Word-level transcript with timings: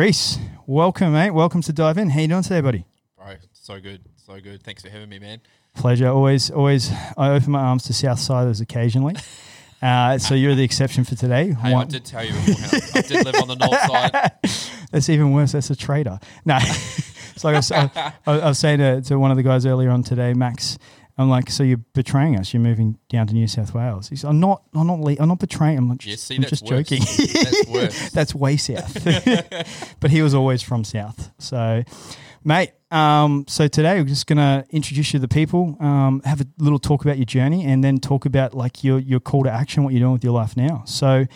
Reece, 0.00 0.38
welcome, 0.66 1.12
mate. 1.12 1.32
Welcome 1.32 1.60
to 1.60 1.74
Dive 1.74 1.98
In. 1.98 2.08
How 2.08 2.20
you 2.20 2.28
doing 2.28 2.42
today, 2.42 2.62
buddy? 2.62 2.86
Bro, 3.18 3.34
so 3.52 3.78
good, 3.78 4.00
so 4.16 4.40
good. 4.40 4.62
Thanks 4.62 4.80
for 4.80 4.88
having 4.88 5.10
me, 5.10 5.18
man. 5.18 5.42
Pleasure. 5.76 6.08
Always, 6.08 6.50
always. 6.50 6.90
I 7.18 7.28
open 7.32 7.52
my 7.52 7.60
arms 7.60 7.82
to 7.82 7.92
Southsiders 7.92 8.62
occasionally. 8.62 9.16
Uh, 9.82 10.18
so 10.18 10.34
you're 10.34 10.54
the 10.54 10.62
exception 10.62 11.04
for 11.04 11.14
today. 11.14 11.54
Hey, 11.54 11.70
I 11.70 11.72
One- 11.72 11.88
did 11.88 12.04
tell 12.04 12.22
you 12.22 12.32
beforehand, 12.32 12.82
I 12.94 13.00
did 13.00 13.24
live 13.24 13.34
on 13.36 13.48
the 13.48 13.54
north 13.54 13.80
side. 13.80 14.80
That's 14.92 15.08
even 15.08 15.32
worse. 15.32 15.52
That's 15.52 15.70
a 15.70 15.74
traitor. 15.76 16.20
No, 16.44 16.58
it's 16.60 17.42
like 17.42 17.54
I 17.54 17.58
was, 17.58 17.72
I, 17.72 18.12
I 18.26 18.48
was 18.48 18.58
saying 18.58 18.80
to, 18.80 19.00
to 19.00 19.18
one 19.18 19.30
of 19.30 19.38
the 19.38 19.42
guys 19.42 19.64
earlier 19.64 19.88
on 19.88 20.02
today, 20.02 20.34
Max. 20.34 20.76
I'm 21.20 21.28
like, 21.28 21.50
so 21.50 21.62
you're 21.62 21.76
betraying 21.92 22.38
us. 22.38 22.54
You're 22.54 22.62
moving 22.62 22.98
down 23.10 23.26
to 23.26 23.34
New 23.34 23.46
South 23.46 23.74
Wales. 23.74 24.08
He's, 24.08 24.24
I'm 24.24 24.40
not. 24.40 24.62
I'm 24.74 24.86
not. 24.86 25.00
Le- 25.00 25.16
I'm 25.20 25.28
not 25.28 25.38
betraying. 25.38 25.76
I'm 25.76 25.88
like, 25.88 26.06
Yeah, 26.06 26.16
see, 26.16 26.36
I'm 26.36 26.42
just 26.42 26.62
worse. 26.62 26.88
joking. 26.88 27.00
That's 27.34 27.66
worse. 27.68 28.10
That's 28.10 28.34
way 28.34 28.56
south. 28.56 29.04
but 30.00 30.10
he 30.10 30.22
was 30.22 30.34
always 30.34 30.62
from 30.62 30.84
south. 30.84 31.30
So, 31.38 31.82
mate. 32.44 32.72
Um, 32.92 33.44
so 33.46 33.68
today 33.68 34.00
we're 34.00 34.04
just 34.08 34.26
gonna 34.26 34.64
introduce 34.70 35.12
you 35.12 35.18
to 35.20 35.20
the 35.20 35.28
people, 35.28 35.76
um, 35.78 36.22
have 36.24 36.40
a 36.40 36.46
little 36.58 36.80
talk 36.80 37.04
about 37.04 37.18
your 37.18 37.24
journey, 37.24 37.64
and 37.64 37.84
then 37.84 37.98
talk 37.98 38.24
about 38.26 38.52
like 38.54 38.82
your 38.82 38.98
your 38.98 39.20
call 39.20 39.44
to 39.44 39.50
action, 39.50 39.84
what 39.84 39.92
you're 39.92 40.00
doing 40.00 40.14
with 40.14 40.24
your 40.24 40.32
life 40.32 40.56
now. 40.56 40.82
So, 40.86 41.26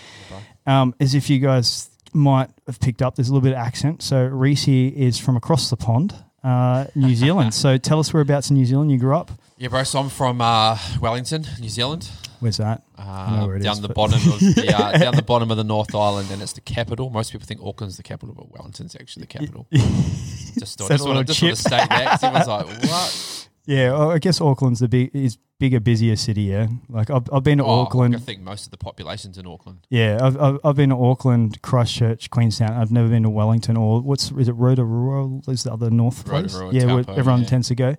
um, 0.66 0.94
as 0.98 1.14
if 1.14 1.30
you 1.30 1.38
guys 1.38 1.90
might 2.12 2.50
have 2.66 2.80
picked 2.80 3.02
up, 3.02 3.14
there's 3.16 3.28
a 3.28 3.32
little 3.32 3.42
bit 3.48 3.52
of 3.52 3.58
accent. 3.58 4.02
So 4.02 4.24
Reece 4.24 4.64
here 4.64 4.90
is 4.94 5.18
from 5.18 5.36
across 5.36 5.70
the 5.70 5.76
pond, 5.76 6.14
uh, 6.44 6.86
New 6.94 7.14
Zealand. 7.14 7.54
so 7.54 7.78
tell 7.78 7.98
us 7.98 8.12
whereabouts 8.12 8.50
in 8.50 8.56
New 8.56 8.66
Zealand 8.66 8.92
you 8.92 8.98
grew 8.98 9.16
up. 9.16 9.30
Yeah, 9.56 9.68
bro. 9.68 9.82
So 9.84 9.98
I'm 10.00 10.10
from 10.10 10.40
uh, 10.40 10.78
Wellington, 11.00 11.46
New 11.60 11.68
Zealand. 11.68 12.08
Where's 12.40 12.58
that? 12.58 12.82
Uh, 12.98 13.46
where 13.46 13.58
down 13.58 13.74
is, 13.74 13.80
the 13.80 13.88
bottom 13.88 14.16
of 14.16 14.38
the 14.40 14.74
uh, 14.76 14.98
down 14.98 15.14
the 15.14 15.22
bottom 15.22 15.50
of 15.50 15.56
the 15.56 15.64
North 15.64 15.94
Island, 15.94 16.30
and 16.30 16.42
it's 16.42 16.52
the 16.52 16.60
capital. 16.60 17.08
Most 17.08 17.32
people 17.32 17.46
think 17.46 17.62
Auckland's 17.62 17.96
the 17.96 18.02
capital, 18.02 18.34
but 18.34 18.50
Wellington's 18.52 18.94
actually 18.94 19.22
the 19.22 19.26
capital. 19.28 19.66
just 19.72 20.78
thought, 20.78 20.90
just 20.90 21.06
want 21.06 21.18
to 21.18 21.24
just 21.24 21.42
want 21.42 21.56
to 21.56 21.60
state 21.62 21.88
that. 21.88 22.22
Everyone's 22.22 22.46
like, 22.46 22.66
what? 22.90 23.48
Yeah, 23.66 23.96
I 23.96 24.18
guess 24.18 24.40
Auckland's 24.40 24.80
the 24.80 24.88
big 24.88 25.10
is 25.14 25.38
bigger, 25.58 25.80
busier 25.80 26.16
city. 26.16 26.42
Yeah, 26.42 26.66
like 26.88 27.08
I've, 27.10 27.22
I've 27.32 27.42
been 27.42 27.58
to 27.58 27.64
Oh, 27.64 27.80
Auckland. 27.80 28.14
I 28.14 28.18
think 28.18 28.42
most 28.42 28.66
of 28.66 28.70
the 28.70 28.76
population's 28.76 29.38
in 29.38 29.46
Auckland. 29.46 29.86
Yeah, 29.88 30.18
I've, 30.20 30.40
I've 30.40 30.58
I've 30.64 30.76
been 30.76 30.90
to 30.90 30.96
Auckland, 30.96 31.62
Christchurch, 31.62 32.28
Queenstown. 32.30 32.72
I've 32.72 32.92
never 32.92 33.08
been 33.08 33.22
to 33.22 33.30
Wellington 33.30 33.76
or 33.76 34.02
what's 34.02 34.30
is 34.32 34.48
it 34.48 34.52
Rotorua? 34.52 35.40
Is 35.48 35.62
the 35.64 35.72
other 35.72 35.90
north 35.90 36.26
place? 36.26 36.54
Rotorua, 36.54 36.72
yeah, 36.74 36.84
where 36.94 37.04
everyone 37.18 37.42
yeah. 37.42 37.46
tends 37.46 37.68
to 37.68 37.74
go. 37.74 37.96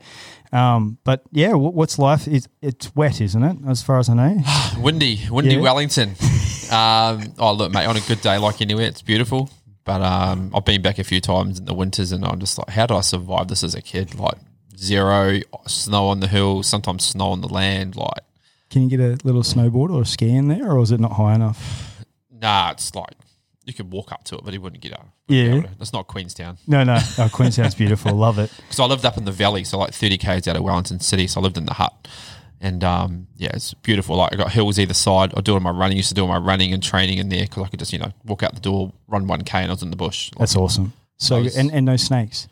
Um, 0.51 0.99
but 1.03 1.23
yeah, 1.31 1.53
what, 1.53 1.73
what's 1.73 1.97
life? 1.97 2.27
Is 2.27 2.47
it's 2.61 2.95
wet, 2.95 3.19
isn't 3.19 3.43
it? 3.43 3.57
As 3.67 3.81
far 3.81 3.97
as 3.97 4.07
I 4.09 4.13
know. 4.13 4.43
Windy, 4.79 5.21
windy 5.31 5.55
Yeah. 5.55 5.61
Wellington. 5.61 6.15
Um, 6.71 7.31
oh, 7.37 7.53
look, 7.53 7.71
mate, 7.71 7.85
on 7.85 7.95
a 7.95 8.01
good 8.01 8.21
day 8.21 8.39
like 8.39 8.59
anywhere, 8.59 8.87
it's 8.87 9.03
beautiful. 9.03 9.51
But 9.83 10.01
um, 10.01 10.51
I've 10.51 10.65
been 10.65 10.81
back 10.81 10.97
a 10.97 11.03
few 11.03 11.21
times 11.21 11.59
in 11.59 11.65
the 11.65 11.75
winters, 11.75 12.11
and 12.11 12.25
I'm 12.25 12.39
just 12.39 12.57
like, 12.57 12.69
how 12.69 12.87
did 12.87 12.95
I 12.97 13.01
survive 13.01 13.49
this 13.49 13.63
as 13.63 13.75
a 13.75 13.83
kid? 13.83 14.15
Like 14.15 14.39
zero 14.77 15.39
snow 15.67 16.07
on 16.07 16.19
the 16.19 16.27
hills, 16.27 16.67
sometimes 16.67 17.03
snow 17.05 17.27
on 17.29 17.41
the 17.41 17.47
land. 17.47 17.95
Like, 17.95 18.23
Can 18.69 18.83
you 18.83 18.89
get 18.89 18.99
a 18.99 19.17
little 19.25 19.43
snowboard 19.43 19.89
or 19.91 20.01
a 20.01 20.05
ski 20.05 20.35
in 20.35 20.47
there, 20.47 20.71
or 20.71 20.81
is 20.81 20.91
it 20.91 20.99
not 20.99 21.13
high 21.13 21.35
enough? 21.35 21.91
nah, 22.31 22.71
it's 22.71 22.93
like 22.93 23.13
you 23.65 23.73
could 23.73 23.91
walk 23.91 24.11
up 24.11 24.23
to 24.25 24.35
it, 24.35 24.41
but 24.43 24.53
he 24.53 24.59
wouldn't 24.59 24.81
get 24.81 24.93
up. 24.93 25.07
Yeah. 25.27 25.63
It's 25.79 25.91
not 25.93 26.05
Queenstown. 26.07 26.57
No, 26.67 26.83
no. 26.83 26.99
Oh, 27.17 27.29
Queenstown's 27.31 27.73
beautiful. 27.73 28.11
Love 28.15 28.37
it. 28.37 28.51
Because 28.57 28.79
I 28.79 28.85
lived 28.85 29.05
up 29.05 29.17
in 29.17 29.25
the 29.25 29.31
valley, 29.31 29.63
so 29.63 29.79
like 29.79 29.93
30 29.93 30.17
k's 30.19 30.47
out 30.47 30.55
of 30.55 30.61
Wellington 30.63 30.99
City. 30.99 31.25
So 31.25 31.39
I 31.39 31.43
lived 31.43 31.57
in 31.57 31.65
the 31.65 31.73
Hutt. 31.73 32.07
And 32.61 32.83
um, 32.83 33.27
yeah, 33.35 33.49
it's 33.53 33.73
beautiful. 33.73 34.15
Like 34.17 34.33
I 34.33 34.37
got 34.37 34.51
hills 34.51 34.77
either 34.79 34.93
side. 34.93 35.33
I 35.35 35.41
do 35.41 35.53
all 35.53 35.59
my 35.59 35.71
running. 35.71 35.97
Used 35.97 36.09
to 36.09 36.15
do 36.15 36.21
all 36.21 36.27
my 36.27 36.37
running 36.37 36.73
and 36.73 36.81
training 36.83 37.17
in 37.17 37.29
there 37.29 37.43
because 37.43 37.63
I 37.63 37.67
could 37.67 37.79
just 37.79 37.91
you 37.93 37.99
know 37.99 38.11
walk 38.23 38.43
out 38.43 38.53
the 38.53 38.61
door, 38.61 38.93
run 39.07 39.27
one 39.27 39.41
k, 39.43 39.59
and 39.59 39.67
I 39.67 39.73
was 39.73 39.81
in 39.83 39.89
the 39.89 39.95
bush. 39.97 40.31
Like, 40.33 40.39
That's 40.39 40.55
awesome. 40.55 40.93
So 41.17 41.41
Nice. 41.41 41.57
and, 41.57 41.71
and 41.71 41.85
no 41.85 41.95
snakes. 41.97 42.47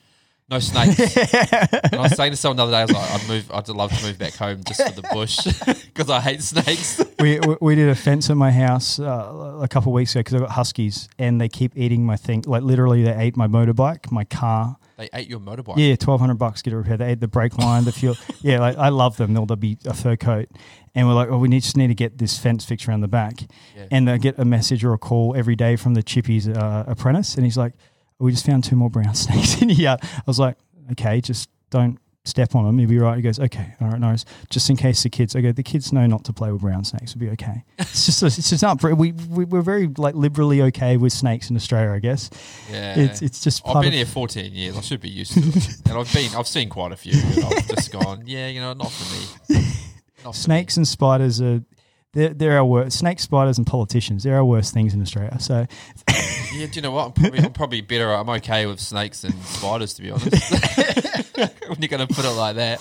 No 0.49 0.59
snakes. 0.59 0.99
and 1.17 1.95
I 1.95 2.01
was 2.01 2.15
saying 2.15 2.31
to 2.31 2.37
someone 2.37 2.57
the 2.57 2.63
other 2.63 2.71
day, 2.71 2.77
I 2.77 2.83
was 2.83 2.91
like, 2.91 3.11
I'd 3.11 3.27
move. 3.27 3.51
I'd 3.51 3.69
love 3.69 3.97
to 3.97 4.05
move 4.05 4.17
back 4.17 4.33
home 4.33 4.63
just 4.65 4.85
for 4.85 5.01
the 5.01 5.07
bush 5.13 5.37
because 5.85 6.09
I 6.09 6.19
hate 6.19 6.41
snakes. 6.41 7.01
we, 7.19 7.39
we 7.39 7.55
we 7.61 7.75
did 7.75 7.89
a 7.89 7.95
fence 7.95 8.29
at 8.29 8.37
my 8.37 8.51
house 8.51 8.99
uh, 8.99 9.59
a 9.61 9.67
couple 9.67 9.91
of 9.91 9.95
weeks 9.95 10.11
ago 10.11 10.19
because 10.19 10.35
I've 10.35 10.41
got 10.41 10.51
huskies 10.51 11.07
and 11.17 11.39
they 11.39 11.49
keep 11.49 11.77
eating 11.77 12.05
my 12.05 12.17
thing. 12.17 12.43
Like 12.45 12.63
literally, 12.63 13.03
they 13.03 13.15
ate 13.15 13.37
my 13.37 13.47
motorbike, 13.47 14.11
my 14.11 14.25
car. 14.25 14.77
They 14.97 15.09
ate 15.13 15.27
your 15.27 15.39
motorbike. 15.39 15.77
Yeah, 15.77 15.95
twelve 15.95 16.19
hundred 16.19 16.35
bucks 16.35 16.61
get 16.61 16.73
a 16.73 16.77
repair. 16.77 16.97
They 16.97 17.11
ate 17.11 17.19
the 17.19 17.27
brake 17.27 17.57
line, 17.57 17.85
the 17.85 17.91
fuel. 17.91 18.15
yeah, 18.41 18.59
like 18.59 18.77
I 18.77 18.89
love 18.89 19.17
them. 19.17 19.33
They'll, 19.33 19.45
they'll 19.45 19.55
be 19.55 19.77
a 19.85 19.93
fur 19.93 20.15
coat, 20.15 20.49
and 20.93 21.07
we're 21.07 21.15
like, 21.15 21.29
oh, 21.29 21.37
we 21.37 21.47
need, 21.47 21.63
just 21.63 21.77
need 21.77 21.87
to 21.87 21.95
get 21.95 22.19
this 22.19 22.37
fence 22.37 22.63
fixed 22.63 22.87
around 22.87 23.01
the 23.01 23.07
back. 23.07 23.41
Yeah. 23.75 23.87
And 23.89 24.09
I 24.09 24.17
get 24.17 24.37
a 24.37 24.45
message 24.45 24.83
or 24.83 24.93
a 24.93 24.99
call 24.99 25.35
every 25.35 25.55
day 25.55 25.77
from 25.77 25.95
the 25.95 26.03
Chippy's 26.03 26.47
uh, 26.47 26.83
apprentice, 26.85 27.35
and 27.35 27.43
he's 27.43 27.57
like, 27.57 27.73
we 28.19 28.31
just 28.31 28.45
found 28.45 28.63
two 28.63 28.75
more 28.75 28.89
brown 28.89 29.15
snakes 29.15 29.61
in 29.61 29.69
here. 29.69 29.97
I 30.01 30.23
was 30.25 30.39
like, 30.39 30.57
okay, 30.91 31.21
just 31.21 31.49
don't 31.69 31.99
step 32.25 32.55
on 32.55 32.65
them. 32.65 32.79
You'll 32.79 32.89
be 32.89 32.99
right. 32.99 33.15
He 33.15 33.21
goes, 33.21 33.39
okay, 33.39 33.75
all 33.81 33.89
right, 33.89 33.99
no, 33.99 34.07
worries. 34.07 34.25
just 34.49 34.69
in 34.69 34.77
case 34.77 35.03
the 35.03 35.09
kids. 35.09 35.35
I 35.35 35.41
go, 35.41 35.51
the 35.51 35.63
kids 35.63 35.91
know 35.91 36.05
not 36.07 36.23
to 36.25 36.33
play 36.33 36.51
with 36.51 36.61
brown 36.61 36.83
snakes. 36.83 37.15
We'll 37.15 37.27
be 37.27 37.33
okay. 37.33 37.63
It's 37.79 38.05
just, 38.05 38.23
it's 38.23 38.49
just 38.49 38.63
not. 38.63 38.81
We, 38.81 39.11
we 39.11 39.45
we're 39.45 39.61
very 39.61 39.87
like 39.87 40.15
liberally 40.15 40.61
okay 40.63 40.97
with 40.97 41.13
snakes 41.13 41.49
in 41.49 41.55
Australia, 41.55 41.91
I 41.91 41.99
guess. 41.99 42.29
yeah. 42.71 42.97
It's 42.97 43.21
it's 43.21 43.43
just 43.43 43.61
I've 43.67 43.83
been 43.83 43.93
here 43.93 44.05
14 44.05 44.53
years. 44.53 44.77
I 44.77 44.81
should 44.81 45.01
be 45.01 45.09
used 45.09 45.33
to 45.33 45.39
it. 45.41 45.67
and 45.89 45.97
I've 45.97 46.11
been, 46.13 46.33
I've 46.35 46.47
seen 46.47 46.69
quite 46.69 46.91
a 46.91 46.95
few. 46.95 47.13
And 47.13 47.45
I've 47.45 47.67
just 47.67 47.91
gone, 47.91 48.23
yeah, 48.25 48.47
you 48.47 48.61
know, 48.61 48.73
not 48.73 48.91
for 48.91 49.53
me. 49.53 49.63
Not 50.23 50.33
for 50.33 50.39
snakes 50.39 50.77
and 50.77 50.87
spiders 50.87 51.41
are 51.41 51.61
they're, 52.13 52.33
they're 52.33 52.57
our 52.57 52.65
worst 52.65 52.97
snakes 52.99 53.23
spiders 53.23 53.57
and 53.57 53.67
politicians 53.67 54.23
they're 54.23 54.35
our 54.35 54.45
worst 54.45 54.73
things 54.73 54.93
in 54.93 55.01
australia 55.01 55.37
so. 55.39 55.65
Yeah, 56.55 56.67
do 56.67 56.73
you 56.75 56.81
know 56.83 56.91
what? 56.91 57.05
I'm 57.07 57.11
probably, 57.13 57.39
I'm 57.39 57.51
probably 57.53 57.81
better. 57.81 58.13
I'm 58.13 58.29
okay 58.29 58.67
with 58.67 58.79
snakes 58.79 59.23
and 59.23 59.33
spiders, 59.43 59.95
to 59.95 60.03
be 60.03 60.11
honest. 60.11 60.53
when 61.67 61.79
you're 61.79 61.87
going 61.87 62.07
to 62.07 62.13
put 62.13 62.25
it 62.25 62.29
like 62.29 62.57
that. 62.57 62.79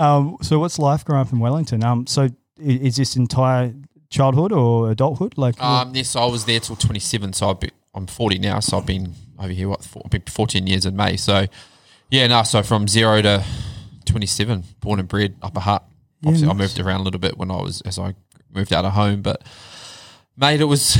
um 0.00 0.36
so 0.42 0.58
what's 0.58 0.76
life 0.80 1.04
growing 1.04 1.20
up 1.20 1.32
in 1.32 1.38
wellington 1.38 1.84
um 1.84 2.04
so 2.08 2.28
is 2.58 2.96
this 2.96 3.14
entire 3.14 3.72
childhood 4.10 4.50
or 4.52 4.90
adulthood 4.90 5.38
like 5.38 5.60
Um, 5.62 5.94
yes, 5.94 6.16
I 6.16 6.24
was 6.24 6.44
there 6.46 6.58
till 6.60 6.74
27, 6.76 7.32
so 7.32 7.50
I've 7.50 7.60
been, 7.60 7.70
I'm 7.94 8.06
40 8.08 8.38
now, 8.38 8.58
so 8.60 8.78
I've 8.78 8.86
been 8.86 9.14
over 9.38 9.52
here, 9.52 9.68
what, 9.68 9.84
four, 9.84 10.02
I've 10.04 10.10
been 10.10 10.22
14 10.22 10.66
years 10.66 10.84
in 10.84 10.96
May. 10.96 11.16
So, 11.16 11.46
yeah, 12.10 12.26
no, 12.26 12.42
so 12.42 12.62
from 12.62 12.88
zero 12.88 13.22
to 13.22 13.42
27, 14.04 14.64
born 14.80 14.98
and 15.00 15.08
bred, 15.08 15.36
Upper 15.42 15.60
Hutt. 15.60 15.84
Yeah, 16.20 16.28
Obviously, 16.28 16.48
I 16.50 16.52
moved 16.52 16.78
around 16.80 17.00
a 17.00 17.02
little 17.04 17.20
bit 17.20 17.38
when 17.38 17.50
I 17.50 17.62
was, 17.62 17.80
as 17.82 17.98
I 17.98 18.14
moved 18.52 18.72
out 18.72 18.84
of 18.84 18.92
home, 18.92 19.22
but 19.22 19.42
mate, 20.36 20.60
it 20.60 20.64
was, 20.64 20.96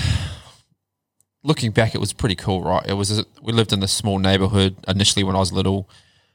looking 1.43 1.71
back, 1.73 1.95
it 1.95 1.99
was 1.99 2.13
pretty 2.13 2.35
cool, 2.37 2.63
right? 2.63 2.85
It 2.87 2.95
was, 2.95 3.19
a, 3.19 3.25
we 3.43 3.53
lived 3.53 3.73
in 3.73 3.81
this 3.81 3.93
small 3.93 4.19
neighborhood 4.19 4.77
initially 4.89 5.25
when 5.25 5.37
I 5.37 5.41
was 5.41 5.53
little. 5.53 5.89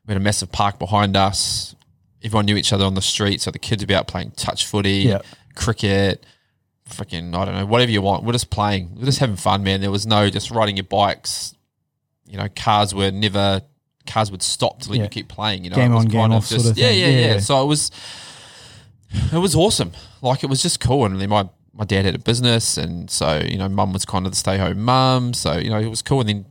We 0.05 0.13
had 0.13 0.21
a 0.21 0.23
massive 0.23 0.51
park 0.51 0.79
behind 0.79 1.15
us. 1.15 1.75
Everyone 2.23 2.45
knew 2.45 2.57
each 2.57 2.73
other 2.73 2.85
on 2.85 2.93
the 2.95 3.01
street, 3.01 3.41
so 3.41 3.51
the 3.51 3.59
kids 3.59 3.81
would 3.81 3.87
be 3.87 3.95
out 3.95 4.07
playing 4.07 4.31
touch 4.31 4.65
footy, 4.65 4.99
Yeah. 4.99 5.21
cricket, 5.55 6.25
freaking 6.89 7.35
I 7.35 7.45
don't 7.45 7.55
know, 7.55 7.65
whatever 7.65 7.91
you 7.91 8.01
want. 8.01 8.23
We're 8.23 8.31
just 8.33 8.49
playing. 8.49 8.95
We're 8.95 9.05
just 9.05 9.19
having 9.19 9.35
fun, 9.35 9.63
man. 9.63 9.81
There 9.81 9.91
was 9.91 10.07
no 10.07 10.29
just 10.29 10.49
riding 10.51 10.77
your 10.77 10.85
bikes. 10.85 11.53
You 12.29 12.37
know, 12.37 12.47
cars 12.55 12.93
were 12.95 13.11
never 13.11 13.61
cars 14.05 14.31
would 14.31 14.41
stop 14.41 14.79
to 14.81 14.89
let 14.89 14.97
Yeah. 14.97 15.03
you 15.03 15.09
keep 15.09 15.27
playing. 15.27 15.63
You 15.65 15.69
know, 15.69 15.75
Game 15.75 15.91
it 15.91 15.95
was 15.95 16.05
on, 16.05 16.09
game 16.11 16.31
off 16.31 16.45
sort 16.45 16.65
of 16.65 16.77
yeah, 16.77 16.89
yeah, 16.89 17.07
yeah, 17.07 17.19
Yeah. 17.33 17.39
So 17.39 17.61
it 17.61 17.65
was 17.67 17.91
it 19.11 19.37
was 19.39 19.55
awesome. 19.55 19.91
Like 20.21 20.43
it 20.43 20.47
was 20.49 20.61
just 20.61 20.79
cool. 20.79 21.05
And 21.05 21.19
then 21.19 21.29
my 21.29 21.49
my 21.73 21.85
dad 21.85 22.05
had 22.05 22.15
a 22.15 22.19
business, 22.19 22.77
and 22.77 23.09
so 23.09 23.39
you 23.39 23.57
know, 23.57 23.69
mum 23.69 23.93
was 23.93 24.05
kind 24.05 24.25
of 24.25 24.31
the 24.31 24.35
stay 24.37 24.57
home 24.57 24.81
mum. 24.83 25.33
So 25.33 25.57
you 25.57 25.69
know, 25.69 25.79
it 25.79 25.89
was 25.89 26.01
cool. 26.01 26.19
And 26.21 26.29
then 26.29 26.45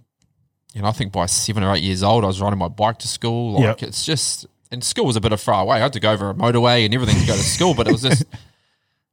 you 0.75 0.83
know, 0.83 0.89
I 0.89 0.93
think 0.93 1.13
by 1.13 1.27
seven 1.27 1.63
or 1.65 1.75
eight 1.75 1.83
years 1.83 2.03
old, 2.03 2.25
I 2.25 2.27
was 2.29 2.41
riding 2.41 2.59
my 2.59 2.69
bike 2.69 2.99
to 3.01 3.09
school. 3.09 3.55
Like 3.55 3.81
Yep. 3.81 3.83
it's 3.89 4.05
just 4.05 4.47
and 4.71 4.83
school 4.85 5.07
was 5.07 5.17
a 5.17 5.21
bit 5.21 5.33
of 5.33 5.41
far 5.41 5.63
away. 5.63 5.77
I 5.77 5.81
had 5.81 5.93
to 5.95 6.01
go 6.01 6.13
over 6.13 6.31
a 6.31 6.35
motorway 6.35 6.85
and 6.85 6.93
everything 6.95 7.21
to 7.21 7.27
go 7.27 7.35
to 7.35 7.43
school, 7.43 7.75
but 7.75 7.89
it 7.89 7.93
was 7.93 8.03
just. 8.03 8.25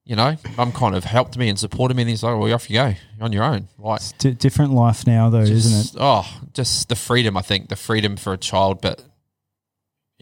You 0.06 0.18
know, 0.18 0.36
mum 0.58 0.74
kind 0.74 0.96
of 0.96 1.06
helped 1.06 1.38
me 1.38 1.48
and 1.48 1.58
supported 1.58 1.96
me, 1.96 2.04
and 2.04 2.10
he's 2.10 2.24
like, 2.24 2.38
"Well, 2.38 2.50
you 2.50 2.54
off 2.56 2.70
you 2.70 2.76
go, 2.76 2.88
you're 2.88 3.24
on 3.24 3.32
your 3.32 3.46
own." 3.46 3.70
Like, 3.80 4.02
it's 4.02 4.12
di- 4.12 4.32
different 4.34 4.74
life 4.74 5.08
now 5.08 5.30
though 5.30 5.40
isn't 5.40 5.96
it 5.96 5.98
Oh, 5.98 6.42
just 6.54 6.90
the 6.90 6.96
freedom. 6.98 7.38
I 7.38 7.42
think 7.42 7.70
the 7.70 7.78
freedom 7.78 8.18
for 8.18 8.34
a 8.34 8.38
child, 8.38 8.82
but 8.82 9.02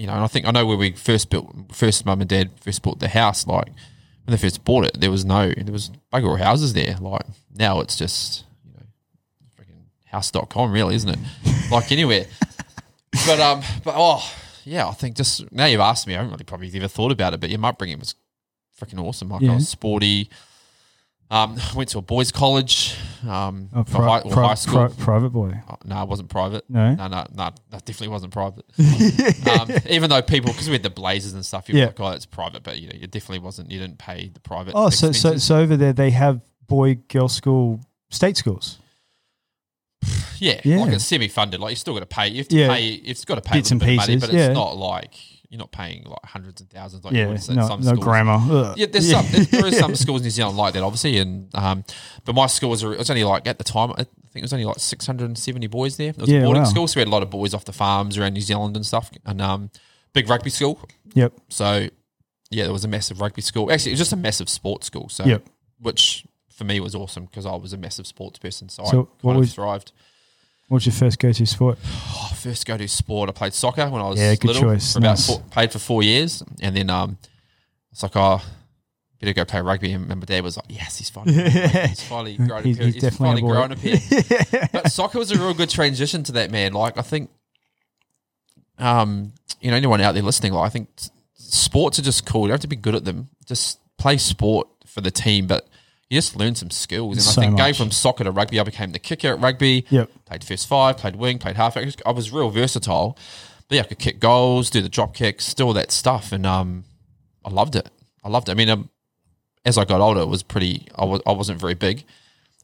you 0.02 0.08
know, 0.08 0.14
and 0.14 0.24
I 0.24 0.28
think 0.28 0.48
I 0.48 0.52
know 0.52 0.66
where 0.66 0.78
we 0.78 0.94
first 0.94 1.30
built, 1.30 1.54
first 1.72 2.08
mum 2.08 2.22
and 2.22 2.30
dad 2.30 2.50
first 2.60 2.82
bought 2.82 3.00
the 3.00 3.08
house. 3.08 3.46
Like 3.46 3.68
when 3.68 4.36
they 4.36 4.38
first 4.38 4.64
bought 4.64 4.84
it, 4.86 5.00
there 5.00 5.12
was 5.12 5.24
no, 5.24 5.54
there 5.56 5.72
was 5.72 5.92
bugger 6.12 6.28
all 6.28 6.38
houses 6.38 6.74
there. 6.74 6.96
Like 7.00 7.22
now, 7.54 7.82
it's 7.82 7.96
just 7.96 8.46
you 8.66 8.74
know, 8.74 8.86
freaking 9.56 9.84
house.com, 10.06 10.72
really, 10.72 10.96
isn't 10.96 11.08
it? 11.12 11.20
like 11.72 11.92
anywhere. 11.92 12.26
But 13.28 13.40
um, 13.40 13.62
but 13.84 13.94
oh 13.96 14.28
yeah, 14.64 14.88
I 14.88 14.94
think 14.94 15.16
just 15.18 15.52
now 15.52 15.66
you've 15.66 15.82
asked 15.82 16.08
me, 16.08 16.16
I 16.16 16.18
haven't 16.18 16.32
really 16.32 16.46
probably 16.46 16.72
ever 16.76 16.88
thought 16.88 17.12
about 17.12 17.36
it, 17.36 17.40
but 17.40 17.52
my 17.60 17.70
upbringing 17.70 18.00
was 18.00 18.16
freaking 18.80 19.00
awesome. 19.00 19.30
Like 19.30 19.44
Yeah. 19.44 19.52
I 19.52 19.56
was 19.56 19.70
sporty. 19.70 20.32
Um, 21.32 21.58
I 21.58 21.74
went 21.76 21.90
to 21.90 21.98
a 21.98 22.02
boys' 22.02 22.32
college. 22.32 22.96
Um, 23.28 23.70
Oh, 23.74 23.84
pri- 23.84 24.02
high, 24.02 24.22
pri- 24.22 24.48
high 24.48 24.54
school. 24.56 24.88
pri- 24.90 24.96
private 25.04 25.30
boy 25.30 25.54
Oh, 25.70 25.76
no, 25.86 26.04
it 26.04 26.10
wasn't 26.10 26.30
private. 26.30 26.66
No? 26.70 26.94
no, 26.96 27.08
no, 27.08 27.26
no, 27.34 27.50
that 27.70 27.86
definitely 27.86 28.10
wasn't 28.10 28.34
private. 28.34 28.66
um, 29.60 29.72
even 29.90 30.10
though 30.10 30.22
people, 30.22 30.52
because 30.52 30.68
we 30.68 30.74
had 30.74 30.84
the 30.84 30.90
blazers 30.90 31.34
and 31.34 31.46
stuff, 31.46 31.70
you 31.70 31.76
Yeah. 31.78 31.86
were 31.86 31.88
like, 31.92 32.00
oh, 32.02 32.10
it's 32.10 32.26
private, 32.26 32.64
but 32.64 32.80
you 32.80 32.88
know, 32.90 32.96
it 33.00 33.12
definitely 33.12 33.40
wasn't. 33.40 33.72
You 33.72 33.80
didn't 33.80 33.98
pay 34.00 34.30
the 34.30 34.40
private. 34.42 34.74
oh 34.76 34.90
so, 34.90 35.12
so 35.14 35.38
so 35.38 35.58
over 35.60 35.78
there 35.78 35.94
they 35.94 36.10
have 36.12 36.42
boy 36.68 36.96
girl 37.08 37.28
school 37.30 37.80
state 38.10 38.36
schools 38.38 38.80
Yeah, 40.40 40.60
Yeah. 40.64 40.78
like 40.80 40.94
it's 40.94 41.06
semi-funded. 41.06 41.60
Like 41.60 41.70
you 41.72 41.76
still 41.76 41.94
got 41.94 42.00
to 42.02 42.06
pay. 42.08 42.28
You 42.30 42.38
have 42.40 42.48
to 42.50 42.56
Yeah. 42.58 42.68
pay. 42.76 42.82
You've 43.04 43.26
got 43.26 43.36
to 43.36 43.42
pay 43.42 43.60
Bits 43.60 43.70
a 43.72 43.76
and 43.76 43.82
little 43.82 43.96
bit 43.98 44.02
of 44.04 44.08
money, 44.10 44.20
but 44.20 44.30
it's 44.30 44.48
yeah. 44.48 44.54
not 44.54 44.76
like 44.78 45.14
you're 45.52 45.60
not 45.60 45.72
paying 45.72 46.04
like 46.06 46.26
hundreds 46.26 46.60
and 46.62 46.70
thousands. 46.72 47.04
Like 47.06 47.14
you 47.14 47.20
Yeah, 47.20 47.28
would 47.28 47.38
at 47.38 47.50
no, 47.50 47.68
some 47.68 47.82
no 47.82 47.88
schools. 47.92 48.04
grammar. 48.04 48.40
Ugh. 48.50 48.78
Yeah, 48.78 48.86
there's 48.88 49.12
some. 49.12 49.26
there, 49.32 49.44
There 49.46 49.66
is 49.68 49.78
some 49.78 49.94
schools 50.04 50.22
in 50.22 50.24
New 50.24 50.30
Zealand 50.32 50.58
like 50.58 50.74
that, 50.74 50.82
obviously, 50.82 51.18
and 51.20 51.50
um, 51.54 51.84
but 52.26 52.34
my 52.34 52.48
school 52.48 52.70
was 52.72 52.82
it 52.84 52.98
was 52.98 53.10
only 53.12 53.24
like 53.26 53.46
at 53.48 53.58
the 53.60 53.64
time 53.64 53.92
I 53.92 53.98
think 54.06 54.08
it 54.36 54.42
was 54.42 54.54
only 54.54 54.66
like 54.66 54.80
670 54.80 55.68
boys 55.68 55.98
there. 55.98 56.10
It 56.10 56.18
was 56.18 56.30
Yeah, 56.30 56.40
a 56.40 56.44
boarding 56.46 56.64
wow. 56.64 56.70
school, 56.70 56.88
so 56.88 56.98
we 56.98 57.02
had 57.02 57.10
a 57.10 57.12
lot 57.12 57.22
of 57.22 57.30
boys 57.30 57.54
off 57.54 57.66
the 57.66 57.74
farms 57.74 58.18
around 58.18 58.34
New 58.34 58.42
Zealand 58.42 58.76
and 58.78 58.86
stuff, 58.86 59.12
and 59.26 59.42
um, 59.42 59.70
big 60.14 60.30
rugby 60.30 60.50
school. 60.50 60.80
Yep. 61.14 61.34
So 61.50 61.90
yeah, 62.50 62.64
there 62.64 62.74
was 62.74 62.86
a 62.86 62.88
massive 62.88 63.20
rugby 63.22 63.42
school. 63.42 63.72
Actually, 63.72 63.92
it 63.92 63.94
was 63.94 64.00
just 64.00 64.14
a 64.14 64.18
massive 64.18 64.50
sports 64.50 64.88
school. 64.88 65.10
So 65.10 65.26
Yep. 65.26 65.46
which 65.80 66.26
for 66.54 66.64
me 66.64 66.80
was 66.80 66.96
awesome 66.96 67.26
because 67.26 67.46
I 67.46 67.56
was 67.56 67.74
a 67.74 67.78
massive 67.78 68.08
sports 68.08 68.40
person, 68.40 68.70
so, 68.70 68.84
So 68.86 68.90
I 68.90 69.22
kind 69.22 69.36
of 69.36 69.40
was- 69.42 69.54
thrived. 69.54 69.92
What 70.72 70.76
was 70.78 70.86
your 70.86 70.94
first 70.94 71.20
go-to 71.20 71.46
sport? 71.46 71.78
Oh, 71.86 72.32
first 72.34 72.66
go 72.66 72.78
to 72.78 72.88
sport, 72.88 73.28
I 73.30 73.34
played 73.34 73.54
soccer 73.54 73.90
when 73.90 74.02
I 74.02 74.08
was 74.08 74.18
Yeah, 74.18 74.36
good 74.36 74.48
little. 74.48 74.62
choice. 74.62 74.94
For 74.94 75.00
about 75.00 75.20
four, 75.20 75.42
played 75.52 75.70
for 75.74 75.80
four 75.80 76.02
years, 76.02 76.42
and 76.62 76.74
then 76.74 76.90
um, 76.90 77.18
it's 77.92 78.02
like 78.02 78.14
oh, 78.16 78.42
better 79.20 79.34
go 79.34 79.44
play 79.44 79.60
rugby. 79.60 79.92
And 79.92 80.08
my 80.08 80.16
dad 80.16 80.46
was 80.46 80.56
like, 80.56 80.68
yes, 80.70 80.98
he's 80.98 81.10
finally, 81.10 81.34
he's 81.90 82.02
finally 82.08 82.38
grown 82.38 82.64
He's- 82.64 82.78
pair. 82.78 82.86
he's 82.86 82.94
He's, 82.96 83.04
definitely 83.04 83.42
finally 83.42 83.52
grown 83.52 83.72
a 83.74 83.76
pair. 83.76 84.70
but 84.72 84.90
soccer 84.94 85.20
was 85.20 85.30
a 85.32 85.38
real 85.38 85.54
good 85.54 85.70
transition 85.70 86.24
to 86.24 86.32
that 86.32 86.52
man. 86.52 86.72
Like 86.72 86.98
I 86.98 87.02
think, 87.02 87.30
um, 88.78 89.34
you 89.60 89.72
know, 89.72 89.76
anyone 89.78 90.00
out 90.00 90.14
there 90.14 90.24
listening, 90.24 90.54
like 90.54 90.68
I 90.68 90.70
think 90.70 90.88
sports 91.36 92.00
are 92.00 92.04
just 92.04 92.26
cool. 92.26 92.44
You 92.44 92.48
don't 92.48 92.54
have 92.54 92.60
to 92.62 92.68
be 92.68 92.78
good 92.78 92.96
at 92.96 93.04
them. 93.04 93.28
Just 93.46 93.78
play 93.98 94.16
sport 94.16 94.70
for 94.86 95.02
the 95.02 95.12
team, 95.12 95.48
but 95.48 95.68
you 96.12 96.18
just 96.18 96.36
learn 96.36 96.56
some 96.56 96.70
skills. 96.70 97.16
And 97.18 97.24
So 97.24 97.42
I 97.42 97.46
think 97.46 97.58
going 97.58 97.74
from 97.74 97.90
soccer 97.92 98.24
to 98.26 98.32
rugby, 98.32 98.60
I 98.60 98.64
became 98.64 98.92
the 98.92 99.00
kicker 99.00 99.30
at 99.30 99.40
rugby. 99.40 99.86
Yep. 99.90 100.10
Played 100.26 100.44
first 100.44 100.68
five, 100.68 100.98
played 100.98 101.16
wing, 101.16 101.40
played 101.40 101.56
half. 101.56 101.78
I 101.78 101.86
was- 101.86 101.96
I 102.06 102.12
was 102.12 102.32
real 102.32 102.50
versatile. 102.50 103.18
But 103.70 103.76
yeah, 103.76 103.82
I 103.82 103.86
could 103.86 104.00
kick 104.00 104.20
goals, 104.20 104.70
do 104.70 104.82
the 104.82 104.90
drop 104.90 105.14
kicks, 105.16 105.54
do 105.54 105.66
all 105.66 105.74
that 105.74 105.92
stuff, 105.92 106.34
and 106.34 106.46
um, 106.46 106.84
I 107.46 107.50
loved 107.50 107.78
it. 107.78 107.90
I 108.24 108.30
loved 108.30 108.50
it. 108.50 108.52
I 108.52 108.56
mean, 108.56 108.70
um, 108.70 108.90
as 109.64 109.78
I 109.78 109.86
got 109.86 110.02
older, 110.02 110.20
it 110.20 110.28
was 110.28 110.44
pretty. 110.44 110.88
I 110.96 111.06
was 111.06 111.22
I 111.26 111.32
wasn't 111.32 111.60
very 111.62 111.76
big. 111.76 112.04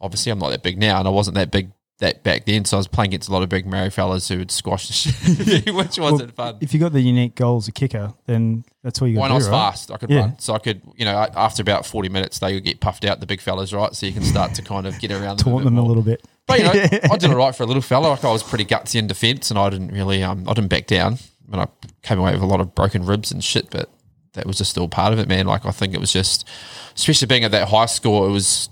Obviously, 0.01 0.31
I'm 0.31 0.39
not 0.39 0.49
that 0.49 0.61
big 0.63 0.77
now, 0.77 0.99
and 0.99 1.07
I 1.07 1.11
wasn't 1.11 1.35
that 1.35 1.49
big 1.49 1.71
that 1.99 2.23
back 2.23 2.45
then. 2.45 2.63
So 2.65 2.77
I 2.77 2.79
was 2.79 2.87
playing 2.87 3.09
against 3.09 3.27
a 3.29 3.31
lot 3.33 3.41
of 3.43 3.49
big 3.49 3.65
Maori 3.65 3.89
fellas 3.89 4.27
who 4.27 4.37
would 4.37 4.51
squash 4.51 4.87
the 4.87 4.93
shit, 4.93 5.73
which 5.75 5.97
wasn't 5.97 6.35
fun. 6.35 6.57
If 6.61 6.73
you 6.73 6.79
got 6.79 6.93
the 6.93 7.01
unique 7.01 7.33
goal 7.35 7.57
as 7.57 7.67
a 7.67 7.71
kicker, 7.71 8.13
then 8.25 8.63
that's 8.83 9.01
all 9.01 9.07
you 9.07 9.15
got 9.15 9.21
When 9.21 9.29
to 9.29 9.33
I 9.33 9.37
was 9.37 9.47
right? 9.49 9.51
fast, 9.71 9.91
I 9.91 9.97
could 9.97 10.09
Yeah. 10.11 10.19
run. 10.19 10.39
So 10.39 10.53
I 10.53 10.59
could, 10.59 10.81
you 10.95 11.05
know, 11.05 11.27
after 11.35 11.61
about 11.61 11.85
40 11.85 12.09
minutes, 12.09 12.39
they 12.39 12.53
would 12.53 12.63
get 12.63 12.79
puffed 12.79 13.03
out, 13.03 13.19
the 13.19 13.25
big 13.25 13.41
fellas, 13.41 13.73
right? 13.73 13.95
So 13.95 14.05
you 14.05 14.13
can 14.13 14.23
start 14.23 14.53
to 14.55 14.61
kind 14.61 14.85
of 14.85 14.99
get 14.99 15.11
around 15.11 15.39
them, 15.39 15.45
Taunt 15.45 15.57
bit 15.59 15.63
them 15.65 15.77
a 15.79 15.83
little 15.83 16.03
bit. 16.03 16.23
But 16.45 16.59
you 16.59 16.65
know, 16.65 16.71
I 17.11 17.17
did 17.17 17.29
all 17.31 17.35
right 17.37 17.55
for 17.55 17.63
a 17.63 17.65
little 17.65 17.81
fella. 17.81 18.09
Like 18.09 18.23
I 18.23 18.31
was 18.31 18.43
pretty 18.43 18.65
gutsy 18.65 18.95
in 18.99 19.07
defence, 19.07 19.49
and 19.49 19.59
I 19.59 19.69
didn't 19.69 19.89
really, 19.91 20.21
um, 20.23 20.47
I 20.47 20.53
didn't 20.53 20.69
back 20.69 20.87
down. 20.87 21.17
And 21.51 21.61
I 21.61 21.67
came 22.03 22.19
away 22.19 22.31
with 22.33 22.41
a 22.41 22.45
lot 22.45 22.61
of 22.61 22.75
broken 22.75 23.05
ribs 23.05 23.31
and 23.31 23.43
shit, 23.43 23.69
but 23.71 23.89
that 24.33 24.45
was 24.45 24.57
just 24.57 24.69
still 24.71 24.87
part 24.87 25.13
of 25.13 25.19
it, 25.19 25.27
man. 25.27 25.47
Like 25.47 25.65
I 25.65 25.71
think 25.71 25.93
it 25.93 25.99
was 25.99 26.13
just, 26.13 26.47
especially 26.95 27.25
being 27.25 27.43
at 27.43 27.51
that 27.51 27.69
high 27.69 27.85
school, 27.87 28.25
it 28.27 28.31
was 28.31 28.69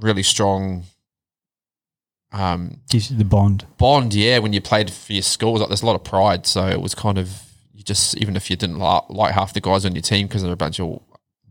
really 0.00 0.22
strong. 0.22 0.84
Um, 2.32 2.80
Gives 2.90 3.10
you 3.10 3.18
the 3.18 3.24
bond. 3.24 3.66
bond, 3.78 4.14
yeah. 4.14 4.38
When 4.38 4.52
you 4.52 4.60
played 4.60 4.90
for 4.90 5.12
your 5.12 5.22
school, 5.22 5.58
like 5.58 5.68
there's 5.68 5.82
a 5.82 5.86
lot 5.86 5.96
of 5.96 6.04
pride. 6.04 6.46
So 6.46 6.66
it 6.66 6.80
was 6.80 6.94
kind 6.94 7.18
of 7.18 7.30
you 7.74 7.82
just 7.82 8.16
even 8.18 8.36
if 8.36 8.48
you 8.50 8.56
didn't 8.56 8.78
like, 8.78 9.04
like 9.10 9.34
half 9.34 9.52
the 9.52 9.60
guys 9.60 9.84
on 9.84 9.94
your 9.94 10.02
team 10.02 10.26
because 10.26 10.42
they're 10.42 10.52
a 10.52 10.56
bunch 10.56 10.80
of 10.80 11.00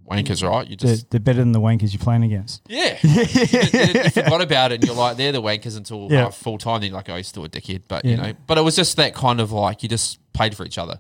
wankers, 0.10 0.48
right? 0.48 0.68
You 0.68 0.76
They're, 0.76 0.96
just 0.96 1.10
they're 1.10 1.20
better 1.20 1.40
than 1.40 1.52
the 1.54 1.62
wankers 1.62 1.94
you're 1.94 2.02
playing 2.04 2.24
against. 2.24 2.62
yeah, 2.68 2.98
you, 3.04 3.10
you- 3.12 4.02
you 4.04 4.10
forgot 4.10 4.42
about 4.42 4.72
it, 4.72 4.76
and 4.76 4.84
you're 4.86 4.96
like, 4.96 5.18
they're 5.18 5.32
the 5.32 5.42
wankers 5.42 5.78
until 5.78 6.08
Yeah. 6.12 6.26
uh, 6.28 6.30
full 6.32 6.58
time. 6.58 6.82
Then 6.82 6.90
you're 6.90 6.98
like, 6.98 7.10
oh, 7.10 7.16
he's 7.16 7.28
still 7.28 7.46
a 7.46 7.50
dickhead, 7.50 7.84
but 7.88 8.04
Yeah. 8.04 8.12
you 8.12 8.18
know. 8.18 8.34
But 8.48 8.58
it 8.58 8.62
was 8.62 8.76
just 8.76 8.98
that 8.98 9.14
kind 9.14 9.40
of 9.40 9.52
like 9.52 9.84
you 9.84 9.90
just 9.90 10.20
played 10.34 10.56
for 10.58 10.66
each 10.66 10.78
other, 10.78 11.00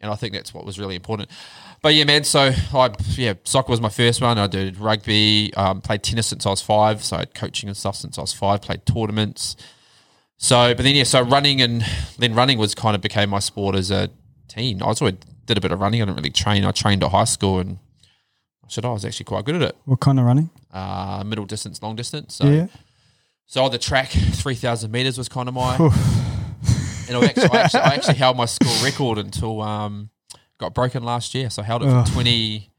and 0.00 0.10
I 0.10 0.14
think 0.14 0.32
that's 0.32 0.54
what 0.54 0.64
was 0.64 0.78
really 0.78 0.94
important. 0.94 1.30
But 1.82 1.94
yeah, 1.94 2.04
man. 2.04 2.24
So 2.24 2.52
I 2.74 2.90
yeah, 3.10 3.34
soccer 3.44 3.70
was 3.70 3.80
my 3.80 3.88
first 3.88 4.20
one. 4.20 4.38
I 4.38 4.46
did 4.46 4.78
rugby, 4.78 5.52
um, 5.54 5.80
played 5.80 6.02
tennis 6.02 6.26
since 6.26 6.46
I 6.46 6.50
was 6.50 6.62
five. 6.62 7.04
So 7.04 7.16
I 7.16 7.20
had 7.20 7.34
coaching 7.34 7.68
and 7.68 7.76
stuff 7.76 7.96
since 7.96 8.18
I 8.18 8.20
was 8.20 8.32
five. 8.32 8.62
Played 8.62 8.86
tournaments. 8.86 9.56
So, 10.38 10.74
but 10.74 10.84
then 10.84 10.94
yeah, 10.94 11.04
so 11.04 11.20
running 11.20 11.60
and 11.60 11.84
then 12.18 12.34
running 12.34 12.58
was 12.58 12.74
kind 12.74 12.94
of 12.94 13.02
became 13.02 13.30
my 13.30 13.40
sport 13.40 13.74
as 13.74 13.90
a 13.90 14.08
teen. 14.46 14.82
I 14.82 14.86
was 14.86 15.02
always 15.02 15.16
did 15.46 15.58
a 15.58 15.60
bit 15.60 15.72
of 15.72 15.80
running. 15.80 16.00
I 16.00 16.04
didn't 16.04 16.16
really 16.16 16.30
train. 16.30 16.64
I 16.64 16.70
trained 16.70 17.02
at 17.02 17.10
high 17.10 17.24
school, 17.24 17.58
and 17.58 17.78
I 18.64 18.68
said 18.68 18.84
I 18.84 18.90
was 18.90 19.04
actually 19.04 19.24
quite 19.24 19.44
good 19.44 19.56
at 19.56 19.62
it. 19.62 19.76
What 19.84 19.98
kind 20.00 20.20
of 20.20 20.26
running? 20.26 20.50
Uh, 20.72 21.24
middle 21.26 21.44
distance, 21.44 21.82
long 21.82 21.96
distance. 21.96 22.36
So, 22.36 22.46
yeah. 22.46 22.66
so 23.46 23.64
on 23.64 23.72
the 23.72 23.78
track, 23.78 24.10
three 24.10 24.54
thousand 24.54 24.92
meters 24.92 25.18
was 25.18 25.28
kind 25.28 25.48
of 25.48 25.54
my. 25.54 25.76
And 27.08 27.16
I 27.16 27.24
actually, 27.26 27.48
I 27.50 27.60
actually, 27.62 27.80
I 27.80 27.88
actually 27.94 28.14
held 28.14 28.36
my 28.36 28.44
school 28.46 28.74
record 28.84 29.18
until 29.18 29.60
um, 29.62 30.10
got 30.58 30.74
broken 30.74 31.02
last 31.02 31.34
year. 31.34 31.50
So 31.50 31.62
I 31.62 31.64
held 31.64 31.82
it 31.82 31.86
for 31.86 31.96
Ugh. 31.96 32.08
20, 32.12 32.70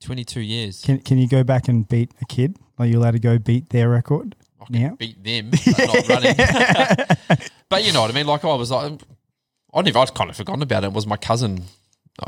22 0.00 0.40
years. 0.40 0.82
Can 0.82 0.98
Can 1.00 1.18
you 1.18 1.28
go 1.28 1.44
back 1.44 1.68
and 1.68 1.86
beat 1.88 2.10
a 2.20 2.24
kid? 2.26 2.56
Are 2.78 2.86
you 2.86 2.98
allowed 2.98 3.12
to 3.12 3.18
go 3.18 3.38
beat 3.38 3.68
their 3.70 3.88
record? 3.88 4.34
I 4.60 4.64
Yeah. 4.70 4.90
beat 4.98 5.22
them, 5.22 5.50
but 5.50 5.78
not 5.78 6.08
running. 6.08 6.36
but 7.68 7.84
you 7.84 7.92
know 7.92 8.00
what 8.02 8.10
I 8.10 8.14
mean. 8.14 8.26
Like 8.26 8.44
I 8.44 8.54
was 8.54 8.70
like, 8.70 9.00
I 9.74 9.82
never, 9.82 9.98
I'd 9.98 10.14
kind 10.14 10.30
of 10.30 10.36
forgotten 10.36 10.62
about 10.62 10.84
it. 10.84 10.88
It 10.88 10.92
was 10.92 11.06
my 11.06 11.16
cousin 11.16 11.64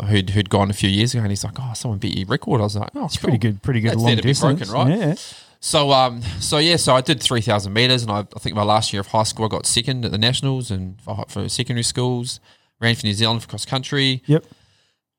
who'd 0.09 0.31
who'd 0.31 0.49
gone 0.51 0.71
a 0.71 0.73
few 0.75 0.89
years 0.89 1.15
ago, 1.15 1.23
and 1.23 1.31
he's 1.31 1.45
like, 1.45 1.55
"Oh, 1.61 1.73
someone 1.75 1.99
beat 1.99 2.17
your 2.17 2.27
record." 2.27 2.61
I 2.61 2.65
was 2.65 2.77
like, 2.77 2.91
"Oh, 2.95 3.05
It's 3.05 3.17
cool. 3.19 3.29
pretty 3.29 3.39
good. 3.39 3.63
Pretty 3.63 3.81
good 3.81 3.93
That's 3.93 4.03
long 4.03 4.17
distance, 4.17 4.71
broken, 4.71 4.89
right? 4.91 4.99
Yeah. 4.99 5.15
So 5.65 5.93
um, 5.93 6.21
so 6.41 6.59
yeah, 6.59 6.77
so 6.77 6.95
I 6.95 7.01
did 7.01 7.23
three 7.23 7.41
thousand 7.41 7.73
meters, 7.73 8.03
and 8.03 8.13
I, 8.13 8.19
I 8.19 8.39
think 8.39 8.55
my 8.55 8.63
last 8.63 8.93
year 8.93 9.01
of 9.01 9.07
high 9.07 9.23
school, 9.23 9.47
I 9.47 9.49
got 9.49 9.65
second 9.65 10.05
at 10.05 10.11
the 10.11 10.19
nationals 10.19 10.71
and 10.71 11.01
for, 11.01 11.25
for 11.27 11.49
secondary 11.49 11.83
schools. 11.83 12.39
Ran 12.83 12.95
for 12.95 13.07
New 13.07 13.15
Zealand 13.15 13.41
for 13.43 13.49
cross 13.49 13.65
country. 13.65 14.23
Yep. 14.27 14.45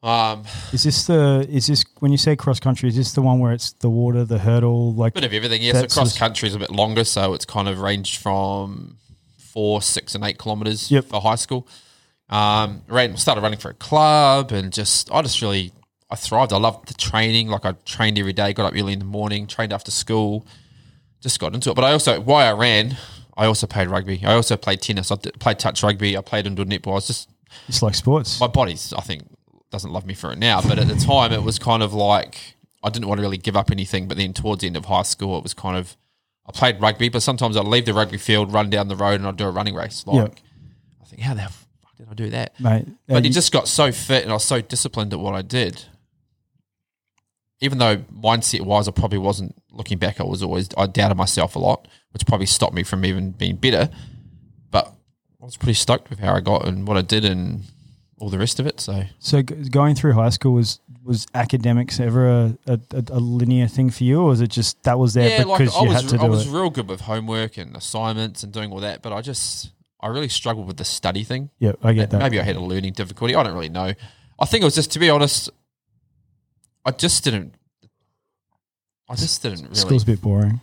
Um, 0.04 0.44
Is 0.72 0.84
this 0.84 1.08
the? 1.08 1.48
Is 1.50 1.66
this 1.66 1.84
when 1.98 2.12
you 2.12 2.20
say 2.20 2.36
cross 2.36 2.60
country? 2.60 2.90
Is 2.90 2.96
this 2.96 3.14
the 3.14 3.24
one 3.24 3.40
where 3.40 3.54
it's 3.54 3.72
the 3.72 3.90
water, 3.90 4.24
the 4.24 4.38
hurdle, 4.38 4.94
like? 4.94 5.16
bit 5.16 5.24
of 5.24 5.34
everything. 5.34 5.64
Yeah, 5.64 5.82
so 5.82 5.88
cross 5.88 6.16
country 6.16 6.48
is 6.48 6.54
a 6.54 6.60
bit 6.60 6.70
longer, 6.70 7.06
so 7.06 7.34
it's 7.34 7.46
kind 7.46 7.68
of 7.68 7.80
ranged 7.80 8.22
from 8.22 8.98
four, 9.40 9.82
six, 9.82 10.14
and 10.14 10.24
eight 10.24 10.38
kilometers 10.38 10.92
Yep. 10.92 11.06
for 11.06 11.22
high 11.22 11.36
school. 11.36 11.68
Um, 12.30 12.84
ran 12.88 13.18
started 13.18 13.42
running 13.42 13.58
for 13.58 13.72
a 13.72 13.74
club, 13.74 14.52
and 14.52 14.72
just 14.72 15.12
I 15.12 15.24
just 15.24 15.42
really 15.42 15.72
I 16.16 16.18
thrived. 16.18 16.54
I 16.54 16.58
loved 16.58 16.88
the 16.88 16.94
training. 16.94 17.50
Like 17.50 17.66
I 17.66 17.74
trained 17.84 18.18
every 18.18 18.32
day, 18.34 18.54
got 18.54 18.66
up 18.66 18.74
early 18.80 18.94
in 18.94 19.00
the 19.00 19.06
morning, 19.06 19.48
trained 19.48 19.74
after 19.74 19.92
school, 19.92 20.48
just 21.20 21.40
got 21.40 21.54
into 21.54 21.70
it. 21.72 21.76
But 21.76 21.84
I 21.84 21.92
also 21.92 22.20
why 22.22 22.46
I 22.46 22.54
ran, 22.54 22.98
I 23.36 23.46
also 23.46 23.68
played 23.68 23.90
rugby. 23.90 24.22
I 24.26 24.34
also 24.34 24.56
played 24.56 24.82
tennis. 24.82 25.12
I 25.12 25.16
played 25.18 25.60
touch 25.60 25.84
rugby. 25.84 26.18
I 26.18 26.22
played 26.22 26.48
indoor 26.48 26.66
netball. 26.66 26.92
I 26.92 26.96
was 26.96 27.08
just 27.08 27.30
It's 27.68 27.82
like 27.82 27.96
sports. 27.96 28.40
my 28.40 28.48
body's 28.48 28.94
I 28.94 29.02
think 29.02 29.24
doesn't 29.72 29.92
love 29.92 30.06
me 30.06 30.14
for 30.14 30.32
it 30.32 30.38
now, 30.38 30.62
but 30.62 30.80
at 30.80 30.88
the 30.88 30.96
time 30.96 31.34
it 31.34 31.44
was 31.44 31.60
kind 31.60 31.84
of 31.84 31.94
like 31.94 32.56
I 32.82 32.90
didn't 32.90 33.08
want 33.10 33.18
to 33.20 33.24
really 33.24 33.38
give 33.38 33.58
up 33.58 33.72
anything. 33.72 34.08
But 34.08 34.16
then 34.18 34.32
towards 34.34 34.62
the 34.62 34.68
end 34.68 34.78
of 34.78 34.86
high 34.86 35.04
school, 35.04 35.38
it 35.38 35.44
was 35.44 35.54
kind 35.54 35.78
of 35.78 35.98
I 36.48 36.52
played 36.54 36.80
rugby, 36.80 37.10
but 37.10 37.22
sometimes 37.24 37.58
I'd 37.58 37.66
leave 37.66 37.86
the 37.86 37.94
rugby 37.94 38.18
field, 38.18 38.54
run 38.54 38.70
down 38.70 38.88
the 38.88 38.96
road, 38.96 39.16
and 39.16 39.28
I'd 39.28 39.36
do 39.36 39.46
a 39.46 39.52
running 39.52 39.76
race. 39.76 40.06
Like 40.08 40.16
Yeah. 40.16 40.42
I 41.02 41.06
think, 41.08 41.22
how 41.24 41.34
the 41.34 41.42
fuck 41.42 41.96
did 41.98 42.08
I 42.10 42.14
do 42.14 42.30
that? 42.30 42.60
Mate, 42.60 42.86
But 43.08 43.16
uh, 43.18 43.20
you- 43.22 43.32
just 43.32 43.52
got 43.52 43.68
so 43.68 43.92
fit, 43.92 44.22
and 44.24 44.32
I 44.32 44.36
was 44.36 44.44
so 44.46 44.62
disciplined 44.62 45.12
at 45.12 45.20
what 45.20 45.34
I 45.34 45.42
did. 45.42 45.84
Even 47.62 47.78
though 47.78 47.98
mindset 47.98 48.62
wise, 48.62 48.88
I 48.88 48.92
probably 48.92 49.18
wasn't 49.18 49.56
looking 49.72 49.98
back. 49.98 50.20
I 50.20 50.24
was 50.24 50.44
always 50.44 50.70
I 50.78 50.88
doubted 50.88 51.16
myself 51.16 51.56
a 51.56 51.60
lot, 51.60 51.88
which 52.12 52.26
probably 52.26 52.46
stopped 52.46 52.74
me 52.74 52.84
from 52.84 53.06
even 53.06 53.32
being 53.32 53.56
better. 53.56 53.90
But 54.72 54.88
I 55.42 55.46
was 55.46 55.58
pretty 55.58 55.76
stoked 55.76 56.10
with 56.10 56.20
how 56.20 56.36
I 56.36 56.42
got 56.42 56.68
and 56.68 56.88
what 56.88 56.98
I 56.98 57.02
did 57.02 57.24
and 57.24 57.64
all 58.20 58.30
the 58.30 58.40
rest 58.40 58.60
of 58.60 58.68
it. 58.68 58.80
So 58.80 59.04
so 59.20 59.42
going 59.42 59.96
through 59.96 60.14
high 60.14 60.30
school 60.30 60.54
was 60.54 60.80
was 61.04 61.28
academics 61.36 62.00
ever 62.00 62.28
a, 62.28 62.58
a, 62.68 62.80
a 63.10 63.20
linear 63.20 63.68
thing 63.68 63.90
for 63.92 64.04
you, 64.04 64.22
or 64.22 64.30
was 64.30 64.42
it 64.42 64.50
just 64.50 64.82
that 64.84 64.98
was 64.98 65.14
there 65.14 65.30
yeah, 65.30 65.46
like 65.46 65.60
because 65.60 65.76
I 65.76 65.82
you 65.82 65.90
was, 65.90 66.02
had 66.02 66.10
to 66.10 66.16
I 66.18 66.26
do 66.26 66.32
was 66.32 66.48
it? 66.48 66.52
real 66.52 66.70
good 66.70 66.88
with 66.90 67.02
homework 67.02 67.58
and 67.58 67.76
assignments 67.76 68.44
and 68.44 68.52
doing 68.52 68.72
all 68.72 68.80
that, 68.80 69.02
but 69.02 69.14
I 69.14 69.22
just 69.22 69.72
I 70.02 70.08
really 70.08 70.30
struggled 70.30 70.68
with 70.68 70.78
the 70.78 70.86
study 70.86 71.24
thing. 71.24 71.52
Yeah, 71.60 71.74
I 71.84 71.94
get 71.94 72.10
that. 72.10 72.20
Maybe 72.20 72.40
I 72.40 72.44
had 72.44 72.56
a 72.56 72.62
learning 72.62 72.94
difficulty. 72.94 73.36
I 73.36 73.44
don't 73.44 73.54
really 73.54 73.70
know. 73.70 73.94
I 74.40 74.46
think 74.46 74.62
it 74.64 74.66
was 74.66 74.76
just 74.76 74.92
to 74.94 75.00
be 75.00 75.10
honest. 75.10 75.50
I 76.86 76.92
just 76.92 77.24
didn't. 77.24 77.56
I 79.10 79.16
just 79.16 79.42
didn't 79.42 79.64
really. 79.64 79.76
School's 79.76 80.04
a 80.04 80.08
bit 80.08 80.22
boring. 80.22 80.62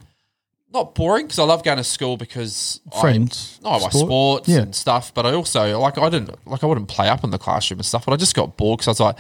Not 0.73 0.95
boring 0.95 1.27
because 1.27 1.39
I 1.39 1.45
love 1.45 1.63
going 1.63 1.77
to 1.77 1.85
school 1.85 2.17
because 2.17 2.81
Friends, 3.01 3.61
I, 3.63 3.65
no, 3.65 3.71
my 3.73 3.89
sport? 3.91 3.93
sports 4.07 4.49
Yeah. 4.49 4.61
and 4.61 4.75
stuff. 4.75 5.13
But 5.13 5.27
I 5.27 5.33
also 5.35 5.79
like 5.79 5.99
I 5.99 6.09
didn't 6.09 6.31
like 6.47 6.65
I 6.65 6.67
wouldn't 6.67 6.89
play 6.89 7.09
up 7.09 7.25
in 7.25 7.31
the 7.31 7.39
classroom 7.39 7.81
and 7.81 7.87
stuff. 7.87 8.07
But 8.07 8.13
I 8.13 8.17
just 8.17 8.35
got 8.35 8.57
bored 8.57 8.79
because 8.79 8.89
I 8.89 8.91
was 8.93 9.01
like, 9.01 9.17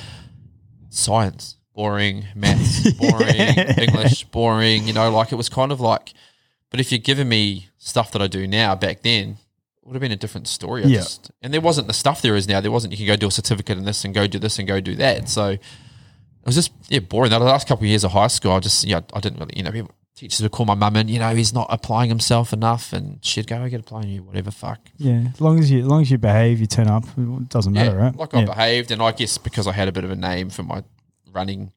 science 0.90 1.56
boring, 1.74 2.24
maths 2.34 2.90
boring, 2.98 3.36
English 3.36 4.24
boring. 4.24 4.86
You 4.86 4.92
know, 4.92 5.10
like 5.10 5.32
it 5.32 5.36
was 5.36 5.48
kind 5.48 5.72
of 5.72 5.80
like. 5.80 6.12
But 6.70 6.80
if 6.80 6.90
you're 6.90 6.98
giving 7.00 7.28
me 7.28 7.68
stuff 7.78 8.12
that 8.12 8.22
I 8.22 8.28
do 8.28 8.46
now, 8.46 8.74
back 8.74 9.02
then, 9.02 9.30
it 9.82 9.86
would 9.86 9.92
have 9.94 10.00
been 10.00 10.10
a 10.12 10.16
different 10.16 10.48
story. 10.48 10.82
I 10.84 10.86
Yeah. 10.86 10.98
just, 11.00 11.30
and 11.42 11.52
there 11.52 11.60
wasn't 11.60 11.86
the 11.86 11.92
stuff 11.92 12.22
there 12.22 12.34
is 12.34 12.48
now. 12.48 12.62
There 12.62 12.70
wasn't 12.70 12.92
you 12.92 12.96
can 12.96 13.06
go 13.06 13.16
do 13.16 13.26
a 13.26 13.30
certificate 13.30 13.76
in 13.76 13.84
this 13.84 14.04
and 14.06 14.14
go 14.14 14.26
do 14.26 14.38
this 14.38 14.58
and 14.58 14.66
go 14.66 14.80
do 14.80 14.94
that. 14.96 15.28
So 15.28 15.58
it 16.42 16.46
was 16.46 16.54
just 16.56 16.72
yeah 16.88 16.98
boring. 17.00 17.30
The 17.30 17.38
last 17.38 17.66
couple 17.68 17.84
of 17.84 17.88
years 17.88 18.04
of 18.04 18.12
high 18.12 18.26
school, 18.28 18.52
I 18.52 18.60
just 18.60 18.84
yeah 18.84 19.00
I 19.14 19.20
didn't 19.20 19.38
really 19.38 19.54
you 19.56 19.62
know 19.62 19.70
people, 19.72 19.92
teachers 20.16 20.40
would 20.42 20.52
call 20.52 20.66
my 20.66 20.74
mum 20.74 20.96
and 20.96 21.08
you 21.10 21.18
know, 21.18 21.34
he's 21.34 21.52
not 21.52 21.66
applying 21.70 22.08
himself 22.08 22.52
enough, 22.52 22.92
and 22.92 23.24
she'd 23.24 23.46
go, 23.46 23.62
"I 23.62 23.68
get 23.68 23.80
applying 23.80 24.08
you, 24.08 24.22
whatever, 24.22 24.50
fuck." 24.50 24.80
Yeah, 24.98 25.24
as 25.32 25.40
long 25.40 25.58
as 25.58 25.70
you 25.70 25.80
as 25.80 25.86
long 25.86 26.02
as 26.02 26.10
you 26.10 26.18
behave, 26.18 26.60
you 26.60 26.66
turn 26.66 26.88
up. 26.88 27.04
It 27.16 27.48
doesn't 27.48 27.72
matter, 27.72 27.96
yeah, 27.96 28.04
right? 28.04 28.16
like 28.16 28.34
I 28.34 28.40
yeah. 28.40 28.46
behaved, 28.46 28.90
and 28.90 29.02
I 29.02 29.12
guess 29.12 29.38
because 29.38 29.66
I 29.66 29.72
had 29.72 29.88
a 29.88 29.92
bit 29.92 30.04
of 30.04 30.10
a 30.10 30.16
name 30.16 30.50
for 30.50 30.62
my 30.62 30.82
running, 31.32 31.72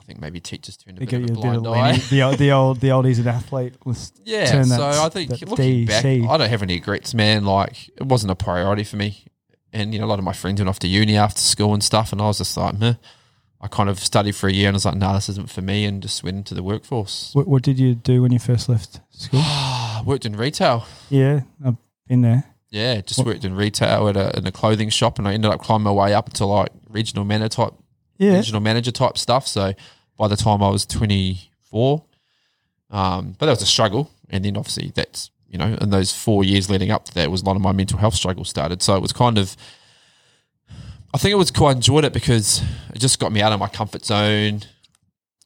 I 0.00 0.04
think 0.04 0.20
maybe 0.20 0.38
teachers 0.40 0.76
turned 0.76 0.98
a 0.98 1.00
They 1.00 1.06
bit 1.06 1.14
of 1.14 1.20
a 1.24 1.32
you 1.32 1.32
a 1.32 1.52
bit 1.52 1.62
blind 1.62 1.66
of 1.66 1.72
eye. 1.72 1.96
the 2.10 2.22
old 2.22 2.38
the 2.38 2.52
old 2.52 2.80
the 2.80 2.90
old 2.92 3.06
he's 3.06 3.18
an 3.18 3.28
athlete. 3.28 3.74
Was 3.84 4.12
Yeah, 4.24 4.62
so 4.62 4.76
that- 4.76 4.80
I 4.80 5.08
think 5.08 5.30
looking 5.30 5.86
back, 5.86 6.04
DC. 6.04 6.28
I 6.28 6.36
don't 6.36 6.48
have 6.48 6.62
any 6.62 6.74
regrets, 6.74 7.12
man. 7.14 7.44
Like 7.44 7.88
it 7.88 8.04
wasn't 8.06 8.30
a 8.30 8.36
priority 8.36 8.84
for 8.84 8.96
me, 8.96 9.24
and 9.72 9.92
you 9.92 9.98
know, 10.00 10.06
a 10.06 10.08
lot 10.08 10.18
of 10.18 10.24
my 10.24 10.32
friends 10.32 10.60
went 10.60 10.68
off 10.68 10.78
to 10.80 10.88
uni 10.88 11.16
after 11.16 11.40
school 11.40 11.74
and 11.74 11.82
stuff, 11.82 12.12
and 12.12 12.20
I 12.22 12.26
was 12.26 12.38
just 12.38 12.56
like, 12.56 12.78
meh. 12.78 12.94
I 13.60 13.68
kind 13.68 13.88
of 13.88 13.98
studied 13.98 14.36
for 14.36 14.48
a 14.48 14.52
year 14.52 14.68
and 14.68 14.74
I 14.74 14.76
was 14.76 14.84
like, 14.84 14.96
no, 14.96 15.14
this 15.14 15.28
isn't 15.30 15.50
for 15.50 15.62
me, 15.62 15.84
and 15.86 16.02
just 16.02 16.22
went 16.22 16.36
into 16.36 16.54
the 16.54 16.62
workforce. 16.62 17.30
what, 17.34 17.48
what 17.48 17.62
did 17.62 17.78
you 17.78 17.94
do 17.94 18.22
when 18.22 18.30
you 18.32 18.38
first 18.38 18.68
left 18.68 19.00
school? 19.10 19.40
I 19.42 20.02
worked 20.06 20.26
in 20.26 20.36
retail. 20.36 20.86
yeah, 21.08 21.40
I've 21.64 21.76
been 22.06 22.20
there. 22.22 22.44
Yeah, 22.70 23.00
just 23.00 23.18
What- 23.18 23.26
worked 23.28 23.44
in 23.44 23.54
retail 23.54 24.08
at 24.08 24.16
a, 24.16 24.36
in 24.38 24.46
a 24.46 24.52
clothing 24.52 24.90
shop, 24.90 25.18
and 25.18 25.26
I 25.26 25.32
ended 25.34 25.50
up 25.50 25.60
climbing 25.60 25.84
my 25.84 25.92
way 25.92 26.12
up 26.14 26.32
to 26.34 26.44
like 26.46 26.68
regional 26.88 27.24
manager 27.24 27.48
type, 27.48 27.74
Yeah, 28.18 28.36
regional 28.36 28.60
manager 28.60 28.90
type 28.90 29.16
stuff. 29.16 29.46
So 29.46 29.72
by 30.18 30.28
the 30.28 30.36
time 30.36 30.62
I 30.62 30.68
was 30.68 30.84
twenty 30.84 31.50
four, 31.70 32.04
um, 32.90 33.34
but 33.38 33.46
that 33.46 33.52
was 33.52 33.62
a 33.62 33.66
struggle, 33.66 34.10
and 34.30 34.44
then 34.44 34.56
obviously 34.56 34.90
that's 34.94 35.30
you 35.48 35.58
know, 35.58 35.76
in 35.80 35.90
those 35.90 36.12
four 36.12 36.42
years 36.44 36.68
leading 36.68 36.90
up 36.90 37.04
to 37.06 37.14
that 37.14 37.30
was 37.30 37.40
a 37.42 37.44
lot 37.44 37.54
of 37.56 37.62
my 37.62 37.70
mental 37.72 37.98
health 37.98 38.14
struggle 38.14 38.44
started. 38.44 38.82
So 38.82 38.96
it 38.96 39.00
was 39.00 39.12
kind 39.12 39.38
of, 39.38 39.56
I 41.16 41.18
think 41.18 41.32
it 41.32 41.36
was 41.36 41.50
cool. 41.50 41.68
I 41.68 41.72
enjoyed 41.72 42.04
it 42.04 42.12
because 42.12 42.62
it 42.94 42.98
just 42.98 43.18
got 43.18 43.32
me 43.32 43.40
out 43.40 43.50
of 43.50 43.58
my 43.58 43.68
comfort 43.68 44.04
zone. 44.04 44.60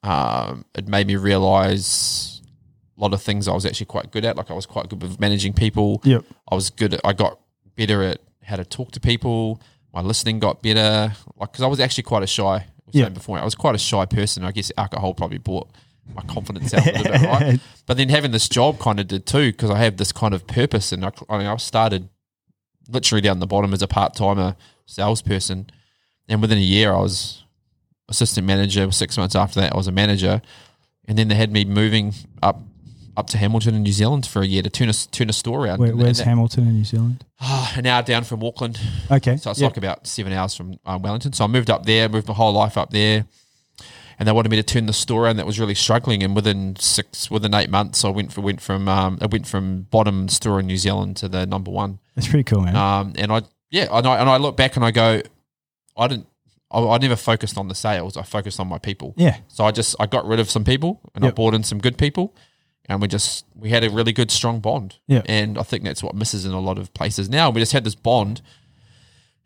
Um, 0.03 0.65
it 0.75 0.89
made 0.89 1.07
me 1.07 1.15
realize 1.15 2.43
a 2.99 3.01
lot 3.01 3.15
of 3.15 3.23
things 3.23 3.47
I 3.47 3.53
was 3.55 3.65
actually 3.65 3.87
quite 3.87 4.11
good 4.11 4.25
at. 4.25 4.37
Like 4.37 4.51
I 4.51 4.55
was 4.55 4.67
quite 4.67 4.89
good 4.89 5.01
with 5.01 5.21
managing 5.21 5.53
people. 5.53 6.01
Yep. 6.03 6.25
I 6.51 6.57
was 6.57 6.71
good 6.71 6.95
at, 6.95 7.01
I 7.05 7.13
got 7.13 7.39
better 7.77 8.03
at 8.03 8.19
how 8.43 8.57
to 8.57 8.65
talk 8.65 8.91
to 8.91 9.01
people. 9.01 9.63
My 9.95 10.01
listening 10.01 10.41
got 10.41 10.61
better. 10.61 11.15
Like, 11.37 11.53
cause 11.53 11.63
I 11.63 11.69
was 11.69 11.79
actually 11.79 12.03
quite 12.03 12.25
a 12.25 12.27
shy, 12.27 12.67
Yeah. 12.91 13.09
before, 13.09 13.39
I 13.39 13.45
was 13.45 13.55
quite 13.55 13.77
a 13.77 13.79
shy 13.79 14.07
person. 14.07 14.43
I 14.43 14.51
guess 14.51 14.73
alcohol 14.77 15.15
probably 15.15 15.39
brought 15.39 15.71
my 16.17 16.23
confidence 16.23 16.75
out 16.75 16.85
a 16.85 16.91
little 16.99 17.13
bit, 17.13 17.23
right? 17.23 17.61
But 17.87 17.97
then 17.97 18.09
having 18.09 18.33
this 18.33 18.49
job 18.49 18.81
kind 18.81 18.99
of 18.99 19.07
did 19.07 19.25
too, 19.25 19.53
because 19.53 19.71
I 19.71 19.79
have 19.79 19.99
this 19.99 20.11
kind 20.11 20.35
of 20.35 20.49
purpose. 20.49 20.91
And 20.91 21.05
I, 21.05 21.13
I, 21.29 21.39
mean, 21.39 21.47
I 21.47 21.57
started 21.59 22.09
literally 22.89 23.21
down 23.21 23.39
the 23.39 23.47
bottom 23.47 23.73
as 23.73 23.83
a 23.83 23.87
part 23.87 24.17
timer 24.17 24.57
salesperson. 24.91 25.71
And 26.29 26.41
within 26.41 26.59
a 26.59 26.63
year, 26.63 26.93
I 26.93 27.01
was 27.01 27.45
assistant 28.09 28.47
manager. 28.47 28.91
Six 28.93 29.17
months 29.17 29.35
after 29.35 29.61
that, 29.61 29.73
I 29.73 29.77
was 29.77 29.87
a 29.87 29.93
manager. 29.93 30.43
And 31.07 31.19
then 31.19 31.29
they 31.29 31.35
had 31.35 31.53
me 31.53 31.65
moving 31.65 32.15
up 32.43 32.61
up 33.17 33.27
to 33.27 33.37
Hamilton 33.39 33.75
in 33.75 33.83
New 33.83 33.93
Zealand 33.93 34.25
for 34.27 34.41
a 34.41 34.47
year 34.47 34.63
to 34.63 34.71
turn 34.71 34.89
a, 34.89 34.93
turn 34.93 35.29
a 35.29 35.33
store 35.33 35.67
around. 35.67 35.79
Where, 35.79 35.95
where's 35.97 36.19
that- 36.19 36.25
Hamilton 36.27 36.69
in 36.69 36.75
New 36.75 36.85
Zealand? 36.85 37.25
an 37.77 37.85
hour 37.85 38.03
down 38.03 38.25
from 38.25 38.43
Auckland. 38.45 38.79
Okay, 39.11 39.37
So 39.37 39.51
it's 39.51 39.61
yeah. 39.61 39.67
like 39.67 39.77
about 39.77 40.07
seven 40.07 40.33
hours 40.33 40.55
from 40.55 40.79
um, 40.87 41.03
Wellington. 41.03 41.33
So 41.33 41.45
I 41.45 41.47
moved 41.49 41.71
up 41.71 41.85
there, 41.87 42.09
moved 42.09 42.29
my 42.29 42.35
whole 42.35 42.53
life 42.53 42.79
up 42.79 42.91
there, 42.91 43.25
and 44.19 44.29
they 44.29 44.33
wanted 44.33 44.51
me 44.51 44.57
to 44.59 44.63
turn 44.63 44.87
the 44.87 44.93
store 44.93 45.25
around 45.25 45.37
that 45.37 45.47
was 45.47 45.59
really 45.59 45.75
struggling. 45.75 46.23
And 46.23 46.37
within 46.37 46.77
six, 46.77 47.31
within 47.31 47.53
eight 47.53 47.69
months, 47.69 48.05
I 48.05 48.11
went 48.11 48.33
for, 48.33 48.43
went 48.43 48.61
from 48.61 48.89
um, 48.89 49.19
I 49.21 49.27
went 49.27 49.47
from 49.47 49.83
bottom 49.91 50.29
store 50.29 50.61
in 50.61 50.67
New 50.67 50.77
Zealand 50.77 51.17
to 51.19 51.29
the 51.29 51.47
number 51.47 51.71
one. 51.71 51.99
that's 52.15 52.29
pretty 52.29 52.45
cool, 52.45 52.61
man. 52.61 52.77
Um, 52.77 53.15
and 53.17 53.33
I 53.33 53.43
yeah, 53.71 53.87
and 53.91 54.07
I, 54.07 54.19
and 54.21 54.29
I 54.29 54.37
look 54.37 54.57
back 54.57 54.77
and 54.77 54.85
I 54.85 54.91
go, 54.91 55.23
I 55.97 56.07
didn't. 56.09 56.27
I, 56.73 56.81
I 56.87 56.99
never 56.99 57.17
focused 57.17 57.59
on 57.59 57.69
the 57.69 57.75
sales. 57.75 58.17
I 58.17 58.23
focused 58.23 58.61
on 58.61 58.69
my 58.69 58.79
people. 58.79 59.15
yeah, 59.17 59.39
So 59.49 59.65
I 59.65 59.71
just 59.73 59.97
I 59.99 60.07
got 60.07 60.25
rid 60.27 60.39
of 60.41 60.49
some 60.51 60.65
people 60.65 61.01
and 61.15 61.25
I 61.25 61.29
Yep. 61.29 61.35
brought 61.37 61.55
in 61.55 61.63
some 61.65 61.79
good 61.79 61.99
people, 61.99 62.35
and 62.87 63.01
we 63.03 63.09
just 63.09 63.45
we 63.57 63.71
had 63.71 63.83
a 63.85 63.91
really 63.91 64.13
good 64.13 64.31
strong 64.31 64.61
bond. 64.61 64.99
Yeah. 65.09 65.23
and 65.27 65.59
I 65.59 65.63
think 65.65 65.85
that's 65.85 66.03
what 66.03 66.15
misses 66.15 66.45
in 66.45 66.53
a 66.53 66.61
lot 66.61 66.79
of 66.79 66.93
places 66.95 67.29
now. 67.29 67.51
We 67.51 67.61
just 67.61 67.73
had 67.73 67.83
this 67.85 67.97
bond, 67.97 68.41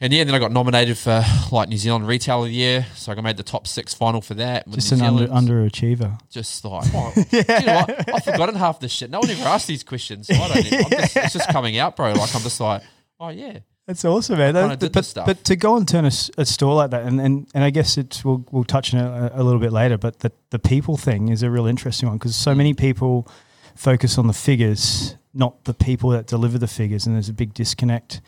and 0.01 0.13
yeah, 0.13 0.25
then 0.25 0.35
I 0.35 0.39
got 0.39 0.53
nominated 0.53 0.99
for 0.99 1.25
like 1.51 1.71
New 1.71 1.79
Zealand 1.79 2.07
Retail 2.07 2.43
of 2.45 2.51
the 2.51 2.55
Year, 2.55 2.87
so 2.95 3.11
I 3.13 3.21
made 3.23 3.39
the 3.39 3.43
top 3.43 3.67
six 3.67 3.95
final 3.95 4.21
for 4.21 4.35
that. 4.35 4.69
just 4.69 4.93
New 4.93 4.99
an 5.03 5.31
under, 5.31 5.53
underachiever. 5.55 6.19
Just 6.31 6.63
like, 6.65 6.85
oh, 6.95 7.13
you 7.33 7.43
know 7.67 7.85
what? 7.87 8.15
I've 8.15 8.25
forgotten 8.25 8.55
half 8.57 8.81
this 8.81 8.93
shit. 8.93 9.09
No 9.09 9.21
one 9.21 9.31
ever 9.31 9.45
asked 9.49 9.67
these 9.67 9.83
questions. 9.85 10.27
So 10.27 10.35
I 10.35 10.49
don't. 10.49 10.67
Even, 10.67 10.85
I'm 10.85 10.91
just, 10.91 11.17
it's 11.17 11.33
just 11.33 11.49
coming 11.49 11.79
out, 11.79 11.97
bro. 11.97 12.13
Like 12.13 12.35
I'm 12.35 12.43
just 12.43 12.61
like, 12.61 12.83
oh 13.19 13.31
yeah, 13.31 13.61
That's 13.87 14.05
awesome, 14.05 14.39
man. 14.39 14.55
That- 14.55 14.81
but, 14.93 14.93
but 15.27 15.45
to 15.45 15.57
go 15.57 15.77
and 15.77 15.87
turn 15.87 16.05
a 16.07 16.11
store 16.11 16.75
like 16.75 16.91
that, 16.91 17.05
and, 17.05 17.21
and, 17.21 17.47
and 17.55 17.63
I 17.65 17.71
guess 17.71 17.99
it's 17.99 18.25
we'll, 18.25 18.45
we'll 18.51 18.65
touch 18.65 18.95
on 18.95 19.01
it 19.01 19.33
a, 19.33 19.41
a 19.41 19.43
little 19.43 19.61
bit 19.61 19.73
later, 19.73 19.99
but 19.99 20.21
the, 20.21 20.33
the 20.51 20.59
people 20.59 20.97
thing 20.97 21.29
is 21.29 21.43
a 21.43 21.51
real 21.51 21.67
interesting 21.67 22.09
one 22.09 22.17
because 22.19 22.33
Mm. 22.33 22.43
so 22.43 22.55
many 22.55 22.73
people 22.75 23.29
focus 23.77 24.17
on 24.19 24.27
the 24.27 24.33
figures, 24.33 25.17
not 25.35 25.65
the 25.65 25.75
people 25.75 26.11
that 26.11 26.27
deliver 26.27 26.57
the 26.59 26.67
figures, 26.69 27.07
and 27.07 27.15
there's 27.15 27.29
a 27.29 27.35
big 27.35 27.53
disconnect. 27.53 28.21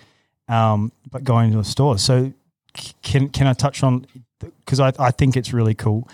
Um, 0.49 0.93
but 1.11 1.25
going 1.25 1.51
to 1.53 1.59
a 1.59 1.65
store, 1.65 1.99
so 1.99 2.33
can 3.03 3.29
can 3.31 3.47
I 3.49 3.53
touch 3.55 3.83
on 3.83 4.07
because 4.39 4.79
I, 4.79 4.93
I 4.99 5.11
think 5.11 5.37
it's 5.37 5.53
really 5.53 5.75
cool. 5.75 6.07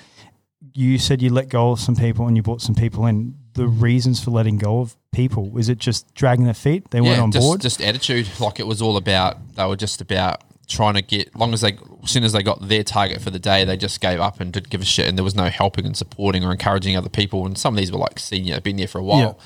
You 0.75 0.96
said 0.99 1.20
you 1.20 1.28
let 1.30 1.49
go 1.50 1.72
of 1.72 1.80
some 1.80 1.96
people 1.96 2.26
and 2.28 2.37
you 2.37 2.42
brought 2.42 2.62
some 2.62 2.75
people 2.75 3.06
in. 3.06 3.34
The 3.54 3.68
reasons 3.68 4.23
for 4.23 4.30
letting 4.30 4.59
go 4.59 4.80
of 4.80 4.97
people 5.12 5.59
is 5.59 5.68
it 5.68 5.78
just 5.78 6.14
dragging 6.14 6.47
their 6.47 6.54
feet? 6.54 6.90
They 6.90 7.00
weren't 7.00 7.21
on 7.21 7.32
just, 7.32 7.44
board. 7.44 7.61
Just 7.61 7.82
attitude. 7.82 8.28
Like 8.40 8.59
it 8.59 8.66
was 8.66 8.80
all 8.80 8.97
about. 8.97 9.54
They 9.56 9.66
were 9.66 9.76
just 9.76 10.00
about 10.00 10.42
trying 10.68 10.94
to 10.94 11.02
get. 11.02 11.37
Long 11.37 11.52
as 11.52 11.61
they, 11.61 11.76
as 12.02 12.11
soon 12.11 12.25
as 12.25 12.32
they 12.32 12.42
got 12.42 12.66
their 12.66 12.82
target 12.82 13.21
for 13.21 13.30
the 13.30 13.38
day, 13.38 13.64
they 13.64 13.76
just 13.76 14.00
gave 14.00 14.21
up 14.21 14.40
and 14.40 14.52
didn't 14.52 14.71
give 14.71 14.80
a 14.80 14.87
shit. 14.87 15.06
And 15.06 15.18
there 15.18 15.25
was 15.25 15.35
no 15.35 15.49
helping 15.50 15.85
and 15.85 15.97
supporting 15.97 16.44
or 16.44 16.50
encouraging 16.50 16.97
other 16.97 17.11
people. 17.11 17.44
And 17.44 17.59
some 17.59 17.75
of 17.75 17.78
these 17.78 17.92
were 17.92 17.99
like 17.99 18.18
senior, 18.18 18.61
been 18.61 18.76
there 18.76 18.88
for 18.88 18.99
a 18.99 19.04
while. 19.04 19.18
Yeah. 19.18 19.44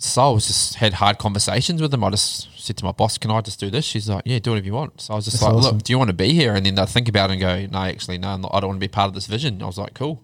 So 0.00 0.22
I 0.22 0.30
was 0.30 0.46
just 0.46 0.74
had 0.76 0.92
hard 0.92 1.18
conversations 1.18 1.82
with 1.82 1.90
them. 1.90 2.04
I 2.04 2.10
just 2.10 2.48
said 2.56 2.76
to 2.76 2.84
my 2.84 2.92
boss, 2.92 3.18
"Can 3.18 3.32
I 3.32 3.40
just 3.40 3.58
do 3.58 3.68
this?" 3.68 3.84
She's 3.84 4.08
like, 4.08 4.22
"Yeah, 4.26 4.38
do 4.38 4.50
whatever 4.50 4.66
you 4.66 4.74
want." 4.74 5.00
So 5.00 5.14
I 5.14 5.16
was 5.16 5.24
just 5.24 5.40
That's 5.40 5.44
like, 5.44 5.54
awesome. 5.54 5.76
"Look, 5.76 5.84
do 5.84 5.92
you 5.92 5.98
want 5.98 6.08
to 6.08 6.14
be 6.14 6.34
here?" 6.34 6.54
And 6.54 6.64
then 6.64 6.76
they 6.76 6.86
think 6.86 7.08
about 7.08 7.30
it 7.30 7.32
and 7.32 7.40
go, 7.40 7.66
"No, 7.66 7.84
actually, 7.84 8.18
no, 8.18 8.28
I 8.28 8.60
don't 8.60 8.68
want 8.68 8.76
to 8.76 8.78
be 8.78 8.86
part 8.86 9.08
of 9.08 9.14
this 9.14 9.26
vision." 9.26 9.60
I 9.60 9.66
was 9.66 9.78
like, 9.78 9.94
"Cool." 9.94 10.22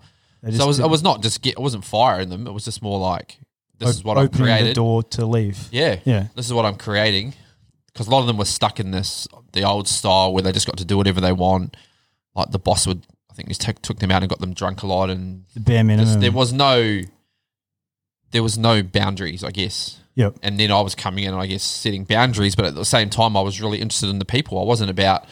So 0.52 0.64
I 0.64 0.66
was, 0.66 0.80
I 0.80 0.86
was 0.86 1.02
not 1.02 1.22
just 1.22 1.42
get. 1.42 1.56
I 1.56 1.60
wasn't 1.60 1.84
firing 1.84 2.28
them. 2.28 2.46
It 2.46 2.52
was 2.52 2.64
just 2.64 2.82
more 2.82 2.98
like, 2.98 3.38
"This 3.78 3.90
is 3.90 4.04
what 4.04 4.18
I've 4.18 4.26
opening 4.26 4.44
created." 4.44 4.68
the 4.68 4.74
door 4.74 5.02
to 5.02 5.26
leave. 5.26 5.68
Yeah. 5.72 6.00
Yeah. 6.04 6.26
This 6.34 6.46
is 6.46 6.52
what 6.52 6.64
I'm 6.66 6.76
creating. 6.76 7.34
Because 7.94 8.08
a 8.08 8.10
lot 8.10 8.20
of 8.20 8.26
them 8.26 8.36
were 8.36 8.44
stuck 8.44 8.80
in 8.80 8.90
this, 8.90 9.28
the 9.52 9.62
old 9.62 9.86
style 9.86 10.32
where 10.32 10.42
they 10.42 10.50
just 10.50 10.66
got 10.66 10.78
to 10.78 10.84
do 10.84 10.96
whatever 10.96 11.20
they 11.20 11.32
want. 11.32 11.76
Like 12.34 12.50
the 12.50 12.58
boss 12.58 12.88
would, 12.88 13.06
I 13.30 13.34
think, 13.34 13.48
just 13.48 13.60
took, 13.60 13.80
took 13.82 14.00
them 14.00 14.10
out 14.10 14.22
and 14.22 14.28
got 14.28 14.40
them 14.40 14.52
drunk 14.52 14.82
a 14.82 14.88
lot. 14.88 15.10
And 15.10 15.44
The 15.54 15.60
bare 15.60 15.84
just, 15.84 16.18
there 16.18 16.32
was 16.32 16.52
no, 16.52 17.02
there 18.32 18.42
was 18.42 18.58
no 18.58 18.82
boundaries, 18.82 19.44
I 19.44 19.52
guess. 19.52 20.00
Yep. 20.16 20.40
And 20.42 20.58
then 20.58 20.72
I 20.72 20.80
was 20.80 20.96
coming 20.96 21.22
in 21.22 21.32
and 21.32 21.40
I 21.40 21.46
guess 21.46 21.62
setting 21.62 22.02
boundaries. 22.02 22.56
But 22.56 22.64
at 22.64 22.74
the 22.74 22.84
same 22.84 23.10
time, 23.10 23.36
I 23.36 23.42
was 23.42 23.60
really 23.60 23.80
interested 23.80 24.08
in 24.08 24.18
the 24.18 24.24
people. 24.24 24.60
I 24.60 24.64
wasn't 24.64 24.90
about, 24.90 25.26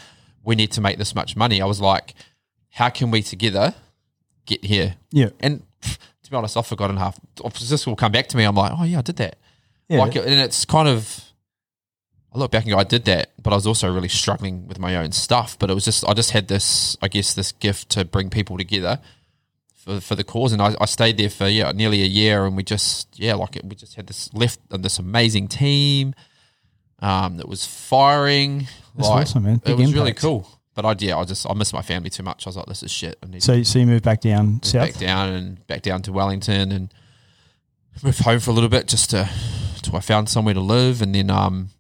we 0.45 0.55
need 0.55 0.71
to 0.73 0.81
make 0.81 0.99
this 0.99 1.17
much 1.17 1.35
money. 1.35 1.61
I 1.61 1.67
was 1.67 1.81
like, 1.81 2.15
how 2.71 2.91
can 2.91 3.11
we 3.11 3.23
together 3.23 3.75
get 4.47 4.65
here? 4.65 4.97
Yeah. 5.11 5.31
And 5.41 5.63
to 5.83 6.31
be 6.31 6.37
honest, 6.37 6.57
I've 6.57 6.67
forgotten 6.67 6.97
half. 6.97 7.19
This 7.61 7.87
will 7.87 7.97
come 7.97 8.13
back 8.13 8.29
to 8.29 8.37
me. 8.37 8.45
I'm 8.45 8.55
like, 8.55 8.73
oh 8.75 8.85
yeah, 8.85 8.99
I 8.99 9.03
did 9.03 9.17
that. 9.17 9.37
Yeah. 9.89 9.99
Like, 9.99 10.17
and 10.17 10.29
it's 10.29 10.65
kind 10.65 10.89
of. 10.89 11.25
I 12.35 12.39
look 12.39 12.51
back 12.51 12.63
and 12.63 12.73
go, 12.73 12.79
I 12.79 12.85
did 12.85 13.05
that, 13.05 13.33
but 13.43 13.53
I 13.53 13.57
was 13.57 13.67
also 13.67 13.93
really 13.93 14.09
struggling 14.09 14.67
with 14.67 14.79
my 14.79 14.97
own 14.97 15.13
stuff. 15.13 15.59
But 15.59 15.69
it 15.69 15.75
was 15.75 15.85
just, 15.85 16.03
I 16.09 16.15
just 16.15 16.31
had 16.31 16.49
this, 16.49 16.97
I 17.03 17.09
guess, 17.09 17.35
this 17.35 17.53
gift 17.53 17.91
to 17.91 18.07
bring 18.07 18.31
people 18.31 18.57
together 18.57 19.01
for 19.83 20.01
for 20.01 20.15
the 20.15 20.25
cause, 20.25 20.53
and 20.53 20.63
I, 20.63 20.75
I 20.81 20.87
stayed 20.87 21.19
there 21.19 21.29
for 21.29 21.49
yeah 21.49 21.73
nearly 21.73 22.03
a 22.03 22.07
year, 22.07 22.47
and 22.47 22.57
we 22.57 22.63
just 22.63 23.19
yeah 23.19 23.35
like 23.35 23.57
it, 23.57 23.65
we 23.65 23.75
just 23.75 23.97
had 23.97 24.07
this 24.07 24.33
left 24.33 24.61
and 24.71 24.85
this 24.85 24.99
amazing 24.99 25.49
team, 25.49 26.15
um, 27.01 27.37
that 27.39 27.49
was 27.49 27.67
firing. 27.67 28.69
That's 28.97 29.09
like, 29.09 29.23
awesome, 29.23 29.43
man. 29.43 29.57
It 29.57 29.65
Big 29.65 29.79
was 29.79 29.95
really 29.95 30.15
cool. 30.15 30.49
But 30.75 30.85
I 30.87 30.95
yeah, 30.99 31.19
I 31.19 31.25
just 31.25 31.49
I 31.49 31.53
miss 31.55 31.73
my 31.73 31.83
family 31.83 32.11
too 32.11 32.23
much. 32.23 32.47
I 32.47 32.49
was 32.51 32.57
like, 32.57 32.67
this 32.67 32.83
is 32.83 32.91
shit. 32.91 33.19
I 33.23 33.27
need 33.27 33.43
so, 33.43 33.63
so 33.63 33.79
you 33.79 33.87
moved 33.87 34.05
back 34.05 34.21
down 34.21 34.61
to 34.61 34.69
south. 34.69 34.93
back 34.93 34.99
down 34.99 35.29
and 35.31 35.67
back 35.67 35.83
down 35.83 36.03
to 36.03 36.13
Wellington 36.13 36.73
and 36.73 36.95
moved 38.03 38.21
home 38.21 38.41
for 38.41 38.51
a 38.51 38.55
little 38.55 38.71
bit 38.71 38.89
just 38.89 39.11
to 39.11 39.29
till 39.83 39.97
I 39.97 40.01
found 40.01 40.29
somewhere 40.29 40.55
to 40.55 40.61
live 40.61 41.03
and 41.03 41.15
then 41.15 41.29
um 41.29 41.71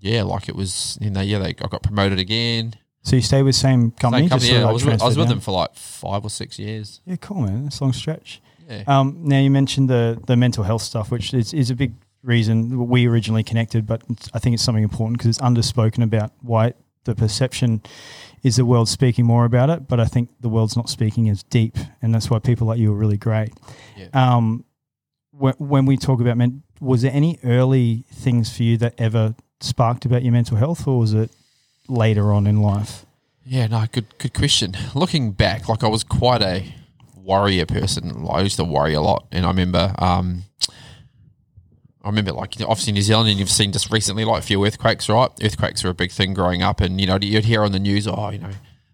yeah 0.00 0.22
like 0.22 0.48
it 0.48 0.56
was 0.56 0.98
you 1.00 1.10
know 1.10 1.20
yeah 1.20 1.38
they 1.38 1.48
I 1.48 1.52
got 1.52 1.82
promoted 1.82 2.18
again 2.18 2.74
So 3.02 3.16
you 3.16 3.22
stayed 3.22 3.42
with 3.42 3.54
same 3.54 3.90
company. 3.92 4.24
Same 4.24 4.28
company, 4.30 4.52
yeah, 4.52 4.62
of 4.62 4.68
I 4.68 4.72
was 4.72 4.84
with, 4.84 5.02
I 5.02 5.04
was 5.06 5.16
with 5.16 5.28
them 5.28 5.40
for 5.40 5.52
like 5.52 5.74
five 5.76 6.24
or 6.24 6.30
six 6.30 6.58
years 6.58 7.00
Yeah, 7.04 7.16
cool, 7.16 7.42
man. 7.42 7.64
That's 7.64 7.78
a 7.80 7.84
long 7.84 7.92
stretch. 7.92 8.42
yeah 8.68 8.82
Um, 8.86 9.20
now 9.22 9.38
you 9.38 9.50
mentioned 9.50 9.88
the 9.88 10.20
the 10.26 10.36
mental 10.36 10.64
health 10.64 10.82
stuff, 10.82 11.10
which 11.10 11.32
is, 11.32 11.54
is 11.54 11.70
a 11.70 11.74
big 11.76 11.92
reason 12.22 12.88
we 12.88 13.06
originally 13.06 13.44
connected, 13.44 13.86
but 13.86 14.02
I 14.32 14.38
think 14.38 14.54
it's 14.54 14.62
something 14.64 14.82
important 14.82 15.18
because 15.18 15.28
it's 15.28 15.38
underspoken 15.38 16.02
about 16.02 16.32
why 16.40 16.72
the 17.04 17.14
perception 17.14 17.82
is 18.42 18.56
the 18.56 18.64
world 18.64 18.88
speaking 18.88 19.24
more 19.24 19.44
about 19.44 19.70
it, 19.70 19.88
but 19.88 20.00
I 20.00 20.04
think 20.04 20.30
the 20.40 20.48
world's 20.48 20.76
not 20.76 20.88
speaking 20.88 21.28
as 21.28 21.42
deep, 21.44 21.76
and 22.02 22.14
that's 22.14 22.30
why 22.30 22.38
people 22.38 22.66
like 22.66 22.78
you 22.78 22.92
are 22.92 22.96
really 22.96 23.16
great. 23.16 23.52
Yeah. 23.96 24.08
Um, 24.12 24.64
when, 25.30 25.54
when 25.58 25.86
we 25.86 25.96
talk 25.96 26.20
about 26.20 26.36
men, 26.36 26.62
was 26.80 27.02
there 27.02 27.12
any 27.12 27.38
early 27.44 28.04
things 28.12 28.54
for 28.54 28.62
you 28.62 28.76
that 28.78 28.94
ever 28.98 29.34
sparked 29.60 30.04
about 30.04 30.22
your 30.22 30.32
mental 30.32 30.56
health, 30.56 30.86
or 30.86 30.98
was 30.98 31.14
it 31.14 31.30
later 31.88 32.32
on 32.32 32.46
in 32.46 32.60
life? 32.60 33.06
yeah 33.46 33.66
no 33.66 33.84
good 33.92 34.06
good 34.16 34.32
question 34.32 34.74
looking 34.94 35.30
back 35.30 35.68
like 35.68 35.84
I 35.84 35.86
was 35.86 36.02
quite 36.02 36.40
a 36.40 36.64
warrior 37.24 37.66
person. 37.66 38.26
I 38.30 38.42
used 38.42 38.56
to 38.56 38.64
worry 38.64 38.94
a 38.94 39.00
lot, 39.00 39.26
and 39.32 39.44
I 39.44 39.48
remember, 39.48 39.94
um, 39.98 40.44
I 42.04 42.08
remember 42.08 42.32
like 42.32 42.54
obviously 42.60 42.92
New 42.92 43.02
Zealand, 43.02 43.30
and 43.30 43.38
you've 43.38 43.50
seen 43.50 43.72
just 43.72 43.90
recently 43.90 44.24
like 44.24 44.42
a 44.42 44.46
few 44.46 44.64
earthquakes, 44.64 45.08
right? 45.08 45.30
Earthquakes 45.42 45.84
are 45.84 45.88
a 45.88 45.94
big 45.94 46.12
thing 46.12 46.34
growing 46.34 46.62
up, 46.62 46.80
and 46.80 47.00
you 47.00 47.06
know 47.06 47.18
you'd 47.20 47.44
hear 47.46 47.62
on 47.64 47.72
the 47.72 47.78
news, 47.80 48.06
oh, 48.06 48.30
you 48.30 48.38
know, 48.38 48.50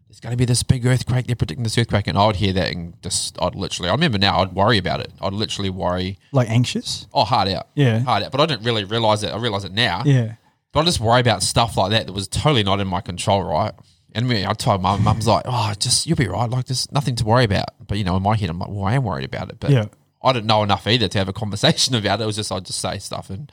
there's 0.08 0.20
going 0.20 0.30
to 0.32 0.36
be 0.36 0.44
this 0.44 0.62
big 0.62 0.86
earthquake. 0.86 1.26
They're 1.26 1.36
predicting 1.36 1.64
this 1.64 1.76
earthquake, 1.76 2.06
and 2.06 2.16
I'd 2.16 2.36
hear 2.36 2.52
that 2.52 2.72
and 2.72 2.94
just 3.02 3.36
I'd 3.42 3.54
literally, 3.54 3.88
I 3.88 3.92
remember 3.92 4.18
now, 4.18 4.38
I'd 4.40 4.52
worry 4.52 4.78
about 4.78 5.00
it. 5.00 5.12
I'd 5.20 5.32
literally 5.32 5.70
worry, 5.70 6.18
Like 6.32 6.48
anxious. 6.48 7.06
oh, 7.12 7.24
hard 7.24 7.48
out, 7.48 7.66
Yeah. 7.74 7.98
hard 8.00 8.22
out. 8.22 8.30
But 8.32 8.40
I 8.40 8.46
didn't 8.46 8.64
really 8.64 8.84
realize 8.84 9.22
it. 9.24 9.28
I 9.28 9.36
realize 9.38 9.64
it 9.64 9.72
now. 9.72 10.02
Yeah. 10.06 10.34
But 10.72 10.80
I 10.80 10.84
just 10.84 11.00
worry 11.00 11.20
about 11.20 11.42
stuff 11.42 11.76
like 11.76 11.90
that 11.90 12.06
that 12.06 12.12
was 12.12 12.28
totally 12.28 12.62
not 12.62 12.78
in 12.78 12.86
my 12.86 13.00
control, 13.00 13.42
right? 13.42 13.72
And 14.12 14.28
me, 14.28 14.44
I 14.46 14.52
told 14.54 14.82
my 14.82 14.96
mum's 14.96 15.26
like, 15.26 15.44
oh, 15.46 15.72
just 15.78 16.06
you'll 16.06 16.16
be 16.16 16.26
right. 16.28 16.48
Like, 16.50 16.66
there's 16.66 16.90
nothing 16.92 17.14
to 17.16 17.24
worry 17.24 17.44
about. 17.44 17.70
But 17.86 17.98
you 17.98 18.04
know, 18.04 18.16
in 18.16 18.22
my 18.22 18.36
head, 18.36 18.50
I'm 18.50 18.58
like, 18.58 18.68
well, 18.68 18.84
I 18.84 18.94
am 18.94 19.02
worried 19.04 19.24
about 19.24 19.50
it. 19.50 19.58
But 19.60 19.70
Yeah. 19.70 19.86
I 20.22 20.32
didn't 20.32 20.46
know 20.46 20.62
enough 20.62 20.86
either 20.86 21.08
to 21.08 21.18
have 21.18 21.28
a 21.28 21.32
conversation 21.32 21.94
about 21.96 22.20
it. 22.20 22.24
It 22.24 22.26
was 22.26 22.36
just 22.36 22.52
I'd 22.52 22.64
just 22.66 22.80
say 22.80 22.98
stuff, 22.98 23.30
and 23.30 23.50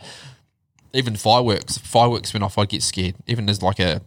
even 0.93 1.15
fireworks, 1.15 1.77
fireworks 1.77 2.33
went 2.33 2.43
off, 2.43 2.57
I'd 2.57 2.69
get 2.69 2.83
scared. 2.83 3.15
Even 3.27 3.49
as 3.49 3.61
like 3.61 3.79
a 3.79 4.01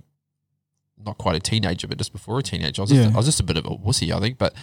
not 1.04 1.16
quite 1.18 1.36
a 1.36 1.40
teenager, 1.40 1.86
but 1.88 1.96
just 1.98 2.12
before 2.12 2.38
a 2.38 2.42
teenager, 2.42 2.80
I 2.80 2.84
was 2.84 2.90
just, 2.90 3.14
I 3.14 3.16
was 3.16 3.26
just 3.26 3.40
a 3.40 3.44
bit 3.44 3.56
of 3.56 3.64
a 3.64 3.70
wussy, 3.70 4.14
I 4.14 4.20
think. 4.20 4.36
But 4.38 4.54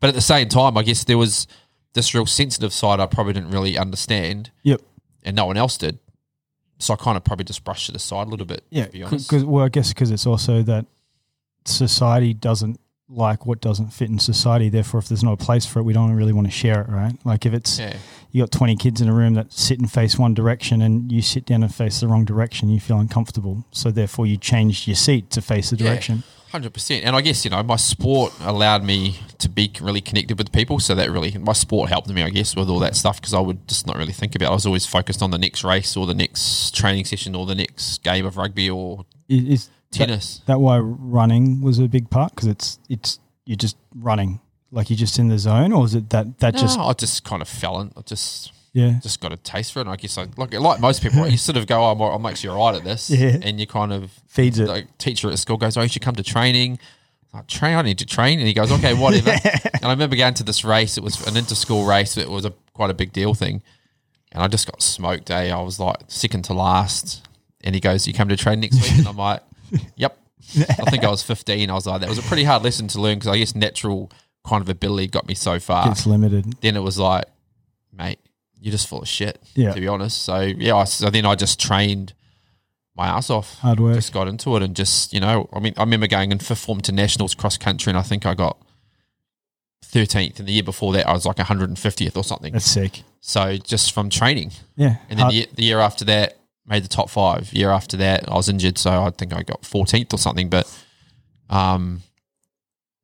but 0.00 0.08
at 0.08 0.14
the 0.14 0.20
same 0.20 0.48
time, 0.48 0.76
I 0.78 0.82
guess 0.82 1.04
there 1.04 1.18
was 1.18 1.46
this 1.92 2.14
real 2.14 2.24
sensitive 2.26 2.72
side 2.72 3.00
I 3.00 3.06
probably 3.06 3.34
didn't 3.34 3.50
really 3.50 3.76
understand, 3.76 4.50
Yep. 4.62 4.80
and 5.24 5.36
no 5.36 5.44
one 5.46 5.56
else 5.58 5.76
did. 5.76 5.98
So 6.78 6.94
I 6.94 6.96
kind 6.96 7.16
of 7.16 7.22
probably 7.24 7.44
just 7.44 7.62
brushed 7.62 7.88
it 7.90 7.94
aside 7.94 8.26
a 8.26 8.30
little 8.30 8.46
bit. 8.46 8.64
Yeah. 8.70 8.86
be 8.86 9.02
honest. 9.02 9.28
Because 9.28 9.44
well, 9.44 9.64
I 9.64 9.68
guess 9.68 9.90
because 9.90 10.10
it's 10.10 10.26
also 10.26 10.62
that 10.62 10.86
society 11.64 12.34
doesn't 12.34 12.80
like 13.12 13.46
what 13.46 13.60
doesn't 13.60 13.88
fit 13.88 14.08
in 14.08 14.18
society. 14.18 14.68
Therefore, 14.68 14.98
if 14.98 15.08
there's 15.08 15.22
not 15.22 15.32
a 15.32 15.44
place 15.44 15.66
for 15.66 15.80
it, 15.80 15.82
we 15.82 15.92
don't 15.92 16.12
really 16.14 16.32
want 16.32 16.46
to 16.46 16.52
share 16.52 16.80
it, 16.82 16.88
right? 16.88 17.14
Like 17.24 17.46
if 17.46 17.54
it's 17.54 17.78
yeah, 17.78 17.96
you 18.30 18.42
got 18.42 18.50
20 18.50 18.76
kids 18.76 19.00
in 19.00 19.08
a 19.08 19.12
room 19.12 19.34
that 19.34 19.52
sit 19.52 19.78
and 19.78 19.90
face 19.90 20.18
one 20.18 20.34
direction 20.34 20.82
and 20.82 21.12
you 21.12 21.22
sit 21.22 21.46
down 21.46 21.62
and 21.62 21.74
face 21.74 22.00
the 22.00 22.08
wrong 22.08 22.24
direction, 22.24 22.68
you 22.68 22.80
feel 22.80 22.98
uncomfortable. 22.98 23.64
So 23.70 23.90
therefore 23.90 24.26
you 24.26 24.36
change 24.36 24.86
your 24.86 24.96
seat 24.96 25.30
to 25.30 25.42
face 25.42 25.70
the 25.70 25.76
direction. 25.76 26.24
Hundred 26.50 26.74
percent, 26.74 27.06
and 27.06 27.16
I 27.16 27.22
guess 27.22 27.46
you 27.46 27.50
know 27.50 27.62
my 27.62 27.76
sport 27.76 28.34
allowed 28.42 28.84
me 28.84 29.18
to 29.38 29.48
be 29.48 29.72
really 29.80 30.02
connected 30.02 30.36
with 30.36 30.52
people, 30.52 30.80
so 30.80 30.94
that 30.94 31.10
really 31.10 31.38
my 31.38 31.54
sport 31.54 31.88
helped 31.88 32.10
me, 32.10 32.22
I 32.22 32.28
guess, 32.28 32.54
with 32.54 32.68
all 32.68 32.78
that 32.80 32.94
stuff 32.94 33.18
because 33.18 33.32
I 33.32 33.40
would 33.40 33.66
just 33.66 33.86
not 33.86 33.96
really 33.96 34.12
think 34.12 34.34
about. 34.34 34.48
it. 34.48 34.50
I 34.50 34.54
was 34.54 34.66
always 34.66 34.84
focused 34.84 35.22
on 35.22 35.30
the 35.30 35.38
next 35.38 35.64
race 35.64 35.96
or 35.96 36.06
the 36.06 36.12
next 36.12 36.74
training 36.74 37.06
session 37.06 37.34
or 37.34 37.46
the 37.46 37.54
next 37.54 38.02
game 38.02 38.26
of 38.26 38.36
rugby 38.36 38.68
or 38.68 39.06
Is 39.30 39.70
tennis. 39.92 40.40
that 40.46 40.60
why 40.60 40.78
running 40.78 41.60
was 41.60 41.78
a 41.78 41.88
big 41.88 42.10
part? 42.10 42.34
Because 42.34 42.48
it's, 42.48 42.78
it's, 42.88 43.18
you're 43.44 43.56
just 43.56 43.76
running. 43.94 44.40
Like 44.70 44.88
you're 44.88 44.96
just 44.96 45.18
in 45.18 45.28
the 45.28 45.38
zone 45.38 45.72
or 45.72 45.84
is 45.84 45.94
it 45.94 46.10
that, 46.10 46.38
that 46.38 46.54
No, 46.54 46.60
just, 46.60 46.78
I 46.78 46.92
just 46.94 47.24
kind 47.24 47.42
of 47.42 47.48
fell 47.48 47.80
in. 47.80 47.92
I 47.96 48.00
just 48.00 48.52
yeah. 48.72 48.98
just 49.02 49.20
got 49.20 49.30
a 49.32 49.36
taste 49.36 49.72
for 49.74 49.80
it. 49.80 49.82
And 49.82 49.90
I 49.90 49.96
guess 49.96 50.16
I 50.16 50.26
like 50.38 50.54
like 50.54 50.80
most 50.80 51.02
people, 51.02 51.26
you 51.28 51.36
sort 51.36 51.58
of 51.58 51.66
go, 51.66 51.82
oh, 51.84 51.92
I'm, 51.92 52.00
I'm 52.00 52.24
actually 52.24 52.50
all 52.50 52.70
right 52.70 52.76
at 52.78 52.84
this, 52.84 53.10
Yeah. 53.10 53.36
and 53.42 53.60
you 53.60 53.66
kind 53.66 53.92
of 53.92 54.10
Feeds 54.28 54.58
it. 54.58 54.68
like 54.68 54.96
teacher 54.96 55.28
at 55.30 55.38
school 55.38 55.58
goes, 55.58 55.76
"Oh, 55.76 55.82
you 55.82 55.88
should 55.88 56.00
come 56.00 56.14
to 56.14 56.22
training." 56.22 56.78
Like 57.34 57.46
train, 57.48 57.76
I 57.76 57.82
need 57.82 57.98
to 57.98 58.06
train, 58.06 58.38
and 58.38 58.48
he 58.48 58.54
goes, 58.54 58.72
"Okay, 58.72 58.94
whatever." 58.94 59.30
and 59.74 59.84
I 59.84 59.90
remember 59.90 60.16
going 60.16 60.32
to 60.34 60.42
this 60.42 60.64
race. 60.64 60.96
It 60.96 61.02
was 61.04 61.20
an 61.26 61.36
inter-school 61.36 61.84
race. 61.84 62.16
It 62.16 62.30
was 62.30 62.46
a 62.46 62.54
quite 62.72 62.88
a 62.90 62.94
big 62.94 63.12
deal 63.12 63.34
thing, 63.34 63.62
and 64.32 64.42
I 64.42 64.48
just 64.48 64.66
got 64.66 64.80
smoked. 64.80 65.30
Eh? 65.30 65.50
I 65.54 65.60
was 65.60 65.78
like 65.78 65.98
second 66.08 66.44
to 66.44 66.54
last, 66.54 67.26
and 67.62 67.74
he 67.74 67.80
goes, 67.82 68.06
"You 68.06 68.14
come 68.14 68.28
to 68.30 68.36
train 68.38 68.60
next 68.60 68.76
week?" 68.80 68.92
and 68.98 69.06
I'm 69.08 69.18
like, 69.18 69.42
"Yep." 69.96 70.18
I 70.58 70.90
think 70.90 71.04
I 71.04 71.08
was 71.10 71.22
15. 71.22 71.70
I 71.70 71.72
was 71.74 71.86
like, 71.86 72.00
that 72.00 72.08
was 72.08 72.18
a 72.18 72.22
pretty 72.22 72.44
hard 72.44 72.62
lesson 72.64 72.88
to 72.88 73.00
learn 73.00 73.14
because 73.18 73.28
I 73.28 73.38
guess 73.38 73.54
natural 73.54 74.10
kind 74.46 74.60
of 74.60 74.68
ability 74.68 75.06
got 75.06 75.26
me 75.28 75.34
so 75.34 75.60
far 75.60 75.88
It's 75.92 76.04
limited. 76.04 76.60
then 76.60 76.76
it 76.76 76.80
was 76.80 76.98
like, 76.98 77.26
mate, 77.96 78.18
you're 78.60 78.72
just 78.72 78.88
full 78.88 79.00
of 79.02 79.08
shit. 79.08 79.40
Yeah. 79.54 79.72
To 79.72 79.80
be 79.80 79.86
honest. 79.86 80.22
So 80.22 80.40
yeah, 80.40 80.74
I, 80.76 80.84
so 80.84 81.10
then 81.10 81.24
I 81.26 81.36
just 81.36 81.60
trained 81.60 82.12
my 82.96 83.06
ass 83.06 83.30
off. 83.30 83.54
Hard 83.60 83.78
work. 83.80 83.94
Just 83.94 84.12
got 84.12 84.26
into 84.28 84.56
it 84.56 84.62
and 84.64 84.74
just 84.74 85.12
you 85.12 85.20
know, 85.20 85.48
I 85.52 85.60
mean, 85.60 85.74
I 85.76 85.82
remember 85.82 86.08
going 86.08 86.32
in 86.32 86.38
fifth 86.40 86.58
form 86.64 86.80
to 86.82 86.92
nationals 86.92 87.34
cross 87.36 87.56
country, 87.56 87.90
and 87.90 87.98
I 87.98 88.02
think 88.02 88.26
I 88.26 88.34
got 88.34 88.58
thirteenth. 89.84 90.38
And 90.38 90.48
the 90.48 90.52
year 90.52 90.62
before 90.62 90.92
that, 90.94 91.06
I 91.08 91.12
was 91.12 91.24
like 91.26 91.36
150th 91.36 92.16
or 92.16 92.24
something. 92.24 92.52
That's 92.52 92.64
sick. 92.64 93.02
So 93.20 93.56
just 93.56 93.92
from 93.92 94.10
training, 94.10 94.50
Yeah. 94.76 94.96
and 95.08 95.18
then 95.18 95.28
the, 95.28 95.48
the 95.54 95.62
year 95.62 95.78
after 95.78 96.04
that, 96.06 96.36
made 96.66 96.84
the 96.84 96.88
top 96.88 97.10
five. 97.10 97.52
Year 97.52 97.70
after 97.70 97.96
that, 97.98 98.28
I 98.28 98.34
was 98.34 98.48
injured, 98.48 98.78
so 98.78 98.90
I 98.90 99.10
think 99.10 99.32
I 99.32 99.42
got 99.42 99.62
14th 99.62 100.12
or 100.12 100.18
something. 100.18 100.48
But 100.48 100.72
um, 101.50 102.02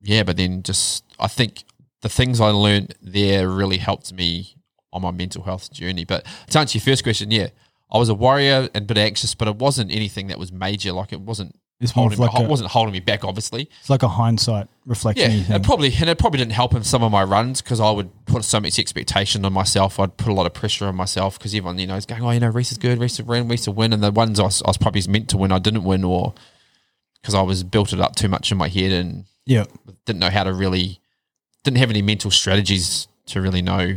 yeah, 0.02 0.22
but 0.22 0.36
then 0.36 0.62
just 0.62 1.04
I 1.18 1.28
think 1.28 1.64
the 2.02 2.08
things 2.08 2.40
I 2.40 2.50
learned 2.50 2.94
there 3.02 3.48
really 3.48 3.78
helped 3.78 4.12
me 4.12 4.54
on 4.92 5.02
my 5.02 5.10
mental 5.10 5.42
health 5.42 5.72
journey. 5.72 6.04
But 6.04 6.26
to 6.50 6.58
answer 6.58 6.78
your 6.78 6.84
first 6.84 7.02
question, 7.02 7.30
yeah, 7.30 7.48
I 7.90 7.98
was 7.98 8.08
a 8.08 8.14
warrior 8.14 8.68
and 8.74 8.84
a 8.84 8.86
bit 8.86 8.98
anxious, 8.98 9.34
but 9.34 9.48
it 9.48 9.56
wasn't 9.56 9.92
anything 9.92 10.28
that 10.28 10.38
was 10.38 10.52
major. 10.52 10.92
Like 10.92 11.12
it 11.12 11.20
wasn't 11.20 11.58
It's 11.80 11.92
holding 11.92 12.18
like 12.18 12.34
me, 12.34 12.44
a- 12.44 12.48
wasn't 12.48 12.70
holding 12.70 12.92
me 12.92 12.98
back. 13.00 13.24
Obviously, 13.24 13.68
it's 13.78 13.88
like 13.88 14.02
a 14.02 14.08
hindsight 14.08 14.66
reflection. 14.84 15.30
yeah, 15.30 15.56
it 15.56 15.62
probably 15.62 15.92
and 16.00 16.10
it 16.10 16.18
probably 16.18 16.38
didn't 16.38 16.52
help 16.52 16.74
in 16.74 16.82
some 16.82 17.04
of 17.04 17.12
my 17.12 17.22
runs 17.22 17.62
because 17.62 17.78
I 17.78 17.90
would 17.90 18.10
put 18.26 18.44
so 18.44 18.58
much 18.58 18.78
expectation 18.80 19.44
on 19.44 19.52
myself. 19.52 20.00
I'd 20.00 20.16
put 20.16 20.28
a 20.30 20.34
lot 20.34 20.46
of 20.46 20.54
pressure 20.54 20.86
on 20.86 20.96
myself 20.96 21.38
because 21.38 21.54
everyone, 21.54 21.78
you 21.78 21.86
know, 21.86 21.94
is 21.94 22.04
going, 22.04 22.22
oh, 22.22 22.30
you 22.32 22.40
know, 22.40 22.48
Reece 22.48 22.72
is 22.72 22.78
good, 22.78 22.98
Reece 22.98 23.18
will 23.20 23.26
win, 23.26 23.46
Reece 23.46 23.68
will 23.68 23.74
win, 23.74 23.92
and 23.92 24.02
the 24.02 24.10
ones 24.10 24.40
I 24.40 24.44
was, 24.44 24.60
I 24.62 24.70
was 24.70 24.76
probably 24.78 25.02
meant 25.08 25.28
to 25.30 25.36
win, 25.36 25.52
I 25.52 25.60
didn't 25.60 25.84
win, 25.84 26.02
or 26.02 26.34
because 27.22 27.34
I 27.34 27.42
was 27.42 27.62
built 27.62 27.92
it 27.92 28.00
up 28.00 28.16
too 28.16 28.28
much 28.28 28.50
in 28.50 28.58
my 28.58 28.68
head 28.68 28.90
and 28.90 29.24
yeah. 29.46 29.64
didn't 30.04 30.18
know 30.20 30.30
how 30.30 30.42
to 30.44 30.52
really, 30.52 30.98
didn't 31.62 31.78
have 31.78 31.90
any 31.90 32.02
mental 32.02 32.32
strategies 32.32 33.06
to 33.26 33.40
really 33.40 33.62
know 33.62 33.96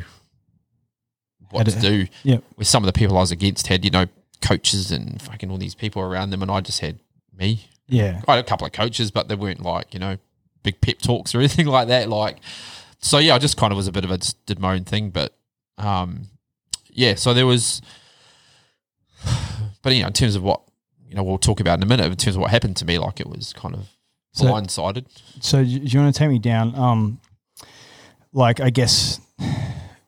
what 1.50 1.66
to- 1.66 1.80
do. 1.80 2.08
Yeah. 2.24 2.38
With 2.58 2.68
some 2.68 2.84
of 2.84 2.88
the 2.88 2.94
people 2.94 3.18
I 3.18 3.22
was 3.22 3.32
against 3.32 3.68
had, 3.68 3.84
you 3.84 3.92
know, 3.92 4.06
coaches 4.42 4.92
and 4.92 5.20
fucking 5.22 5.50
all 5.50 5.58
these 5.58 5.76
people 5.76 6.02
around 6.04 6.30
them, 6.30 6.42
and 6.44 6.52
I 6.52 6.62
just 6.62 6.80
had 6.80 7.00
me. 7.36 7.66
Yeah. 7.92 8.22
I 8.28 8.38
had 8.38 8.46
a 8.46 8.48
couple 8.48 8.66
of 8.66 8.74
coaches, 8.74 9.12
but 9.12 9.28
they 9.28 9.36
weren't 9.36 9.62
like, 9.62 9.94
you 9.94 10.00
know, 10.00 10.18
big 10.64 10.80
pep 10.82 11.00
talks 11.00 11.36
or 11.36 11.40
anything 11.40 11.68
like 11.68 11.90
that. 11.90 12.10
Like, 12.10 12.38
so 13.00 13.18
yeah, 13.18 13.36
I 13.36 13.38
just 13.38 13.58
kind 13.58 13.72
of 13.74 13.78
was 13.78 13.88
a 13.88 13.92
bit 13.92 14.06
of 14.06 14.12
a 14.12 14.18
just 14.18 14.44
did 14.46 14.60
my 14.60 14.74
own 14.76 14.86
thing, 14.86 15.10
but 15.10 15.36
um, 15.78 16.24
yeah. 16.90 17.16
So 17.16 17.34
there 17.34 17.46
was, 17.46 17.82
but 19.82 19.94
you 19.94 20.02
know, 20.02 20.08
in 20.08 20.14
terms 20.14 20.36
of 20.36 20.44
what 20.44 20.62
you 21.08 21.16
know, 21.16 21.24
we'll 21.24 21.38
talk 21.38 21.60
about 21.60 21.78
in 21.80 21.84
a 21.84 21.86
minute. 21.86 22.06
In 22.06 22.16
terms 22.16 22.36
of 22.38 22.42
what 22.42 22.52
happened 22.52 22.78
to 22.78 22.86
me, 22.86 22.98
like 22.98 23.20
it 23.20 23.28
was 23.28 23.52
kind 23.54 23.76
of 23.76 23.90
So- 24.32 24.46
blindsided. 24.46 25.06
So 25.42 25.64
do 25.64 25.70
you 25.70 26.00
want 26.00 26.16
to 26.16 26.18
take 26.18 26.30
me 26.30 26.40
down? 26.40 26.74
Um, 26.76 27.20
like 28.32 28.62
I 28.62 28.70
guess 28.70 29.20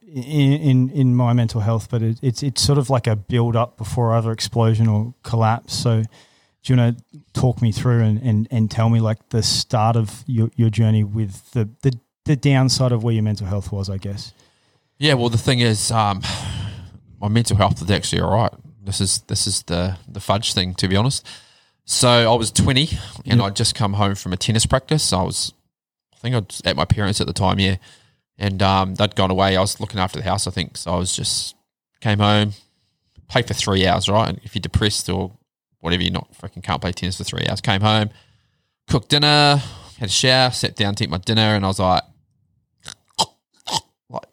in 0.08 0.54
in, 0.54 0.89
in 0.91 1.15
my 1.15 1.34
mental 1.34 1.60
health, 1.60 1.89
but 1.89 2.02
it, 2.02 2.19
it's 2.22 2.41
it's 2.43 2.62
sort 2.62 2.78
of 2.78 2.89
like 2.89 3.08
a 3.08 3.15
build 3.17 3.56
up 3.58 3.78
before 3.78 4.13
either 4.13 4.32
explosion 4.32 4.88
or 4.88 5.13
collapse. 5.24 5.74
So 5.74 6.04
do 6.63 6.73
you 6.73 6.80
want 6.80 6.97
to 6.97 7.19
talk 7.34 7.62
me 7.62 7.71
through 7.71 8.02
and, 8.02 8.21
and, 8.21 8.47
and 8.49 8.71
tell 8.71 8.89
me 8.89 8.99
like 8.99 9.30
the 9.30 9.43
start 9.43 9.95
of 9.95 10.23
your, 10.28 10.49
your 10.56 10.69
journey 10.69 11.04
with 11.04 11.52
the, 11.52 11.69
the 11.82 11.99
the 12.26 12.38
downside 12.38 12.93
of 12.93 13.04
where 13.04 13.13
your 13.13 13.23
mental 13.23 13.45
health 13.47 13.71
was? 13.71 13.89
I 13.89 13.97
guess. 13.97 14.34
Yeah, 14.97 15.15
well, 15.15 15.30
the 15.30 15.38
thing 15.38 15.60
is, 15.60 15.91
um, 15.91 16.21
my 17.19 17.28
mental 17.28 17.58
health 17.58 17.82
is 17.82 17.91
actually 17.91 18.21
all 18.21 18.34
right. 18.34 18.52
This 18.82 19.02
is 19.02 19.19
this 19.28 19.45
is 19.45 19.63
the 19.63 19.97
the 20.08 20.21
fudge 20.21 20.54
thing, 20.54 20.73
to 20.76 20.88
be 20.88 20.95
honest. 20.95 21.28
So 21.86 22.08
I 22.10 22.36
was 22.38 22.49
twenty, 22.52 22.89
and 23.26 23.39
Yep. 23.39 23.41
I'd 23.41 23.56
just 23.58 23.76
come 23.76 23.93
home 23.93 24.15
from 24.15 24.32
a 24.32 24.38
tennis 24.38 24.65
practice. 24.65 25.12
I 25.12 25.21
was, 25.21 25.52
I 26.13 26.17
think 26.17 26.36
I 26.36 26.39
was 26.39 26.62
at 26.63 26.78
my 26.78 26.86
parents 26.86 27.19
at 27.19 27.28
the 27.28 27.34
time, 27.34 27.60
yeah, 27.60 27.76
and 28.38 28.63
um, 28.63 28.95
they'd 28.95 29.15
gone 29.15 29.32
away. 29.32 29.58
I 29.58 29.62
was 29.62 29.82
looking 29.82 29.99
after 29.99 30.19
the 30.19 30.26
house, 30.26 30.47
I 30.47 30.52
think. 30.52 30.78
So 30.78 30.93
I 30.93 30.97
was 30.97 31.13
just 31.13 31.56
came 31.99 32.19
home, 32.19 32.54
played 33.28 33.47
for 33.47 33.54
three 33.54 33.86
hours, 33.86 34.08
right? 34.08 34.30
And 34.30 34.39
if 34.43 34.56
you're 34.56 34.62
depressed 34.62 35.10
or 35.10 35.34
whatever, 35.84 36.02
you're 36.04 36.12
not 36.12 36.34
fucking 36.36 36.62
can't 36.62 36.82
play 36.82 36.91
tennis 36.91 37.17
for 37.17 37.24
three 37.24 37.46
hours. 37.48 37.62
Came 37.62 37.82
home, 37.82 38.10
cooked 38.88 39.10
dinner, 39.10 39.62
had 40.00 40.10
a 40.10 40.12
shower, 40.12 40.52
sat 40.52 40.76
down 40.76 40.96
to 40.96 41.04
eat 41.04 41.10
my 41.10 41.17
dinner, 41.17 41.56
and 41.56 41.65
I 41.65 41.67
was 41.67 41.80
like, 41.80 42.04
like 44.10 44.28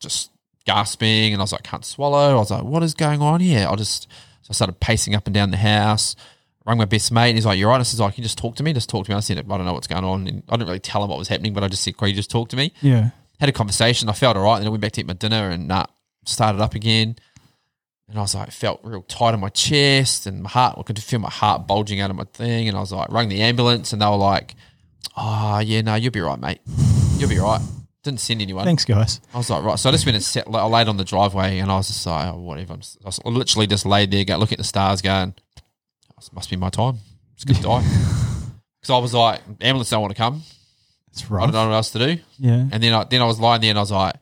just 0.00 0.30
gasping 0.64 1.32
and 1.32 1.40
I 1.40 1.44
was 1.44 1.52
like, 1.52 1.62
can't 1.62 1.84
swallow. 1.84 2.30
I 2.30 2.34
was 2.34 2.50
like, 2.50 2.62
what 2.62 2.82
is 2.82 2.94
going 2.94 3.20
on 3.20 3.40
here? 3.40 3.68
I 3.68 3.74
just, 3.76 4.04
so 4.42 4.48
I 4.50 4.52
started 4.54 4.80
pacing 4.80 5.14
up 5.14 5.26
and 5.26 5.34
down 5.34 5.50
the 5.50 5.56
house, 5.56 6.16
rang 6.64 6.78
my 6.78 6.84
best 6.86 7.12
mate 7.12 7.30
and 7.30 7.36
he's 7.36 7.46
like, 7.46 7.58
you're 7.58 7.68
right. 7.68 7.80
I 7.80 7.82
said, 7.82 8.00
like, 8.00 8.14
can 8.14 8.22
you 8.22 8.26
just 8.26 8.38
talk 8.38 8.56
to 8.56 8.62
me? 8.62 8.72
Just 8.72 8.88
talk 8.88 9.04
to 9.06 9.10
me. 9.10 9.16
I 9.16 9.20
said, 9.20 9.38
I 9.38 9.42
don't 9.42 9.64
know 9.66 9.74
what's 9.74 9.86
going 9.86 10.04
on. 10.04 10.26
And 10.26 10.42
I 10.48 10.52
didn't 10.52 10.68
really 10.68 10.80
tell 10.80 11.02
him 11.04 11.10
what 11.10 11.18
was 11.18 11.28
happening, 11.28 11.52
but 11.52 11.62
I 11.62 11.68
just 11.68 11.82
said, 11.82 11.96
can 11.96 12.08
you 12.08 12.14
just 12.14 12.30
talk 12.30 12.48
to 12.50 12.56
me? 12.56 12.72
Yeah. 12.80 13.10
Had 13.40 13.48
a 13.48 13.52
conversation. 13.52 14.08
I 14.08 14.12
felt 14.12 14.36
all 14.36 14.44
right. 14.44 14.56
and 14.56 14.62
Then 14.62 14.68
I 14.68 14.70
went 14.70 14.80
back 14.80 14.92
to 14.92 15.00
eat 15.00 15.06
my 15.06 15.12
dinner 15.12 15.50
and 15.50 15.68
nah, 15.68 15.86
started 16.24 16.60
up 16.62 16.74
again. 16.74 17.16
And 18.08 18.18
I 18.18 18.22
was 18.22 18.34
like, 18.34 18.50
felt 18.50 18.80
real 18.82 19.02
tight 19.02 19.34
in 19.34 19.40
my 19.40 19.48
chest 19.48 20.26
and 20.26 20.42
my 20.42 20.50
heart, 20.50 20.76
I 20.78 20.82
could 20.82 21.02
feel 21.02 21.18
my 21.18 21.30
heart 21.30 21.66
bulging 21.66 22.00
out 22.00 22.10
of 22.10 22.16
my 22.16 22.24
thing. 22.24 22.68
And 22.68 22.76
I 22.76 22.80
was 22.80 22.92
like, 22.92 23.10
rang 23.10 23.28
the 23.28 23.40
ambulance 23.40 23.92
and 23.92 24.02
they 24.02 24.06
were 24.06 24.16
like, 24.16 24.54
oh, 25.16 25.60
yeah, 25.60 25.80
no, 25.80 25.94
you'll 25.94 26.12
be 26.12 26.20
right, 26.20 26.38
mate. 26.38 26.60
You'll 27.16 27.30
be 27.30 27.38
right. 27.38 27.62
Didn't 28.02 28.20
send 28.20 28.42
anyone. 28.42 28.66
Thanks, 28.66 28.84
guys. 28.84 29.20
I 29.32 29.38
was 29.38 29.48
like, 29.48 29.64
right. 29.64 29.78
So 29.78 29.88
I 29.88 29.92
just 29.92 30.04
went 30.04 30.16
and 30.16 30.24
sat, 30.24 30.46
I 30.46 30.66
laid 30.66 30.88
on 30.88 30.98
the 30.98 31.04
driveway 31.04 31.58
and 31.58 31.70
I 31.70 31.76
was 31.76 31.86
just 31.88 32.06
like, 32.06 32.32
oh, 32.32 32.38
whatever. 32.38 32.74
I 32.74 33.06
was 33.06 33.20
literally 33.24 33.66
just 33.66 33.86
laid 33.86 34.10
there, 34.10 34.24
go, 34.24 34.36
look 34.36 34.52
at 34.52 34.58
the 34.58 34.64
stars, 34.64 35.00
going, 35.00 35.34
this 36.16 36.32
must 36.32 36.50
be 36.50 36.56
my 36.56 36.68
time. 36.68 36.98
It's 37.34 37.44
going 37.44 37.56
to 37.56 37.62
die. 37.62 37.84
Because 38.80 38.96
I 38.96 38.98
was 38.98 39.14
like, 39.14 39.40
ambulance 39.62 39.88
don't 39.88 40.02
want 40.02 40.14
to 40.14 40.18
come. 40.18 40.42
It's 41.10 41.24
I 41.24 41.38
don't 41.40 41.52
know 41.52 41.68
what 41.68 41.74
else 41.74 41.90
to 41.92 41.98
do. 41.98 42.22
Yeah. 42.38 42.66
And 42.70 42.82
then 42.82 42.92
I 42.92 43.04
then 43.04 43.22
I 43.22 43.24
was 43.24 43.40
lying 43.40 43.62
there 43.62 43.70
and 43.70 43.78
I 43.78 43.82
was 43.82 43.90
like, 43.90 44.14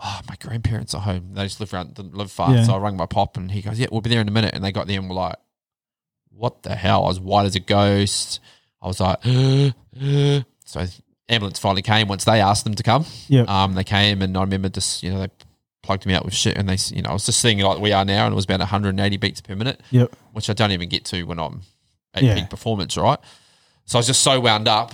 oh, 0.00 0.20
my 0.28 0.36
grandparents 0.40 0.94
are 0.94 1.00
home. 1.00 1.30
They 1.34 1.44
just 1.44 1.60
live 1.60 1.72
around, 1.74 1.94
didn't 1.94 2.14
live 2.14 2.30
far. 2.32 2.54
Yeah. 2.54 2.64
So 2.64 2.74
I 2.74 2.78
rang 2.78 2.96
my 2.96 3.06
pop 3.06 3.36
and 3.36 3.50
he 3.50 3.62
goes, 3.62 3.78
yeah, 3.78 3.86
we'll 3.90 4.00
be 4.00 4.10
there 4.10 4.20
in 4.20 4.28
a 4.28 4.32
minute. 4.32 4.54
And 4.54 4.62
they 4.64 4.72
got 4.72 4.86
there 4.86 4.98
and 4.98 5.08
were 5.08 5.14
like, 5.14 5.36
what 6.30 6.62
the 6.62 6.74
hell? 6.74 7.04
I 7.04 7.08
was 7.08 7.20
white 7.20 7.46
as 7.46 7.54
a 7.54 7.60
ghost. 7.60 8.40
I 8.82 8.86
was 8.88 9.00
like, 9.00 9.22
so 10.64 10.86
ambulance 11.28 11.58
finally 11.58 11.82
came 11.82 12.08
once 12.08 12.24
they 12.24 12.40
asked 12.40 12.64
them 12.64 12.74
to 12.74 12.82
come. 12.82 13.04
Yep. 13.28 13.48
Um, 13.48 13.74
they 13.74 13.84
came 13.84 14.20
and 14.22 14.36
I 14.36 14.40
remember 14.40 14.68
just, 14.68 15.02
you 15.02 15.10
know, 15.12 15.20
they 15.20 15.28
plugged 15.82 16.06
me 16.06 16.14
out 16.14 16.24
with 16.24 16.34
shit 16.34 16.56
and 16.58 16.68
they, 16.68 16.76
you 16.94 17.02
know, 17.02 17.10
I 17.10 17.12
was 17.12 17.26
just 17.26 17.40
sitting 17.40 17.60
like 17.60 17.78
we 17.78 17.92
are 17.92 18.04
now 18.04 18.24
and 18.26 18.32
it 18.32 18.36
was 18.36 18.44
about 18.44 18.60
180 18.60 19.16
beats 19.18 19.40
per 19.40 19.54
minute, 19.54 19.80
Yep. 19.90 20.14
which 20.32 20.50
I 20.50 20.52
don't 20.54 20.72
even 20.72 20.88
get 20.88 21.04
to 21.06 21.22
when 21.24 21.38
I'm 21.38 21.62
at 22.14 22.22
Yeah. 22.22 22.34
peak 22.34 22.50
performance, 22.50 22.96
right? 22.96 23.18
So 23.86 23.98
I 23.98 24.00
was 24.00 24.06
just 24.06 24.22
so 24.22 24.40
wound 24.40 24.66
up, 24.66 24.92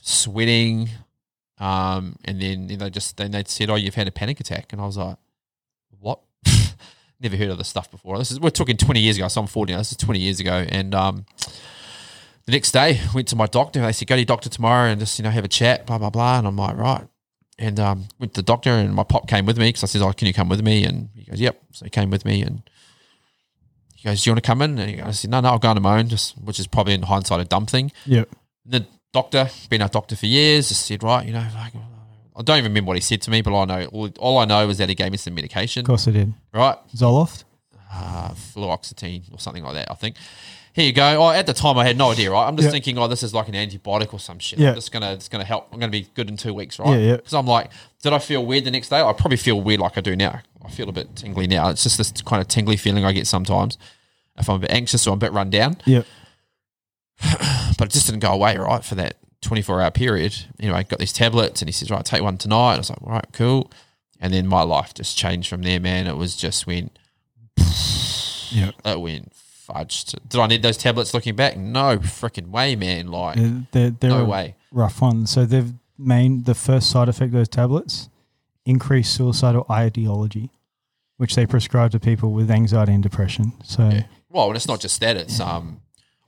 sweating, 0.00 0.88
um, 1.60 2.16
and 2.24 2.40
then 2.40 2.68
you 2.68 2.76
know, 2.78 2.88
just 2.88 3.16
then 3.16 3.30
they 3.30 3.44
said, 3.46 3.70
"Oh, 3.70 3.76
you've 3.76 3.94
had 3.94 4.08
a 4.08 4.10
panic 4.12 4.40
attack," 4.40 4.72
and 4.72 4.80
I 4.82 4.86
was 4.86 4.96
like, 4.96 5.16
"What?" 6.00 6.20
Never 7.20 7.36
heard 7.36 7.50
of 7.50 7.58
this 7.58 7.68
stuff 7.68 7.90
before. 7.90 8.16
This 8.18 8.30
is 8.30 8.40
we're 8.40 8.50
talking 8.50 8.76
twenty 8.78 9.00
years 9.00 9.16
ago. 9.16 9.28
So 9.28 9.42
I'm 9.42 9.46
forty 9.46 9.72
now. 9.72 9.78
This 9.78 9.92
is 9.92 9.98
twenty 9.98 10.20
years 10.20 10.40
ago, 10.40 10.64
and 10.68 10.94
um, 10.94 11.26
the 12.46 12.52
next 12.52 12.72
day 12.72 12.98
went 13.14 13.28
to 13.28 13.36
my 13.36 13.46
doctor. 13.46 13.80
They 13.82 13.92
said, 13.92 14.08
"Go 14.08 14.14
to 14.16 14.20
your 14.20 14.26
doctor 14.26 14.48
tomorrow 14.48 14.88
and 14.90 14.98
just 14.98 15.18
you 15.18 15.22
know 15.22 15.30
have 15.30 15.44
a 15.44 15.48
chat." 15.48 15.86
Blah 15.86 15.98
blah 15.98 16.10
blah. 16.10 16.38
And 16.38 16.46
I'm 16.46 16.56
like, 16.56 16.76
right. 16.76 17.06
And 17.58 17.78
um, 17.78 18.08
went 18.18 18.32
to 18.34 18.40
the 18.40 18.46
doctor, 18.46 18.70
and 18.70 18.94
my 18.94 19.04
pop 19.04 19.28
came 19.28 19.44
with 19.44 19.58
me 19.58 19.68
because 19.68 19.84
I 19.84 19.86
said, 19.86 20.00
"Oh, 20.00 20.12
can 20.14 20.26
you 20.28 20.32
come 20.32 20.48
with 20.48 20.62
me?" 20.62 20.84
And 20.84 21.10
he 21.14 21.24
goes, 21.24 21.38
"Yep." 21.40 21.60
So 21.72 21.84
he 21.84 21.90
came 21.90 22.08
with 22.08 22.24
me, 22.24 22.40
and 22.40 22.62
he 23.96 24.08
goes, 24.08 24.24
"Do 24.24 24.30
you 24.30 24.32
want 24.32 24.42
to 24.42 24.46
come 24.46 24.62
in?" 24.62 24.78
And 24.78 24.88
he 24.88 24.96
goes, 24.96 25.06
I 25.06 25.10
said, 25.10 25.30
"No, 25.30 25.40
no, 25.40 25.50
I'll 25.50 25.58
go 25.58 25.68
on 25.68 25.82
my 25.82 25.98
own." 25.98 26.08
Just 26.08 26.38
which 26.38 26.58
is 26.58 26.66
probably 26.66 26.94
in 26.94 27.02
hindsight 27.02 27.38
a 27.40 27.44
dumb 27.44 27.66
thing 27.66 27.92
Yep. 28.06 28.30
the 28.64 28.86
doctor, 29.12 29.48
been 29.68 29.82
a 29.82 29.88
doctor 29.88 30.16
for 30.16 30.26
years, 30.26 30.68
just 30.68 30.86
said, 30.86 31.02
right, 31.02 31.26
you 31.26 31.32
know, 31.32 31.46
like, 31.54 31.72
I 32.36 32.42
don't 32.42 32.58
even 32.58 32.70
remember 32.70 32.88
what 32.88 32.96
he 32.96 33.00
said 33.02 33.20
to 33.22 33.30
me, 33.30 33.42
but 33.42 33.54
I 33.58 33.64
know 33.64 33.84
all, 33.86 34.08
all 34.18 34.38
I 34.38 34.44
know 34.44 34.68
is 34.68 34.78
that 34.78 34.88
he 34.88 34.94
gave 34.94 35.10
me 35.12 35.18
some 35.18 35.34
medication, 35.34 35.80
Of 35.80 35.86
course 35.86 36.08
I 36.08 36.12
did. 36.12 36.32
right? 36.52 36.76
Zoloft. 36.94 37.44
Uh, 37.92 38.30
fluoxetine 38.30 39.32
or 39.32 39.38
something 39.40 39.64
like 39.64 39.74
that, 39.74 39.90
I 39.90 39.94
think. 39.94 40.14
Here 40.72 40.86
you 40.86 40.92
go. 40.92 41.20
Oh, 41.24 41.30
at 41.30 41.46
the 41.46 41.52
time, 41.52 41.76
I 41.76 41.84
had 41.84 41.98
no 41.98 42.12
idea, 42.12 42.30
right? 42.30 42.46
I'm 42.46 42.54
just 42.56 42.66
Yeah. 42.66 42.70
thinking, 42.70 42.96
oh, 42.98 43.08
this 43.08 43.24
is 43.24 43.34
like 43.34 43.48
an 43.48 43.54
antibiotic 43.54 44.12
or 44.14 44.20
some 44.20 44.38
shit. 44.38 44.60
Yeah. 44.60 44.68
I'm 44.68 44.74
just 44.76 44.92
gonna, 44.92 45.10
it's 45.12 45.28
gonna 45.28 45.42
help. 45.44 45.66
I'm 45.72 45.80
gonna 45.80 45.90
be 45.90 46.06
good 46.14 46.28
in 46.28 46.36
two 46.36 46.54
weeks, 46.54 46.78
right? 46.78 46.90
Yeah, 46.90 47.06
yeah. 47.08 47.16
Because 47.16 47.34
I'm 47.34 47.46
like, 47.46 47.72
did 48.04 48.12
I 48.12 48.20
feel 48.20 48.46
weird 48.46 48.62
the 48.64 48.70
next 48.70 48.90
day? 48.90 49.00
I 49.00 49.12
probably 49.12 49.36
feel 49.38 49.60
weird 49.60 49.80
like 49.80 49.98
I 49.98 50.00
do 50.00 50.14
now. 50.14 50.40
I 50.64 50.70
feel 50.70 50.88
a 50.88 50.92
bit 50.92 51.16
tingly 51.16 51.48
now. 51.48 51.70
It's 51.70 51.82
just 51.82 51.98
this 51.98 52.12
kind 52.24 52.40
of 52.40 52.46
tingly 52.46 52.76
feeling 52.76 53.04
I 53.04 53.10
get 53.10 53.26
sometimes 53.26 53.76
if 54.38 54.48
I'm 54.48 54.56
a 54.56 54.58
bit 54.60 54.70
anxious 54.70 55.04
or 55.08 55.10
I'm 55.10 55.14
a 55.16 55.18
bit 55.18 55.32
run 55.32 55.50
down 55.50 55.76
Yep. 55.86 56.06
but 57.80 57.88
it 57.88 57.92
just 57.92 58.06
didn't 58.06 58.20
go 58.20 58.32
away, 58.32 58.56
right, 58.56 58.84
for 58.84 58.94
that 58.96 59.16
24 59.42 59.80
hour 59.80 59.90
period. 59.90 60.36
Anyway, 60.60 60.78
I 60.78 60.82
got 60.82 60.98
these 60.98 61.12
tablets 61.12 61.62
and 61.62 61.68
he 61.68 61.72
says, 61.72 61.90
right, 61.90 62.04
take 62.04 62.22
one 62.22 62.36
tonight. 62.38 62.74
I 62.74 62.78
was 62.78 62.90
like, 62.90 63.02
all 63.02 63.08
right, 63.12 63.26
cool. 63.32 63.70
And 64.20 64.32
then 64.34 64.46
my 64.46 64.62
life 64.62 64.92
just 64.94 65.16
changed 65.16 65.48
from 65.48 65.62
there, 65.62 65.80
man. 65.80 66.06
It 66.06 66.16
was 66.16 66.36
just 66.36 66.66
went, 66.66 66.98
Yep. 68.52 68.74
it 68.84 69.00
went 69.00 69.32
fudged. 69.32 70.18
Did 70.28 70.40
I 70.40 70.46
need 70.46 70.62
those 70.62 70.76
tablets 70.76 71.14
looking 71.14 71.36
back? 71.36 71.56
No 71.56 71.98
freaking 71.98 72.48
way, 72.48 72.76
man. 72.76 73.06
Like, 73.08 73.38
They're, 73.70 73.90
they're, 73.90 74.10
no 74.10 74.24
way. 74.24 74.56
rough 74.72 75.00
one. 75.00 75.26
So 75.26 75.44
they've 75.46 75.72
main 75.96 76.42
the 76.44 76.54
first 76.54 76.90
side 76.90 77.08
effect 77.08 77.26
of 77.28 77.32
those 77.32 77.48
tablets 77.48 78.08
increased 78.66 79.14
suicidal 79.14 79.66
ideology, 79.70 80.50
which 81.18 81.34
they 81.34 81.46
prescribe 81.46 81.92
to 81.92 82.00
people 82.00 82.32
with 82.32 82.50
anxiety 82.50 82.92
and 82.92 83.02
depression. 83.02 83.52
So 83.64 83.88
Yeah. 83.88 84.04
Well, 84.28 84.46
and 84.48 84.56
it's 84.56 84.68
not 84.68 84.80
just 84.80 85.00
that. 85.00 85.16
It's, 85.16 85.40
um, 85.40 85.80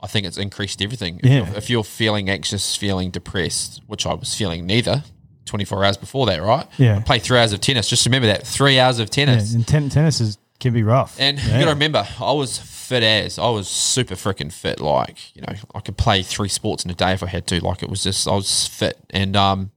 I 0.02 0.06
think 0.08 0.26
it's 0.26 0.36
increased 0.38 0.82
everything. 0.82 1.20
If, 1.22 1.26
Yeah. 1.26 1.46
you're, 1.46 1.56
if 1.56 1.70
you're 1.70 1.84
feeling 1.84 2.28
anxious, 2.28 2.74
feeling 2.76 3.10
depressed, 3.10 3.82
which 3.86 4.04
I 4.06 4.14
was 4.14 4.34
feeling 4.34 4.66
neither 4.66 5.04
24 5.46 5.84
hours 5.84 5.96
before 5.96 6.26
that, 6.26 6.42
right? 6.42 6.66
Yeah. 6.78 7.00
Play 7.00 7.18
three 7.20 7.38
hours 7.38 7.52
of 7.52 7.60
tennis. 7.60 7.88
Just 7.88 8.04
remember 8.06 8.26
that 8.28 8.46
three 8.46 8.78
hours 8.80 8.98
of 8.98 9.08
yeah, 9.08 9.26
tennis. 9.26 9.54
and 9.54 9.66
ten- 9.66 9.88
tennis 9.90 10.20
is, 10.20 10.38
can 10.60 10.72
be 10.72 10.82
rough. 10.82 11.16
And 11.20 11.38
yeah. 11.38 11.44
you 11.44 11.58
got 11.60 11.64
to 11.66 11.70
remember, 11.74 12.06
I 12.20 12.32
was 12.32 12.58
fit 12.58 13.02
as 13.02 13.38
I 13.38 13.48
was 13.48 13.68
super 13.68 14.14
freaking 14.16 14.52
fit. 14.52 14.80
Like 14.80 15.34
you 15.34 15.42
know, 15.42 15.54
I 15.74 15.80
could 15.80 15.96
play 15.96 16.22
three 16.22 16.48
sports 16.48 16.84
in 16.84 16.90
a 16.90 16.94
day 16.94 17.12
if 17.12 17.22
I 17.22 17.26
had 17.26 17.46
to. 17.48 17.64
Like 17.64 17.82
it 17.82 17.88
was 17.88 18.02
just 18.02 18.26
I 18.28 18.32
was 18.32 18.66
fit, 18.68 18.98
and 19.10 19.34
um, 19.36 19.70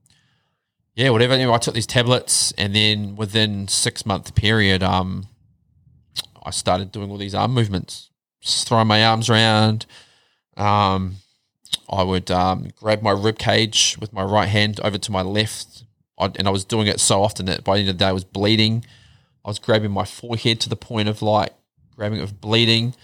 yeah, 0.94 1.10
whatever. 1.10 1.32
Anyway, 1.34 1.52
I 1.52 1.58
took 1.58 1.74
these 1.74 1.86
tablets, 1.86 2.52
and 2.58 2.74
then 2.74 3.16
within 3.16 3.68
six 3.68 4.04
month 4.04 4.34
period, 4.34 4.82
um, 4.82 5.28
I 6.44 6.50
started 6.50 6.92
doing 6.92 7.10
all 7.10 7.16
these 7.16 7.34
arm 7.34 7.54
movements, 7.54 8.10
just 8.40 8.68
throwing 8.68 8.86
my 8.86 9.04
arms 9.04 9.30
around. 9.30 9.86
Um, 10.56 11.16
I 11.88 12.02
would 12.02 12.30
um, 12.30 12.68
grab 12.76 13.02
my 13.02 13.12
rib 13.12 13.38
cage 13.38 13.96
with 14.00 14.12
my 14.12 14.22
right 14.22 14.48
hand 14.48 14.80
over 14.82 14.98
to 14.98 15.12
my 15.12 15.22
left, 15.22 15.84
I, 16.18 16.30
and 16.36 16.48
I 16.48 16.50
was 16.50 16.64
doing 16.64 16.86
it 16.86 17.00
so 17.00 17.22
often 17.22 17.46
that 17.46 17.64
by 17.64 17.74
the 17.76 17.80
end 17.80 17.90
of 17.90 17.98
the 17.98 18.04
day, 18.04 18.08
I 18.08 18.12
was 18.12 18.24
bleeding. 18.24 18.84
I 19.44 19.48
was 19.48 19.58
grabbing 19.58 19.92
my 19.92 20.04
forehead 20.04 20.60
to 20.62 20.68
the 20.68 20.76
point 20.76 21.08
of 21.08 21.22
like 21.22 21.52
grabbing 21.94 22.18
it 22.18 22.22
with 22.22 22.40
bleeding, 22.40 22.94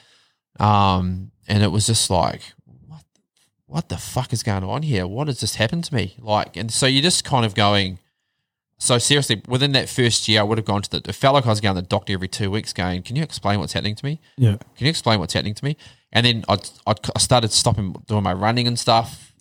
um, 0.58 1.30
and 1.46 1.62
it 1.62 1.68
was 1.68 1.86
just 1.86 2.10
like, 2.10 2.42
what, 2.86 3.04
what 3.66 3.88
the 3.88 3.96
fuck 3.96 4.32
is 4.32 4.42
going 4.42 4.64
on 4.64 4.82
here? 4.82 5.06
What 5.06 5.28
has 5.28 5.40
just 5.40 5.56
happened 5.56 5.84
to 5.84 5.94
me? 5.94 6.16
Like, 6.18 6.56
and 6.56 6.72
so 6.72 6.86
you're 6.86 7.02
just 7.02 7.24
kind 7.24 7.44
of 7.44 7.54
going. 7.54 7.98
So 8.78 8.98
seriously, 8.98 9.40
within 9.46 9.70
that 9.72 9.88
first 9.88 10.26
year, 10.26 10.40
I 10.40 10.42
would 10.42 10.58
have 10.58 10.64
gone 10.64 10.82
to 10.82 10.90
the. 10.90 11.08
It 11.08 11.14
felt 11.14 11.34
like 11.34 11.46
I 11.46 11.50
was 11.50 11.60
going 11.60 11.76
to 11.76 11.82
the 11.82 11.86
doctor 11.86 12.12
every 12.12 12.26
two 12.26 12.50
weeks, 12.50 12.72
going, 12.72 13.02
"Can 13.02 13.14
you 13.14 13.22
explain 13.22 13.60
what's 13.60 13.74
happening 13.74 13.94
to 13.94 14.04
me? 14.04 14.20
yeah. 14.36 14.56
Can 14.76 14.86
you 14.86 14.90
explain 14.90 15.20
what's 15.20 15.34
happening 15.34 15.54
to 15.54 15.64
me?" 15.64 15.76
And 16.12 16.26
then 16.26 16.44
I'd, 16.48 16.68
I'd, 16.86 16.98
I 17.16 17.18
started 17.18 17.52
stopping 17.52 17.94
doing 18.06 18.22
my 18.22 18.32
running 18.34 18.66
and 18.66 18.78
stuff. 18.78 19.32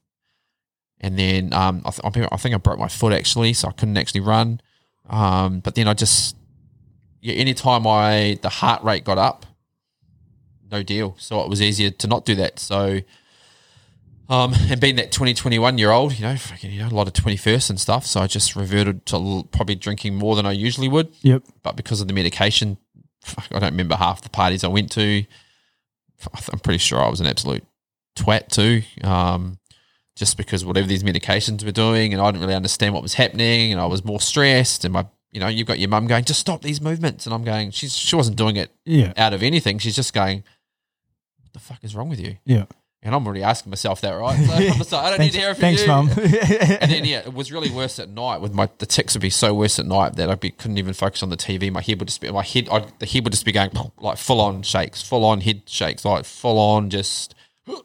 And 1.00 1.18
then 1.18 1.52
um, 1.54 1.82
I, 1.86 1.90
th- 1.92 2.28
I 2.32 2.38
think- 2.38 2.56
I 2.56 2.58
broke 2.58 2.80
my 2.80 2.88
foot 2.88 3.12
actually, 3.14 3.54
so 3.54 3.68
I 3.68 3.72
couldn't 3.72 3.98
actually 3.98 4.22
run. 4.22 4.62
Um, 5.10 5.60
but 5.60 5.76
then 5.76 5.88
I 5.88 5.94
just, 5.94 6.36
yeah, 7.22 7.34
anytime 7.34 7.86
I 7.88 8.38
the 8.42 8.50
heart 8.50 8.84
rate 8.84 9.04
got 9.04 9.18
up, 9.18 9.46
no 10.72 10.84
deal. 10.84 11.16
So 11.20 11.42
it 11.42 11.50
was 11.50 11.62
easier 11.62 11.90
to 11.90 12.08
not 12.08 12.24
do 12.26 12.36
that. 12.36 12.60
So, 12.60 13.00
um, 14.30 14.54
and 14.70 14.80
being 14.80 14.96
that 14.96 15.12
20, 15.12 15.34
21 15.34 15.78
year 15.78 15.92
old, 15.92 16.18
you 16.18 16.22
know, 16.26 16.38
fucking, 16.38 16.72
you 16.72 16.80
know, 16.80 16.88
a 16.88 16.96
lot 16.96 17.08
of 17.08 17.14
21st 17.14 17.72
and 17.72 17.80
stuff. 17.80 18.06
So 18.06 18.22
I 18.22 18.28
just 18.28 18.56
reverted 18.56 19.06
to 19.08 19.16
l- 19.18 19.48
probably 19.52 19.76
drinking 19.76 20.16
more 20.16 20.36
than 20.38 20.46
I 20.46 20.52
usually 20.54 20.88
would 20.88 21.14
Yep. 21.24 21.44
but 21.64 21.76
because 21.76 22.00
of 22.00 22.08
the 22.08 22.14
medication, 22.14 22.78
fuck, 23.22 23.48
I 23.52 23.60
don't 23.60 23.72
remember 23.72 23.96
half 23.98 24.22
the 24.22 24.30
parties 24.30 24.64
I 24.64 24.68
went 24.70 24.92
to. 24.94 25.26
I'm 26.52 26.60
pretty 26.60 26.78
sure 26.80 27.00
I 27.02 27.10
was 27.10 27.20
an 27.20 27.28
absolute 27.28 27.64
twat 28.18 28.50
too. 28.50 28.82
Um, 29.08 29.58
just 30.16 30.36
because 30.38 30.66
whatever 30.66 30.88
these 30.88 31.04
medications 31.04 31.64
were 31.64 31.72
doing, 31.72 32.14
and 32.14 32.22
I 32.22 32.30
didn't 32.30 32.42
really 32.42 32.54
understand 32.56 32.94
what 32.94 33.02
was 33.02 33.14
happening, 33.14 33.72
and 33.72 33.80
I 33.80 33.86
was 33.86 34.04
more 34.04 34.20
stressed. 34.20 34.84
And 34.84 34.94
my, 34.94 35.06
you 35.32 35.40
know, 35.40 35.48
you've 35.48 35.68
got 35.68 35.80
your 35.80 35.88
mum 35.90 36.06
going, 36.08 36.26
just 36.26 36.40
stop 36.42 36.62
these 36.62 36.82
movements, 36.82 37.26
and 37.26 37.34
I'm 37.34 37.44
going, 37.44 37.72
she's 37.72 37.96
she 37.96 38.16
wasn't 38.16 38.36
doing 38.38 38.58
it 38.58 38.72
Yeah. 38.86 39.14
out 39.18 39.34
of 39.34 39.42
anything. 39.42 39.80
She's 39.80 39.96
just 39.96 40.14
going, 40.14 40.44
what 41.42 41.54
the 41.54 41.60
fuck 41.60 41.84
is 41.84 41.96
wrong 41.96 42.10
with 42.10 42.20
you? 42.20 42.38
Yeah. 42.46 42.66
And 43.04 43.16
I'm 43.16 43.26
already 43.26 43.42
asking 43.42 43.72
myself 43.72 44.02
that, 44.02 44.12
right? 44.12 44.38
So 44.48 44.54
I'm 44.54 44.60
like, 44.60 44.94
I 44.94 45.10
don't 45.10 45.18
thanks, 45.18 45.20
need 45.20 45.32
to 45.32 45.38
hear 45.40 45.50
it 45.50 45.54
from 45.56 45.62
thanks 45.62 45.82
you. 45.82 45.88
mum. 45.88 46.10
And 46.82 46.92
then 46.92 47.04
yeah, 47.14 47.20
it 47.20 47.34
was 47.34 47.52
really 47.52 47.72
worse 47.72 47.98
at 47.98 48.10
night. 48.10 48.42
With 48.42 48.54
my 48.54 48.70
the 48.78 48.86
tics 48.86 49.16
would 49.16 49.22
be 49.22 49.32
so 49.32 49.54
worse 49.56 49.80
at 49.80 49.88
night 49.88 50.18
that 50.18 50.30
I 50.30 50.36
be, 50.36 50.52
couldn't 50.52 50.78
even 50.78 50.94
focus 50.94 51.24
on 51.24 51.30
the 51.30 51.38
TV. 51.38 51.72
My 51.72 51.82
head 51.82 52.00
would 52.00 52.08
just 52.10 52.22
be 52.22 52.30
my 52.32 52.44
head. 52.44 52.70
I'd, 52.72 52.92
the 53.00 53.08
head 53.08 53.24
would 53.24 53.34
just 53.34 53.46
be 53.46 53.52
going 53.52 53.72
like 54.00 54.18
full 54.18 54.40
on 54.40 54.62
shakes, 54.62 55.02
full 55.02 55.26
on 55.26 55.42
head 55.42 55.64
shakes, 55.68 56.06
like 56.06 56.26
full 56.26 56.60
on 56.60 56.90
just. 56.90 57.34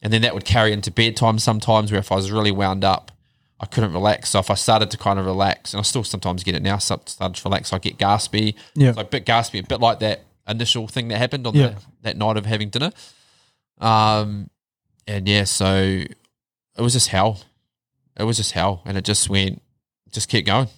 And 0.00 0.12
then 0.12 0.22
that 0.22 0.32
would 0.32 0.44
carry 0.44 0.72
into 0.72 0.92
bedtime 0.92 1.40
sometimes, 1.40 1.90
where 1.90 1.98
if 1.98 2.12
I 2.12 2.14
was 2.14 2.30
really 2.30 2.52
wound 2.52 2.84
up, 2.84 3.10
I 3.58 3.66
couldn't 3.66 3.92
relax. 3.92 4.30
So 4.30 4.38
if 4.38 4.48
I 4.48 4.54
started 4.54 4.92
to 4.92 4.96
kind 4.96 5.18
of 5.18 5.26
relax, 5.26 5.72
and 5.74 5.80
I 5.80 5.82
still 5.82 6.04
sometimes 6.04 6.44
get 6.44 6.54
it 6.54 6.62
now, 6.62 6.78
start- 6.78 7.08
started 7.08 7.34
to 7.34 7.48
relax, 7.48 7.72
I 7.72 7.78
get 7.78 7.98
gaspy. 7.98 8.54
Yeah. 8.76 8.92
So 8.92 9.00
a 9.00 9.04
bit 9.04 9.26
gaspy, 9.26 9.58
a 9.58 9.66
bit 9.66 9.80
like 9.80 9.98
that 9.98 10.22
initial 10.46 10.86
thing 10.86 11.08
that 11.08 11.18
happened 11.18 11.48
on 11.48 11.54
Yeah. 11.56 11.70
the, 11.70 11.76
that 12.02 12.16
night 12.16 12.36
of 12.36 12.46
having 12.46 12.68
dinner. 12.68 12.92
Um, 13.80 14.50
and 15.06 15.28
yeah, 15.28 15.44
so 15.44 15.74
it 15.76 16.08
was 16.82 16.92
just 16.92 17.08
hell. 17.08 17.40
It 18.18 18.24
was 18.24 18.36
just 18.36 18.52
hell, 18.52 18.82
and 18.84 18.98
it 18.98 19.04
just 19.04 19.30
went, 19.30 19.62
just 20.10 20.28
kept 20.28 20.46
going. 20.46 20.68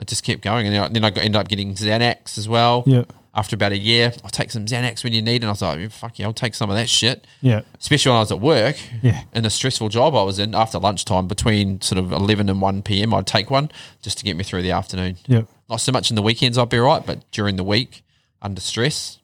It 0.00 0.08
just 0.08 0.24
kept 0.24 0.40
going, 0.42 0.66
and 0.66 0.74
then 0.74 0.82
I, 0.82 0.88
then 0.88 1.04
I 1.04 1.10
got, 1.10 1.24
ended 1.24 1.36
up 1.40 1.48
getting 1.48 1.74
Xanax 1.74 2.38
as 2.38 2.48
well. 2.48 2.84
yeah. 2.86 3.04
After 3.32 3.54
about 3.54 3.70
a 3.70 3.78
year, 3.78 4.12
I'll 4.24 4.30
take 4.30 4.50
some 4.50 4.66
Xanax 4.66 5.04
when 5.04 5.12
you 5.12 5.22
need, 5.22 5.42
and 5.42 5.44
I 5.44 5.50
was 5.50 5.62
like, 5.62 5.88
"Fuck 5.92 6.18
yeah, 6.18 6.26
I'll 6.26 6.32
take 6.32 6.52
some 6.52 6.68
of 6.68 6.74
that 6.74 6.88
shit." 6.88 7.28
Yeah. 7.40 7.60
Especially 7.78 8.10
when 8.10 8.16
I 8.16 8.20
was 8.22 8.32
at 8.32 8.40
work, 8.40 8.76
Yeah. 9.02 9.22
in 9.32 9.46
a 9.46 9.50
stressful 9.50 9.88
job 9.88 10.16
I 10.16 10.22
was 10.24 10.40
in. 10.40 10.52
After 10.52 10.80
lunchtime, 10.80 11.28
between 11.28 11.80
sort 11.80 12.00
of 12.00 12.10
eleven 12.10 12.48
and 12.48 12.60
one 12.60 12.82
p.m., 12.82 13.14
I'd 13.14 13.28
take 13.28 13.48
one 13.48 13.70
just 14.02 14.18
to 14.18 14.24
get 14.24 14.36
me 14.36 14.42
through 14.42 14.62
the 14.62 14.72
afternoon. 14.72 15.16
Yeah. 15.28 15.42
Not 15.68 15.76
so 15.80 15.92
much 15.92 16.10
in 16.10 16.16
the 16.16 16.22
weekends, 16.22 16.58
I'd 16.58 16.70
be 16.70 16.78
right, 16.78 17.06
but 17.06 17.30
during 17.30 17.54
the 17.54 17.62
week, 17.62 18.02
under 18.42 18.60
stress, 18.60 19.19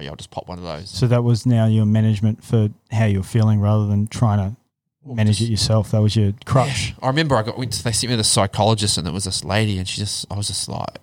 oh 0.00 0.02
yeah, 0.02 0.10
I'll 0.10 0.16
just 0.16 0.30
pop 0.30 0.48
one 0.48 0.58
of 0.58 0.64
those. 0.64 0.88
So 0.88 1.06
that 1.06 1.22
was 1.22 1.46
now 1.46 1.66
your 1.66 1.86
management 1.86 2.42
for 2.42 2.70
how 2.90 3.04
you're 3.04 3.22
feeling 3.22 3.60
rather 3.60 3.86
than 3.86 4.06
trying 4.06 4.38
to 4.38 4.56
manage 5.04 5.40
it 5.42 5.46
yourself. 5.46 5.90
That 5.90 6.00
was 6.00 6.16
your 6.16 6.32
crutch. 6.46 6.94
I 7.02 7.08
remember 7.08 7.36
I 7.36 7.42
got 7.42 7.58
they 7.58 7.92
sent 7.92 8.04
me 8.04 8.08
to 8.10 8.16
the 8.16 8.24
psychologist 8.24 8.96
and 8.96 9.06
there 9.06 9.14
was 9.14 9.24
this 9.24 9.44
lady 9.44 9.78
and 9.78 9.86
she 9.86 10.00
just 10.00 10.26
I 10.30 10.36
was 10.36 10.46
just 10.46 10.68
like 10.68 10.98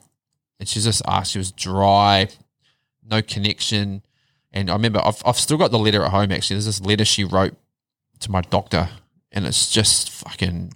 and 0.59 0.67
she 0.67 0.79
just 0.79 1.01
asked 1.07 1.31
she 1.31 1.37
was 1.37 1.51
dry, 1.51 2.27
no 3.09 3.21
connection. 3.21 4.01
And 4.51 4.69
I 4.69 4.73
remember 4.73 4.99
I've 5.03 5.21
I've 5.25 5.37
still 5.37 5.57
got 5.57 5.71
the 5.71 5.79
letter 5.79 6.03
at 6.03 6.11
home 6.11 6.31
actually. 6.31 6.55
There's 6.55 6.65
this 6.65 6.81
letter 6.81 7.05
she 7.05 7.23
wrote 7.23 7.55
to 8.19 8.31
my 8.31 8.41
doctor 8.41 8.89
and 9.31 9.45
it's 9.45 9.71
just 9.71 10.09
fucking 10.09 10.73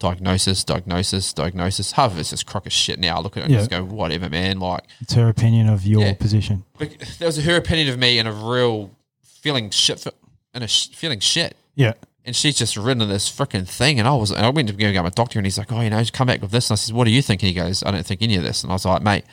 diagnosis, 0.00 0.64
diagnosis, 0.64 1.32
diagnosis. 1.32 1.92
Half 1.92 2.12
of 2.12 2.18
it's 2.18 2.30
just 2.30 2.46
crock 2.46 2.66
of 2.66 2.72
shit 2.72 2.98
now. 2.98 3.18
I 3.18 3.20
look 3.20 3.36
at 3.36 3.42
it 3.42 3.44
and 3.44 3.52
Yeah. 3.52 3.58
just 3.60 3.70
go, 3.70 3.84
whatever, 3.84 4.28
man. 4.28 4.58
Like, 4.58 4.84
It's 5.00 5.12
her 5.14 5.28
opinion 5.28 5.68
of 5.68 5.86
your 5.86 6.00
Yeah. 6.02 6.14
position. 6.14 6.64
but 6.78 6.90
that 7.18 7.26
was 7.26 7.36
her 7.44 7.54
opinion 7.56 7.88
of 7.88 7.98
me 7.98 8.18
and 8.18 8.26
a 8.26 8.32
real 8.32 8.90
feeling 9.22 9.70
shit, 9.70 10.00
for, 10.00 10.10
and 10.52 10.64
a 10.64 10.68
sh- 10.68 10.88
feeling 10.88 11.20
shit. 11.20 11.56
Yeah. 11.76 11.92
And 12.24 12.34
she's 12.34 12.56
just 12.58 12.76
written 12.76 13.06
this 13.08 13.30
freaking 13.30 13.66
thing. 13.68 13.98
And 13.98 14.08
I 14.08 14.12
was, 14.14 14.30
and 14.30 14.44
I 14.44 14.50
went 14.50 14.68
to 14.68 14.74
go 14.74 14.90
get 14.92 15.02
my 15.02 15.08
doctor 15.10 15.38
and 15.38 15.46
he's 15.46 15.56
like, 15.58 15.70
oh, 15.72 15.80
you 15.80 15.90
know, 15.90 15.98
just 16.00 16.12
come 16.12 16.26
back 16.26 16.42
with 16.42 16.50
this. 16.50 16.68
And 16.68 16.74
I 16.74 16.78
said, 16.78 16.94
what 16.94 17.04
do 17.04 17.10
you 17.10 17.22
think? 17.22 17.42
And 17.42 17.48
he 17.48 17.54
goes, 17.54 17.82
I 17.82 17.90
don't 17.90 18.04
think 18.04 18.20
any 18.22 18.36
of 18.36 18.42
this. 18.42 18.62
And 18.62 18.72
I 18.72 18.74
was 18.74 18.84
like, 18.84 19.02
mate, 19.02 19.24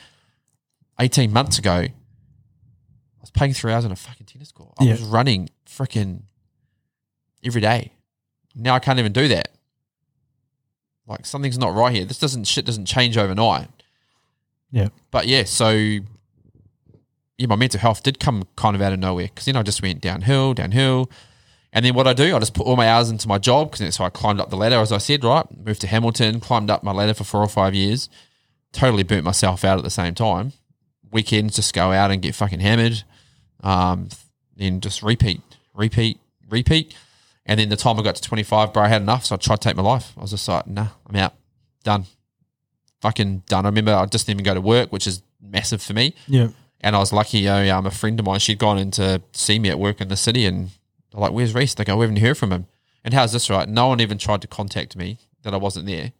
18 1.00 1.32
months 1.32 1.58
ago, 1.58 1.72
I 1.72 1.92
was 3.20 3.30
playing 3.30 3.52
three 3.54 3.72
hours 3.72 3.84
on 3.84 3.92
a 3.92 3.96
fucking 3.96 4.26
tennis 4.26 4.52
court. 4.52 4.72
I 4.78 4.84
Yeah. 4.84 4.92
was 4.92 5.02
running 5.02 5.50
freaking 5.66 6.22
every 7.44 7.60
day. 7.60 7.92
Now 8.54 8.74
I 8.74 8.78
can't 8.78 8.98
even 8.98 9.12
do 9.12 9.28
that. 9.28 9.48
Like 11.08 11.26
something's 11.26 11.58
not 11.58 11.74
right 11.74 11.94
here. 11.94 12.04
This 12.04 12.18
doesn't, 12.18 12.44
shit 12.44 12.66
doesn't 12.66 12.86
change 12.86 13.16
overnight. 13.16 13.68
Yeah. 14.70 14.88
But 15.10 15.26
yeah, 15.26 15.44
so 15.44 15.70
yeah, 15.70 17.46
my 17.46 17.56
mental 17.56 17.80
health 17.80 18.02
did 18.02 18.20
come 18.20 18.46
kind 18.56 18.76
of 18.76 18.82
out 18.82 18.92
of 18.92 18.98
nowhere 18.98 19.26
because 19.26 19.46
then 19.46 19.56
I 19.56 19.62
just 19.62 19.82
went 19.82 20.00
downhill, 20.00 20.54
downhill. 20.54 21.10
And 21.72 21.84
then 21.84 21.94
what 21.94 22.06
I 22.06 22.12
do, 22.12 22.34
I 22.34 22.38
just 22.38 22.54
put 22.54 22.66
all 22.66 22.76
my 22.76 22.88
hours 22.88 23.10
into 23.10 23.28
my 23.28 23.38
job 23.38 23.70
because 23.70 23.94
so 23.94 24.04
I 24.04 24.10
climbed 24.10 24.40
up 24.40 24.50
the 24.50 24.56
ladder, 24.56 24.76
as 24.76 24.90
I 24.90 24.98
said, 24.98 25.22
right? 25.22 25.46
Moved 25.64 25.80
to 25.82 25.86
Hamilton, 25.86 26.40
climbed 26.40 26.70
up 26.70 26.82
my 26.82 26.92
ladder 26.92 27.14
for 27.14 27.24
four 27.24 27.40
or 27.40 27.48
five 27.48 27.74
years, 27.74 28.08
totally 28.72 29.02
burnt 29.02 29.24
myself 29.24 29.64
out 29.64 29.78
at 29.78 29.84
the 29.84 29.90
same 29.90 30.14
time. 30.14 30.52
Weekends, 31.10 31.56
just 31.56 31.74
go 31.74 31.92
out 31.92 32.10
and 32.10 32.20
get 32.20 32.34
fucking 32.34 32.60
hammered. 32.60 33.02
Um, 33.62 34.08
then 34.56 34.80
just 34.80 35.02
repeat, 35.02 35.40
repeat, 35.74 36.18
repeat. 36.50 36.94
And 37.48 37.58
then 37.58 37.70
the 37.70 37.76
time 37.76 37.98
I 37.98 38.02
got 38.02 38.14
to 38.14 38.22
25, 38.22 38.72
bro, 38.74 38.82
I 38.84 38.88
had 38.88 39.02
enough. 39.02 39.24
So 39.26 39.34
I 39.34 39.38
tried 39.38 39.60
to 39.62 39.68
take 39.68 39.76
my 39.76 39.82
life. 39.82 40.12
I 40.16 40.20
was 40.20 40.30
just 40.30 40.46
like, 40.46 40.66
nah, 40.66 40.88
I'm 41.08 41.16
out. 41.16 41.32
Done. 41.82 42.04
Fucking 43.00 43.44
done. 43.46 43.64
I 43.64 43.68
remember 43.68 43.94
I 43.94 44.06
just 44.06 44.26
didn't 44.26 44.40
even 44.40 44.44
go 44.44 44.54
to 44.54 44.60
work, 44.60 44.92
which 44.92 45.06
is 45.06 45.22
massive 45.40 45.80
for 45.80 45.94
me. 45.94 46.14
Yeah. 46.26 46.48
And 46.80 46.94
I 46.94 46.98
was 46.98 47.12
lucky, 47.12 47.48
uh, 47.48 47.76
um, 47.76 47.86
a 47.86 47.90
friend 47.90 48.18
of 48.20 48.26
mine, 48.26 48.38
she'd 48.40 48.58
gone 48.58 48.78
in 48.78 48.90
to 48.92 49.22
see 49.32 49.58
me 49.58 49.68
at 49.70 49.78
work 49.78 50.00
in 50.00 50.08
the 50.08 50.16
city 50.16 50.46
and 50.46 50.70
they're 51.12 51.20
like, 51.20 51.32
where's 51.32 51.54
Reece? 51.54 51.74
They 51.74 51.84
go, 51.84 51.96
we 51.96 52.02
haven't 52.04 52.20
heard 52.20 52.36
from 52.36 52.52
him. 52.52 52.66
And 53.04 53.14
how's 53.14 53.32
this 53.32 53.48
right? 53.50 53.68
No 53.68 53.88
one 53.88 54.00
even 54.00 54.18
tried 54.18 54.42
to 54.42 54.46
contact 54.48 54.94
me 54.96 55.18
that 55.42 55.54
I 55.54 55.56
wasn't 55.56 55.86
there. 55.86 56.12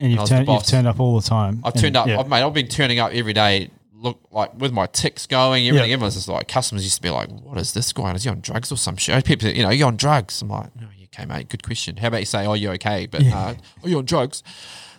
And 0.00 0.08
I 0.12 0.14
you've 0.14 0.20
the 0.20 0.26
turned, 0.26 0.48
you've 0.48 0.66
turned 0.66 0.86
up 0.86 1.00
all 1.00 1.18
the 1.18 1.26
time. 1.26 1.60
I've 1.64 1.72
And- 1.74 1.82
turned 1.82 1.96
up, 1.96 2.06
Yeah. 2.06 2.20
I've, 2.20 2.28
mate, 2.28 2.42
I've 2.42 2.52
been 2.54 2.68
turning 2.68 2.98
up 3.00 3.12
every 3.12 3.32
day, 3.32 3.70
look 4.00 4.20
like 4.30 4.54
with 4.58 4.72
my 4.72 4.86
tics 4.86 5.26
going, 5.26 5.66
everything. 5.66 5.88
Yeah. 5.88 5.94
Everyone's 5.94 6.14
just 6.14 6.28
like, 6.28 6.46
customers 6.48 6.84
used 6.84 6.96
to 6.96 7.02
be 7.02 7.10
like, 7.10 7.28
what 7.30 7.58
is 7.58 7.72
this 7.72 7.92
guy? 7.92 8.12
Is 8.12 8.24
he 8.24 8.30
on 8.30 8.40
drugs 8.40 8.70
or 8.70 8.76
some 8.76 8.96
shit? 8.96 9.24
People, 9.24 9.48
you 9.48 9.62
know, 9.62 9.70
you 9.70 9.84
on 9.84 9.96
drugs? 9.96 10.40
I'm 10.42 10.48
like, 10.48 10.74
no, 10.76 10.86
you 10.96 11.06
okay, 11.12 11.24
mate. 11.26 11.48
Good 11.48 11.62
question. 11.62 11.96
How 11.96 12.08
about 12.08 12.20
you 12.20 12.26
say, 12.26 12.46
oh, 12.46 12.54
you 12.54 12.70
okay? 12.72 13.06
But, 13.06 13.22
Yeah. 13.22 13.36
uh, 13.38 13.54
are 13.82 13.88
you 13.88 13.98
on 13.98 14.04
drugs? 14.04 14.42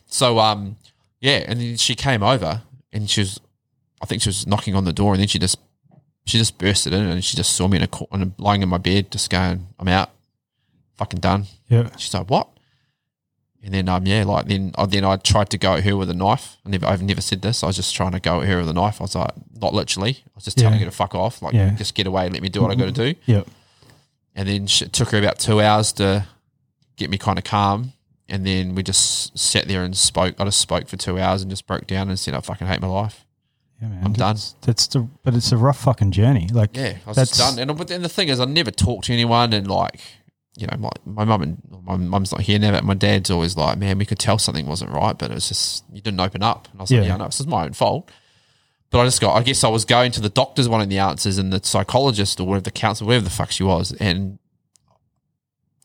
So, 0.08 0.40
um, 0.40 0.76
yeah. 1.22 1.44
And 1.48 1.60
then 1.62 1.78
she 1.78 1.96
came 1.96 2.24
over 2.24 2.64
and 2.92 3.10
she 3.10 3.22
was, 3.22 3.40
I 4.02 4.06
think 4.06 4.22
she 4.22 4.30
was 4.30 4.46
knocking 4.46 4.76
on 4.76 4.84
the 4.86 4.94
door 4.94 5.14
and 5.14 5.22
then 5.22 5.28
she 5.28 5.40
just, 5.40 5.58
she 6.26 6.38
just 6.38 6.58
bursted 6.58 6.94
in 6.94 7.06
and 7.06 7.24
she 7.24 7.38
just 7.38 7.56
saw 7.56 7.68
me 7.68 7.78
in 7.78 7.84
a 7.84 7.88
corner, 7.88 8.32
lying 8.38 8.62
in 8.62 8.70
my 8.70 8.78
bed, 8.78 9.12
just 9.12 9.30
going, 9.30 9.68
I'm 9.80 9.88
out, 9.88 10.12
fucking 10.98 11.20
done. 11.22 11.46
Yeah. 11.70 11.90
She's 11.98 12.14
like, 12.14 12.30
"What?" 12.30 12.50
And 13.62 13.74
then, 13.74 13.90
um, 13.90 14.06
yeah, 14.06 14.24
like 14.24 14.46
then, 14.48 14.72
I 14.78 14.86
then 14.86 15.04
I 15.04 15.18
tried 15.18 15.50
to 15.50 15.58
go 15.58 15.74
at 15.74 15.84
her 15.84 15.98
with 15.98 16.10
a 16.10 16.14
knife. 16.14 16.58
I 16.66 16.70
never, 16.70 16.86
I've 16.86 17.02
never 17.02 17.20
said 17.20 17.42
this. 17.42 17.62
I 17.62 17.68
was 17.68 17.76
just 17.76 17.94
trying 17.94 18.14
to 18.14 18.20
go 18.22 18.42
at 18.42 18.48
her 18.48 18.58
with 18.60 18.70
a 18.70 18.74
knife. 18.74 19.02
I 19.02 19.04
was 19.04 19.16
like, 19.16 19.32
not 19.62 19.74
literally. 19.74 20.20
I 20.26 20.32
was 20.36 20.46
just 20.46 20.58
telling 20.58 20.80
her 20.80 20.86
to 20.86 20.92
fuck 20.92 21.14
off, 21.14 21.42
like 21.42 21.54
Yeah. 21.54 21.72
just 21.76 21.94
get 21.94 22.08
away, 22.08 22.30
let 22.30 22.42
me 22.42 22.48
do 22.50 22.62
what 22.62 22.72
I 22.72 22.76
got 22.76 22.86
to 22.86 22.92
do. 23.14 23.16
Yeah. 23.26 23.44
And 24.36 24.48
then 24.48 24.68
she, 24.68 24.86
it 24.86 24.94
took 24.94 25.10
her 25.10 25.18
about 25.18 25.40
two 25.40 25.60
hours 25.60 25.92
to 25.94 26.26
get 26.96 27.10
me 27.10 27.18
kind 27.18 27.38
of 27.38 27.44
calm. 27.44 27.92
And 28.30 28.46
then 28.46 28.76
we 28.76 28.84
just 28.84 29.38
sat 29.38 29.68
there 29.68 29.84
and 29.84 29.98
spoke. 29.98 30.36
I 30.40 30.46
just 30.46 30.62
spoke 30.62 30.88
for 30.88 30.96
two 30.98 31.20
hours 31.20 31.42
and 31.42 31.50
just 31.52 31.66
broke 31.68 31.88
down 31.88 32.10
and 32.10 32.18
said, 32.18 32.36
"I 32.36 32.40
fucking 32.42 32.68
hate 32.68 32.80
my 32.80 32.88
life." 32.88 33.26
Yeah, 33.82 33.88
man. 33.90 34.02
I'm 34.06 34.14
done. 34.14 34.36
That's, 34.36 34.56
that's 34.62 34.88
the, 34.88 35.00
but 35.24 35.34
it's 35.34 35.52
a 35.52 35.58
rough 35.58 35.80
fucking 35.82 36.12
journey. 36.12 36.48
Like, 36.52 36.78
Yeah, 36.78 36.98
I 37.06 37.10
was 37.10 37.16
That's- 37.18 37.38
done. 37.38 37.58
And 37.60 37.76
but 37.78 37.88
then 37.88 38.04
the 38.04 38.10
thing 38.10 38.28
is, 38.30 38.40
I 38.40 38.46
never 38.46 38.70
talked 38.72 39.06
to 39.06 39.14
anyone, 39.14 39.52
and 39.52 39.68
like, 39.68 40.00
you 40.60 40.68
know, 40.68 40.78
my 40.78 40.90
my 41.06 41.24
mum 41.26 41.42
and 41.42 41.62
my 41.84 41.96
mum's 41.96 42.32
not 42.32 42.42
here 42.42 42.60
now, 42.60 42.72
but 42.72 42.84
my 42.84 42.94
dad's 42.94 43.30
always 43.32 43.56
like, 43.58 43.78
man, 43.78 43.98
we 43.98 44.06
could 44.06 44.20
tell 44.20 44.38
something 44.38 44.66
wasn't 44.66 44.92
right, 44.92 45.18
but 45.18 45.32
it 45.32 45.34
was 45.34 45.48
just 45.48 45.86
you 45.94 46.02
didn't 46.02 46.20
open 46.20 46.44
up. 46.44 46.68
And 46.72 46.80
I 46.80 46.84
was 46.84 46.92
Yeah. 46.92 47.00
like, 47.00 47.08
yeah, 47.10 47.18
no, 47.18 47.26
this 47.26 47.40
is 47.40 47.48
my 47.48 47.64
own 47.66 47.74
fault. 47.74 48.10
But 48.92 49.00
I 49.02 49.06
just 49.06 49.22
got, 49.22 49.36
I 49.36 49.44
guess 49.44 49.64
I 49.64 49.68
was 49.70 49.86
going 49.86 50.12
to 50.14 50.22
the 50.22 50.30
doctors 50.30 50.68
wanting 50.68 50.90
the 50.90 50.98
answers, 50.98 51.38
and 51.38 51.54
the 51.54 51.62
psychologist 51.64 52.40
or 52.40 52.48
whatever 52.48 52.64
the 52.64 52.72
counselor, 52.72 53.08
whatever 53.08 53.24
the 53.26 53.30
fuck 53.30 53.52
she 53.52 53.64
was, 53.64 53.92
and 53.94 54.40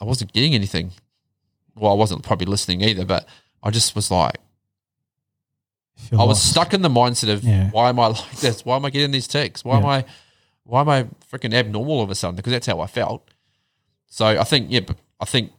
I 0.01 0.05
wasn't 0.05 0.33
getting 0.33 0.55
anything. 0.55 0.93
Well, 1.77 1.93
I 1.93 1.95
wasn't 1.95 2.23
probably 2.23 2.47
listening 2.47 2.83
either, 2.83 3.05
but 3.05 3.29
I 3.63 3.71
just 3.71 3.95
was 3.95 4.11
like. 4.11 4.37
I 6.13 6.17
was 6.17 6.29
lost. 6.39 6.51
stuck 6.51 6.75
in 6.75 6.83
the 6.83 6.89
mindset 6.89 7.33
of 7.33 7.45
Yeah. 7.45 7.71
why 7.71 7.89
am 7.89 7.99
I 8.01 8.09
like 8.09 8.31
this? 8.41 8.65
Why 8.65 8.77
am 8.77 8.85
I 8.85 8.91
getting 8.91 9.11
these 9.13 9.27
tics? 9.29 9.65
Why 9.65 9.79
am 9.79 9.87
I 9.87 10.05
why 10.65 10.81
am 10.81 10.89
I 10.89 11.05
freaking 11.31 11.53
abnormal 11.55 11.97
all 11.97 12.03
of 12.03 12.11
a 12.11 12.15
sudden? 12.15 12.37
Because 12.37 12.53
that's 12.53 12.67
how 12.67 12.81
I 12.81 12.87
felt. 12.87 13.29
So 14.15 14.27
I 14.27 14.45
think 14.45 14.69
yeah, 14.71 14.79
but 14.79 14.97
I 15.19 15.25
think 15.25 15.51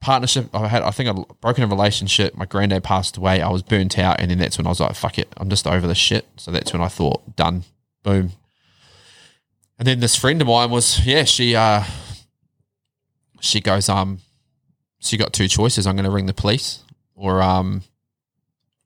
partnership. 0.00 0.52
I 0.52 0.66
had 0.66 0.82
I 0.82 0.90
think 0.90 1.08
I'd 1.08 1.40
broken 1.40 1.62
a 1.62 1.68
relationship. 1.68 2.36
My 2.36 2.44
granddad 2.44 2.82
passed 2.82 3.16
away. 3.16 3.40
I 3.40 3.48
was 3.50 3.62
burnt 3.62 4.00
out, 4.00 4.20
and 4.20 4.28
then 4.28 4.38
that's 4.38 4.58
when 4.58 4.66
I 4.66 4.70
was 4.70 4.80
like, 4.80 4.96
fuck 4.96 5.16
it, 5.16 5.32
I'm 5.36 5.48
just 5.48 5.64
over 5.64 5.86
this 5.86 5.96
shit. 5.96 6.26
So 6.36 6.50
that's 6.50 6.72
when 6.72 6.82
I 6.82 6.88
thought, 6.88 7.36
done, 7.36 7.62
boom. 8.02 8.32
And 9.78 9.86
then 9.86 10.00
this 10.00 10.16
friend 10.16 10.42
of 10.42 10.48
mine 10.48 10.70
was 10.70 11.06
yeah, 11.06 11.22
she 11.22 11.54
uh 11.54 11.84
she 13.38 13.60
goes 13.60 13.88
um 13.88 14.18
she 14.98 15.16
got 15.16 15.32
two 15.32 15.46
choices. 15.46 15.86
I'm 15.86 15.94
going 15.94 16.04
to 16.04 16.10
ring 16.10 16.26
the 16.26 16.34
police 16.34 16.82
or 17.14 17.40
um 17.40 17.84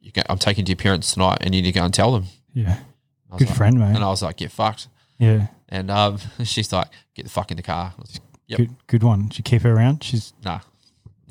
you 0.00 0.12
get, 0.12 0.26
I'm 0.28 0.36
taking 0.36 0.66
to 0.66 0.72
your 0.72 0.76
parents 0.76 1.14
tonight 1.14 1.38
and 1.40 1.54
you 1.54 1.62
need 1.62 1.72
to 1.72 1.80
go 1.80 1.84
and 1.86 1.94
tell 1.94 2.12
them. 2.12 2.26
Yeah. 2.52 2.76
Good 3.38 3.48
like- 3.48 3.56
friend, 3.56 3.78
mate. 3.78 3.96
And 3.96 4.04
I 4.04 4.08
was 4.08 4.22
like, 4.22 4.36
get 4.36 4.52
fucked. 4.52 4.88
Yeah. 5.18 5.46
And 5.70 5.90
um, 5.90 6.18
she's 6.44 6.70
like, 6.74 6.88
get 7.14 7.24
the 7.24 7.30
fuck 7.30 7.50
in 7.50 7.56
the 7.56 7.62
car. 7.62 7.94
I 7.96 8.00
was, 8.00 8.20
Yep. 8.46 8.58
Good, 8.58 8.70
good 8.86 9.02
one. 9.02 9.28
Did 9.28 9.38
you 9.38 9.44
keep 9.44 9.62
her 9.62 9.72
around? 9.72 10.02
She's, 10.04 10.32
nah, 10.44 10.60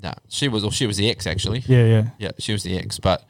nah. 0.01 0.13
She 0.29 0.47
was, 0.47 0.63
well, 0.63 0.71
she 0.71 0.87
was 0.87 0.97
the 0.97 1.09
ex 1.09 1.27
actually. 1.27 1.63
yeah, 1.67 1.85
yeah, 1.85 2.03
Yeah, 2.17 2.31
she 2.39 2.51
was 2.53 2.63
the 2.63 2.77
ex, 2.77 2.99
but 2.99 3.23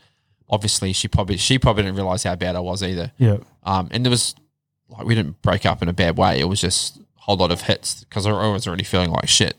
obviously 0.50 0.94
she 0.94 1.08
probably 1.08 1.38
she 1.38 1.58
probably 1.60 1.84
didn't 1.84 1.96
realize 1.96 2.24
how 2.24 2.36
bad 2.36 2.56
I 2.56 2.60
was 2.60 2.82
either. 2.84 3.12
yeah. 3.18 3.38
Um, 3.64 3.88
and 3.92 4.06
there 4.06 4.10
was 4.12 4.36
like 4.90 5.06
we 5.06 5.16
didn't 5.16 5.42
break 5.42 5.66
up 5.66 5.82
in 5.82 5.90
a 5.90 5.94
bad 5.94 6.18
way. 6.18 6.40
It 6.40 6.46
was 6.46 6.62
just 6.62 6.98
a 6.98 7.02
whole 7.22 7.38
lot 7.38 7.52
of 7.52 7.62
hits 7.62 8.04
because 8.04 8.26
I 8.26 8.32
was 8.32 8.68
already 8.68 8.84
feeling 8.84 9.10
like 9.12 9.28
shit. 9.28 9.56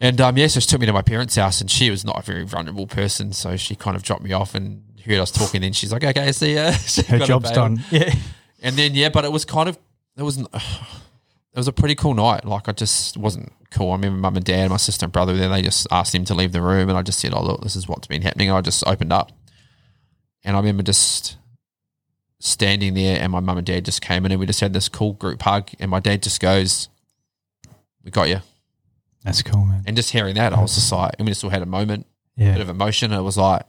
And 0.00 0.20
um, 0.20 0.36
yeah, 0.36 0.48
so 0.48 0.58
she 0.60 0.66
took 0.66 0.80
me 0.80 0.86
to 0.86 0.92
my 0.92 1.02
parents' 1.02 1.36
house, 1.36 1.60
and 1.60 1.70
she 1.70 1.88
was 1.88 2.04
not 2.04 2.18
a 2.18 2.22
very 2.22 2.44
vulnerable 2.44 2.88
person, 2.88 3.32
so 3.32 3.56
she 3.56 3.76
kind 3.76 3.96
of 3.96 4.02
dropped 4.02 4.22
me 4.24 4.32
off 4.32 4.54
and 4.56 4.82
heard 5.06 5.20
us 5.20 5.30
talking. 5.30 5.60
Then 5.60 5.72
she's 5.72 5.92
like, 5.92 6.02
"Okay, 6.02 6.32
see 6.32 6.54
ya." 6.56 6.72
She 6.86 7.02
Her 7.02 7.18
got 7.20 7.28
job's 7.28 7.50
done. 7.52 7.82
Yeah. 7.90 8.12
And 8.64 8.76
then 8.76 8.94
yeah, 8.94 9.08
but 9.08 9.24
it 9.24 9.32
was 9.32 9.44
kind 9.44 9.68
of 9.68 9.76
it 10.16 10.22
was 10.22 10.38
it 11.54 11.58
was 11.58 11.68
a 11.68 11.72
pretty 11.72 11.94
cool 11.94 12.14
night. 12.14 12.44
Like 12.44 12.68
I 12.68 12.72
just 12.72 13.16
wasn't 13.16 13.52
cool. 13.70 13.90
I 13.90 13.94
remember 13.94 14.18
mum 14.18 14.36
and 14.36 14.44
dad, 14.44 14.70
my 14.70 14.76
sister 14.76 15.04
and 15.06 15.12
brother. 15.12 15.36
Then 15.36 15.50
they 15.50 15.62
just 15.62 15.86
asked 15.90 16.14
him 16.14 16.24
to 16.26 16.34
leave 16.34 16.52
the 16.52 16.62
room, 16.62 16.88
and 16.88 16.96
I 16.98 17.02
just 17.02 17.18
said, 17.20 17.32
"Oh 17.34 17.42
look, 17.42 17.62
this 17.62 17.76
is 17.76 17.86
what's 17.88 18.06
been 18.06 18.22
happening." 18.22 18.48
And 18.48 18.56
I 18.56 18.60
just 18.60 18.86
opened 18.86 19.12
up, 19.12 19.32
and 20.44 20.56
I 20.56 20.58
remember 20.60 20.82
just 20.82 21.36
standing 22.40 22.94
there, 22.94 23.20
and 23.20 23.30
my 23.32 23.40
mum 23.40 23.58
and 23.58 23.66
dad 23.66 23.84
just 23.84 24.00
came 24.02 24.24
in, 24.26 24.32
and 24.32 24.40
we 24.40 24.46
just 24.46 24.60
had 24.60 24.72
this 24.72 24.88
cool 24.88 25.12
group 25.12 25.42
hug, 25.42 25.70
and 25.78 25.90
my 25.90 26.00
dad 26.00 26.22
just 26.22 26.40
goes, 26.40 26.88
"We 28.04 28.10
got 28.10 28.28
you," 28.28 28.40
That's 29.22 29.42
cool, 29.42 29.64
man. 29.64 29.84
and 29.86 29.96
just 29.96 30.10
hearing 30.10 30.34
that, 30.36 30.52
I 30.52 30.60
was 30.60 30.74
just 30.74 30.90
like, 30.90 31.14
and 31.18 31.26
we 31.26 31.30
just 31.30 31.44
all 31.44 31.50
had 31.50 31.62
a 31.62 31.66
moment, 31.66 32.06
Yeah. 32.36 32.52
bit 32.52 32.60
of 32.62 32.68
emotion. 32.68 33.12
It 33.12 33.20
was 33.20 33.36
like 33.36 33.62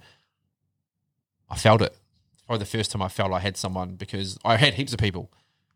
I 1.49 1.55
felt 1.57 1.81
it. 1.83 1.95
It's 2.33 2.41
probably 2.41 2.59
the 2.59 2.65
first 2.77 2.91
time 2.91 3.01
I 3.03 3.09
felt 3.09 3.31
I 3.31 3.39
had 3.39 3.57
someone 3.57 3.95
because 3.95 4.39
I 4.43 4.57
had 4.57 4.73
heaps 4.73 4.91
of 4.93 4.99
people. 4.99 5.29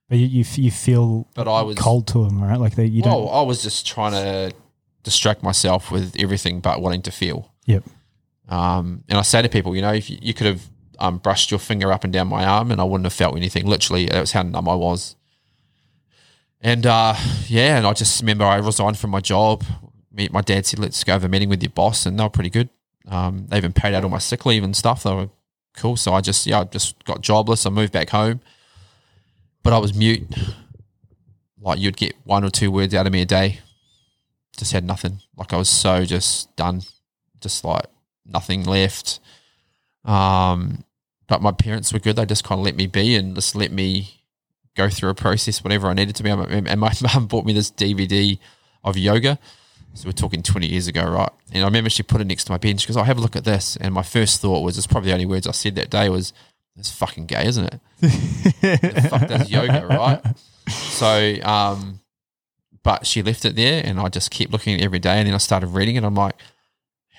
But 0.10 0.18
you, 0.20 0.28
you, 0.28 0.42
f- 0.42 0.58
you 0.58 0.72
feel 0.72 1.28
But 1.36 1.48
I 1.48 1.62
was- 1.64 1.78
cold 1.78 2.08
to 2.08 2.24
them, 2.24 2.42
right? 2.42 2.60
Like 2.60 2.76
they, 2.76 2.86
you 2.86 3.02
don't. 3.02 3.28
I 3.30 3.42
was 3.42 3.62
just 3.62 3.86
trying 3.86 4.14
to 4.14 4.56
distract 5.04 5.44
myself 5.44 5.92
with 5.92 6.16
everything 6.20 6.60
but 6.62 6.82
wanting 6.82 7.02
to 7.04 7.12
feel. 7.12 7.54
Yep. 7.66 7.84
Um, 8.50 9.04
and 9.10 9.18
I 9.18 9.22
say 9.24 9.42
to 9.42 9.50
people, 9.50 9.76
you 9.76 9.82
know, 9.82 9.94
if 9.94 10.10
you, 10.10 10.18
you 10.22 10.34
could 10.34 10.48
have 10.48 10.62
um, 11.00 11.18
brushed 11.18 11.52
your 11.52 11.60
finger 11.60 11.92
up 11.92 12.04
and 12.06 12.14
down 12.14 12.28
my 12.28 12.46
arm 12.46 12.72
and 12.72 12.80
I 12.80 12.86
wouldn't 12.86 13.06
have 13.06 13.14
felt 13.14 13.36
anything. 13.36 13.66
Literally, 13.66 14.06
that 14.06 14.20
was 14.22 14.32
how 14.32 14.44
numb 14.44 14.70
I 14.70 14.76
was. 14.76 15.16
And 16.62 16.86
uh, 16.86 17.14
yeah, 17.48 17.78
and 17.78 17.86
I 17.86 17.94
just 17.94 18.22
remember 18.22 18.46
I 18.46 18.56
resigned 18.58 18.98
from 18.98 19.12
my 19.12 19.20
job. 19.20 19.64
Me, 20.12 20.28
my 20.32 20.42
dad 20.42 20.66
said, 20.66 20.80
let's 20.80 21.04
go 21.04 21.14
have 21.14 21.24
a 21.24 21.30
meeting 21.30 21.50
with 21.50 21.62
your 21.62 21.70
boss. 21.72 22.06
And 22.06 22.18
they 22.18 22.24
were 22.24 22.30
pretty 22.30 22.50
good. 22.50 22.70
Um, 23.08 23.46
they 23.48 23.58
even 23.58 23.74
paid 23.74 23.94
out 23.94 24.04
all 24.04 24.10
my 24.10 24.18
sick 24.18 24.46
leave 24.46 24.64
and 24.64 24.76
stuff. 24.76 25.04
They 25.04 25.14
were 25.14 25.30
cool. 25.76 25.96
So 25.98 26.14
I 26.14 26.22
just, 26.22 26.46
yeah, 26.48 26.62
I 26.62 26.64
just 26.64 27.04
got 27.06 27.22
jobless. 27.22 27.66
I 27.66 27.70
moved 27.70 27.94
back 27.94 28.10
home. 28.10 28.42
But 29.68 29.74
I 29.74 29.80
was 29.80 29.94
mute. 29.94 30.26
Like 31.60 31.78
you'd 31.78 31.98
get 31.98 32.16
one 32.24 32.46
or 32.46 32.50
two 32.50 32.72
words 32.72 32.96
out 32.96 33.06
of 33.06 33.12
me 33.12 33.22
a 33.24 33.26
day. 33.26 33.60
Just 34.56 34.72
had 34.72 34.86
nothing. 34.86 35.20
Like 35.36 35.52
I 35.52 35.58
was 35.58 35.68
so 35.68 36.06
just 36.06 36.56
done. 36.56 36.84
Just 37.42 37.66
like 37.66 37.84
nothing 38.26 38.64
left. 38.64 39.20
Um, 40.06 40.86
but 41.28 41.42
my 41.42 41.52
parents 41.52 41.92
were 41.92 42.00
good. 42.00 42.16
They 42.16 42.26
just 42.26 42.46
kind 42.46 42.60
of 42.60 42.64
let 42.64 42.78
me 42.78 42.88
be 42.88 43.18
and 43.18 43.36
just 43.36 43.56
let 43.56 43.74
me 43.74 44.22
go 44.78 44.90
through 44.90 45.10
a 45.10 45.16
process, 45.16 45.62
whatever 45.62 45.90
I 45.90 45.94
needed 45.96 46.16
to 46.16 46.24
be. 46.24 46.30
And 46.30 46.80
my 46.80 46.94
mum 47.14 47.28
bought 47.28 47.44
me 47.44 47.52
this 47.52 47.70
DVD 47.70 48.40
of 48.86 48.96
yoga. 48.96 49.38
So 49.96 50.08
we're 50.08 50.14
talking 50.14 50.44
20 50.44 50.66
years 50.66 50.88
ago, 50.88 51.04
right? 51.04 51.32
And 51.52 51.66
I 51.66 51.68
remember 51.68 51.90
she 51.90 52.04
put 52.04 52.22
it 52.22 52.28
next 52.28 52.46
to 52.46 52.54
my 52.54 52.58
bed 52.58 52.80
she 52.80 52.88
goes, 52.88 52.96
"I 52.96 53.04
have 53.04 53.18
a 53.18 53.22
look 53.22 53.36
at 53.36 53.44
this." 53.44 53.76
And 53.76 53.94
my 53.94 54.04
first 54.04 54.40
thought 54.40 54.62
was, 54.62 54.78
it's 54.78 54.88
probably 54.88 55.10
the 55.10 55.14
only 55.16 55.26
words 55.26 55.46
I 55.46 55.52
said 55.52 55.76
that 55.76 55.90
day 55.90 56.08
was, 56.08 56.32
"It's 56.78 56.92
fucking 56.92 57.26
gay, 57.26 57.46
isn't 57.48 57.66
it?" 57.66 57.80
the 58.02 59.08
fuck 59.10 59.28
does 59.28 59.50
yoga, 59.50 59.86
right? 59.88 60.38
So, 60.70 61.36
um, 61.44 62.00
but 62.84 63.06
she 63.06 63.22
left 63.24 63.46
it 63.46 63.56
there, 63.56 63.82
and 63.86 64.00
I 64.00 64.10
just 64.10 64.32
kept 64.32 64.52
looking 64.52 64.76
at 64.76 64.82
it 64.82 64.84
every 64.84 65.00
day. 65.00 65.18
And 65.18 65.28
then 65.28 65.34
I 65.34 65.38
started 65.40 65.68
reading 65.68 65.96
it. 65.96 66.04
I'm 66.04 66.16
like, 66.16 66.36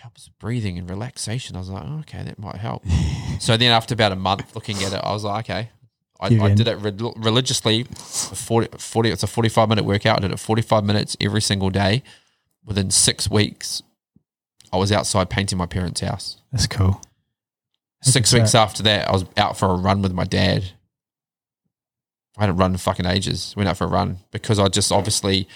helps 0.08 0.28
breathing 0.38 0.78
and 0.78 0.88
relaxation. 0.88 1.56
I 1.56 1.58
was 1.58 1.68
like, 1.68 1.84
oh, 1.86 1.98
okay, 2.00 2.22
that 2.22 2.38
might 2.38 2.56
help. 2.56 2.82
so 3.40 3.56
then 3.56 3.70
after 3.72 3.94
about 3.94 4.12
a 4.12 4.16
month 4.16 4.54
looking 4.54 4.76
at 4.82 4.92
it, 4.92 5.00
I 5.02 5.12
was 5.12 5.24
like, 5.24 5.50
okay. 5.50 5.70
I, 6.20 6.26
I 6.26 6.54
did 6.54 6.66
it 6.66 6.76
re- 6.78 7.12
religiously. 7.16 7.84
40, 7.84 8.78
40, 8.78 9.10
it's 9.10 9.22
a 9.22 9.28
45 9.28 9.68
minute 9.68 9.84
workout. 9.84 10.18
I 10.18 10.20
did 10.20 10.32
it 10.32 10.40
45 10.40 10.82
minutes 10.82 11.16
every 11.20 11.40
single 11.40 11.70
day. 11.70 12.02
Within 12.64 12.90
six 12.90 13.30
weeks, 13.30 13.82
I 14.72 14.78
was 14.78 14.90
outside 14.90 15.30
painting 15.30 15.58
my 15.58 15.66
parents' 15.66 16.00
house. 16.00 16.38
That's 16.50 16.66
cool. 16.66 17.00
Six 18.02 18.32
weeks 18.32 18.54
after 18.54 18.82
that, 18.84 19.08
I 19.08 19.12
was 19.12 19.24
out 19.36 19.56
for 19.56 19.66
a 19.70 19.74
run 19.76 20.02
with 20.02 20.12
my 20.12 20.24
dad. 20.24 20.64
I 22.36 22.42
hadn't 22.42 22.56
run 22.56 22.72
in 22.72 22.78
fucking 22.78 23.06
ages. 23.06 23.54
Went 23.56 23.68
out 23.68 23.76
for 23.76 23.84
a 23.84 23.88
run 23.88 24.18
because 24.30 24.58
I 24.60 24.68
just 24.68 24.92
obviously 24.92 25.48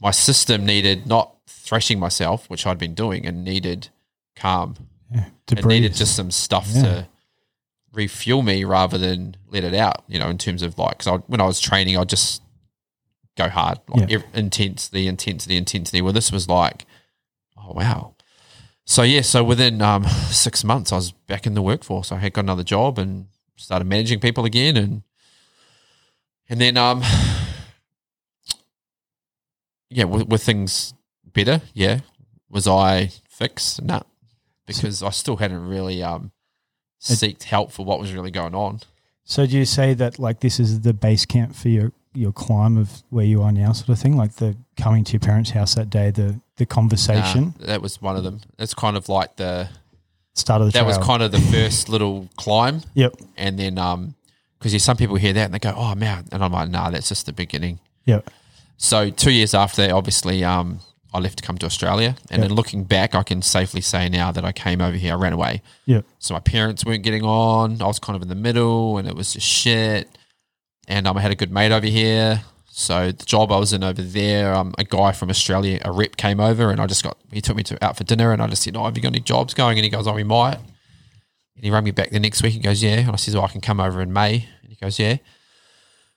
my 0.00 0.10
system 0.10 0.66
needed 0.66 1.06
not 1.06 1.34
thrashing 1.46 1.98
myself, 1.98 2.48
which 2.50 2.66
I'd 2.66 2.78
been 2.78 2.94
doing, 2.94 3.24
and 3.26 3.42
needed 3.44 3.88
calm. 4.36 4.76
Yeah. 5.10 5.26
It 5.50 5.62
breathe. 5.62 5.82
needed 5.82 5.94
just 5.94 6.14
some 6.14 6.30
stuff 6.30 6.68
Yeah. 6.70 6.82
to 6.82 7.08
refuel 7.92 8.42
me 8.42 8.64
rather 8.64 8.98
than 8.98 9.36
let 9.48 9.64
it 9.64 9.74
out. 9.74 10.04
You 10.06 10.18
know, 10.18 10.28
in 10.28 10.36
terms 10.38 10.62
of 10.62 10.78
like, 10.78 10.98
because 10.98 11.06
I, 11.08 11.16
when 11.26 11.40
I 11.40 11.46
was 11.46 11.58
training, 11.60 11.96
I'd 11.96 12.08
just 12.10 12.42
go 13.38 13.48
hard, 13.48 13.78
like 13.88 14.10
Yeah. 14.10 14.16
ev- 14.16 14.24
intense, 14.34 14.88
the 14.88 15.06
intensity, 15.06 15.56
intensity. 15.56 16.02
Well, 16.02 16.12
this 16.12 16.30
was 16.30 16.48
like, 16.48 16.84
oh 17.56 17.72
wow. 17.72 18.14
So 18.90 19.04
yeah, 19.04 19.20
so 19.20 19.44
within 19.44 19.80
um, 19.82 20.04
six 20.32 20.64
months, 20.64 20.90
I 20.90 20.96
was 20.96 21.12
back 21.12 21.46
in 21.46 21.54
the 21.54 21.62
workforce. 21.62 22.10
I 22.10 22.18
had 22.18 22.32
got 22.32 22.40
another 22.40 22.64
job 22.64 22.98
and 22.98 23.28
started 23.54 23.84
managing 23.84 24.18
people 24.18 24.44
again, 24.44 24.76
and 24.76 25.02
and 26.48 26.60
then 26.60 26.76
um, 26.76 27.00
yeah, 29.90 30.02
were, 30.02 30.24
were 30.24 30.38
things 30.38 30.92
better? 31.24 31.62
Yeah. 31.72 32.00
Was 32.48 32.66
I 32.66 33.12
fixed? 33.28 33.80
No, 33.80 34.02
because 34.66 35.04
I 35.04 35.10
still 35.10 35.36
hadn't 35.36 35.68
really 35.68 36.02
um 36.02 36.32
seeked 37.00 37.44
help 37.44 37.70
for 37.70 37.84
what 37.84 38.00
was 38.00 38.12
really 38.12 38.32
going 38.32 38.56
on. 38.56 38.80
So 39.22 39.46
do 39.46 39.56
you 39.56 39.66
say 39.66 39.94
that 39.94 40.18
like 40.18 40.40
this 40.40 40.58
is 40.58 40.80
the 40.80 40.94
base 40.94 41.26
camp 41.26 41.54
for 41.54 41.68
your 41.68 41.92
your 42.14 42.32
climb 42.32 42.76
of 42.76 43.02
where 43.10 43.24
you 43.24 43.42
are 43.42 43.52
now, 43.52 43.72
sort 43.72 43.90
of 43.90 43.98
thing? 43.98 44.16
Like 44.16 44.34
the 44.34 44.56
coming 44.76 45.04
to 45.04 45.12
your 45.12 45.20
parents' 45.20 45.50
house 45.50 45.74
that 45.76 45.90
day, 45.90 46.10
the 46.10 46.40
the 46.56 46.66
conversation, 46.66 47.54
Nah, 47.60 47.66
that 47.66 47.82
was 47.82 48.00
one 48.02 48.16
of 48.16 48.24
them. 48.24 48.40
It's 48.58 48.74
kind 48.74 48.96
of 48.96 49.08
like 49.08 49.36
the 49.36 49.68
start 50.34 50.60
of 50.62 50.68
the 50.68 50.72
that 50.78 50.86
was 50.86 50.98
kind 50.98 51.22
of 51.22 51.32
the 51.32 51.40
first 51.40 51.88
little 51.88 52.28
climb, 52.36 52.82
Yep. 52.94 53.14
and 53.36 53.58
then 53.58 53.78
um 53.78 54.14
because 54.58 54.82
some 54.82 54.96
people 54.98 55.16
hear 55.16 55.32
that 55.32 55.46
and 55.46 55.54
they 55.54 55.58
go, 55.58 55.72
oh 55.74 55.94
man, 55.94 56.26
and 56.32 56.44
I'm 56.44 56.52
like, 56.52 56.68
nah, 56.68 56.90
that's 56.90 57.08
just 57.08 57.24
the 57.26 57.32
beginning. 57.32 57.78
Yep. 58.04 58.28
So 58.76 59.08
two 59.10 59.30
years 59.30 59.54
after 59.54 59.80
that, 59.82 59.90
obviously, 59.92 60.44
um, 60.44 60.80
I 61.14 61.18
left 61.18 61.38
to 61.38 61.42
come 61.44 61.56
to 61.58 61.66
Australia, 61.66 62.14
and 62.30 62.40
Yep. 62.42 62.48
then 62.48 62.54
looking 62.56 62.84
back, 62.84 63.14
I 63.14 63.22
can 63.22 63.40
safely 63.42 63.80
say 63.80 64.08
now 64.10 64.30
that 64.32 64.44
I 64.44 64.52
came 64.52 64.80
over 64.82 64.96
here, 64.98 65.12
I 65.14 65.16
ran 65.16 65.32
away. 65.32 65.62
Yep. 65.86 66.04
So 66.18 66.34
my 66.34 66.40
parents 66.40 66.84
weren't 66.84 67.02
getting 67.02 67.22
on. 67.24 67.80
I 67.80 67.86
was 67.86 67.98
kind 67.98 68.16
of 68.16 68.22
in 68.22 68.28
the 68.28 68.34
middle, 68.34 68.98
and 68.98 69.08
it 69.08 69.14
was 69.16 69.32
just 69.32 69.46
shit. 69.46 70.08
And 70.90 71.06
um, 71.06 71.16
I 71.16 71.20
had 71.20 71.30
a 71.30 71.36
good 71.36 71.52
mate 71.52 71.70
over 71.70 71.86
here. 71.86 72.42
So 72.68 73.12
the 73.12 73.24
job 73.24 73.52
I 73.52 73.58
was 73.58 73.72
in 73.72 73.84
over 73.84 74.02
there, 74.02 74.52
um, 74.54 74.74
a 74.76 74.84
guy 74.84 75.12
from 75.12 75.30
Australia, 75.30 75.80
a 75.84 75.92
rep 75.92 76.16
came 76.16 76.40
over, 76.40 76.70
and 76.70 76.80
I 76.80 76.86
just 76.86 77.04
got 77.04 77.16
he 77.32 77.40
took 77.40 77.56
me 77.56 77.62
to 77.64 77.84
out 77.84 77.96
for 77.96 78.04
dinner, 78.04 78.32
and 78.32 78.42
I 78.42 78.48
just 78.48 78.62
said, 78.64 78.76
"Oh, 78.76 78.84
have 78.84 78.96
you 78.96 79.02
got 79.02 79.10
any 79.10 79.20
jobs 79.20 79.54
going?" 79.54 79.78
And 79.78 79.84
he 79.84 79.90
goes, 79.90 80.06
"Oh, 80.08 80.14
we 80.14 80.24
might." 80.24 80.56
And 80.56 81.64
he 81.64 81.70
rang 81.70 81.84
me 81.84 81.92
back 81.92 82.10
the 82.10 82.18
next 82.18 82.42
week. 82.42 82.54
He 82.54 82.58
goes, 82.58 82.82
"Yeah," 82.82 83.00
and 83.00 83.10
I 83.10 83.16
said, 83.16 83.34
"Oh, 83.36 83.42
I 83.42 83.48
can 83.48 83.60
come 83.60 83.80
over 83.80 84.00
in 84.00 84.12
May." 84.12 84.48
And 84.62 84.70
he 84.70 84.76
goes, 84.76 84.98
"Yeah." 84.98 85.16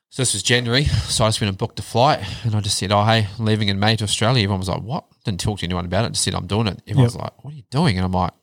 So 0.10 0.22
this 0.22 0.34
was 0.34 0.42
January. 0.44 0.86
So 0.86 1.26
I 1.26 1.28
just 1.28 1.42
went 1.42 1.50
and 1.50 1.58
booked 1.58 1.80
a 1.80 1.84
flight, 1.84 2.24
and 2.44 2.56
I 2.56 2.60
just 2.60 2.78
said, 2.78 2.92
"Oh, 2.92 3.04
hey, 3.04 3.28
I'm 3.38 3.46
leaving 3.46 3.70
in 3.70 3.80
May 3.80 3.96
to 3.98 4.04
Australia." 4.04 4.44
Everyone 4.44 4.60
was 4.60 4.70
like, 4.70 4.82
"What?" 4.82 5.06
Didn't 5.24 5.40
talk 5.40 5.60
to 5.60 5.66
anyone 5.66 5.86
about 5.86 6.06
it. 6.06 6.14
Just 6.14 6.24
said, 6.24 6.34
"I'm 6.34 6.48
doing 6.48 6.68
it." 6.68 6.82
Everyone 6.88 7.06
was 7.06 7.16
like, 7.16 7.44
"What 7.44 7.54
are 7.54 7.58
you 7.58 7.64
doing?" 7.70 7.98
And 7.98 8.06
I'm 8.06 8.12
like, 8.12 8.34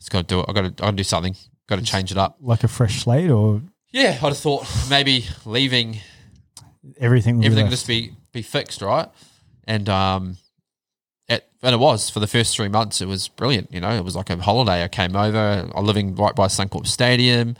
"Just 0.00 0.10
got 0.10 0.26
to 0.26 0.34
do 0.34 0.40
it. 0.40 0.46
I 0.48 0.52
got 0.52 0.62
to, 0.62 0.66
I 0.82 0.86
got 0.86 0.90
to 0.90 0.96
do 0.96 1.04
something. 1.04 1.36
Got 1.68 1.78
to 1.78 1.84
change 1.84 2.10
it 2.10 2.18
up." 2.18 2.38
Like 2.40 2.64
a 2.64 2.68
fresh 2.68 3.02
slate, 3.02 3.30
or 3.30 3.60
Yeah, 3.92 4.10
I'd 4.10 4.28
have 4.28 4.38
thought 4.38 4.66
maybe 4.88 5.26
leaving 5.44 6.00
everything. 6.98 7.40
be 7.40 7.46
everything 7.46 7.64
left? 7.64 7.72
just 7.72 7.86
be 7.86 8.12
be 8.32 8.42
fixed, 8.42 8.82
right? 8.82 9.08
And 9.64 9.88
um, 9.88 10.36
it 11.28 11.48
and 11.62 11.74
it 11.74 11.78
was 11.78 12.08
for 12.08 12.20
the 12.20 12.26
first 12.26 12.54
three 12.54 12.68
months. 12.68 13.00
It 13.00 13.06
was 13.06 13.28
brilliant. 13.28 13.72
You 13.72 13.80
know, 13.80 13.90
it 13.90 14.04
was 14.04 14.14
like 14.14 14.30
a 14.30 14.36
holiday. 14.36 14.84
I 14.84 14.88
came 14.88 15.16
over. 15.16 15.70
I'm 15.74 15.84
living 15.84 16.14
right 16.14 16.34
by 16.34 16.46
Suncorp 16.46 16.86
Stadium, 16.86 17.56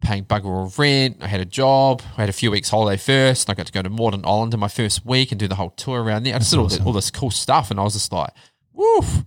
paying 0.00 0.24
bugger 0.24 0.46
all 0.46 0.72
rent. 0.78 1.18
I 1.20 1.26
had 1.26 1.40
a 1.40 1.44
job. 1.44 2.02
I 2.16 2.22
had 2.22 2.28
a 2.28 2.32
few 2.32 2.50
weeks 2.50 2.68
holiday 2.68 2.96
first. 2.96 3.48
And 3.48 3.54
I 3.54 3.56
got 3.56 3.66
to 3.66 3.72
go 3.72 3.82
to 3.82 3.90
Moreton 3.90 4.24
Island 4.24 4.54
in 4.54 4.60
my 4.60 4.68
first 4.68 5.04
week 5.04 5.32
and 5.32 5.40
do 5.40 5.48
the 5.48 5.56
whole 5.56 5.70
tour 5.70 6.02
around 6.02 6.22
there. 6.22 6.36
I 6.36 6.38
just 6.38 6.50
did 6.50 6.58
all, 6.58 6.66
awesome. 6.66 6.86
all 6.86 6.92
this 6.92 7.10
cool 7.10 7.30
stuff, 7.30 7.70
and 7.70 7.80
I 7.80 7.82
was 7.82 7.94
just 7.94 8.12
like, 8.12 8.30
woof. 8.72 9.24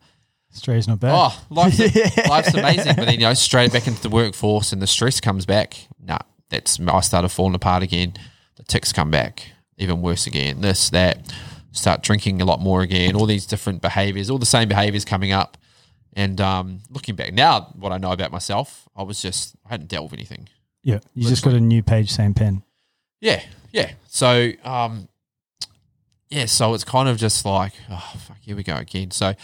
Australia's 0.54 0.88
not 0.88 1.00
bad. 1.00 1.12
Oh, 1.14 1.46
life's, 1.52 1.78
life's 2.28 2.54
amazing. 2.56 2.96
But 2.96 3.06
then, 3.06 3.16
you 3.16 3.28
know, 3.28 3.34
straight 3.36 3.72
back 3.72 3.86
into 3.86 4.02
the 4.02 4.10
workforce 4.10 4.74
and 4.74 4.82
the 4.82 4.88
stress 4.88 5.20
comes 5.20 5.46
back. 5.46 5.78
Nah, 6.02 6.18
that's, 6.50 6.80
I 6.80 7.02
started 7.02 7.30
falling 7.30 7.56
apart 7.56 7.84
again. 7.84 8.14
The 8.56 8.64
tics 8.64 8.92
come 8.92 9.12
back, 9.12 9.52
even 9.78 10.02
worse 10.02 10.28
again. 10.28 10.62
This, 10.62 10.90
that, 10.90 11.34
start 11.72 12.02
drinking 12.02 12.42
a 12.42 12.46
lot 12.46 12.60
more 12.60 12.82
again, 12.82 13.16
all 13.16 13.26
these 13.26 13.46
different 13.46 13.82
behaviors, 13.82 14.30
all 14.30 14.38
the 14.38 14.46
same 14.46 14.68
behaviors 14.68 15.06
coming 15.06 15.32
up. 15.32 15.58
And 16.14 16.42
um, 16.42 16.82
looking 16.90 17.16
back 17.16 17.34
now, 17.34 17.72
what 17.76 17.92
I 17.92 17.98
know 17.98 18.12
about 18.12 18.32
myself, 18.32 18.88
I 18.96 19.04
was 19.04 19.22
just, 19.22 19.56
I 19.66 19.70
hadn't 19.70 19.88
dealt 19.88 20.06
with 20.06 20.14
anything. 20.14 20.50
yeah, 20.84 21.00
you 21.14 21.28
just 21.30 21.44
got 21.44 21.54
a 21.54 21.60
new 21.60 21.84
page, 21.84 22.12
same 22.12 22.34
pen. 22.34 22.64
Yeah, 23.22 23.44
yeah. 23.72 23.92
So, 24.08 24.52
um, 24.64 25.08
yeah, 26.30 26.46
so 26.46 26.74
it's 26.74 26.84
kind 26.84 27.08
of 27.08 27.18
just 27.18 27.46
like, 27.46 27.74
oh, 27.90 28.14
fuck, 28.20 28.38
here 28.42 28.56
we 28.56 28.64
go 28.64 28.76
again. 28.76 29.12
So, 29.12 29.36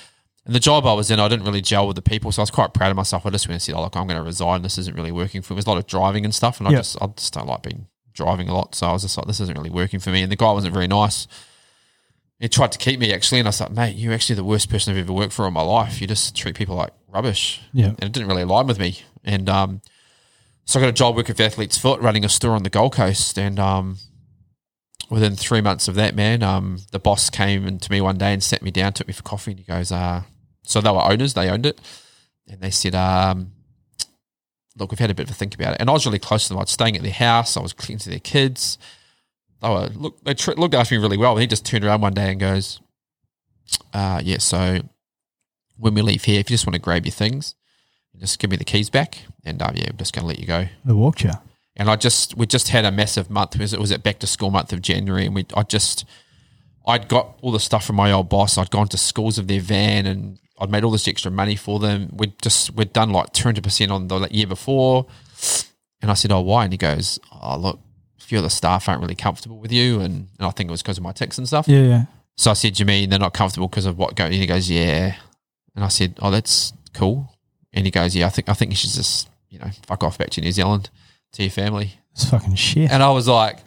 and 0.46 0.54
the 0.54 0.60
job 0.60 0.86
I 0.86 0.94
was 0.94 1.10
in, 1.12 1.20
I 1.20 1.28
didn't 1.28 1.46
really 1.46 1.62
gel 1.62 1.88
with 1.88 1.96
the 1.96 2.02
people, 2.02 2.32
so 2.32 2.42
I 2.42 2.44
was 2.44 2.52
quite 2.52 2.74
proud 2.74 2.90
of 2.92 2.98
myself. 2.98 3.26
I 3.26 3.30
just 3.30 3.48
went 3.48 3.54
and 3.56 3.62
said, 3.62 3.76
oh, 3.76 3.82
look, 3.82 3.96
I'm 3.96 4.08
going 4.08 4.18
to 4.20 4.24
resign. 4.24 4.62
This 4.62 4.78
isn't 4.78 4.96
really 4.96 5.12
working 5.12 5.42
for 5.42 5.54
me. 5.54 5.58
There's 5.58 5.66
a 5.68 5.70
lot 5.70 5.78
of 5.78 5.88
driving 5.88 6.26
and 6.26 6.36
stuff, 6.36 6.60
and 6.60 6.68
I 6.68 6.72
just, 6.80 7.02
I 7.02 7.08
just 7.08 7.34
don't 7.34 7.48
like 7.48 7.64
being 7.64 7.88
driving 8.14 8.50
a 8.50 8.54
lot. 8.54 8.76
So 8.76 8.88
I 8.88 8.92
was 8.94 9.04
just 9.04 9.18
like, 9.18 9.26
this 9.28 9.40
isn't 9.40 9.58
really 9.58 9.70
working 9.70 10.00
for 10.00 10.10
me. 10.10 10.22
And 10.22 10.32
the 10.32 10.36
guy 10.36 10.52
wasn't 10.52 10.74
very 10.74 10.88
nice. 10.88 11.28
He 12.40 12.50
tried 12.50 12.74
to 12.74 12.78
keep 12.78 13.00
me 13.00 13.14
actually, 13.14 13.40
and 13.40 13.48
I 13.48 13.50
was 13.50 13.62
like, 13.62 13.72
mate, 13.72 13.96
you're 13.96 14.14
actually 14.14 14.36
the 14.36 14.44
worst 14.44 14.70
person 14.70 14.92
I've 14.92 15.00
ever 15.00 15.14
worked 15.14 15.32
for 15.34 15.48
in 15.48 15.54
my 15.54 15.62
life. 15.62 16.02
You 16.02 16.08
just 16.08 16.36
treat 16.36 16.56
people 16.56 16.76
like 16.76 16.92
rubbish 17.08 17.62
Yeah. 17.72 17.88
and 17.88 18.04
it 18.04 18.12
didn't 18.12 18.28
really 18.28 18.42
align 18.42 18.68
with 18.68 18.80
me. 18.80 19.00
And 19.24 19.48
um, 19.48 19.82
so 20.66 20.80
I 20.80 20.84
got 20.84 20.90
a 20.90 20.94
job 20.94 21.16
working 21.16 21.36
for 21.36 21.44
Athlete's 21.44 21.78
Foot, 21.78 22.02
running 22.02 22.26
a 22.26 22.30
store 22.30 22.52
on 22.56 22.64
the 22.64 22.70
Gold 22.70 22.94
Coast. 22.94 23.38
And 23.38 23.60
um, 23.60 23.98
within 25.10 25.36
three 25.38 25.62
months 25.62 25.88
of 25.88 25.96
that, 25.96 26.16
man, 26.16 26.44
um, 26.44 26.80
the 26.92 27.00
boss 27.00 27.30
came 27.30 27.78
to 27.80 27.92
me 27.92 28.02
one 28.02 28.18
day 28.18 28.34
and 28.34 28.44
sat 28.44 28.62
me 28.62 28.72
down, 28.72 28.92
took 28.92 29.08
me 29.08 29.14
for 29.14 29.24
coffee, 29.24 29.52
and 29.52 29.60
he 29.62 29.66
goes, 29.66 29.92
uh, 29.92 30.24
"So 30.64 30.82
they 30.82 30.90
were 30.92 31.04
owners, 31.04 31.34
they 31.34 31.50
owned 31.50 31.66
it, 31.66 31.80
and 32.48 32.60
they 32.62 32.72
said, 32.72 32.96
um, 32.96 33.52
look, 34.76 34.92
we've 34.92 35.00
had 35.00 35.12
a 35.12 35.16
bit 35.16 35.28
of 35.28 35.32
a 35.32 35.34
think 35.36 35.56
about 35.56 35.74
it." 35.74 35.78
And 35.80 35.90
I 35.90 35.94
was 35.94 36.06
really 36.06 36.20
close 36.20 36.44
to 36.44 36.50
them. 36.50 36.58
I 36.58 36.62
was 36.62 36.72
staying 36.72 36.96
at 36.98 37.04
their 37.04 37.12
house. 37.12 37.56
I 37.56 37.62
was 37.62 37.74
clean 37.74 37.98
to 38.00 38.10
their 38.10 38.20
kids. 38.20 38.78
They 39.62 39.70
were 39.70 39.90
look, 39.96 40.24
they 40.24 40.34
tr- 40.34 40.52
looked 40.54 40.76
after 40.76 40.96
me 40.96 41.02
really 41.02 41.18
well. 41.18 41.34
And 41.34 41.42
he 41.42 41.48
just 41.48 41.66
turned 41.66 41.86
around 41.86 42.02
one 42.02 42.14
day 42.14 42.32
and 42.32 42.40
goes, 42.40 42.82
uh, 43.94 44.22
"Yeah, 44.24 44.40
so." 44.40 44.80
When 45.76 45.96
we 45.96 46.04
leave 46.04 46.24
here, 46.26 46.40
if 46.40 46.52
you 46.52 46.54
just 46.54 46.68
want 46.68 46.76
to 46.76 46.80
grab 46.80 47.04
your 47.04 47.12
things, 47.12 47.56
just 48.20 48.38
give 48.38 48.52
me 48.52 48.58
the 48.58 48.64
keys 48.64 48.92
back, 48.92 49.18
and 49.44 49.62
um, 49.62 49.76
yeah, 49.76 49.88
I'm 49.90 49.98
just 49.98 50.14
going 50.14 50.22
to 50.24 50.28
let 50.28 50.40
you 50.40 50.46
go. 50.46 50.68
The 50.86 50.96
walk 50.96 51.24
you. 51.24 51.32
And 51.76 51.90
I 51.90 51.96
just 51.96 52.38
we 52.38 52.46
just 52.46 52.70
had 52.70 52.86
a 52.86 52.92
massive 52.92 53.30
month. 53.30 53.56
It 53.56 53.62
was, 53.62 53.74
it 53.74 53.80
was 53.80 53.92
at 53.92 54.04
back 54.04 54.20
to 54.20 54.28
school 54.28 54.52
month 54.52 54.72
of 54.72 54.82
January, 54.82 55.26
and 55.26 55.34
we 55.34 55.46
I 55.56 55.64
just 55.64 56.06
I'd 56.86 57.08
got 57.08 57.40
all 57.42 57.52
the 57.52 57.60
stuff 57.60 57.86
from 57.86 57.96
my 57.96 58.12
old 58.12 58.30
boss. 58.30 58.58
I'd 58.58 58.70
gone 58.70 58.88
to 58.90 58.98
schools 58.98 59.40
of 59.40 59.48
their 59.48 59.60
van, 59.60 60.06
and 60.06 60.38
I'd 60.60 60.70
made 60.70 60.84
all 60.84 60.92
this 60.92 61.08
extra 61.08 61.32
money 61.32 61.56
for 61.56 61.80
them. 61.80 62.10
We'd 62.14 62.40
just 62.42 62.74
we'd 62.76 62.94
done 62.94 63.12
like 63.12 63.34
two 63.34 63.44
hundred 63.44 63.64
percent 63.64 63.92
on 63.92 64.08
the 64.08 64.28
year 64.32 64.48
before, 64.48 65.08
and 66.02 66.12
I 66.12 66.14
said, 66.14 66.32
"Oh, 66.32 66.42
why?" 66.42 66.64
And 66.64 66.74
he 66.74 66.78
goes, 66.78 67.20
"Oh, 67.32 67.58
look, 67.58 67.80
a 68.20 68.24
few 68.24 68.38
of 68.38 68.44
the 68.44 68.50
staff 68.50 68.88
aren't 68.88 69.02
really 69.02 69.16
comfortable 69.16 69.58
with 69.58 69.72
you, 69.72 70.00
and, 70.00 70.28
and 70.38 70.48
I 70.48 70.52
think 70.52 70.70
it 70.70 70.72
was 70.72 70.84
because 70.84 70.98
of 70.98 71.04
my 71.04 71.12
tics 71.12 71.38
and 71.38 71.48
stuff." 71.48 71.68
Yeah, 71.68 71.82
yeah. 71.84 72.06
So 72.38 72.52
I 72.52 72.54
said, 72.54 72.80
"You 72.80 72.86
mean 72.86 73.10
they're 73.10 73.20
not 73.20 73.34
comfortable 73.34 73.68
because 73.68 73.86
of 73.86 73.98
what 73.98 74.16
going?" 74.16 74.32
And 74.34 74.42
he 74.42 74.48
goes, 74.48 74.70
"Yeah." 74.70 75.16
And 75.76 75.84
I 75.84 75.88
said, 75.88 76.18
"Oh, 76.22 76.30
that's 76.30 76.74
cool." 76.94 77.36
And 77.74 77.86
he 77.86 77.92
goes, 77.92 78.16
"Yeah, 78.16 78.28
I 78.28 78.30
think 78.30 78.48
I 78.48 78.54
think 78.54 78.72
you 78.72 78.78
should 78.78 78.92
just 78.92 79.30
you 79.50 79.58
know 79.60 79.70
fuck 79.88 80.04
off 80.04 80.18
back 80.20 80.30
to 80.32 80.42
New 80.42 80.52
Zealand 80.52 80.90
to 81.34 81.44
your 81.44 81.52
family." 81.52 81.96
It's 82.12 82.30
fucking 82.30 82.56
shit. 82.56 82.92
And 82.92 83.02
I 83.02 83.10
was 83.10 83.28
like, 83.28 83.58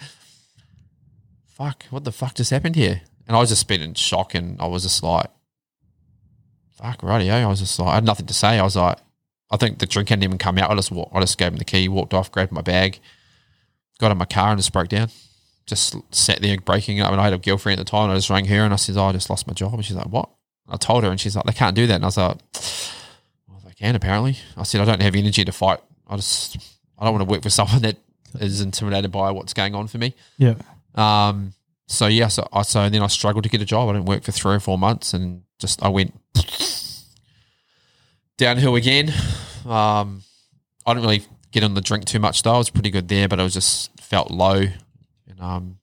"Fuck, 1.47 1.85
what 1.91 2.05
the 2.05 2.13
fuck 2.13 2.37
just 2.37 2.51
happened 2.51 2.77
here?" 2.77 3.03
And 3.27 3.37
I 3.37 3.41
was 3.41 3.49
just 3.49 3.67
been 3.67 3.83
in 3.83 3.95
shock, 3.95 4.35
and 4.35 4.61
I 4.61 4.67
was 4.67 4.85
just 4.85 5.03
like, 5.03 5.31
"Fuck, 6.77 7.03
righty, 7.03 7.31
I 7.31 7.47
was 7.47 7.61
just 7.61 7.79
like, 7.79 7.89
I 7.89 7.95
had 7.97 8.05
nothing 8.05 8.27
to 8.27 8.35
say. 8.35 8.59
I 8.59 8.63
was 8.63 8.77
like, 8.77 8.99
I 9.51 9.57
think 9.57 9.79
the 9.79 9.87
drink 9.87 10.09
hadn't 10.09 10.25
even 10.25 10.39
come 10.39 10.59
out. 10.59 10.71
I 10.71 10.75
just 10.75 10.91
walked, 10.91 11.15
I 11.15 11.21
just 11.21 11.39
gave 11.39 11.53
him 11.53 11.59
the 11.59 11.65
key, 11.65 11.89
walked 11.89 12.15
off, 12.15 12.33
grabbed 12.33 12.53
my 12.53 12.63
bag, 12.63 12.99
got 13.99 14.13
in 14.13 14.19
my 14.19 14.25
car, 14.25 14.51
and 14.51 14.59
just 14.59 14.73
broke 14.73 14.89
down. 14.89 15.09
Just 15.67 15.97
sat 16.15 16.41
there 16.43 16.57
breaking 16.61 17.01
up. 17.01 17.11
And 17.11 17.21
I 17.21 17.25
had 17.25 17.33
a 17.33 17.39
girlfriend 17.39 17.81
at 17.81 17.87
the 17.87 17.91
time, 17.91 18.05
and 18.05 18.13
I 18.13 18.17
just 18.17 18.31
rang 18.31 18.45
her, 18.45 18.65
and 18.65 18.73
I 18.73 18.77
said, 18.77 18.97
"Oh, 18.97 19.05
I 19.07 19.13
just 19.13 19.29
lost 19.29 19.47
my 19.49 19.53
job." 19.53 19.75
And 19.75 19.85
she's 19.85 19.97
like, 19.97 20.07
"What?" 20.07 20.31
I 20.69 20.77
told 20.77 21.05
her, 21.05 21.11
and 21.11 21.21
she's 21.21 21.37
like, 21.37 21.45
they 21.45 21.53
can't 21.53 21.77
do 21.77 21.87
that. 21.87 21.95
And 21.95 22.05
I 22.05 22.09
was 22.09 22.17
like, 22.17 22.39
well, 23.49 23.63
they 23.65 23.73
can 23.73 23.95
apparently. 23.95 24.37
I 24.57 24.65
said, 24.65 24.81
I 24.81 24.85
don't 24.85 25.03
have 25.03 25.15
energy 25.15 25.45
to 25.45 25.53
fight. 25.53 25.81
I 26.09 26.17
just, 26.17 26.57
I 26.99 27.05
don't 27.05 27.15
want 27.15 27.29
to 27.29 27.33
work 27.33 27.43
for 27.43 27.51
someone 27.61 27.83
that 27.83 27.97
is 28.41 28.61
intimidated 28.61 29.13
by 29.13 29.31
what's 29.31 29.55
going 29.55 29.75
on 29.75 29.87
for 29.87 29.99
me. 29.99 30.15
Yeah. 30.39 30.55
Um, 30.95 31.53
so 31.89 32.07
yeah, 32.09 32.29
so 32.29 32.49
I 32.53 32.63
so 32.63 32.89
then 32.89 33.01
I 33.03 33.07
struggled 33.07 33.45
to 33.45 33.51
get 33.51 33.63
a 33.63 33.65
job. 33.65 33.89
I 33.89 33.93
didn't 33.93 34.07
work 34.07 34.25
for 34.25 34.33
three 34.33 34.57
or 34.57 34.61
four 34.61 34.77
months, 34.77 35.15
and 35.15 35.43
just 35.59 35.83
I 35.83 35.89
went 35.89 36.15
downhill 38.37 38.77
again. 38.77 39.13
Um, 39.65 40.23
I 40.85 40.95
didn't 40.95 41.03
really 41.03 41.25
get 41.51 41.65
on 41.65 41.75
the 41.75 41.81
drink 41.81 42.05
too 42.05 42.19
much 42.19 42.43
though. 42.43 42.55
I 42.55 42.59
was 42.59 42.71
pretty 42.71 42.91
good 42.91 43.09
there, 43.09 43.29
but 43.29 43.41
I 43.41 43.43
was 43.43 43.55
just 43.55 43.99
felt 44.01 44.31
low, 44.31 44.63
and 45.27 45.41
um, 45.41 45.79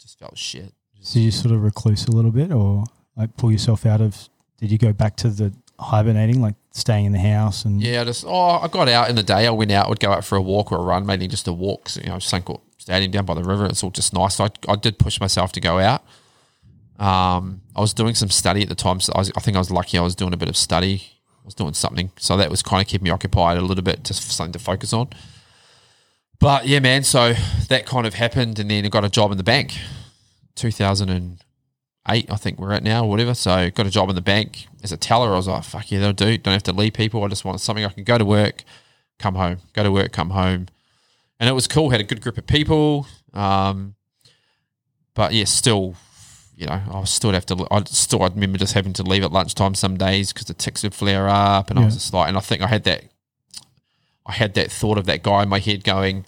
just 0.00 0.18
felt 0.18 0.36
shit. 0.38 0.72
So 1.00 1.18
you 1.18 1.30
sort 1.30 1.54
of 1.54 1.62
recluse 1.62 2.06
a 2.06 2.12
little 2.12 2.30
bit, 2.30 2.52
or 2.52 2.84
like 3.16 3.36
pull 3.36 3.50
yourself 3.50 3.86
out 3.86 4.00
of? 4.00 4.28
Did 4.58 4.70
you 4.70 4.78
go 4.78 4.92
back 4.92 5.16
to 5.16 5.30
the 5.30 5.52
hibernating, 5.78 6.42
like 6.42 6.56
staying 6.72 7.06
in 7.06 7.12
the 7.12 7.18
house 7.18 7.64
and? 7.64 7.82
Yeah, 7.82 8.02
I 8.02 8.04
just 8.04 8.24
oh, 8.26 8.58
I 8.58 8.68
got 8.68 8.88
out 8.88 9.08
in 9.08 9.16
the 9.16 9.22
day. 9.22 9.46
I 9.46 9.50
went 9.50 9.72
out, 9.72 9.86
I 9.86 9.88
would 9.88 10.00
go 10.00 10.12
out 10.12 10.24
for 10.24 10.36
a 10.36 10.42
walk 10.42 10.70
or 10.70 10.78
a 10.78 10.82
run, 10.82 11.06
mainly 11.06 11.26
just 11.26 11.48
a 11.48 11.52
walk. 11.52 11.88
So, 11.88 12.00
you 12.02 12.08
know, 12.08 12.16
Suncorp 12.16 12.60
Stadium 12.76 13.10
down 13.10 13.24
by 13.24 13.34
the 13.34 13.42
river. 13.42 13.66
It's 13.66 13.82
all 13.82 13.90
just 13.90 14.12
nice. 14.12 14.36
So 14.36 14.44
I, 14.44 14.50
I 14.68 14.76
did 14.76 14.98
push 14.98 15.20
myself 15.20 15.52
to 15.52 15.60
go 15.60 15.78
out. 15.78 16.04
Um, 17.00 17.62
I 17.74 17.80
was 17.80 17.94
doing 17.94 18.14
some 18.14 18.28
study 18.28 18.62
at 18.62 18.68
the 18.68 18.74
time, 18.74 19.00
so 19.00 19.12
I, 19.14 19.20
was, 19.20 19.32
I 19.34 19.40
think 19.40 19.56
I 19.56 19.58
was 19.58 19.70
lucky. 19.70 19.96
I 19.96 20.02
was 20.02 20.14
doing 20.14 20.34
a 20.34 20.36
bit 20.36 20.50
of 20.50 20.56
study. 20.56 21.02
I 21.42 21.46
was 21.46 21.54
doing 21.54 21.72
something, 21.72 22.12
so 22.18 22.36
that 22.36 22.50
was 22.50 22.62
kind 22.62 22.82
of 22.82 22.86
keeping 22.86 23.04
me 23.04 23.10
occupied 23.10 23.56
a 23.56 23.62
little 23.62 23.82
bit, 23.82 24.04
just 24.04 24.30
something 24.30 24.52
to 24.52 24.58
focus 24.58 24.92
on. 24.92 25.08
But 26.38 26.66
yeah, 26.66 26.78
man. 26.78 27.02
So 27.02 27.32
that 27.68 27.86
kind 27.86 28.06
of 28.06 28.14
happened, 28.14 28.58
and 28.58 28.70
then 28.70 28.84
I 28.84 28.88
got 28.88 29.04
a 29.04 29.08
job 29.08 29.32
in 29.32 29.38
the 29.38 29.42
bank, 29.42 29.78
2008, 30.56 32.30
I 32.30 32.36
think 32.36 32.58
we're 32.58 32.72
at 32.72 32.82
now, 32.82 33.04
or 33.04 33.08
whatever. 33.08 33.32
So 33.32 33.70
got 33.70 33.86
a 33.86 33.90
job 33.90 34.10
in 34.10 34.14
the 34.14 34.20
bank 34.20 34.66
as 34.82 34.92
a 34.92 34.98
teller. 34.98 35.32
I 35.32 35.36
was 35.36 35.48
like, 35.48 35.64
fuck 35.64 35.90
yeah, 35.90 36.00
they'll 36.00 36.12
do. 36.12 36.36
Don't 36.36 36.52
have 36.52 36.62
to 36.64 36.72
leave 36.72 36.92
people. 36.92 37.24
I 37.24 37.28
just 37.28 37.46
wanted 37.46 37.60
something 37.60 37.84
I 37.84 37.88
can 37.88 38.04
go 38.04 38.18
to 38.18 38.26
work, 38.26 38.64
come 39.18 39.36
home, 39.36 39.58
go 39.72 39.82
to 39.82 39.90
work, 39.90 40.12
come 40.12 40.30
home, 40.30 40.68
and 41.38 41.48
it 41.48 41.52
was 41.52 41.66
cool. 41.66 41.88
Had 41.88 42.00
a 42.00 42.04
good 42.04 42.20
group 42.20 42.36
of 42.36 42.46
people. 42.46 43.06
Um, 43.32 43.94
but 45.14 45.32
yeah, 45.32 45.44
still 45.44 45.96
you 46.60 46.66
know, 46.66 46.78
I 46.92 47.04
still 47.04 47.32
have 47.32 47.46
to. 47.46 47.66
I 47.70 47.82
still 47.84 48.22
I 48.22 48.26
remember 48.28 48.58
just 48.58 48.74
having 48.74 48.92
to 48.92 49.02
leave 49.02 49.24
at 49.24 49.32
lunchtime 49.32 49.74
some 49.74 49.96
days 49.96 50.30
because 50.30 50.46
the 50.46 50.52
tics 50.52 50.82
would 50.82 50.94
flare 50.94 51.26
up, 51.26 51.70
and 51.70 51.78
I 51.78 51.84
was 51.86 51.94
just 51.94 52.12
like, 52.12 52.28
and 52.28 52.36
I 52.36 52.40
think 52.40 52.60
I 52.60 52.66
had 52.66 52.84
that, 52.84 53.04
I 54.26 54.32
had 54.32 54.52
that 54.54 54.70
thought 54.70 54.98
of 54.98 55.06
that 55.06 55.22
guy 55.22 55.42
in 55.42 55.48
my 55.48 55.58
head 55.58 55.84
going, 55.84 56.26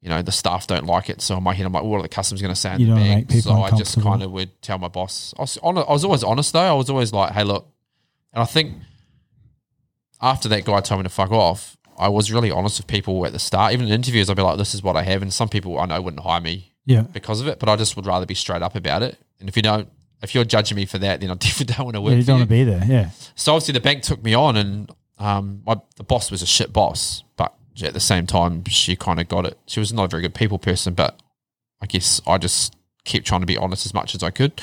you 0.00 0.08
know, 0.10 0.22
the 0.22 0.30
staff 0.30 0.68
don't 0.68 0.86
like 0.86 1.10
it, 1.10 1.20
so 1.20 1.36
in 1.36 1.42
my 1.42 1.54
head 1.54 1.66
I'm 1.66 1.72
like, 1.72 1.82
what 1.82 1.98
are 1.98 2.02
the 2.02 2.08
customers 2.08 2.40
going 2.40 2.54
to 2.54 2.60
say 2.60 2.74
in 2.74 2.80
You 2.82 2.86
the 2.86 2.92
don't 2.92 3.00
wanna 3.00 3.14
bank? 3.24 3.32
So 3.42 3.52
I 3.52 3.70
just 3.76 4.00
kind 4.00 4.22
of 4.22 4.30
would 4.30 4.62
tell 4.62 4.78
my 4.78 4.86
boss. 4.86 5.34
I 5.36 5.42
was, 5.42 5.58
I 5.64 5.70
was 5.70 6.04
always 6.04 6.22
honest 6.22 6.52
though. 6.52 6.60
I 6.60 6.72
was 6.74 6.88
always 6.88 7.12
like, 7.12 7.32
hey, 7.32 7.42
look, 7.42 7.66
and 8.32 8.42
I 8.42 8.46
think 8.46 8.74
after 10.20 10.48
that 10.50 10.64
guy 10.64 10.80
told 10.82 11.00
me 11.00 11.02
to 11.02 11.08
fuck 11.08 11.32
off, 11.32 11.76
I 11.98 12.08
was 12.08 12.30
really 12.30 12.52
honest 12.52 12.78
with 12.78 12.86
people 12.86 13.26
at 13.26 13.32
the 13.32 13.40
start. 13.40 13.72
Even 13.72 13.86
in 13.86 13.92
interviews, 13.92 14.30
I'd 14.30 14.36
be 14.36 14.42
like, 14.42 14.58
this 14.58 14.72
is 14.72 14.84
what 14.84 14.96
I 14.96 15.02
have, 15.02 15.20
and 15.20 15.32
some 15.32 15.48
people 15.48 15.80
I 15.80 15.86
know 15.86 16.00
wouldn't 16.00 16.22
hire 16.22 16.40
me 16.40 16.73
Yeah. 16.86 17.02
because 17.02 17.40
of 17.40 17.46
it, 17.48 17.58
but 17.58 17.68
I 17.68 17.76
just 17.76 17.96
would 17.96 18.06
rather 18.06 18.26
be 18.26 18.34
straight 18.34 18.62
up 18.62 18.74
about 18.74 19.02
it. 19.02 19.18
And 19.40 19.48
if 19.48 19.56
you 19.56 19.62
don't, 19.62 19.88
if 20.22 20.34
you're 20.34 20.44
judging 20.44 20.76
me 20.76 20.86
for 20.86 20.98
that, 20.98 21.20
then 21.20 21.30
I 21.30 21.34
definitely 21.38 21.74
don't 21.74 21.84
want 21.86 21.94
to 21.96 22.00
work 22.00 22.10
Yeah, 22.12 22.16
you 22.16 22.22
for 22.22 22.26
don't 22.28 22.36
you. 22.36 22.40
want 22.42 22.48
to 22.50 22.54
be 22.54 22.64
there. 22.64 22.84
Yeah. 22.86 23.10
so 23.34 23.54
obviously 23.54 23.72
the 23.72 23.80
bank 23.80 24.02
took 24.02 24.22
me 24.22 24.34
on, 24.34 24.56
and 24.56 24.90
um, 25.18 25.62
my, 25.66 25.76
the 25.96 26.04
boss 26.04 26.30
was 26.30 26.42
a 26.42 26.46
shit 26.46 26.72
boss, 26.72 27.22
but 27.36 27.54
at 27.82 27.92
the 27.94 28.00
same 28.00 28.26
time, 28.26 28.64
she 28.66 28.96
kind 28.96 29.20
of 29.20 29.28
got 29.28 29.46
it. 29.46 29.58
She 29.66 29.80
was 29.80 29.92
not 29.92 30.04
a 30.04 30.08
very 30.08 30.22
good 30.22 30.34
people 30.34 30.58
person, 30.58 30.94
but 30.94 31.18
I 31.80 31.86
guess 31.86 32.20
I 32.26 32.38
just 32.38 32.74
kept 33.04 33.26
trying 33.26 33.40
to 33.40 33.46
be 33.46 33.56
honest 33.58 33.84
as 33.86 33.92
much 33.92 34.14
as 34.14 34.22
I 34.22 34.30
could, 34.30 34.60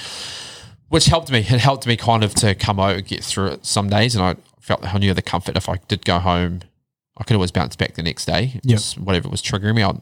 which 0.89 1.05
helped 1.05 1.31
me. 1.31 1.39
It 1.39 1.45
helped 1.59 1.85
me 1.87 1.95
kind 1.97 2.23
of 2.23 2.33
to 2.35 2.55
come 2.55 2.79
out 2.79 2.95
and 2.95 3.05
get 3.05 3.23
through 3.23 3.47
it 3.47 3.65
some 3.65 3.89
days, 3.89 4.15
and 4.15 4.23
I 4.23 4.35
felt 4.59 4.83
I 4.85 4.97
knew 4.97 5.13
the 5.13 5.21
comfort 5.21 5.57
if 5.57 5.67
I 5.69 5.77
did 5.87 6.05
go 6.05 6.19
home, 6.19 6.61
I 7.17 7.23
could 7.23 7.35
always 7.35 7.51
bounce 7.51 7.75
back 7.75 7.95
the 7.95 8.03
next 8.03 8.25
day. 8.25 8.53
Yep. 8.55 8.63
Just 8.63 8.97
whatever 8.97 9.27
was 9.29 9.41
triggering 9.41 9.75
me, 9.75 9.83
I 9.83 9.93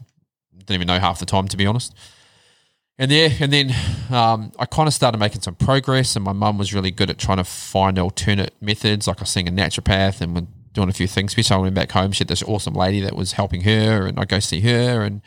didn't 0.60 0.74
even 0.76 0.86
know 0.86 0.98
half 0.98 1.18
the 1.18 1.26
time 1.26 1.48
to 1.48 1.56
be 1.56 1.66
honest. 1.66 1.94
And 2.98 3.10
there, 3.10 3.30
and 3.40 3.50
then 3.50 3.74
um, 4.10 4.52
I 4.58 4.66
kind 4.66 4.86
of 4.86 4.92
started 4.92 5.16
making 5.16 5.40
some 5.40 5.54
progress, 5.54 6.16
and 6.16 6.22
my 6.22 6.34
mum 6.34 6.58
was 6.58 6.74
really 6.74 6.90
good 6.90 7.08
at 7.08 7.16
trying 7.16 7.38
to 7.38 7.44
find 7.44 7.98
alternate 7.98 8.52
methods. 8.60 9.06
Like 9.06 9.20
I 9.20 9.22
was 9.22 9.30
seeing 9.30 9.48
a 9.48 9.50
naturopath 9.50 10.20
and 10.20 10.34
we're 10.34 10.46
doing 10.74 10.90
a 10.90 10.92
few 10.92 11.06
things. 11.06 11.32
Especially 11.32 11.54
when 11.54 11.60
I 11.60 11.62
went 11.62 11.74
back 11.76 11.92
home, 11.92 12.12
she 12.12 12.18
had 12.18 12.28
this 12.28 12.42
awesome 12.42 12.74
lady 12.74 13.00
that 13.00 13.16
was 13.16 13.32
helping 13.32 13.62
her, 13.62 14.06
and 14.06 14.20
I 14.20 14.26
go 14.26 14.38
see 14.38 14.60
her. 14.60 15.02
And 15.02 15.22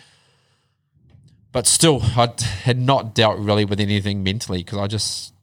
but 1.51 1.65
still, 1.65 2.01
I 2.03 2.31
had 2.61 2.79
not 2.79 3.15
dealt 3.15 3.39
really 3.39 3.65
with 3.65 3.79
anything 3.79 4.21
mentally 4.21 4.59
because 4.59 4.77
I 4.77 4.85
just 4.85 5.33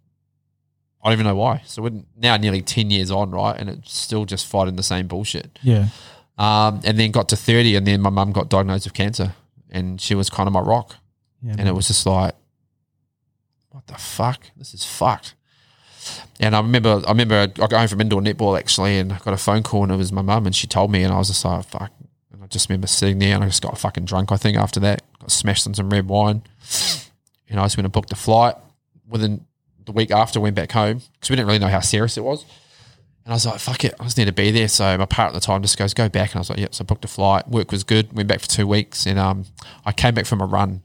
I 1.03 1.09
don't 1.09 1.15
even 1.15 1.27
know 1.27 1.35
why. 1.35 1.63
So 1.67 1.83
we're 1.83 2.03
now 2.17 2.37
nearly 2.37 2.63
ten 2.63 2.91
years 2.91 3.11
on, 3.11 3.33
right, 3.33 3.59
and 3.59 3.69
it's 3.69 3.97
still 3.97 4.25
just 4.25 4.47
fighting 4.47 4.77
the 4.77 4.83
same 4.83 5.09
bullshit. 5.09 5.59
Yeah. 5.63 5.89
Um, 6.39 6.81
and 6.85 6.99
then 6.99 7.11
got 7.11 7.29
to 7.31 7.37
thirty, 7.37 7.75
and 7.75 7.87
then 7.87 8.01
my 8.01 8.11
mum 8.11 8.33
got 8.33 8.49
diagnosed 8.49 8.87
with 8.87 8.95
cancer, 8.95 9.35
and 9.71 10.01
she 10.01 10.15
was 10.15 10.29
kind 10.31 10.47
of 10.47 10.53
my 10.53 10.61
rock 10.61 10.97
Yeah. 11.43 11.55
and 11.59 11.69
it 11.69 11.73
was 11.73 11.87
just 11.87 12.05
like, 12.07 12.35
what 13.71 13.87
the 13.87 13.95
fuck? 13.95 14.43
This 14.57 14.75
is 14.75 14.85
fucked. 14.85 15.35
And 16.41 16.57
I 16.57 16.61
remember, 16.61 17.03
I 17.07 17.11
remember 17.11 17.35
I 17.37 17.47
got 17.47 17.73
home 17.73 17.89
from 17.89 18.01
indoor 18.01 18.21
netball 18.21 18.59
actually, 18.59 18.99
and 18.99 19.13
I 19.13 19.19
got 19.19 19.35
a 19.35 19.37
phone 19.37 19.63
call, 19.63 19.83
and 19.85 19.93
it 19.93 19.97
was 19.97 20.13
my 20.13 20.23
mum, 20.23 20.47
and 20.47 20.55
she 20.57 20.67
told 20.67 20.91
me, 20.91 21.03
and 21.05 21.13
I 21.13 21.19
was 21.19 21.29
just 21.29 21.45
like, 21.45 21.65
fuck. 21.67 21.93
And 22.33 22.43
I 22.43 22.47
just 22.47 22.69
remember 22.69 22.87
sitting 22.87 23.19
there, 23.19 23.35
and 23.35 23.45
I 23.45 23.47
just 23.49 23.63
got 23.63 23.77
fucking 23.79 24.07
drunk. 24.07 24.33
I 24.33 24.37
think 24.37 24.57
after 24.57 24.81
that, 24.81 25.03
got 25.21 25.31
smashed 25.31 25.67
on 25.67 25.75
some 25.75 25.91
red 25.91 26.09
wine, 26.09 26.43
and 27.49 27.61
I 27.61 27.65
just 27.65 27.77
went 27.77 27.85
and 27.85 27.93
booked 27.93 28.13
a 28.13 28.17
flight. 28.17 28.55
Within 29.09 29.45
the 29.85 29.93
week 29.93 30.11
after, 30.11 30.39
I 30.39 30.43
went 30.43 30.57
back 30.57 30.73
home 30.73 31.03
because 31.15 31.29
we 31.31 31.37
didn't 31.37 31.49
really 31.49 31.59
know 31.59 31.69
how 31.69 31.81
serious 31.81 32.17
it 32.17 32.25
was. 32.25 32.45
And 33.25 33.33
I 33.33 33.37
was 33.37 33.47
like, 33.47 33.61
fuck 33.61 33.85
it, 33.85 33.95
I 34.01 34.05
just 34.05 34.17
need 34.17 34.27
to 34.27 34.33
be 34.33 34.51
there. 34.51 34.69
So 34.69 34.97
my 34.97 35.05
partner 35.05 35.37
at 35.37 35.41
the 35.41 35.47
time 35.47 35.63
just 35.63 35.77
goes, 35.77 35.95
go 35.95 36.09
back. 36.09 36.31
And 36.31 36.37
I 36.37 36.41
was 36.41 36.51
like, 36.51 36.59
yep. 36.59 36.75
So 36.75 36.83
I 36.83 36.87
booked 36.87 37.05
a 37.05 37.09
flight. 37.09 37.49
Work 37.49 37.71
was 37.71 37.85
good. 37.85 38.13
Went 38.13 38.29
back 38.29 38.41
for 38.41 38.49
two 38.49 38.67
weeks. 38.67 39.07
And 39.07 39.19
um, 39.19 39.45
I 39.85 39.93
came 39.93 40.15
back 40.15 40.27
from 40.27 40.41
a 40.41 40.47
run 40.47 40.85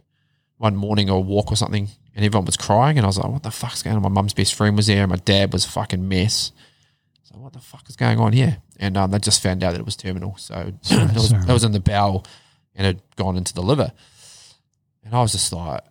one 0.58 0.76
morning 0.76 1.10
or 1.10 1.18
a 1.18 1.22
walk 1.22 1.52
or 1.52 1.56
something, 1.56 1.90
and 2.16 2.26
everyone 2.26 2.46
was 2.46 2.58
crying. 2.58 2.98
And 2.98 3.06
I 3.06 3.08
was 3.08 3.18
like, 3.18 3.32
what 3.32 3.44
the 3.44 3.52
fuck's 3.52 3.84
going 3.84 3.96
on? 3.96 4.02
My 4.02 4.10
mum's 4.10 4.34
best 4.34 4.54
friend 4.54 4.76
was 4.76 4.88
there, 4.88 5.04
and 5.04 5.10
my 5.10 5.18
dad 5.18 5.54
was 5.54 5.66
a 5.66 5.70
fucking 5.70 6.08
mess. 6.08 6.52
So 7.24 7.36
what 7.38 7.54
the 7.54 7.60
fuck 7.60 7.90
is 7.90 7.96
going 7.96 8.20
on 8.20 8.34
here? 8.34 8.58
And 8.80 8.98
um, 8.98 9.12
they 9.12 9.20
just 9.20 9.42
found 9.42 9.64
out 9.64 9.72
that 9.72 9.80
it 9.80 9.86
was 9.86 9.96
terminal. 9.96 10.36
So 10.38 10.74
it, 10.84 11.14
was, 11.14 11.32
it 11.32 11.48
was 11.48 11.64
in 11.64 11.72
the 11.72 11.80
bowel 11.80 12.26
and 12.76 12.86
had 12.86 13.02
gone 13.16 13.38
into 13.38 13.54
the 13.54 13.64
liver. 13.64 13.92
And 15.04 15.14
I 15.14 15.22
was 15.22 15.32
just 15.32 15.52
like, 15.54 15.82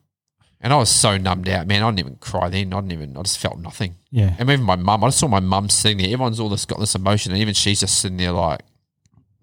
and 0.64 0.72
I 0.72 0.76
was 0.76 0.88
so 0.88 1.18
numbed 1.18 1.46
out, 1.50 1.66
man. 1.66 1.82
I 1.82 1.90
didn't 1.90 1.98
even 1.98 2.16
cry 2.16 2.48
then. 2.48 2.72
I 2.72 2.80
didn't 2.80 2.92
even, 2.92 3.18
I 3.18 3.22
just 3.22 3.38
felt 3.38 3.58
nothing. 3.58 3.96
Yeah. 4.10 4.34
And 4.38 4.48
even 4.48 4.64
my 4.64 4.76
mum, 4.76 5.04
I 5.04 5.08
just 5.08 5.18
saw 5.18 5.28
my 5.28 5.38
mum 5.38 5.68
sitting 5.68 5.98
there. 5.98 6.06
Everyone's 6.06 6.40
all 6.40 6.48
this 6.48 6.64
got 6.64 6.80
this 6.80 6.94
emotion, 6.94 7.32
and 7.32 7.40
even 7.42 7.52
she's 7.52 7.80
just 7.80 8.00
sitting 8.00 8.16
there 8.16 8.32
like, 8.32 8.62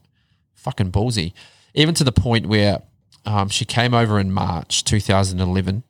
fucking 0.54 0.92
ballsy, 0.92 1.32
even 1.74 1.94
to 1.96 2.04
the 2.04 2.12
point 2.12 2.46
where, 2.46 2.82
um, 3.26 3.48
she 3.48 3.64
came 3.64 3.92
over 3.92 4.20
in 4.20 4.32
March 4.32 4.84
2011, 4.84 5.82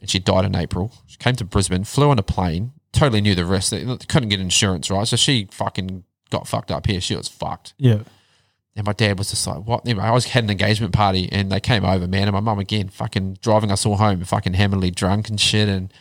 and 0.00 0.10
she 0.10 0.18
died 0.20 0.44
in 0.44 0.54
April. 0.54 0.92
She 1.06 1.16
came 1.16 1.34
to 1.36 1.44
Brisbane, 1.44 1.82
flew 1.84 2.10
on 2.10 2.18
a 2.18 2.22
plane, 2.22 2.72
totally 2.94 3.20
knew 3.20 3.34
the 3.34 3.44
risk, 3.44 3.70
they 3.70 3.84
couldn't 4.08 4.28
get 4.28 4.40
insurance, 4.40 4.90
right? 4.90 5.06
So 5.06 5.16
she 5.16 5.48
fucking 5.50 6.04
got 6.30 6.48
fucked 6.48 6.70
up 6.70 6.86
here. 6.86 7.00
She 7.00 7.14
was 7.16 7.28
fucked. 7.28 7.74
Yeah. 7.78 8.00
And 8.76 8.86
my 8.86 8.92
dad 8.92 9.18
was 9.18 9.30
just 9.30 9.46
like, 9.46 9.58
what? 9.66 9.86
Anyway, 9.86 10.02
I 10.02 10.10
was 10.10 10.24
had 10.26 10.44
an 10.44 10.50
engagement 10.50 10.92
party 10.92 11.28
and 11.30 11.52
they 11.52 11.60
came 11.60 11.84
over, 11.84 12.08
man. 12.08 12.22
And 12.22 12.32
my 12.32 12.40
mum 12.40 12.58
again, 12.58 12.88
fucking 12.88 13.38
driving 13.40 13.70
us 13.70 13.86
all 13.86 13.96
home, 13.96 14.22
fucking 14.24 14.54
hammerly 14.54 14.92
drunk 14.92 15.28
and 15.28 15.40
shit. 15.40 15.68
And 15.68 15.92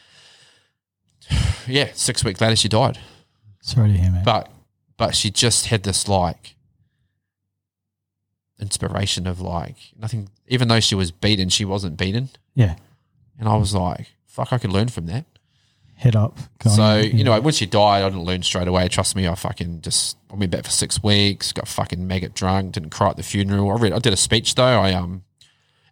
yeah, 1.67 1.89
six 1.93 2.23
weeks 2.23 2.41
later, 2.41 2.55
she 2.55 2.69
died. 2.69 2.97
Sorry 3.61 3.91
to 3.91 3.97
hear, 3.97 4.11
man. 4.11 4.23
But, 4.23 4.51
but 4.97 5.15
she 5.15 5.29
just 5.29 5.67
had 5.67 5.83
this 5.83 6.07
like 6.07 6.55
inspiration 8.59 9.27
of 9.27 9.39
like 9.39 9.75
nothing, 9.97 10.29
even 10.47 10.67
though 10.67 10.79
she 10.79 10.95
was 10.95 11.11
beaten, 11.11 11.49
she 11.49 11.65
wasn't 11.65 11.97
beaten. 11.97 12.29
yeah. 12.55 12.75
And 13.39 13.49
I 13.49 13.57
was 13.57 13.73
like, 13.73 14.13
fuck, 14.27 14.53
I 14.53 14.59
could 14.59 14.71
learn 14.71 14.89
from 14.89 15.07
that. 15.07 15.25
Head 15.95 16.15
up. 16.15 16.37
So, 16.65 16.97
in. 16.97 17.17
you 17.17 17.23
know, 17.23 17.39
when 17.39 17.53
she 17.53 17.65
died, 17.65 18.03
I 18.03 18.09
didn't 18.09 18.23
learn 18.23 18.43
straight 18.43 18.67
away. 18.67 18.87
Trust 18.87 19.15
me, 19.15 19.27
I 19.27 19.35
fucking 19.35 19.81
just 19.81 20.17
I 20.31 20.35
went 20.35 20.51
back 20.51 20.65
for 20.65 20.71
six 20.71 21.01
weeks, 21.01 21.51
got 21.51 21.67
fucking 21.67 22.05
maggot 22.05 22.33
drunk, 22.33 22.73
didn't 22.73 22.89
cry 22.89 23.09
at 23.09 23.17
the 23.17 23.23
funeral. 23.23 23.71
I 23.71 23.75
read 23.75 23.93
I 23.93 23.99
did 23.99 24.13
a 24.13 24.17
speech 24.17 24.55
though. 24.55 24.63
I 24.81 24.93
um 24.93 25.23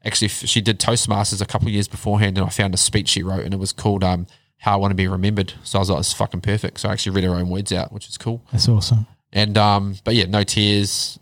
actually 0.03 0.29
she 0.29 0.61
did 0.61 0.79
Toastmasters 0.79 1.41
a 1.41 1.45
couple 1.45 1.67
of 1.67 1.73
years 1.73 1.87
beforehand 1.87 2.37
and 2.37 2.45
I 2.45 2.49
found 2.49 2.73
a 2.73 2.77
speech 2.77 3.09
she 3.09 3.23
wrote 3.23 3.45
and 3.45 3.53
it 3.53 3.59
was 3.59 3.71
called 3.71 4.03
um 4.03 4.27
How 4.57 4.73
I 4.73 4.75
Want 4.77 4.91
to 4.91 4.95
Be 4.95 5.07
Remembered. 5.07 5.53
So 5.63 5.79
I 5.79 5.81
was 5.81 5.89
like, 5.89 5.99
it's 5.99 6.13
fucking 6.13 6.41
perfect. 6.41 6.79
So 6.79 6.89
I 6.89 6.93
actually 6.93 7.15
read 7.15 7.23
her 7.23 7.35
own 7.35 7.49
words 7.49 7.71
out, 7.71 7.91
which 7.91 8.09
is 8.09 8.17
cool. 8.17 8.43
that's 8.51 8.67
awesome. 8.67 9.07
And 9.33 9.57
um, 9.57 9.95
but 10.03 10.15
yeah, 10.15 10.25
no 10.25 10.43
tears. 10.43 11.17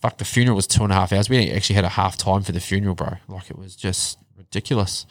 Fuck, 0.00 0.18
the 0.18 0.24
funeral 0.24 0.56
was 0.56 0.66
two 0.66 0.82
and 0.82 0.90
a 0.90 0.96
half 0.96 1.12
hours. 1.12 1.28
We 1.28 1.48
actually 1.50 1.76
had 1.76 1.84
a 1.84 1.90
half 1.90 2.16
time 2.16 2.42
for 2.42 2.50
the 2.50 2.58
funeral, 2.58 2.96
bro. 2.96 3.18
Like 3.28 3.50
it 3.50 3.58
was 3.58 3.76
just 3.76 4.18
ridiculous 4.36 5.06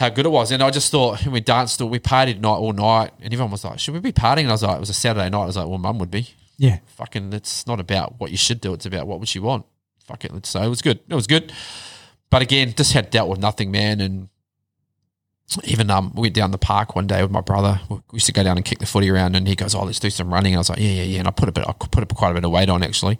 how 0.00 0.08
good 0.08 0.24
it 0.24 0.30
was. 0.30 0.50
And 0.50 0.62
I 0.62 0.70
just 0.70 0.90
thought 0.90 1.22
and 1.24 1.32
we 1.32 1.40
danced, 1.40 1.80
all 1.82 1.90
we 1.90 1.98
partied 1.98 2.40
night 2.40 2.48
all 2.48 2.72
night, 2.72 3.12
and 3.20 3.32
everyone 3.32 3.52
was 3.52 3.64
like, 3.64 3.78
"Should 3.78 3.92
we 3.92 4.00
be 4.00 4.12
partying?" 4.12 4.44
And 4.44 4.48
I 4.48 4.52
was 4.52 4.62
like, 4.62 4.76
"It 4.76 4.80
was 4.80 4.88
a 4.88 4.94
Saturday 4.94 5.28
night." 5.28 5.42
I 5.42 5.46
was 5.46 5.58
like, 5.58 5.68
"Well, 5.68 5.78
mum 5.78 5.98
would 5.98 6.10
be." 6.10 6.30
Yeah, 6.56 6.78
Fucking, 6.96 7.32
it's 7.32 7.66
not 7.66 7.80
about 7.80 8.18
what 8.18 8.30
you 8.30 8.36
should 8.36 8.60
do. 8.60 8.72
It's 8.72 8.86
about 8.86 9.06
what 9.06 9.20
would 9.20 9.28
she 9.28 9.38
want. 9.38 9.66
Fuck 10.04 10.24
it. 10.24 10.46
So 10.46 10.60
it 10.62 10.68
was 10.68 10.82
good. 10.82 11.00
It 11.08 11.14
was 11.14 11.26
good. 11.26 11.52
But 12.30 12.42
again, 12.42 12.74
just 12.74 12.92
had 12.92 13.10
dealt 13.10 13.28
with 13.28 13.40
nothing, 13.40 13.70
man. 13.70 14.00
And 14.00 14.28
even 15.64 15.90
um, 15.90 16.12
we 16.14 16.22
went 16.22 16.34
down 16.34 16.50
the 16.50 16.58
park 16.58 16.96
one 16.96 17.06
day 17.06 17.22
with 17.22 17.30
my 17.30 17.40
brother. 17.40 17.80
We 17.90 18.00
used 18.14 18.26
to 18.26 18.32
go 18.32 18.42
down 18.42 18.56
and 18.56 18.64
kick 18.64 18.78
the 18.78 18.86
footy 18.86 19.10
around, 19.10 19.36
and 19.36 19.46
he 19.46 19.54
goes, 19.54 19.74
"Oh, 19.74 19.84
let's 19.84 20.00
do 20.00 20.08
some 20.08 20.32
running." 20.32 20.54
And 20.54 20.58
I 20.58 20.60
was 20.60 20.70
like, 20.70 20.78
"Yeah, 20.78 20.88
yeah, 20.88 21.02
yeah." 21.02 21.18
And 21.18 21.28
I 21.28 21.30
put 21.30 21.48
a 21.50 21.52
bit, 21.52 21.64
I 21.68 21.72
put 21.72 22.02
a 22.02 22.06
quite 22.06 22.30
a 22.30 22.34
bit 22.34 22.44
of 22.44 22.50
weight 22.50 22.70
on 22.70 22.82
actually. 22.82 23.18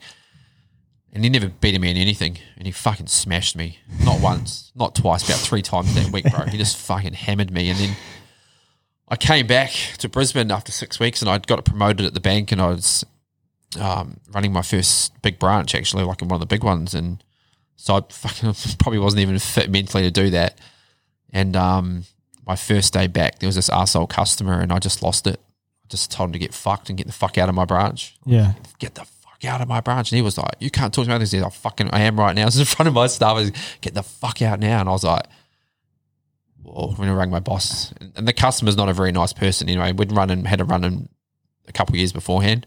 And 1.12 1.24
he 1.24 1.30
never 1.30 1.48
beat 1.48 1.78
me 1.80 1.90
in 1.90 1.96
anything, 1.96 2.38
and 2.56 2.66
he 2.66 2.72
fucking 2.72 3.08
smashed 3.08 3.56
me. 3.56 3.78
Not 4.04 4.20
once, 4.20 4.70
not 4.76 4.94
twice, 4.94 5.28
about 5.28 5.40
three 5.40 5.62
times 5.62 5.92
that 5.94 6.12
week, 6.12 6.24
bro. 6.30 6.46
He 6.46 6.56
just 6.56 6.76
fucking 6.76 7.14
hammered 7.14 7.50
me, 7.50 7.68
and 7.68 7.78
then 7.78 7.96
I 9.08 9.16
came 9.16 9.48
back 9.48 9.72
to 9.98 10.08
Brisbane 10.08 10.52
after 10.52 10.70
six 10.70 11.00
weeks, 11.00 11.20
and 11.20 11.28
I'd 11.28 11.48
got 11.48 11.64
promoted 11.64 12.06
at 12.06 12.14
the 12.14 12.20
bank, 12.20 12.52
and 12.52 12.62
I 12.62 12.68
was 12.68 13.04
um, 13.78 14.18
running 14.32 14.52
my 14.52 14.62
first 14.62 15.20
big 15.22 15.38
branch 15.40 15.74
actually, 15.74 16.04
like 16.04 16.22
in 16.22 16.28
one 16.28 16.36
of 16.36 16.40
the 16.40 16.46
big 16.54 16.62
ones, 16.62 16.94
and 16.94 17.22
so 17.74 17.96
I 17.96 18.02
fucking 18.08 18.54
probably 18.78 19.00
wasn't 19.00 19.22
even 19.22 19.38
fit 19.40 19.68
mentally 19.68 20.04
to 20.04 20.10
do 20.12 20.30
that. 20.30 20.58
And 21.32 21.56
um, 21.56 22.04
my 22.46 22.54
first 22.54 22.92
day 22.92 23.08
back, 23.08 23.40
there 23.40 23.48
was 23.48 23.56
this 23.56 23.68
asshole 23.68 24.06
customer, 24.06 24.60
and 24.60 24.72
I 24.72 24.78
just 24.78 25.02
lost 25.02 25.26
it. 25.26 25.40
I 25.84 25.88
just 25.88 26.12
told 26.12 26.28
him 26.28 26.32
to 26.34 26.38
get 26.38 26.54
fucked 26.54 26.88
and 26.88 26.96
get 26.96 27.08
the 27.08 27.12
fuck 27.12 27.36
out 27.36 27.48
of 27.48 27.54
my 27.56 27.64
branch. 27.64 28.16
yeah, 28.24 28.52
Get 28.78 28.94
the 28.94 29.06
fuck 29.40 29.52
out 29.52 29.60
of 29.60 29.68
my 29.68 29.80
branch. 29.80 30.12
And 30.12 30.16
he 30.16 30.22
was 30.22 30.38
like, 30.38 30.54
"You 30.58 30.70
can't 30.70 30.92
talk 30.92 31.04
to 31.04 31.08
me 31.08 31.14
about 31.14 31.20
this." 31.20 31.32
He's 31.32 31.42
like, 31.42 31.52
"Fucking, 31.52 31.90
I 31.92 32.00
am 32.00 32.18
right 32.18 32.34
now." 32.34 32.42
I 32.42 32.46
was 32.46 32.58
in 32.58 32.64
front 32.64 32.88
of 32.88 32.94
my 32.94 33.06
staff. 33.06 33.34
Was, 33.34 33.52
Get 33.80 33.94
the 33.94 34.02
fuck 34.02 34.42
out 34.42 34.60
now. 34.60 34.80
And 34.80 34.88
I 34.88 34.92
was 34.92 35.04
like, 35.04 35.24
"Whoa!" 36.62 36.92
When 36.96 37.08
I 37.08 37.12
rang 37.12 37.30
my 37.30 37.40
boss, 37.40 37.92
and, 38.16 38.26
the 38.26 38.32
customer's 38.32 38.76
not 38.76 38.88
a 38.88 38.92
very 38.92 39.12
nice 39.12 39.32
person. 39.32 39.68
Anyway, 39.68 39.92
we'd 39.92 40.12
run 40.12 40.30
and 40.30 40.46
had 40.46 40.60
a 40.60 40.64
run 40.64 40.84
in 40.84 41.08
a 41.68 41.72
couple 41.72 41.94
of 41.94 41.98
years 41.98 42.12
beforehand, 42.12 42.66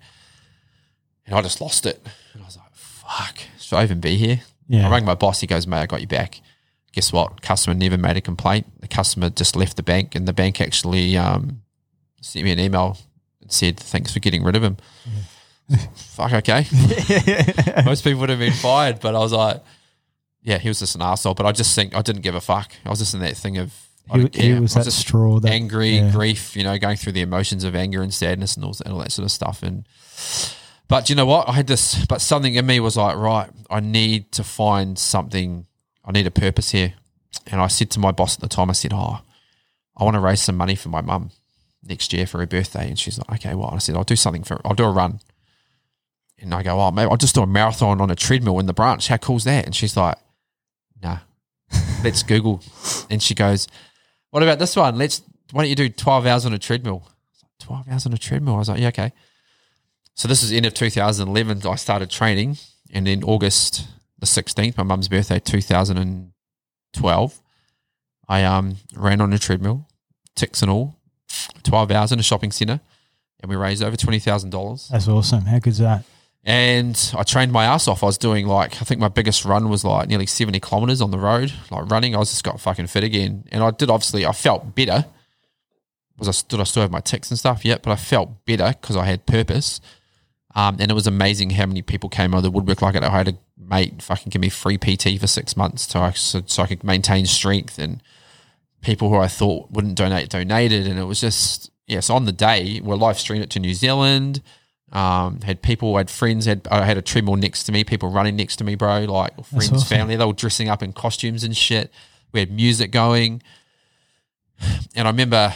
and 1.26 1.36
I 1.36 1.42
just 1.42 1.62
lost 1.62 1.86
it. 1.86 2.06
And 2.34 2.44
I 2.44 2.46
was 2.46 2.58
like, 2.58 2.74
"Fuck, 2.74 3.40
should 3.60 3.76
I 3.76 3.84
even 3.84 4.00
be 4.00 4.16
here?" 4.16 4.42
yeah. 4.68 4.88
I 4.88 4.92
rang 4.92 5.06
my 5.06 5.16
boss. 5.16 5.42
He 5.42 5.48
goes, 5.48 5.68
"Mate, 5.68 5.82
I 5.82 5.86
got 5.86 6.02
you 6.02 6.08
back." 6.08 6.42
Guess 6.94 7.12
what? 7.12 7.42
Customer 7.42 7.74
never 7.74 7.98
made 7.98 8.18
a 8.18 8.22
complaint. 8.22 8.68
The 8.80 8.88
customer 8.88 9.32
just 9.32 9.56
left 9.56 9.78
the 9.78 9.84
bank, 9.84 10.14
and 10.14 10.28
the 10.28 10.34
bank 10.34 10.62
actually 10.62 11.18
um, 11.18 11.64
sent 12.22 12.46
me 12.46 12.52
an 12.52 12.60
email 12.60 12.98
and 13.42 13.52
said, 13.52 13.80
"Thanks 13.80 14.14
for 14.14 14.20
getting 14.20 14.44
rid 14.44 14.56
of 14.56 14.64
him." 14.64 14.78
Fuck. 15.96 16.34
Okay. 16.34 16.66
Most 17.86 18.04
people 18.04 18.22
would 18.22 18.30
have 18.30 18.40
been 18.40 18.54
fired, 18.54 19.00
but 19.00 19.16
I 19.16 19.20
was 19.20 19.34
like, 19.34 19.62
"Yeah, 20.42 20.58
he 20.58 20.68
was 20.68 20.80
just 20.80 20.96
an 20.96 21.02
asshole." 21.02 21.34
But 21.34 21.46
I 21.46 21.52
just 21.52 21.76
think 21.76 21.96
I 21.96 22.02
didn't 22.02 22.22
give 22.22 22.36
a 22.36 22.42
fuck. 22.42 22.74
I 22.86 22.90
was 22.90 23.00
just 23.00 23.14
in 23.14 23.20
that 23.22 23.38
thing 23.38 23.58
of 23.58 23.74
He, 24.12 24.30
he 24.34 24.54
was 24.54 24.76
I 24.76 24.80
that 24.80 24.86
just 24.86 25.00
straw 25.00 25.40
that 25.40 25.52
angry, 25.52 25.98
yeah. 25.98 26.12
grief, 26.12 26.56
you 26.56 26.64
know, 26.64 26.78
going 26.78 26.98
through 26.98 27.14
the 27.14 27.22
emotions 27.22 27.64
of 27.64 27.76
anger 27.76 28.02
and 28.02 28.14
sadness 28.14 28.56
and 28.56 28.66
all, 28.66 28.76
and 28.86 28.94
all 28.94 29.00
that 29.00 29.12
sort 29.12 29.26
of 29.26 29.32
stuff. 29.32 29.64
And 29.64 29.86
but 30.88 31.10
you 31.10 31.16
know 31.16 31.26
what? 31.26 31.50
I 31.50 31.54
had 31.54 31.68
this, 31.68 32.06
but 32.06 32.22
something 32.22 32.54
in 32.54 32.66
me 32.66 32.80
was 32.80 32.98
like, 32.98 33.16
right, 33.16 33.50
I 33.70 33.80
need 33.80 34.32
to 34.34 34.44
find 34.44 35.00
something. 35.00 35.66
I 36.06 36.12
need 36.12 36.28
a 36.28 36.32
purpose 36.32 36.72
here. 36.72 36.94
And 37.48 37.62
I 37.62 37.68
said 37.68 37.90
to 37.92 38.00
my 38.00 38.12
boss 38.12 38.36
at 38.36 38.42
the 38.42 38.48
time, 38.48 38.70
I 38.70 38.74
said, 38.74 38.94
oh, 38.94 39.22
I 39.98 40.04
want 40.04 40.16
to 40.16 40.20
raise 40.20 40.42
some 40.42 40.58
money 40.58 40.76
for 40.76 40.90
my 40.90 41.02
mum 41.02 41.32
next 41.84 42.14
year 42.14 42.26
for 42.26 42.40
her 42.40 42.46
birthday. 42.46 42.88
And 42.88 42.98
she's 43.00 43.18
like, 43.18 43.40
okay, 43.40 43.56
well, 43.56 43.72
I 43.74 43.78
said, 43.80 43.96
I'll 43.96 44.04
do 44.04 44.16
something 44.16 44.44
for, 44.44 44.62
I'll 44.66 44.76
do 44.76 44.86
a 44.86 44.92
run. 44.92 45.20
And 46.44 46.54
I 46.54 46.62
go, 46.62 46.80
oh, 46.80 46.91
maybe 46.91 47.10
I'll 47.10 47.16
just 47.16 47.36
do 47.36 47.41
a 47.41 47.48
marathon 47.48 48.02
on 48.02 48.12
a 48.12 48.16
treadmill 48.16 48.60
in 48.60 48.66
the 48.66 48.74
branch. 48.74 49.08
How 49.08 49.16
cool's 49.16 49.46
that? 49.46 49.66
And 49.66 49.74
she's 49.74 49.96
like, 49.96 50.18
nah, 51.02 51.20
let's 52.04 52.22
Google. 52.22 52.62
And 53.10 53.24
she 53.24 53.34
goes, 53.34 53.70
what 54.30 54.44
about 54.44 54.60
this 54.60 54.76
one? 54.76 54.98
Let's, 54.98 55.22
why 55.52 55.64
don't 55.64 55.70
you 55.70 55.76
do 55.76 55.88
12 55.88 56.26
hours 56.26 56.46
on 56.46 56.54
a 56.54 56.60
treadmill? 56.60 57.08
Like, 57.41 57.52
12 57.60 57.88
hours 57.89 58.06
on 58.06 58.14
a 58.14 58.18
treadmill? 58.18 58.56
I 58.56 58.58
was 58.58 58.68
like, 58.68 58.82
yeah, 58.82 58.89
okay. 58.89 59.14
So 60.16 60.28
this 60.28 60.44
is 60.44 60.52
end 60.52 60.66
of 60.66 60.74
2011. 60.74 61.66
I 61.66 61.76
started 61.76 62.10
training. 62.10 62.58
And 62.94 63.08
then 63.08 63.24
August 63.24 63.88
the 64.20 64.26
16th, 64.26 64.78
my 64.78 64.84
mum's 64.84 65.08
birthday, 65.08 65.39
2012, 65.39 67.41
I 68.28 68.44
um 68.44 68.76
ran 68.96 69.22
on 69.22 69.34
a 69.34 69.39
treadmill, 69.39 69.88
tics 70.36 70.62
and 70.62 70.70
all, 70.70 70.98
12 71.64 71.91
hours 71.91 72.12
in 72.12 72.20
a 72.20 72.24
shopping 72.24 72.52
centre. 72.52 72.82
And 73.39 73.50
we 73.50 73.56
raised 73.58 73.84
over 73.84 73.98
$20,000 73.98 74.89
That's 74.89 75.08
awesome. 75.08 75.41
How 75.41 75.60
good's 75.60 75.80
that? 75.80 76.04
And 76.46 77.14
I 77.18 77.24
trained 77.24 77.54
my 77.54 77.64
ass 77.64 77.88
off. 77.88 78.04
I 78.04 78.08
was 78.08 78.18
doing 78.18 78.48
like 78.48 78.82
I 78.82 78.86
think 78.86 79.00
my 79.00 79.08
biggest 79.08 79.46
run 79.46 79.70
was 79.70 79.86
like 79.86 80.10
nearly 80.10 80.26
seventy 80.26 80.60
kilometers 80.60 81.02
on 81.02 81.12
the 81.12 81.18
road, 81.18 81.54
like 81.72 81.89
running. 81.89 82.16
I 82.16 82.20
was 82.20 82.32
just 82.32 82.44
got 82.44 82.60
fucking 82.60 82.88
fit 82.88 83.04
again, 83.04 83.46
and 83.52 83.64
I 83.64 83.72
did 83.72 83.89
obviously. 83.89 84.26
I 84.26 84.34
felt 84.34 84.76
better. 84.76 85.06
Was 86.18 86.28
I 86.28 86.32
stood? 86.32 86.60
I 86.60 86.64
still 86.64 86.82
have 86.82 86.91
my 86.91 87.00
tics 87.00 87.30
and 87.30 87.39
stuff 87.39 87.64
yet, 87.64 87.82
but 87.82 87.91
I 87.91 87.96
felt 87.96 88.46
better 88.46 88.76
because 88.80 88.98
I 88.98 89.06
had 89.06 89.26
purpose. 89.26 89.80
Um, 90.56 90.78
and 90.80 90.91
it 90.91 90.94
was 90.94 91.08
amazing 91.08 91.52
how 91.52 91.66
many 91.66 91.82
people 91.82 92.10
came 92.10 92.34
out 92.34 92.38
of 92.38 92.44
the 92.44 92.52
woodwork 92.52 92.82
like 92.82 92.96
it. 92.96 93.04
I 93.04 93.10
had 93.10 93.30
a 93.30 93.38
mate 93.58 94.02
fucking 94.02 94.30
give 94.30 94.41
me 94.41 94.50
free 94.50 94.78
PT 94.78 95.20
for 95.20 95.26
six 95.26 95.58
months 95.58 95.88
so 95.88 96.02
I, 96.02 96.12
so, 96.12 96.44
so 96.46 96.64
I 96.64 96.68
could 96.68 96.84
maintain 96.84 97.26
strength, 97.26 97.80
and 97.80 98.04
people 98.82 99.10
who 99.10 99.18
I 99.18 99.28
thought 99.28 99.72
wouldn't 99.72 99.96
donate 99.96 100.30
donated, 100.30 100.88
and 100.88 101.00
it 101.00 101.06
was 101.06 101.22
just 101.22 101.72
yes. 101.88 102.10
on 102.10 102.26
the 102.26 102.34
day, 102.34 102.82
we 102.84 102.96
live 102.96 103.18
streamed 103.18 103.44
it 103.44 103.50
to 103.52 103.60
New 103.60 103.74
Zealand. 103.74 104.41
Um, 104.94 105.41
had 105.41 105.64
people, 105.64 105.98
had 105.98 106.12
friends, 106.12 106.46
had 106.46 106.68
I 106.70 106.86
had 106.86 106.98
a 106.98 107.02
treadmill 107.02 107.36
next 107.36 107.64
to 107.64 107.72
me, 107.72 107.84
people 107.84 108.10
running 108.10 108.36
next 108.36 108.58
to 108.58 108.64
me, 108.64 108.76
bro, 108.76 109.06
like 109.06 109.34
friends, 109.44 109.72
awesome. 109.72 109.88
family. 109.88 110.16
They 110.16 110.26
were 110.26 110.34
dressing 110.34 110.70
up 110.70 110.84
in 110.84 110.94
costumes 110.94 111.44
and 111.44 111.58
shit. 111.58 111.91
We 112.32 112.39
had 112.39 112.52
music 112.52 112.91
going, 112.91 113.41
and 114.96 115.08
I 115.08 115.12
remember 115.12 115.52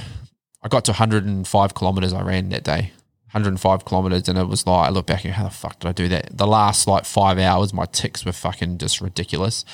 I 0.63 0.67
got 0.67 0.85
to 0.85 0.91
105 0.91 1.73
kilometers. 1.75 2.13
I 2.13 2.23
ran 2.23 2.49
that 2.49 2.63
day, 2.63 2.91
105 3.31 3.85
kilometers, 3.85 4.27
and 4.27 4.39
it 4.39 4.47
was 4.47 4.65
like 4.65 4.87
I 4.87 4.89
look 4.89 5.05
back 5.05 5.23
and 5.23 5.35
how 5.35 5.43
the 5.43 5.51
fuck 5.51 5.79
did 5.79 5.87
I 5.87 5.91
do 5.91 6.07
that? 6.07 6.35
The 6.35 6.47
last 6.47 6.87
like 6.87 7.05
five 7.05 7.37
hours, 7.37 7.75
my 7.75 7.85
tics 7.85 8.25
were 8.25 8.31
fucking 8.31 8.79
just 8.79 9.01
ridiculous. 9.01 9.65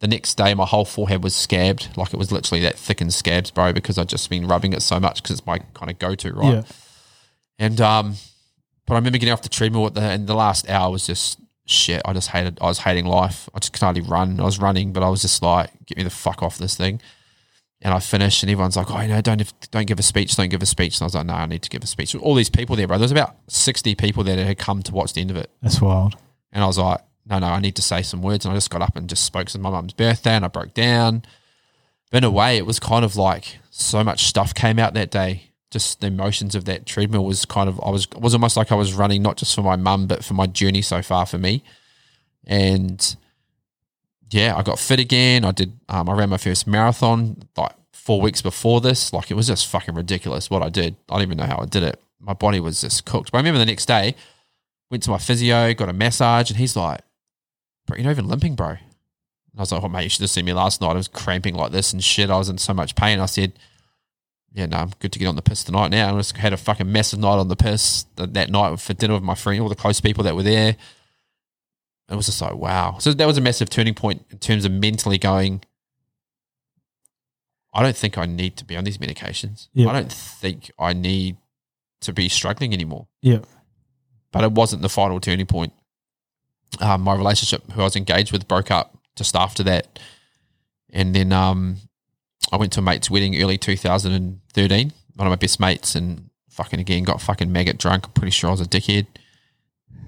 The 0.00 0.08
next 0.08 0.36
day, 0.36 0.54
my 0.54 0.64
whole 0.64 0.86
forehead 0.86 1.22
was 1.22 1.36
scabbed, 1.36 1.90
like 1.98 2.14
it 2.14 2.16
was 2.16 2.32
literally 2.32 2.62
that 2.62 2.78
thickened 2.78 3.12
scabs, 3.12 3.50
bro, 3.50 3.74
because 3.74 3.98
I'd 3.98 4.08
just 4.08 4.30
been 4.30 4.48
rubbing 4.48 4.72
it 4.72 4.80
so 4.80 4.98
much 4.98 5.22
because 5.22 5.38
it's 5.38 5.46
my 5.46 5.58
kind 5.74 5.90
of 5.90 5.98
go 5.98 6.14
to, 6.14 6.32
right? 6.32 6.54
Yeah. 6.54 6.62
And 7.58 7.80
um, 7.80 8.14
but 8.86 8.94
I 8.94 8.96
remember 8.96 9.18
getting 9.18 9.32
off 9.32 9.42
the 9.42 9.48
treadmill 9.48 9.86
at 9.86 9.94
the 9.94 10.00
and 10.02 10.26
the 10.26 10.34
last 10.34 10.68
hour 10.68 10.90
was 10.90 11.06
just 11.06 11.38
shit. 11.66 12.02
I 12.04 12.12
just 12.12 12.28
hated. 12.28 12.58
I 12.60 12.66
was 12.66 12.78
hating 12.78 13.06
life. 13.06 13.48
I 13.54 13.58
just 13.60 13.72
could 13.72 13.82
hardly 13.82 14.02
run. 14.02 14.40
I 14.40 14.44
was 14.44 14.58
running, 14.58 14.92
but 14.92 15.02
I 15.02 15.08
was 15.08 15.22
just 15.22 15.42
like, 15.42 15.70
get 15.86 15.96
me 15.98 16.04
the 16.04 16.10
fuck 16.10 16.42
off 16.42 16.58
this 16.58 16.76
thing. 16.76 17.00
And 17.84 17.92
I 17.92 17.98
finished, 17.98 18.44
and 18.44 18.50
everyone's 18.50 18.76
like, 18.76 18.90
"Oh, 18.92 19.00
you 19.00 19.08
know, 19.08 19.20
don't 19.20 19.70
don't 19.72 19.86
give 19.88 19.98
a 19.98 20.04
speech, 20.04 20.36
don't 20.36 20.50
give 20.50 20.62
a 20.62 20.66
speech." 20.66 20.96
And 20.98 21.02
I 21.02 21.06
was 21.06 21.14
like, 21.16 21.26
"No, 21.26 21.34
I 21.34 21.46
need 21.46 21.62
to 21.62 21.70
give 21.70 21.82
a 21.82 21.86
speech." 21.88 22.14
All 22.14 22.36
these 22.36 22.48
people 22.50 22.76
there, 22.76 22.86
bro. 22.86 22.96
There's 22.98 23.10
about 23.10 23.34
sixty 23.48 23.96
people 23.96 24.22
there 24.22 24.36
that 24.36 24.46
had 24.46 24.58
come 24.58 24.82
to 24.84 24.92
watch 24.92 25.14
the 25.14 25.20
end 25.20 25.32
of 25.32 25.36
it, 25.36 25.50
That's 25.62 25.80
wild. 25.80 26.14
and 26.52 26.62
I 26.62 26.66
was 26.68 26.78
like, 26.78 27.00
"No, 27.26 27.40
no, 27.40 27.48
I 27.48 27.58
need 27.58 27.74
to 27.76 27.82
say 27.82 28.02
some 28.02 28.22
words." 28.22 28.44
And 28.44 28.52
I 28.52 28.56
just 28.56 28.70
got 28.70 28.82
up 28.82 28.94
and 28.94 29.08
just 29.08 29.24
spoke 29.24 29.48
to 29.48 29.58
my 29.58 29.70
mum's 29.70 29.94
birthday, 29.94 30.30
and 30.30 30.44
I 30.44 30.48
broke 30.48 30.74
down. 30.74 31.22
But 32.12 32.18
in 32.18 32.24
a 32.24 32.30
way, 32.30 32.56
it 32.56 32.66
was 32.66 32.78
kind 32.78 33.04
of 33.04 33.16
like 33.16 33.58
so 33.70 34.04
much 34.04 34.26
stuff 34.26 34.54
came 34.54 34.78
out 34.78 34.94
that 34.94 35.10
day. 35.10 35.50
Just 35.72 36.00
the 36.00 36.06
emotions 36.06 36.54
of 36.54 36.66
that 36.66 36.86
treadmill 36.86 37.24
was 37.24 37.44
kind 37.44 37.68
of 37.68 37.80
I 37.80 37.90
was 37.90 38.06
was 38.10 38.34
almost 38.34 38.56
like 38.56 38.70
I 38.70 38.74
was 38.74 38.92
running 38.92 39.22
not 39.22 39.38
just 39.38 39.54
for 39.54 39.62
my 39.62 39.76
mum 39.76 40.06
but 40.06 40.22
for 40.22 40.34
my 40.34 40.46
journey 40.46 40.82
so 40.82 41.02
far 41.02 41.26
for 41.26 41.38
me. 41.38 41.64
And 42.46 43.16
yeah, 44.30 44.54
I 44.56 44.62
got 44.62 44.78
fit 44.78 45.00
again. 45.00 45.44
I 45.44 45.52
did. 45.52 45.72
Um, 45.88 46.08
I 46.08 46.12
ran 46.12 46.28
my 46.28 46.36
first 46.36 46.66
marathon 46.66 47.48
like 47.56 47.72
four 47.92 48.20
weeks 48.20 48.42
before 48.42 48.80
this. 48.80 49.12
Like 49.12 49.30
it 49.30 49.34
was 49.34 49.46
just 49.46 49.66
fucking 49.66 49.94
ridiculous 49.94 50.50
what 50.50 50.62
I 50.62 50.68
did. 50.68 50.96
I 51.08 51.14
don't 51.14 51.22
even 51.22 51.38
know 51.38 51.44
how 51.44 51.58
I 51.58 51.66
did 51.66 51.82
it. 51.82 52.00
My 52.20 52.34
body 52.34 52.60
was 52.60 52.80
just 52.82 53.04
cooked. 53.04 53.32
But 53.32 53.38
I 53.38 53.40
remember 53.40 53.58
the 53.58 53.66
next 53.66 53.86
day, 53.86 54.14
went 54.90 55.02
to 55.04 55.10
my 55.10 55.18
physio, 55.18 55.72
got 55.74 55.88
a 55.88 55.92
massage, 55.92 56.50
and 56.50 56.58
he's 56.58 56.76
like, 56.76 57.00
"Bro, 57.86 57.96
you're 57.96 58.04
not 58.04 58.12
even 58.12 58.28
limping, 58.28 58.54
bro." 58.54 58.68
And 58.68 58.78
I 59.56 59.60
was 59.62 59.72
like, 59.72 59.82
"Oh 59.82 59.88
mate, 59.88 60.04
you 60.04 60.08
should 60.10 60.22
have 60.22 60.30
seen 60.30 60.44
me 60.44 60.52
last 60.52 60.80
night. 60.80 60.90
I 60.90 60.94
was 60.94 61.08
cramping 61.08 61.54
like 61.54 61.72
this 61.72 61.92
and 61.92 62.04
shit. 62.04 62.30
I 62.30 62.36
was 62.36 62.48
in 62.48 62.58
so 62.58 62.74
much 62.74 62.94
pain." 62.94 63.20
I 63.20 63.26
said, 63.26 63.52
"Yeah, 64.54 64.66
no, 64.66 64.78
I'm 64.78 64.90
good 64.98 65.12
to 65.12 65.18
get 65.18 65.26
on 65.26 65.36
the 65.36 65.42
piss 65.42 65.64
tonight 65.64 65.90
now." 65.90 66.14
I 66.14 66.18
just 66.18 66.36
had 66.36 66.52
a 66.52 66.56
fucking 66.56 66.90
massive 66.90 67.18
night 67.18 67.36
on 67.38 67.48
the 67.48 67.56
piss 67.56 68.04
that, 68.16 68.34
that 68.34 68.50
night 68.50 68.80
for 68.80 68.94
dinner 68.94 69.14
with 69.14 69.22
my 69.22 69.34
friend, 69.34 69.60
all 69.60 69.68
the 69.68 69.74
close 69.74 70.00
people 70.00 70.24
that 70.24 70.34
were 70.36 70.42
there. 70.42 70.76
It 72.10 72.16
was 72.16 72.26
just 72.26 72.42
like, 72.42 72.54
wow. 72.54 72.98
So 72.98 73.12
that 73.12 73.26
was 73.26 73.38
a 73.38 73.40
massive 73.40 73.70
turning 73.70 73.94
point 73.94 74.24
in 74.30 74.38
terms 74.38 74.66
of 74.66 74.72
mentally 74.72 75.16
going, 75.16 75.62
I 77.72 77.82
don't 77.82 77.96
think 77.96 78.18
I 78.18 78.26
need 78.26 78.56
to 78.58 78.66
be 78.66 78.76
on 78.76 78.84
these 78.84 78.98
medications. 78.98 79.68
I 79.88 79.92
don't 79.94 80.12
think 80.12 80.70
I 80.78 80.92
need 80.92 81.38
to 82.02 82.12
be 82.12 82.28
struggling 82.28 82.74
anymore. 82.74 83.06
Yeah. 83.22 83.38
But 84.30 84.44
it 84.44 84.52
wasn't 84.52 84.82
the 84.82 84.90
final 84.90 85.20
turning 85.20 85.46
point. 85.46 85.72
Um, 86.80 87.02
my 87.02 87.14
relationship, 87.14 87.70
who 87.72 87.80
I 87.80 87.84
was 87.84 87.96
engaged 87.96 88.32
with, 88.32 88.46
broke 88.46 88.70
up 88.70 88.98
just 89.16 89.34
after 89.34 89.62
that. 89.62 89.98
And 90.92 91.14
then 91.14 91.32
um, 91.32 91.76
I 92.50 92.56
went 92.56 92.72
to 92.72 92.80
a 92.80 92.82
mate's 92.82 93.10
wedding 93.10 93.40
early 93.40 93.58
2013, 93.58 94.92
one 95.14 95.26
of 95.26 95.30
my 95.30 95.36
best 95.36 95.60
mates, 95.60 95.94
and 95.94 96.30
fucking 96.50 96.80
again 96.80 97.04
got 97.04 97.20
fucking 97.20 97.52
maggot 97.52 97.78
drunk. 97.78 98.06
I'm 98.06 98.12
pretty 98.12 98.32
sure 98.32 98.48
I 98.48 98.52
was 98.52 98.60
a 98.60 98.64
dickhead. 98.64 99.06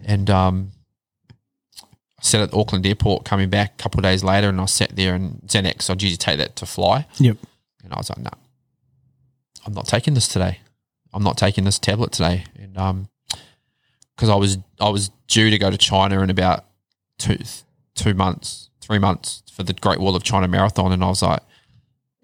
And 0.05 0.29
um, 0.29 0.73
I 1.83 2.23
sat 2.23 2.43
at 2.43 2.53
Auckland 2.53 2.87
airport 2.87 3.25
coming 3.25 3.49
back 3.49 3.75
a 3.79 3.83
couple 3.83 3.99
of 3.99 4.03
days 4.03 4.25
later, 4.25 4.49
and 4.49 4.61
I 4.61 4.67
sat 4.67 4.97
there 4.97 5.15
and 5.15 5.41
Xanax, 5.47 5.89
I'd 5.89 6.03
usually 6.03 6.17
take 6.17 6.39
that 6.39 6.57
to 6.57 6.67
fly. 6.67 7.07
Yep. 7.19 7.39
And 7.83 7.93
I 7.93 7.97
was 7.97 8.11
like, 8.11 8.19
no, 8.19 8.31
I'm 9.67 9.73
not 9.73 9.87
taking 9.87 10.15
this 10.15 10.29
today. 10.29 10.61
I'm 11.13 11.23
not 11.23 11.39
taking 11.39 11.65
this 11.65 11.79
tablet 11.79 12.13
today. 12.13 12.45
And 12.59 12.77
um, 12.77 13.09
because 14.15 14.29
I 14.29 14.35
was 14.35 14.59
I 14.81 14.89
was 14.89 15.11
due 15.29 15.51
to 15.51 15.59
go 15.59 15.71
to 15.71 15.79
China 15.79 16.21
in 16.23 16.31
about 16.31 16.65
two 17.19 17.39
two 17.95 18.15
months, 18.15 18.71
three 18.81 18.99
months 18.99 19.43
for 19.53 19.63
the 19.63 19.73
Great 19.73 20.01
Wall 20.01 20.17
of 20.17 20.23
China 20.23 20.49
marathon, 20.49 20.93
and 20.93 21.03
I 21.03 21.09
was 21.09 21.23
like, 21.23 21.43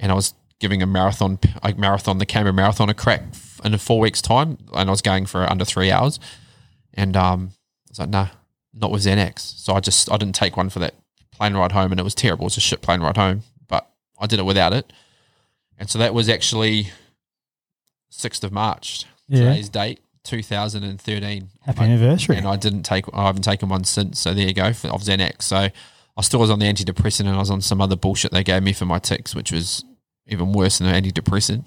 and 0.01 0.11
I 0.11 0.14
was 0.16 0.34
giving 0.59 0.82
a 0.82 0.86
marathon 0.86 1.38
a 1.62 1.72
marathon 1.74 2.18
the 2.18 2.26
Canberra 2.26 2.53
Marathon 2.53 2.88
a 2.90 2.94
crack 2.94 3.22
in 3.64 3.72
a 3.74 3.78
four 3.78 4.01
weeks 4.01 4.20
time, 4.20 4.59
and 4.74 4.88
I 4.88 4.90
was 4.90 5.03
going 5.03 5.26
for 5.26 5.48
under 5.51 5.64
three 5.64 5.90
hours, 5.92 6.18
and 6.94 7.16
um, 7.16 7.53
I 7.53 7.90
was 7.90 7.98
like, 8.01 8.09
nah, 8.09 8.28
not 8.74 8.90
with 8.90 9.05
Xanax. 9.05 9.38
So 9.40 9.74
I 9.74 9.80
just 9.80 10.11
I 10.11 10.16
didn't 10.16 10.34
take 10.34 10.57
one 10.57 10.68
for 10.70 10.78
that 10.80 10.94
plane 11.30 11.55
ride 11.55 11.72
home, 11.72 11.92
and 11.92 12.01
it 12.01 12.05
was 12.05 12.14
terrible. 12.14 12.44
It 12.44 12.46
was 12.46 12.57
a 12.57 12.61
shit 12.61 12.82
plane 12.82 13.01
ride 13.01 13.16
home, 13.16 13.42
but 13.68 13.88
I 14.18 14.26
did 14.26 14.38
it 14.38 14.44
without 14.44 14.72
it, 14.72 14.92
and 15.78 15.88
so 15.88 15.98
that 15.98 16.14
was 16.14 16.28
actually 16.28 16.88
sixth 18.11 18.42
of 18.44 18.53
March. 18.53 19.05
Yeah. 19.28 19.40
Today's 19.51 19.68
date, 19.68 20.01
2013. 20.24 21.48
Happy 21.62 21.80
I- 21.80 21.84
anniversary. 21.84 22.36
and 22.36 22.46
I 22.46 22.57
didn't 22.57 22.82
take. 22.82 23.05
I 23.12 23.26
haven't 23.26 23.42
taken 23.42 23.68
one 23.68 23.84
since. 23.84 24.18
So 24.20 24.34
there 24.34 24.46
you 24.46 24.55
go 24.55 24.72
for, 24.72 24.88
of 24.88 25.03
Xanax. 25.03 25.42
So 25.42 25.57
I 26.16 26.22
still 26.22 26.40
was 26.40 26.51
on 26.51 26.59
the 26.59 26.66
antidepressant, 26.66 27.20
and 27.20 27.30
I 27.30 27.38
was 27.38 27.51
on 27.51 27.61
some 27.61 27.80
other 27.80 27.96
bullshit 27.96 28.32
they 28.32 28.44
gave 28.44 28.62
me 28.62 28.72
for 28.72 28.86
my 28.86 28.98
tics, 28.98 29.34
which 29.34 29.53
was 29.53 29.84
even 30.31 30.53
worse 30.53 30.78
than 30.78 30.89
an 30.89 31.03
antidepressant. 31.03 31.66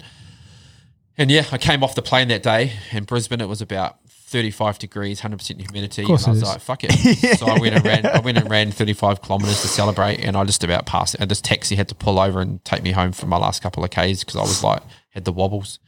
And 1.16 1.30
yeah, 1.30 1.44
I 1.52 1.58
came 1.58 1.84
off 1.84 1.94
the 1.94 2.02
plane 2.02 2.28
that 2.28 2.42
day 2.42 2.72
in 2.90 3.04
Brisbane. 3.04 3.40
It 3.40 3.48
was 3.48 3.62
about 3.62 3.98
35 4.08 4.80
degrees, 4.80 5.20
100% 5.20 5.60
humidity. 5.60 6.02
And 6.02 6.10
I 6.10 6.12
was 6.12 6.42
like, 6.42 6.60
fuck 6.60 6.82
it. 6.82 7.38
so 7.38 7.46
I 7.46 7.58
went 7.60 7.76
and 7.76 7.84
ran. 7.84 8.04
I 8.04 8.18
went 8.18 8.36
and 8.36 8.50
ran 8.50 8.72
35 8.72 9.22
kilometers 9.22 9.62
to 9.62 9.68
celebrate, 9.68 10.18
and 10.24 10.36
I 10.36 10.42
just 10.44 10.64
about 10.64 10.86
passed. 10.86 11.14
And 11.20 11.30
this 11.30 11.40
taxi 11.40 11.76
had 11.76 11.88
to 11.88 11.94
pull 11.94 12.18
over 12.18 12.40
and 12.40 12.64
take 12.64 12.82
me 12.82 12.90
home 12.90 13.12
for 13.12 13.26
my 13.26 13.36
last 13.36 13.62
couple 13.62 13.84
of 13.84 13.90
k's 13.90 14.24
because 14.24 14.34
I 14.34 14.40
was 14.40 14.64
like 14.64 14.82
had 15.10 15.24
the 15.24 15.32
wobbles. 15.32 15.78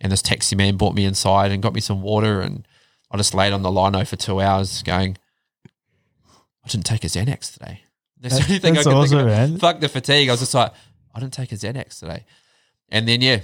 And 0.00 0.10
this 0.10 0.22
taxi 0.22 0.56
man 0.56 0.76
brought 0.76 0.94
me 0.94 1.04
inside 1.04 1.52
and 1.52 1.62
got 1.62 1.74
me 1.74 1.80
some 1.80 2.00
water, 2.00 2.40
and 2.40 2.66
I 3.10 3.18
just 3.18 3.34
laid 3.34 3.52
on 3.52 3.62
the 3.62 3.70
lino 3.70 4.04
for 4.06 4.16
two 4.16 4.40
hours, 4.40 4.82
going, 4.82 5.18
I 6.64 6.68
didn't 6.68 6.86
take 6.86 7.04
a 7.04 7.08
Xanax 7.08 7.52
today. 7.52 7.82
That's 8.18 8.38
the 8.38 8.44
only 8.44 8.58
thing 8.60 8.74
that's 8.74 8.86
I 8.86 8.90
could 8.90 8.96
awesome, 8.96 9.18
think 9.18 9.30
of. 9.30 9.50
man. 9.50 9.58
Fuck 9.58 9.80
the 9.80 9.88
fatigue. 9.90 10.30
I 10.30 10.32
was 10.32 10.40
just 10.40 10.54
like, 10.54 10.72
I 11.14 11.20
didn't 11.20 11.32
take 11.32 11.52
a 11.52 11.54
Xanax 11.54 12.00
today. 12.00 12.24
And 12.88 13.06
then 13.08 13.20
yeah, 13.20 13.40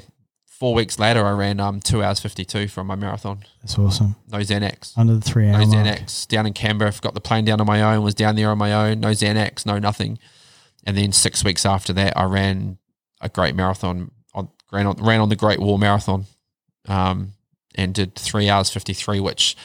four 0.47 0.75
weeks 0.75 0.99
later, 0.99 1.25
I 1.25 1.33
ran 1.33 1.61
um 1.61 1.81
two 1.81 2.03
hours 2.03 2.21
fifty 2.21 2.45
two 2.45 2.69
from 2.69 2.87
my 2.87 2.95
marathon. 2.95 3.45
That's 3.63 3.79
awesome. 3.79 4.17
No 4.31 4.39
Xanax. 4.39 4.97
Under 4.99 5.15
the 5.15 5.21
three 5.21 5.47
No 5.47 5.59
hour 5.59 5.67
mark. 5.67 6.01
Down 6.29 6.47
in 6.47 6.53
Canberra, 6.53 6.93
got 7.01 7.15
the 7.15 7.21
plane 7.21 7.45
down 7.45 7.61
on 7.61 7.67
my 7.67 7.83
own. 7.83 8.03
Was 8.03 8.15
down 8.15 8.37
there 8.37 8.51
on 8.51 8.59
my 8.59 8.73
own. 8.73 9.01
No 9.01 9.09
Xanax. 9.11 9.65
No 9.65 9.79
nothing. 9.79 10.19
And 10.85 10.97
then 10.97 11.13
six 11.13 11.45
weeks 11.45 11.67
after 11.67 11.93
that, 11.95 12.17
I 12.17 12.25
ran 12.25 12.79
a 13.21 13.29
great 13.29 13.55
marathon. 13.55 14.11
On, 14.35 14.49
ran 14.73 14.87
on 14.87 14.97
ran 14.97 15.21
on 15.21 15.29
the 15.29 15.37
Great 15.37 15.59
Wall 15.59 15.77
Marathon, 15.77 16.27
um, 16.87 17.33
and 17.75 17.93
did 17.93 18.15
three 18.15 18.49
hours 18.49 18.71
fifty 18.71 18.95
three, 18.95 19.21
which 19.21 19.57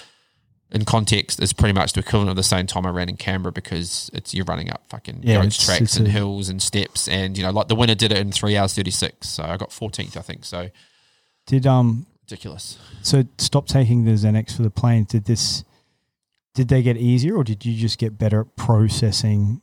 in 0.75 0.85
context 0.85 1.41
is 1.41 1.53
pretty 1.53 1.73
much 1.73 1.93
the 1.93 2.01
equivalent 2.01 2.29
of 2.29 2.35
the 2.35 2.43
same 2.43 2.67
time 2.67 2.85
I 2.85 2.89
ran 2.89 3.09
in 3.09 3.17
Canberra 3.17 3.51
because 3.53 4.11
it's 4.13 4.33
you're 4.35 4.45
running 4.45 4.69
up 4.69 4.83
fucking 4.89 5.21
Yeah, 5.23 5.37
it's- 5.39 5.63
tracks 5.65 5.81
it's 5.81 5.97
and 5.97 6.07
a- 6.07 6.11
hills 6.11 6.49
and 6.49 6.61
steps 6.61 7.07
and 7.07 7.35
you 7.37 7.43
know 7.43 7.51
like 7.51 7.69
the 7.69 7.75
winner 7.75 7.95
did 7.95 8.11
it 8.11 8.17
in 8.19 8.31
three 8.31 8.55
hours 8.57 8.73
thirty 8.75 8.91
six. 8.91 9.29
So 9.29 9.43
I 9.43 9.57
got 9.57 9.71
fourteenth, 9.71 10.15
I 10.17 10.21
think. 10.21 10.45
So 10.45 10.69
Did 11.47 11.65
um 11.65 12.05
ridiculous. 12.23 12.77
so 13.01 13.23
stop 13.37 13.67
taking 13.67 14.03
the 14.05 14.11
Xanax 14.11 14.55
for 14.55 14.61
the 14.63 14.69
plane? 14.69 15.05
Did 15.05 15.25
this? 15.25 15.63
Did 16.55 16.67
they 16.69 16.81
get 16.81 16.95
easier, 16.97 17.35
or 17.35 17.43
did 17.43 17.65
you 17.65 17.75
just 17.75 17.97
get 17.97 18.17
better 18.17 18.41
at 18.41 18.55
processing 18.55 19.61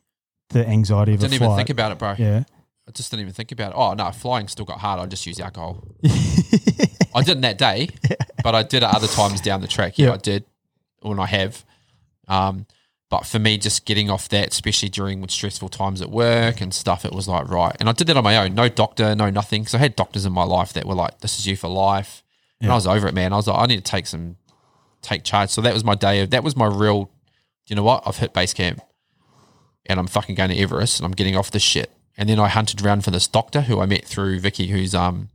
the 0.51 0.67
anxiety 0.69 1.15
of 1.15 1.21
Didn't 1.21 1.35
even 1.35 1.47
flight? 1.49 1.57
think 1.59 1.71
about 1.71 1.93
it, 1.93 1.99
bro. 1.99 2.15
yeah. 2.19 2.45
I 2.87 2.91
just 2.91 3.11
didn't 3.11 3.23
even 3.23 3.33
think 3.33 3.53
about 3.53 3.73
it. 3.73 3.77
Oh 3.79 3.95
no, 3.95 4.11
flying 4.11 4.49
still 4.49 4.65
got 4.67 4.79
hard. 4.79 5.01
I 5.01 5.07
just 5.07 5.25
used 5.27 5.41
alcohol. 5.41 5.83
I 7.15 7.23
didn't 7.23 7.43
that 7.43 7.59
day, 7.59 7.89
but 8.43 8.55
I 8.55 8.63
did 8.63 8.83
it 8.83 8.89
other 8.95 9.07
times 9.07 9.41
down 9.41 9.61
the 9.61 9.69
track. 9.69 9.99
Yeah, 9.99 10.09
Yeah. 10.09 10.13
I 10.15 10.17
did 10.17 10.45
when 11.05 11.19
I 11.19 11.27
have. 11.27 11.65
Um, 12.29 12.67
but 13.11 13.27
for 13.27 13.39
me, 13.39 13.59
just 13.59 13.85
getting 13.85 14.09
off 14.09 14.31
that, 14.31 14.49
especially 14.49 14.89
during 14.89 15.29
stressful 15.29 15.69
times 15.69 16.01
at 16.01 16.11
work 16.11 16.63
and 16.63 16.73
stuff, 16.73 17.05
it 17.05 17.13
was 17.13 17.29
like 17.29 17.47
right. 17.49 17.77
And 17.79 17.89
I 17.89 17.93
did 17.93 18.07
that 18.07 18.17
on 18.17 18.25
my 18.25 18.39
own, 18.39 18.55
no 18.55 18.71
doctor, 18.71 19.15
no 19.15 19.29
nothing. 19.29 19.63
Because 19.63 19.75
I 19.75 19.79
had 19.79 19.97
doctors 19.97 20.25
in 20.25 20.33
my 20.33 20.45
life 20.45 20.73
that 20.73 20.87
were 20.87 20.95
like, 20.95 21.21
"This 21.21 21.39
is 21.39 21.47
you 21.47 21.55
for 21.55 21.69
life," 21.69 22.23
and 22.61 22.73
I 22.73 22.75
was 22.75 22.87
over 22.87 23.07
it, 23.07 23.15
man. 23.15 23.35
I 23.35 23.37
was 23.37 23.49
like, 23.49 23.59
I 23.59 23.67
need 23.67 23.77
to 23.77 23.83
take 23.83 24.07
some, 24.07 24.37
take 25.03 25.25
charge. 25.25 25.51
So 25.51 25.61
that 25.61 25.75
was 25.75 25.85
my 25.85 25.95
day 25.95 26.21
of. 26.23 26.31
That 26.31 26.43
was 26.43 26.57
my 26.57 26.67
real. 26.67 27.11
You 27.67 27.77
know 27.77 27.83
what? 27.83 28.03
I've 28.07 28.17
hit 28.17 28.33
base 28.33 28.55
camp, 28.55 28.81
and 29.85 30.01
I'm 30.01 30.07
fucking 30.07 30.35
going 30.35 30.49
to 30.49 30.57
Everest, 30.57 30.99
and 30.99 31.05
I'm 31.05 31.13
getting 31.13 31.37
off 31.37 31.51
this 31.51 31.63
shit. 31.63 31.91
And 32.17 32.29
then 32.29 32.41
I 32.41 32.49
hunted 32.49 32.85
around 32.85 33.05
for 33.05 33.11
this 33.11 33.27
doctor 33.27 33.63
who 33.63 33.81
I 33.81 33.87
met 33.87 34.07
through 34.07 34.41
Vicky, 34.41 34.69
who's 34.69 34.95
um 34.95 35.29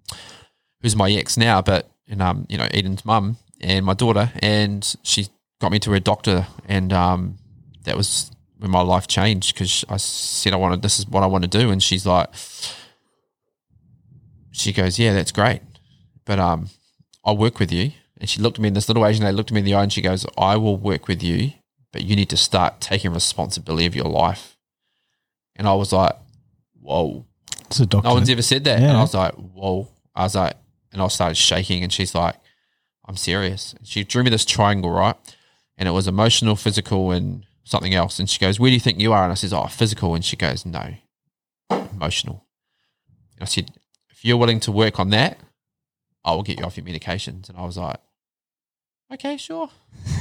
who's 0.82 0.96
my 0.96 1.12
ex 1.12 1.38
now, 1.38 1.62
but 1.62 1.92
and 2.08 2.22
um, 2.22 2.46
you 2.50 2.58
know, 2.58 2.68
Eden's 2.72 3.06
mum 3.06 3.38
and 3.62 3.86
my 3.86 3.94
daughter, 3.94 4.32
and 4.40 4.96
she 5.04 5.28
got 5.60 5.72
me 5.72 5.80
to 5.80 5.94
a 5.94 6.00
doctor, 6.00 6.48
and 6.68 6.94
um, 6.94 7.38
that 7.86 7.98
was 7.98 8.32
when 8.58 8.72
my 8.72 8.82
life 8.82 9.08
changed 9.08 9.54
because 9.54 9.86
I 9.90 9.98
said 9.98 10.54
I 10.54 10.58
wanted 10.58 10.82
this 10.82 11.00
is 11.00 11.08
what 11.08 11.24
I 11.24 11.28
want 11.28 11.44
to 11.44 11.50
do, 11.50 11.70
and 11.70 11.82
she's 11.82 12.06
like, 12.06 12.30
she 14.52 14.74
goes, 14.74 14.98
yeah, 14.98 15.14
that's 15.14 15.32
great, 15.32 15.62
but 16.26 16.40
um, 16.40 16.70
I'll 17.24 17.38
work 17.38 17.60
with 17.60 17.72
you, 17.72 17.92
and 18.20 18.30
she 18.30 18.42
looked 18.42 18.58
at 18.58 18.62
me, 18.62 18.68
and 18.70 18.76
this 18.76 18.88
little 18.88 19.06
Asian 19.06 19.24
lady 19.24 19.36
looked 19.36 19.52
at 19.52 19.54
me 19.54 19.60
in 19.60 19.66
the 19.66 19.76
eye, 19.76 19.84
and 19.84 19.94
she 19.94 20.02
goes, 20.02 20.26
I 20.38 20.58
will 20.58 20.78
work 20.78 21.08
with 21.08 21.22
you, 21.22 21.52
but 21.92 22.04
you 22.04 22.16
need 22.16 22.30
to 22.30 22.38
start 22.38 22.82
taking 22.82 23.14
responsibility 23.14 23.86
of 23.86 23.96
your 23.96 24.06
life, 24.06 24.58
and 25.56 25.68
I 25.68 25.74
was 25.74 25.92
like, 25.92 26.16
whoa. 26.88 27.26
It's 27.66 27.80
a 27.82 27.86
doctor. 27.86 28.08
No 28.08 28.14
one's 28.14 28.30
ever 28.30 28.42
said 28.42 28.64
that. 28.64 28.80
And 28.80 28.96
I 28.96 29.02
was 29.02 29.14
like, 29.14 29.34
whoa. 29.34 29.90
I 30.16 30.24
was 30.24 30.36
like, 30.36 30.56
and 30.94 31.02
I 31.02 31.08
started 31.10 31.36
shaking. 31.36 31.84
And 31.84 31.92
she's 31.92 32.16
like, 32.16 32.36
I'm 33.06 33.18
serious. 33.18 33.74
And 33.74 33.86
she 33.86 34.04
drew 34.06 34.24
me 34.24 34.30
this 34.30 34.46
triangle, 34.46 34.90
right? 34.90 35.16
And 35.78 35.88
it 35.88 35.92
was 35.92 36.08
emotional, 36.08 36.56
physical, 36.56 37.12
and 37.12 37.46
something 37.64 37.94
else. 37.94 38.20
And 38.20 38.30
she 38.30 38.40
goes, 38.40 38.60
Where 38.60 38.70
do 38.70 38.74
you 38.74 38.80
think 38.80 39.00
you 39.00 39.14
are? 39.14 39.24
And 39.24 39.32
I 39.32 39.36
says, 39.36 39.54
Oh, 39.54 39.68
physical. 39.68 40.16
And 40.16 40.26
she 40.26 40.36
goes, 40.36 40.66
No, 40.66 40.94
emotional. 41.70 42.46
And 43.36 43.44
I 43.44 43.46
said, 43.46 43.72
If 44.10 44.26
you're 44.26 44.38
willing 44.38 44.60
to 44.62 44.72
work 44.72 45.00
on 45.00 45.10
that, 45.12 45.38
I 46.26 46.34
will 46.34 46.44
get 46.44 46.60
you 46.60 46.66
off 46.66 46.78
your 46.78 46.86
medications. 46.86 47.50
And 47.50 47.58
I 47.58 47.66
was 47.66 47.78
like, 47.78 47.98
Okay, 49.14 49.38
sure. 49.38 49.70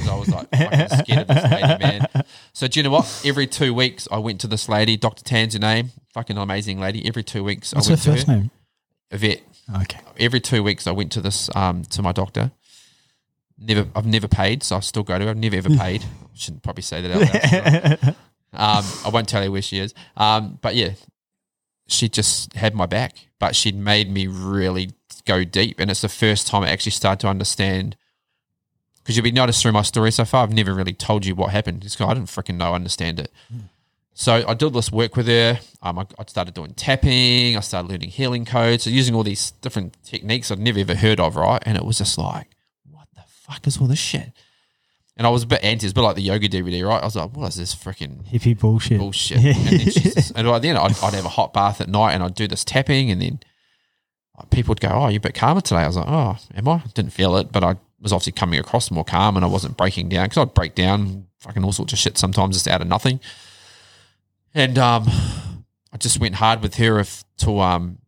I 0.09 0.15
was 0.15 0.29
like, 0.29 0.47
scared 0.55 1.21
of 1.21 1.27
this 1.27 1.51
lady, 1.51 1.83
man. 1.83 2.07
So 2.53 2.67
do 2.67 2.79
you 2.79 2.83
know 2.83 2.91
what? 2.91 3.21
Every 3.25 3.45
two 3.45 3.73
weeks, 3.73 4.07
I 4.09 4.17
went 4.17 4.39
to 4.41 4.47
this 4.47 4.69
lady, 4.69 4.95
Dr. 4.95 5.23
Tan's 5.25 5.53
her 5.53 5.59
name, 5.59 5.89
fucking 6.13 6.37
amazing 6.37 6.79
lady. 6.79 7.05
Every 7.05 7.23
two 7.23 7.43
weeks, 7.43 7.73
What's 7.73 7.87
I 7.87 7.89
her 7.89 7.93
went 7.95 8.01
to 8.03 8.11
first 8.11 8.27
her. 8.27 8.35
name? 8.37 8.51
Yvette. 9.11 9.41
Okay. 9.81 9.99
Every 10.19 10.39
two 10.39 10.63
weeks, 10.63 10.87
I 10.87 10.91
went 10.91 11.11
to 11.13 11.21
this 11.21 11.49
um 11.55 11.83
to 11.85 12.01
my 12.01 12.13
doctor. 12.13 12.51
Never, 13.59 13.87
I've 13.95 14.05
never 14.05 14.27
paid, 14.27 14.63
so 14.63 14.77
I 14.77 14.79
still 14.81 15.03
go 15.03 15.17
to 15.17 15.25
her. 15.25 15.31
I've 15.31 15.37
never 15.37 15.55
ever 15.55 15.69
paid. 15.69 16.03
I 16.23 16.37
Shouldn't 16.37 16.63
probably 16.63 16.83
say 16.83 17.01
that 17.01 17.11
out 17.11 17.21
loud. 17.21 17.99
I? 18.03 18.15
Um, 18.53 18.83
I 19.05 19.09
won't 19.09 19.27
tell 19.27 19.43
you 19.43 19.51
where 19.51 19.61
she 19.61 19.77
is. 19.77 19.93
Um, 20.15 20.57
but 20.61 20.73
yeah, 20.73 20.91
she 21.85 22.09
just 22.09 22.53
had 22.53 22.73
my 22.73 22.85
back. 22.85 23.27
But 23.39 23.55
she'd 23.55 23.75
made 23.75 24.09
me 24.09 24.25
really 24.25 24.91
go 25.25 25.43
deep, 25.43 25.79
and 25.79 25.91
it's 25.91 26.01
the 26.01 26.09
first 26.09 26.47
time 26.47 26.63
I 26.63 26.69
actually 26.69 26.93
started 26.93 27.19
to 27.19 27.27
understand. 27.27 27.97
Because 28.97 29.15
you'll 29.15 29.25
be 29.25 29.31
noticed 29.31 29.61
through 29.61 29.73
my 29.73 29.83
story 29.83 30.11
so 30.11 30.25
far, 30.25 30.43
I've 30.43 30.51
never 30.51 30.73
really 30.73 30.93
told 30.93 31.25
you 31.25 31.35
what 31.35 31.51
happened. 31.51 31.85
It's 31.85 31.99
I 32.01 32.13
didn't 32.13 32.29
freaking 32.29 32.55
know, 32.55 32.73
understand 32.73 33.19
it. 33.19 33.31
So 34.13 34.43
I 34.47 34.53
did 34.55 34.73
this 34.73 34.91
work 34.91 35.15
with 35.15 35.27
her. 35.27 35.59
Um, 35.83 35.99
I, 35.99 36.07
I 36.17 36.23
started 36.25 36.55
doing 36.55 36.73
tapping. 36.73 37.55
I 37.55 37.59
started 37.59 37.89
learning 37.89 38.09
healing 38.09 38.45
codes. 38.45 38.85
So 38.85 38.89
using 38.89 39.13
all 39.13 39.23
these 39.23 39.51
different 39.51 39.95
techniques 40.03 40.49
I'd 40.49 40.57
never 40.57 40.79
ever 40.79 40.95
heard 40.95 41.19
of, 41.19 41.35
right? 41.35 41.61
And 41.65 41.77
it 41.77 41.85
was 41.85 41.99
just 41.99 42.17
like, 42.17 42.47
fuck 43.47 43.65
is 43.67 43.77
all 43.79 43.87
this 43.87 43.99
shit? 43.99 44.31
And 45.15 45.25
I 45.25 45.31
was 45.31 45.43
a 45.43 45.47
bit 45.47 45.63
anti, 45.63 45.85
it's 45.85 45.93
a 45.93 45.95
bit 45.95 46.01
like 46.01 46.15
the 46.15 46.21
yoga 46.21 46.47
DVD, 46.47 46.87
right? 46.87 47.01
I 47.01 47.05
was 47.05 47.15
like, 47.15 47.35
what 47.35 47.47
is 47.47 47.55
this 47.55 47.73
freaking 47.73 48.23
Hippie 48.27 48.57
bullshit. 48.57 48.99
bullshit? 48.99 49.37
And 49.37 49.55
then, 49.55 49.79
just, 49.79 50.31
and 50.35 50.47
then 50.47 50.77
I'd, 50.77 51.03
I'd 51.03 51.13
have 51.13 51.25
a 51.25 51.29
hot 51.29 51.53
bath 51.53 51.81
at 51.81 51.89
night 51.89 52.13
and 52.13 52.21
I'd 52.21 52.35
do 52.35 52.47
this 52.47 52.63
tapping, 52.63 53.09
and 53.09 53.21
then 53.21 53.39
people 54.51 54.71
would 54.71 54.81
go, 54.81 54.89
"Oh, 54.89 55.07
you're 55.07 55.17
a 55.17 55.21
bit 55.21 55.33
calmer 55.33 55.61
today." 55.61 55.81
I 55.81 55.87
was 55.87 55.97
like, 55.97 56.07
"Oh, 56.07 56.37
am 56.53 56.67
I?" 56.67 56.83
Didn't 56.93 57.13
feel 57.13 57.35
it, 57.37 57.51
but 57.51 57.63
I 57.63 57.77
was 57.99 58.13
obviously 58.13 58.33
coming 58.33 58.59
across 58.59 58.91
more 58.91 59.03
calm, 59.03 59.35
and 59.35 59.43
I 59.43 59.47
wasn't 59.47 59.75
breaking 59.75 60.09
down 60.09 60.25
because 60.25 60.37
I'd 60.37 60.53
break 60.53 60.75
down 60.75 61.25
fucking 61.39 61.63
all 61.63 61.71
sorts 61.71 61.93
of 61.93 61.99
shit 61.99 62.17
sometimes 62.17 62.55
just 62.55 62.67
out 62.67 62.81
of 62.81 62.87
nothing. 62.87 63.19
And 64.53 64.77
um, 64.77 65.05
I 65.91 65.97
just 65.97 66.19
went 66.19 66.35
hard 66.35 66.61
with 66.61 66.75
her 66.75 66.99
if, 66.99 67.23
to 67.39 67.59
um, 67.59 67.99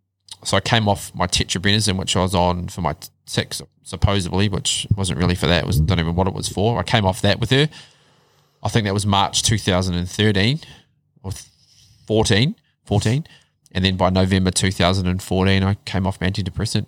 so 0.44 0.58
I 0.58 0.62
came 0.62 0.88
off 0.88 1.14
my 1.14 1.28
tetrabenazine, 1.28 1.98
which 1.98 2.16
I 2.16 2.22
was 2.22 2.36
on 2.36 2.68
for 2.70 2.82
my 2.82 2.96
sex 3.26 3.62
supposedly, 3.84 4.50
which 4.50 4.88
wasn't 4.96 5.20
really 5.20 5.36
for 5.36 5.48
that. 5.48 5.64
It 5.64 5.68
was 5.68 5.80
don't 5.80 6.00
even 6.00 6.16
what 6.16 6.28
it 6.28 6.34
was 6.34 6.48
for. 6.48 6.80
I 6.80 6.84
came 6.84 7.06
off 7.06 7.22
that 7.22 7.40
with 7.40 7.50
her. 7.50 7.70
I 8.62 8.70
think 8.70 8.86
that 8.86 8.94
was 8.94 9.06
March 9.06 9.42
2013 9.44 10.60
or 11.24 11.32
14, 12.08 12.56
14. 12.86 13.28
And 13.72 13.86
then 13.86 13.98
by 13.98 14.10
November 14.10 14.52
2014, 14.52 15.64
I 15.64 15.74
came 15.86 16.08
off 16.08 16.20
my 16.20 16.30
antidepressant 16.30 16.88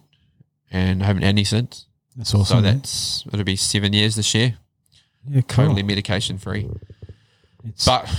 and 0.69 1.03
I 1.03 1.05
haven't 1.05 1.23
had 1.23 1.29
any 1.29 1.43
since. 1.43 1.85
That's 2.15 2.33
awesome. 2.33 2.57
So 2.57 2.61
that's, 2.61 3.23
it'll 3.27 3.43
be 3.43 3.55
seven 3.55 3.93
years 3.93 4.15
this 4.15 4.33
year, 4.35 4.55
yeah, 5.27 5.41
cool. 5.41 5.65
totally 5.65 5.83
medication 5.83 6.37
free. 6.37 6.69
It's, 7.63 7.85
But 7.85 8.09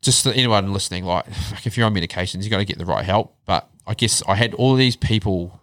just 0.00 0.26
anyone 0.26 0.72
listening, 0.72 1.04
like 1.04 1.26
like, 1.50 1.66
if 1.66 1.76
you're 1.76 1.86
on 1.86 1.94
medications, 1.94 2.44
you 2.44 2.50
got 2.50 2.58
to 2.58 2.64
get 2.64 2.78
the 2.78 2.86
right 2.86 3.04
help. 3.04 3.36
But 3.44 3.68
I 3.86 3.94
guess 3.94 4.22
I 4.26 4.34
had 4.34 4.54
all 4.54 4.74
these 4.74 4.96
people 4.96 5.60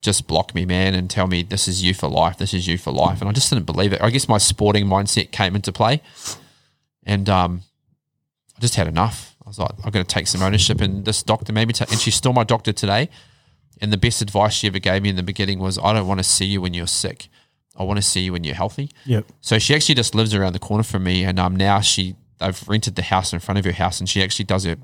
just 0.00 0.26
block 0.26 0.54
me, 0.54 0.64
man, 0.64 0.94
and 0.94 1.10
tell 1.10 1.26
me 1.26 1.42
this 1.42 1.66
is 1.66 1.82
you 1.82 1.94
for 1.94 2.08
life, 2.08 2.38
this 2.38 2.54
is 2.54 2.66
you 2.68 2.78
for 2.78 2.92
life, 2.92 3.20
and 3.20 3.28
I 3.28 3.32
just 3.32 3.50
didn't 3.50 3.66
believe 3.66 3.92
it. 3.92 4.00
I 4.00 4.10
guess 4.10 4.28
my 4.28 4.38
sporting 4.38 4.86
mindset 4.86 5.32
came 5.32 5.56
into 5.56 5.72
play, 5.72 6.02
and 7.04 7.28
um, 7.28 7.62
I 8.56 8.60
just 8.60 8.76
had 8.76 8.86
enough. 8.86 9.34
I 9.44 9.48
was 9.48 9.58
like, 9.58 9.72
I'm 9.84 9.90
going 9.90 10.04
to 10.04 10.14
take 10.14 10.26
some 10.26 10.42
ownership, 10.42 10.80
and 10.80 11.04
this 11.04 11.22
doctor 11.22 11.52
made 11.52 11.66
me 11.66 11.74
take, 11.74 11.90
and 11.90 12.00
she's 12.00 12.14
still 12.14 12.32
my 12.32 12.44
doctor 12.44 12.72
today. 12.72 13.08
And 13.80 13.92
the 13.92 13.96
best 13.96 14.20
advice 14.20 14.54
she 14.54 14.66
ever 14.66 14.80
gave 14.80 15.02
me 15.02 15.08
in 15.08 15.16
the 15.16 15.22
beginning 15.22 15.60
was, 15.60 15.78
I 15.78 15.92
don't 15.92 16.08
want 16.08 16.18
to 16.18 16.24
see 16.24 16.44
you 16.44 16.60
when 16.60 16.74
you're 16.74 16.88
sick. 16.88 17.28
I 17.76 17.84
want 17.84 17.98
to 17.98 18.02
see 18.02 18.20
you 18.20 18.32
when 18.32 18.42
you're 18.42 18.56
healthy. 18.56 18.90
yep. 19.04 19.24
So 19.40 19.58
she 19.60 19.72
actually 19.74 19.94
just 19.94 20.14
lives 20.14 20.34
around 20.34 20.52
the 20.52 20.58
corner 20.58 20.82
from 20.82 21.04
me, 21.04 21.24
and 21.24 21.38
um, 21.38 21.56
now 21.56 21.80
she 21.80 22.16
they've 22.38 22.68
rented 22.68 22.94
the 22.94 23.02
house 23.02 23.32
in 23.32 23.40
front 23.40 23.58
of 23.58 23.64
her 23.64 23.72
house, 23.72 24.00
and 24.00 24.08
she 24.08 24.22
actually 24.22 24.44
does 24.44 24.64
it 24.64 24.78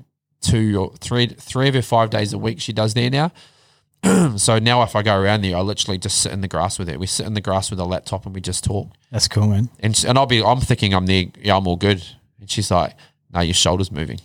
two 0.45 0.79
or 0.79 0.95
three 0.97 1.27
three 1.27 1.67
of 1.67 1.73
her 1.75 1.81
five 1.81 2.09
days 2.09 2.33
a 2.33 2.37
week. 2.37 2.59
She 2.61 2.73
does 2.73 2.93
there 2.93 3.09
now. 3.09 3.31
so 4.37 4.59
now 4.59 4.83
if 4.83 4.95
I 4.95 5.01
go 5.01 5.19
around 5.19 5.43
there, 5.43 5.57
I 5.57 5.61
literally 5.61 5.97
just 5.97 6.21
sit 6.21 6.31
in 6.31 6.41
the 6.41 6.47
grass 6.47 6.77
with 6.77 6.87
her. 6.89 6.99
We 6.99 7.07
sit 7.07 7.25
in 7.25 7.33
the 7.33 7.41
grass 7.41 7.69
with 7.69 7.79
a 7.79 7.85
laptop 7.85 8.25
and 8.25 8.35
we 8.35 8.41
just 8.41 8.63
talk. 8.63 8.89
That's 9.11 9.27
cool, 9.27 9.47
man. 9.47 9.69
And 9.79 10.03
and 10.07 10.17
I'll 10.17 10.25
be 10.25 10.43
I'm 10.43 10.59
thinking 10.59 10.93
I'm 10.93 11.05
there, 11.07 11.25
yeah, 11.41 11.57
I'm 11.57 11.67
all 11.67 11.77
good. 11.77 12.03
And 12.39 12.49
she's 12.49 12.69
like, 12.69 12.95
No, 13.33 13.41
your 13.41 13.53
shoulder's 13.53 13.91
moving. 13.91 14.19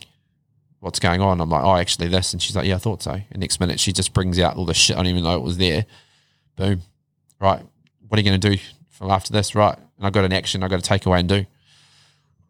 What's 0.79 0.99
going 0.99 1.21
on? 1.21 1.41
I'm 1.41 1.49
like, 1.49 1.63
Oh, 1.63 1.75
actually 1.75 2.07
this. 2.07 2.33
And 2.33 2.41
she's 2.41 2.55
like, 2.55 2.67
Yeah, 2.67 2.75
I 2.75 2.79
thought 2.79 3.01
so. 3.01 3.11
And 3.13 3.39
next 3.39 3.59
minute 3.59 3.79
she 3.79 3.91
just 3.91 4.13
brings 4.13 4.39
out 4.39 4.55
all 4.55 4.65
the 4.65 4.73
shit 4.73 4.95
I 4.95 4.99
didn't 4.99 5.17
even 5.17 5.23
know 5.23 5.35
it 5.35 5.43
was 5.43 5.57
there. 5.57 5.85
Boom. 6.55 6.81
Right. 7.39 7.61
What 8.07 8.17
are 8.17 8.21
you 8.21 8.25
gonna 8.25 8.37
do 8.37 8.57
from 8.89 9.09
after 9.09 9.33
this? 9.33 9.55
Right. 9.55 9.77
And 9.97 10.07
I 10.07 10.09
got 10.09 10.25
an 10.25 10.33
action 10.33 10.63
I 10.63 10.67
got 10.67 10.81
to 10.81 10.87
take 10.87 11.05
away 11.05 11.19
and 11.19 11.29
do. 11.29 11.45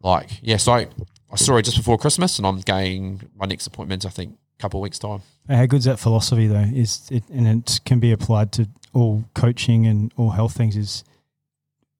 Like, 0.02 0.30
yeah, 0.42 0.56
so 0.56 0.86
I, 1.32 1.36
saw 1.36 1.54
her 1.54 1.62
just 1.62 1.76
before 1.76 1.98
Christmas 1.98 2.38
and 2.38 2.46
I'm 2.46 2.60
going 2.60 3.22
my 3.36 3.46
next 3.46 3.66
appointment, 3.66 4.04
I 4.04 4.10
think, 4.10 4.36
a 4.58 4.62
couple 4.62 4.80
of 4.80 4.82
weeks' 4.82 4.98
time. 4.98 5.22
How 5.48 5.66
good's 5.66 5.86
that 5.86 5.98
philosophy 5.98 6.46
though? 6.46 6.66
Is 6.74 7.08
it 7.10 7.24
and 7.30 7.46
it 7.48 7.80
can 7.84 7.98
be 8.00 8.12
applied 8.12 8.52
to 8.52 8.68
all 8.94 9.24
coaching 9.34 9.86
and 9.86 10.12
all 10.16 10.30
health 10.30 10.54
things. 10.54 10.76
Is 10.76 11.04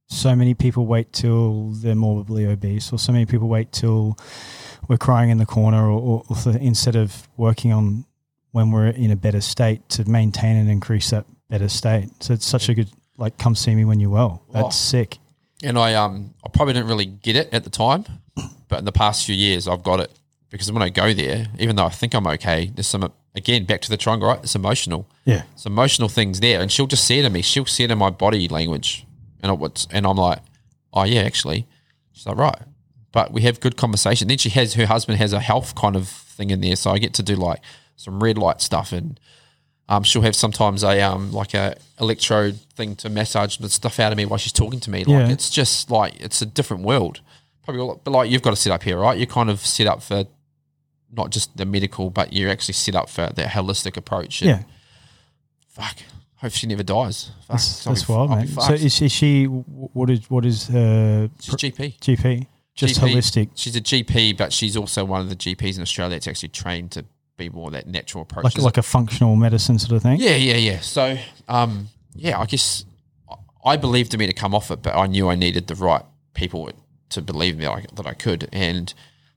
so 0.09 0.37
many 0.37 0.55
people 0.55 0.87
wait 0.87 1.13
till 1.13 1.71
they're 1.71 1.95
morbidly 1.95 2.47
obese, 2.47 2.93
or 2.93 2.99
so 2.99 3.13
many 3.13 3.27
people 3.27 3.49
wait 3.49 3.73
till 3.73 4.19
we're 4.89 4.99
crying 4.99 5.31
in 5.31 5.39
the 5.39 5.47
corner, 5.47 5.87
or, 5.91 6.23
or, 6.29 6.37
or 6.47 6.53
instead 6.59 6.97
of 6.97 7.29
working 7.37 7.73
on 7.73 8.05
when 8.51 8.71
we're 8.71 8.89
in 8.89 9.11
a 9.11 9.17
better 9.17 9.41
state 9.41 9.89
to 9.89 10.09
maintain 10.09 10.57
and 10.57 10.69
increase 10.69 11.11
that 11.11 11.25
better 11.49 11.69
state. 11.69 12.11
So 12.23 12.35
it's 12.35 12.47
such 12.47 12.69
a 12.69 12.75
good 12.75 12.91
like 13.17 13.39
come 13.39 13.55
see 13.55 13.75
me 13.75 13.85
when 13.85 14.01
you're 14.01 14.11
well. 14.11 14.43
That's 14.53 14.67
Oh. 14.67 14.71
sick. 14.71 15.19
And 15.63 15.79
I 15.79 15.95
um 15.95 16.35
I 16.45 16.49
probably 16.49 16.75
didn't 16.75 16.89
really 16.89 17.07
get 17.07 17.37
it 17.37 17.49
at 17.53 17.65
the 17.65 17.71
time, 17.71 18.05
but 18.69 18.79
in 18.79 18.85
the 18.85 18.93
past 18.93 19.27
few 19.27 19.35
years 19.35 19.69
I've 19.69 19.83
got 19.83 20.01
it 20.01 20.11
because 20.51 20.71
when 20.71 20.83
I 20.83 20.89
go 20.91 21.13
there, 21.15 21.47
even 21.59 21.77
though 21.77 21.87
I 21.87 21.91
think 21.91 22.15
I'm 22.15 22.27
okay, 22.27 22.71
there's 22.75 22.87
some 22.87 23.11
again 23.35 23.65
back 23.65 23.81
to 23.83 23.89
the 23.91 23.97
triangle, 23.97 24.29
right? 24.29 24.41
It's 24.43 24.55
emotional. 24.55 25.09
Yeah. 25.25 25.43
It's 25.55 25.65
emotional 25.67 26.09
things 26.09 26.41
there, 26.41 26.61
and 26.61 26.71
she'll 26.71 26.87
just 26.87 27.05
see 27.05 27.19
it 27.19 27.25
in 27.25 27.33
me. 27.33 27.43
She'll 27.43 27.67
see 27.67 27.85
it 27.85 27.91
in 27.91 27.99
my 27.99 28.11
body 28.11 28.49
language, 28.49 29.07
and 29.43 29.59
what's 29.59 29.87
and 29.91 30.07
I'm 30.07 30.17
like, 30.17 30.41
oh 30.93 31.05
yeah, 31.05 31.23
actually, 31.23 31.67
she's 32.13 32.27
like 32.27 32.37
right, 32.37 32.59
but 33.13 33.33
we 33.33 33.43
have 33.43 33.61
good 33.61 33.77
conversation. 33.77 34.29
Then 34.29 34.39
she 34.39 34.51
has 34.51 34.75
her 34.75 34.87
husband 34.87 35.19
has 35.19 35.33
a 35.33 35.41
health 35.41 35.75
kind 35.75 35.97
of 35.97 36.09
thing 36.09 36.51
in 36.51 36.61
there, 36.61 36.77
so 36.77 36.91
I 36.91 36.99
get 36.99 37.15
to 37.15 37.23
do 37.23 37.35
like 37.37 37.61
some 37.97 38.23
red 38.23 38.37
light 38.37 38.61
stuff, 38.61 38.93
and 38.93 39.19
um, 39.89 40.03
she'll 40.03 40.23
have 40.23 40.37
sometimes 40.37 40.83
a 40.85 41.01
um 41.01 41.33
like 41.33 41.55
a 41.55 41.77
electrode 41.99 42.59
thing 42.77 42.95
to 42.97 43.09
massage 43.09 43.57
the 43.57 43.71
stuff 43.71 43.99
out 43.99 44.13
of 44.13 44.19
me 44.19 44.27
while 44.27 44.39
she's 44.39 44.53
talking 44.53 44.81
to 44.81 44.91
me. 44.91 45.01
Like 45.01 45.09
Yeah. 45.09 45.29
it's 45.31 45.49
just 45.49 45.91
like 45.91 46.21
it's 46.21 46.43
a 46.43 46.47
different 46.47 46.83
world. 46.83 47.21
Probably, 47.65 47.97
but 48.03 48.11
like 48.11 48.31
you've 48.31 48.43
got 48.43 48.51
to 48.51 48.57
sit 48.57 48.73
up 48.73 48.83
here, 48.83 48.99
right? 48.99 49.17
You're 49.17 49.27
kind 49.27 49.51
of 49.51 49.61
set 49.61 49.87
up 49.87 50.03
for 50.03 50.25
not 51.13 51.31
just 51.31 51.57
the 51.57 51.65
medical, 51.65 52.11
but 52.11 52.33
you're 52.33 52.51
actually 52.51 52.75
set 52.75 52.95
up 52.95 53.09
for 53.09 53.29
the 53.35 53.43
holistic 53.43 53.97
approach. 53.97 54.43
Yeah. 54.43 54.63
Fuck. 55.69 55.99
Hope 56.37 56.53
she 56.53 56.67
never 56.67 56.83
dies. 56.83 57.31
Fuck. 57.43 57.49
That's, 57.49 57.87
I'll 57.87 57.93
that's 57.95 58.07
be- 58.07 58.13
wild, 58.13 58.31
I'll 58.31 58.37
man. 58.39 58.47
So 58.49 58.73
is, 58.73 59.01
is 59.01 59.13
she? 59.13 59.45
What 59.45 60.11
is 60.11 60.29
what 60.29 60.45
is 60.45 60.67
her 60.69 61.31
She's 61.41 61.55
GP. 61.55 61.99
GP? 61.99 62.47
Just 62.75 62.99
GP. 63.01 63.13
holistic, 63.15 63.51
She's 63.55 63.77
a 63.77 63.81
GP, 63.83 64.37
but 64.39 64.53
she's 64.53 64.77
also 64.79 65.05
one 65.05 65.21
of 65.21 65.29
the 65.29 65.37
GPs 65.37 65.77
in 65.77 65.83
Australia 65.83 66.17
that's 66.17 66.27
actually 66.27 66.49
trained 66.49 66.91
to 66.93 67.05
be 67.37 67.51
more 67.51 67.71
that 67.71 67.87
natural 67.87 68.23
approach. 68.23 68.45
like 68.45 68.59
like 68.59 68.79
a 68.79 68.83
functional 68.83 69.37
medicine 69.37 69.79
sort 69.79 69.93
of 69.93 70.03
thing. 70.03 70.19
Yeah, 70.19 70.37
yeah, 70.37 70.57
yeah. 70.57 70.81
So, 70.81 71.19
um, 71.49 71.89
yeah, 72.15 72.41
I 72.41 72.47
guess 72.47 72.87
I 73.65 73.77
believed 73.77 74.15
in 74.15 74.21
me 74.21 74.27
to 74.27 74.33
come 74.33 74.55
off 74.55 74.71
it, 74.71 74.83
but 74.83 74.97
I 74.97 75.07
knew 75.07 75.29
I 75.29 75.35
needed 75.35 75.67
the 75.67 75.75
right 75.75 76.03
people 76.35 76.63
to 77.13 77.23
believe 77.23 77.57
me 77.57 77.65
that 77.65 77.73
I, 77.73 77.85
that 77.95 78.07
I 78.07 78.15
could. 78.15 78.49
And 78.53 78.93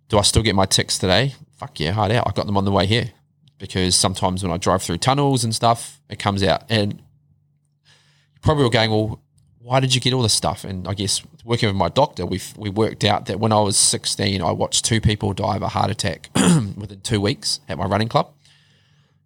do 0.10 0.18
I 0.18 0.22
still 0.22 0.44
get 0.44 0.56
my 0.56 0.66
tics 0.66 0.98
today? 0.98 1.34
Fuck 1.58 1.80
yeah, 1.80 1.92
hard 1.92 2.12
out. 2.12 2.28
I 2.28 2.32
got 2.32 2.46
them 2.46 2.58
on 2.58 2.66
the 2.66 2.72
way 2.72 2.86
here 2.86 3.12
because 3.58 3.96
sometimes 3.96 4.44
when 4.44 4.52
I 4.52 4.58
drive 4.58 4.82
through 4.84 4.98
tunnels 4.98 5.44
and 5.44 5.54
stuff, 5.56 6.02
it 6.10 6.20
comes 6.20 6.44
out. 6.44 6.64
And 6.70 6.94
you 6.94 8.40
probably 8.42 8.70
going, 8.70 8.92
well, 8.92 9.22
why 9.60 9.80
did 9.80 9.96
you 9.96 10.02
get 10.02 10.14
all 10.14 10.22
this 10.22 10.34
stuff? 10.34 10.64
And 10.64 10.88
I 10.88 10.94
guess 10.94 11.24
working 11.44 11.68
with 11.68 11.76
my 11.76 11.90
doctor, 11.90 12.26
we 12.26 12.40
we 12.56 12.70
worked 12.70 13.04
out 13.04 13.26
that 13.26 13.40
when 13.40 13.52
I 13.52 13.62
was 13.62 13.78
16, 13.78 14.42
I 14.42 14.52
watched 14.52 14.86
two 14.86 15.02
people 15.02 15.34
die 15.34 15.56
of 15.56 15.64
a 15.64 15.70
heart 15.70 15.90
attack 15.90 16.30
within 16.36 17.02
two 17.02 17.20
weeks 17.20 17.60
at 17.68 17.78
my 17.78 17.86
running 17.86 18.08
club. 18.08 18.32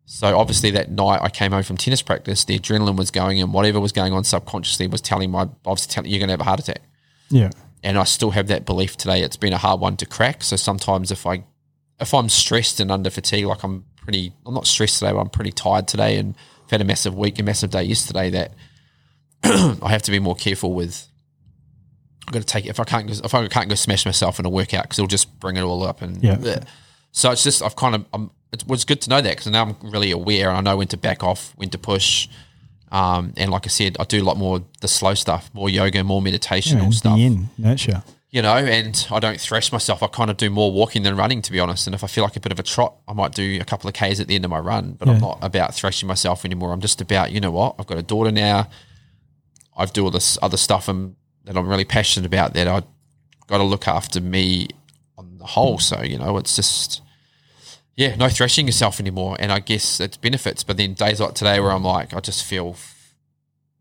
So 0.06 0.40
obviously 0.40 0.72
that 0.72 0.90
night 0.90 1.20
I 1.22 1.30
came 1.30 1.52
home 1.52 1.64
from 1.64 1.78
tennis 1.78 2.02
practice, 2.02 2.44
the 2.46 2.58
adrenaline 2.58 2.96
was 2.96 3.12
going 3.12 3.40
and 3.42 3.54
whatever 3.54 3.80
was 3.80 3.92
going 3.92 4.14
on 4.14 4.24
subconsciously 4.24 4.88
was 4.88 5.02
telling 5.02 5.30
my 5.30 5.50
obviously 5.66 5.94
telling 5.94 6.10
you're 6.10 6.20
gonna 6.20 6.32
have 6.34 6.40
a 6.40 6.46
heart 6.46 6.60
attack. 6.62 6.82
Yeah. 7.30 7.52
And 7.84 7.98
I 7.98 8.04
still 8.04 8.32
have 8.32 8.48
that 8.48 8.66
belief 8.66 8.98
today. 8.98 9.22
It's 9.22 9.38
been 9.38 9.54
a 9.54 9.58
hard 9.58 9.80
one 9.80 9.96
to 9.98 10.06
crack. 10.06 10.44
So 10.44 10.56
sometimes 10.56 11.12
if 11.12 11.26
I 11.26 11.44
if 12.00 12.14
I'm 12.14 12.30
stressed 12.30 12.80
and 12.80 12.92
under 12.92 13.10
fatigue, 13.10 13.46
like 13.46 13.64
I'm 13.64 13.86
pretty 13.98 14.34
I'm 14.46 14.54
not 14.54 14.68
stressed 14.68 15.00
today, 15.00 15.12
but 15.14 15.20
I'm 15.20 15.30
pretty 15.30 15.52
tired 15.52 15.88
today 15.88 16.18
and 16.18 16.36
I've 16.66 16.72
had 16.72 16.82
a 16.82 16.86
massive 16.86 17.16
week, 17.16 17.40
a 17.40 17.44
massive 17.44 17.70
day 17.72 17.84
yesterday 17.84 18.30
that 18.32 18.54
I 19.44 19.90
have 19.90 20.02
to 20.04 20.12
be 20.12 20.20
more 20.20 20.36
careful 20.36 20.74
with 20.74 21.08
I've 22.28 22.34
got 22.34 22.40
to 22.42 22.46
take 22.46 22.66
it 22.66 22.70
if 22.70 22.80
I 22.80 22.84
can't 22.84 23.08
go, 23.08 23.14
if 23.24 23.34
I 23.34 23.48
can't 23.48 23.70
go 23.70 23.76
smash 23.76 24.06
myself 24.06 24.40
in 24.40 24.46
a 24.46 24.50
workout 24.50 24.84
because 24.84 25.00
it'll 25.00 25.08
just 25.08 25.40
bring 25.40 25.56
it 25.58 25.62
all 25.62 25.84
up 25.84 26.02
and 26.02 26.22
Yeah. 26.24 26.36
bleh. 26.36 26.66
So 27.12 27.32
it's 27.32 27.44
just 27.44 27.64
I've 27.64 27.76
kind 27.76 27.96
of 27.96 28.06
I'm, 28.14 28.30
it 28.52 28.68
was 28.68 28.84
good 28.86 29.02
to 29.04 29.10
know 29.10 29.22
that 29.22 29.30
because 29.38 29.48
now 29.48 29.64
I'm 29.82 29.92
really 29.92 30.12
aware 30.12 30.50
and 30.50 30.58
I 30.58 30.62
know 30.72 30.78
when 30.78 30.88
to 30.90 30.98
back 30.98 31.24
off, 31.24 31.54
when 31.56 31.70
to 31.70 31.78
push, 31.78 32.28
um, 32.92 33.34
and 33.38 33.52
like 33.52 33.66
I 33.66 33.70
said, 33.70 33.98
I 34.00 34.04
do 34.04 34.22
a 34.22 34.26
lot 34.26 34.38
more 34.38 34.62
the 34.82 34.88
slow 34.88 35.14
stuff, 35.14 35.50
more 35.54 35.70
yoga, 35.70 36.04
more 36.04 36.22
meditational 36.22 36.84
Yeah, 36.84 36.90
stuff. 36.90 37.18
yin 37.18 37.50
nurture. 37.58 38.04
You 38.32 38.44
know, 38.44 38.54
and 38.58 39.08
I 39.10 39.20
don't 39.20 39.42
thrash 39.42 39.72
myself. 39.72 40.04
I 40.04 40.08
kind 40.08 40.30
of 40.30 40.38
do 40.38 40.52
more 40.52 40.72
walking 40.72 41.02
than 41.02 41.16
running, 41.18 41.42
to 41.42 41.52
be 41.52 41.60
honest. 41.60 41.88
And 41.88 41.96
if 41.96 42.04
I 42.04 42.08
feel 42.08 42.24
like 42.24 42.36
a 42.36 42.40
bit 42.40 42.52
of 42.52 42.60
a 42.60 42.64
trot, 42.64 42.94
I 43.08 43.14
might 43.14 43.34
do 43.34 43.58
a 43.60 43.66
couple 43.66 43.88
of 43.88 43.96
k's 43.96 44.20
at 44.20 44.28
the 44.28 44.36
end 44.36 44.46
of 44.46 44.52
my 44.52 44.60
run. 44.60 44.92
But 44.94 45.10
I'm 45.10 45.20
not 45.20 45.40
about 45.42 45.74
thrashing 45.74 46.06
myself 46.08 46.46
anymore. 46.46 46.72
I'm 46.72 46.80
just 46.82 47.02
about 47.02 47.32
you 47.32 47.40
know 47.40 47.50
what 47.50 47.76
I've 47.80 47.88
got 47.88 47.98
a 47.98 48.04
daughter 48.04 48.32
now. 48.32 48.70
I've 49.76 49.94
do 49.94 50.04
all 50.04 50.12
this 50.12 50.38
other 50.44 50.58
stuff 50.58 50.88
and 50.88 51.16
that 51.46 51.58
I'm 51.58 51.68
really 51.68 51.86
passionate 51.86 52.28
about. 52.28 52.54
That 52.54 52.68
I've 52.68 52.84
got 53.48 53.58
to 53.58 53.64
look 53.64 53.88
after 53.88 54.22
me 54.22 54.68
on 55.18 55.38
the 55.40 55.46
whole. 55.48 55.80
So 55.80 56.04
you 56.04 56.20
know, 56.20 56.38
it's 56.38 56.56
just 56.56 57.02
yeah, 58.00 58.16
no 58.16 58.30
thrashing 58.30 58.66
yourself 58.66 59.00
anymore. 59.02 59.36
And 59.40 59.52
I 59.52 59.60
guess 59.60 60.00
it's 60.00 60.16
benefits. 60.18 60.64
But 60.64 60.78
then 60.78 60.94
days 60.94 61.20
like 61.20 61.34
today 61.36 61.60
where 61.60 61.72
I'm 61.72 61.84
like, 61.84 62.14
I 62.14 62.20
just 62.22 62.44
feel 62.46 62.76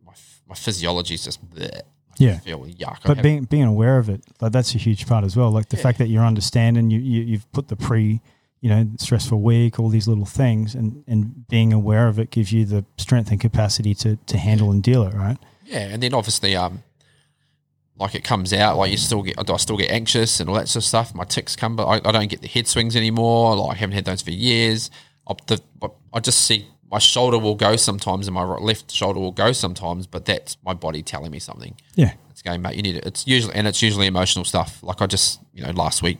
my 0.05 0.13
my 0.49 0.55
physiology 0.57 1.15
is 1.15 1.25
just 1.25 1.41
bleh. 1.51 1.81
Yeah. 2.19 2.41
feel 2.41 2.65
yuck. 2.67 2.99
But 3.05 3.23
being 3.23 3.45
being 3.45 3.63
aware 3.75 3.97
of 3.99 4.09
it, 4.09 4.23
like 4.41 4.51
that's 4.53 4.75
a 4.75 4.79
huge 4.79 5.07
part 5.07 5.25
as 5.25 5.37
well. 5.37 5.51
Like 5.53 5.69
the 5.69 5.77
Yeah. 5.77 5.85
fact 5.85 5.99
that 5.99 6.09
you're 6.09 6.25
understanding, 6.27 6.91
you, 6.91 6.99
you 6.99 7.23
you've 7.23 7.51
put 7.53 7.69
the 7.69 7.77
pre, 7.77 8.21
you 8.61 8.69
know, 8.69 8.89
stressful 8.99 9.41
week, 9.41 9.79
all 9.79 9.89
these 9.89 10.09
little 10.09 10.27
things, 10.27 10.75
and 10.75 11.05
and 11.07 11.47
being 11.49 11.73
aware 11.73 12.09
of 12.09 12.19
it 12.19 12.31
gives 12.33 12.51
you 12.53 12.65
the 12.65 12.85
strength 12.97 13.31
and 13.31 13.41
capacity 13.41 13.95
to 14.03 14.17
to 14.27 14.37
handle 14.37 14.73
and 14.73 14.83
deal 14.83 15.05
it. 15.05 15.15
Right. 15.15 15.39
Yeah, 15.65 15.93
and 15.93 16.03
then 16.03 16.13
obviously, 16.13 16.57
um, 16.57 16.83
like 17.99 18.15
it 18.15 18.25
comes 18.25 18.53
out, 18.53 18.77
like 18.77 18.91
you 18.91 18.97
still 18.97 19.23
get, 19.23 19.37
do 19.45 19.53
I 19.53 19.57
still 19.57 19.77
get 19.77 19.91
anxious 19.91 20.41
and 20.41 20.49
all 20.49 20.55
that 20.57 20.69
sort 20.69 20.85
of 20.85 20.89
stuff. 20.89 21.15
My 21.15 21.25
tics 21.25 21.57
come, 21.57 21.77
but 21.77 21.87
I, 21.87 22.09
I 22.09 22.13
don't 22.13 22.29
get 22.29 22.43
the 22.43 22.49
head 22.49 22.69
swings 22.69 22.95
anymore. 22.95 23.57
Like 23.57 23.77
I 23.77 23.79
haven't 23.81 23.95
had 23.95 24.05
those 24.05 24.23
for 24.23 24.31
years. 24.31 24.91
I, 25.27 25.35
the, 25.47 25.61
I 26.13 26.21
just 26.21 26.47
see 26.47 26.67
my 26.91 26.99
shoulder 26.99 27.39
will 27.39 27.55
go 27.55 27.77
sometimes, 27.77 28.27
and 28.29 28.35
my 28.35 28.45
left 28.45 28.91
shoulder 28.91 29.21
will 29.21 29.33
go 29.33 29.53
sometimes, 29.53 30.07
but 30.07 30.25
that's 30.25 30.57
my 30.65 30.75
body 30.75 31.03
telling 31.03 31.31
me 31.31 31.39
something. 31.39 31.77
Yeah. 31.97 32.15
It's 32.31 32.41
going, 32.41 32.63
mate. 32.63 32.77
You 32.77 32.83
need 32.83 32.97
it. 32.97 33.05
It's 33.05 33.27
usually, 33.27 33.55
and 33.55 33.67
it's 33.67 33.83
usually 33.83 34.07
emotional 34.07 34.45
stuff. 34.45 34.83
Like 34.83 35.03
I 35.03 35.07
just, 35.07 35.41
you 35.53 35.65
know, 35.65 35.73
last 35.73 36.03
week, 36.03 36.19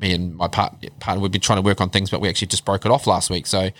me 0.00 0.14
and 0.14 0.36
my 0.36 0.48
part, 0.48 0.74
partner, 1.00 1.20
we've 1.20 1.32
been 1.32 1.40
trying 1.40 1.58
to 1.58 1.62
work 1.62 1.80
on 1.80 1.90
things, 1.90 2.10
but 2.10 2.20
we 2.20 2.28
actually 2.28 2.46
just 2.46 2.64
broke 2.64 2.86
it 2.86 2.90
off 2.90 3.06
last 3.06 3.30
week. 3.30 3.46
So 3.46 3.70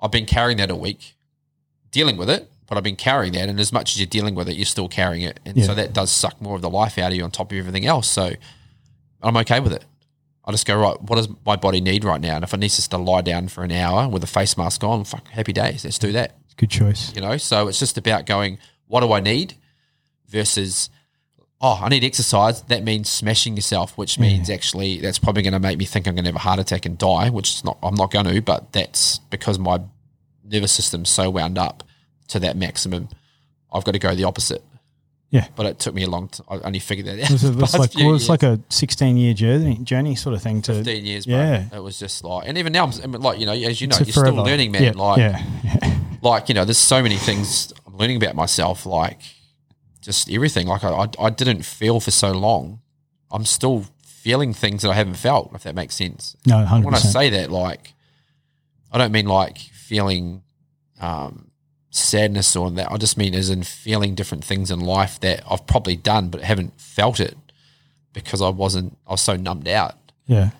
I've 0.00 0.10
been 0.10 0.26
carrying 0.26 0.58
that 0.58 0.70
a 0.70 0.76
week, 0.76 1.14
dealing 1.90 2.16
with 2.16 2.30
it, 2.30 2.50
but 2.68 2.76
I've 2.76 2.84
been 2.84 2.96
carrying 2.96 3.32
that. 3.32 3.48
And 3.48 3.58
as 3.58 3.72
much 3.72 3.94
as 3.94 4.00
you're 4.00 4.06
dealing 4.06 4.34
with 4.34 4.48
it, 4.48 4.56
you're 4.56 4.66
still 4.66 4.88
carrying 4.88 5.22
it. 5.22 5.40
And 5.46 5.64
so 5.64 5.74
that 5.74 5.94
does 5.94 6.12
suck 6.12 6.40
more 6.40 6.54
of 6.56 6.62
the 6.62 6.70
life 6.70 6.98
out 6.98 7.10
of 7.10 7.16
you 7.16 7.24
on 7.24 7.30
top 7.30 7.50
of 7.50 7.58
everything 7.58 7.86
else. 7.86 8.08
So 8.08 8.32
I'm 9.22 9.36
okay 9.38 9.58
with 9.58 9.72
it. 9.72 9.84
I 10.44 10.50
just 10.50 10.66
go, 10.66 10.76
right, 10.78 11.00
what 11.02 11.16
does 11.16 11.28
my 11.44 11.56
body 11.56 11.80
need 11.80 12.04
right 12.04 12.20
now? 12.20 12.36
And 12.36 12.44
if 12.44 12.54
it 12.54 12.60
needs 12.60 12.76
just 12.76 12.90
to 12.92 12.98
lie 12.98 13.22
down 13.22 13.48
for 13.48 13.64
an 13.64 13.72
hour 13.72 14.08
with 14.08 14.22
a 14.22 14.26
face 14.26 14.56
mask 14.56 14.84
on, 14.84 15.04
fuck, 15.04 15.28
happy 15.28 15.52
days. 15.52 15.84
Let's 15.84 15.98
do 15.98 16.12
that. 16.12 16.36
Good 16.56 16.70
choice. 16.70 17.14
You 17.14 17.22
know, 17.22 17.36
so 17.36 17.68
it's 17.68 17.78
just 17.78 17.98
about 17.98 18.26
going, 18.26 18.58
what 18.86 19.00
do 19.00 19.12
I 19.12 19.20
need 19.20 19.54
versus, 20.26 20.90
oh, 21.60 21.80
I 21.82 21.88
need 21.88 22.04
exercise. 22.04 22.62
That 22.62 22.82
means 22.82 23.08
smashing 23.08 23.56
yourself, 23.56 23.96
which 23.96 24.18
means 24.18 24.50
actually 24.50 25.00
that's 25.00 25.18
probably 25.18 25.42
going 25.42 25.52
to 25.52 25.58
make 25.58 25.78
me 25.78 25.84
think 25.84 26.06
I'm 26.06 26.14
going 26.14 26.24
to 26.24 26.30
have 26.30 26.36
a 26.36 26.40
heart 26.40 26.58
attack 26.58 26.86
and 26.86 26.98
die, 26.98 27.30
which 27.30 27.56
is 27.56 27.64
not, 27.64 27.78
I'm 27.82 27.94
not 27.94 28.10
going 28.10 28.26
to, 28.26 28.40
but 28.42 28.72
that's 28.72 29.18
because 29.30 29.58
my 29.58 29.80
nervous 30.44 30.72
system's 30.72 31.10
so 31.10 31.30
wound 31.30 31.58
up 31.58 31.82
to 32.28 32.40
that 32.40 32.56
maximum. 32.56 33.08
I've 33.72 33.84
got 33.84 33.92
to 33.92 33.98
go 33.98 34.14
the 34.14 34.24
opposite. 34.24 34.62
Yeah. 35.30 35.46
But 35.56 35.66
it 35.66 35.78
took 35.78 35.94
me 35.94 36.04
a 36.04 36.08
long. 36.08 36.28
T- 36.28 36.42
I 36.48 36.58
only 36.60 36.78
figured 36.78 37.06
that 37.06 37.22
out. 37.22 37.30
It 37.30 37.32
was, 37.32 37.44
it 37.44 37.54
was 37.54 37.78
like 37.78 37.94
well, 37.96 38.14
it's 38.14 38.28
like 38.28 38.42
a 38.42 38.58
sixteen 38.70 39.16
year 39.16 39.34
journey 39.34 39.78
journey 39.82 40.14
sort 40.14 40.34
of 40.34 40.42
thing 40.42 40.62
to 40.62 40.74
15 40.74 41.04
years, 41.04 41.26
bro. 41.26 41.36
Yeah. 41.36 41.64
It 41.74 41.82
was 41.82 41.98
just 41.98 42.24
like, 42.24 42.48
and 42.48 42.56
even 42.56 42.72
now, 42.72 42.90
I'm 43.02 43.12
like, 43.12 43.38
you 43.38 43.46
know, 43.46 43.52
as 43.52 43.80
you 43.80 43.88
know, 43.88 43.96
to 43.96 44.04
you're 44.04 44.14
forever. 44.14 44.32
still 44.32 44.44
learning, 44.44 44.72
man. 44.72 44.82
Yeah, 44.82 44.92
like, 44.92 45.18
yeah, 45.18 45.44
yeah. 45.64 45.98
like, 46.22 46.48
you 46.48 46.54
know, 46.54 46.64
there's 46.64 46.78
so 46.78 47.02
many 47.02 47.16
things 47.16 47.72
I'm 47.86 47.96
learning 47.96 48.16
about 48.16 48.36
myself, 48.36 48.86
like 48.86 49.20
just 50.00 50.30
everything. 50.30 50.66
Like, 50.66 50.82
I, 50.82 50.90
I, 50.90 51.08
I 51.20 51.30
didn't 51.30 51.62
feel 51.62 52.00
for 52.00 52.10
so 52.10 52.32
long. 52.32 52.80
I'm 53.30 53.44
still 53.44 53.84
feeling 54.02 54.54
things 54.54 54.82
that 54.82 54.90
I 54.90 54.94
haven't 54.94 55.14
felt, 55.14 55.54
if 55.54 55.64
that 55.64 55.74
makes 55.74 55.94
sense. 55.94 56.36
No, 56.46 56.64
hundred 56.64 56.86
When 56.86 56.94
I 56.94 56.98
say 56.98 57.28
that, 57.30 57.50
like, 57.50 57.92
I 58.90 58.96
don't 58.96 59.12
mean 59.12 59.26
like 59.26 59.58
feeling 59.58 60.42
um, 61.00 61.50
sadness 61.98 62.54
or 62.56 62.70
that. 62.72 62.90
I 62.90 62.96
just 62.96 63.16
mean 63.16 63.34
as 63.34 63.50
in 63.50 63.62
feeling 63.62 64.14
different 64.14 64.44
things 64.44 64.70
in 64.70 64.80
life 64.80 65.20
that 65.20 65.42
I've 65.50 65.66
probably 65.66 65.96
done 65.96 66.28
but 66.28 66.42
haven't 66.42 66.80
felt 66.80 67.20
it 67.20 67.36
because 68.12 68.42
I 68.42 68.48
wasn't, 68.48 68.96
I 69.06 69.12
was 69.12 69.20
so 69.20 69.36
numbed 69.36 69.68
out. 69.68 69.94
Yeah, 70.26 70.50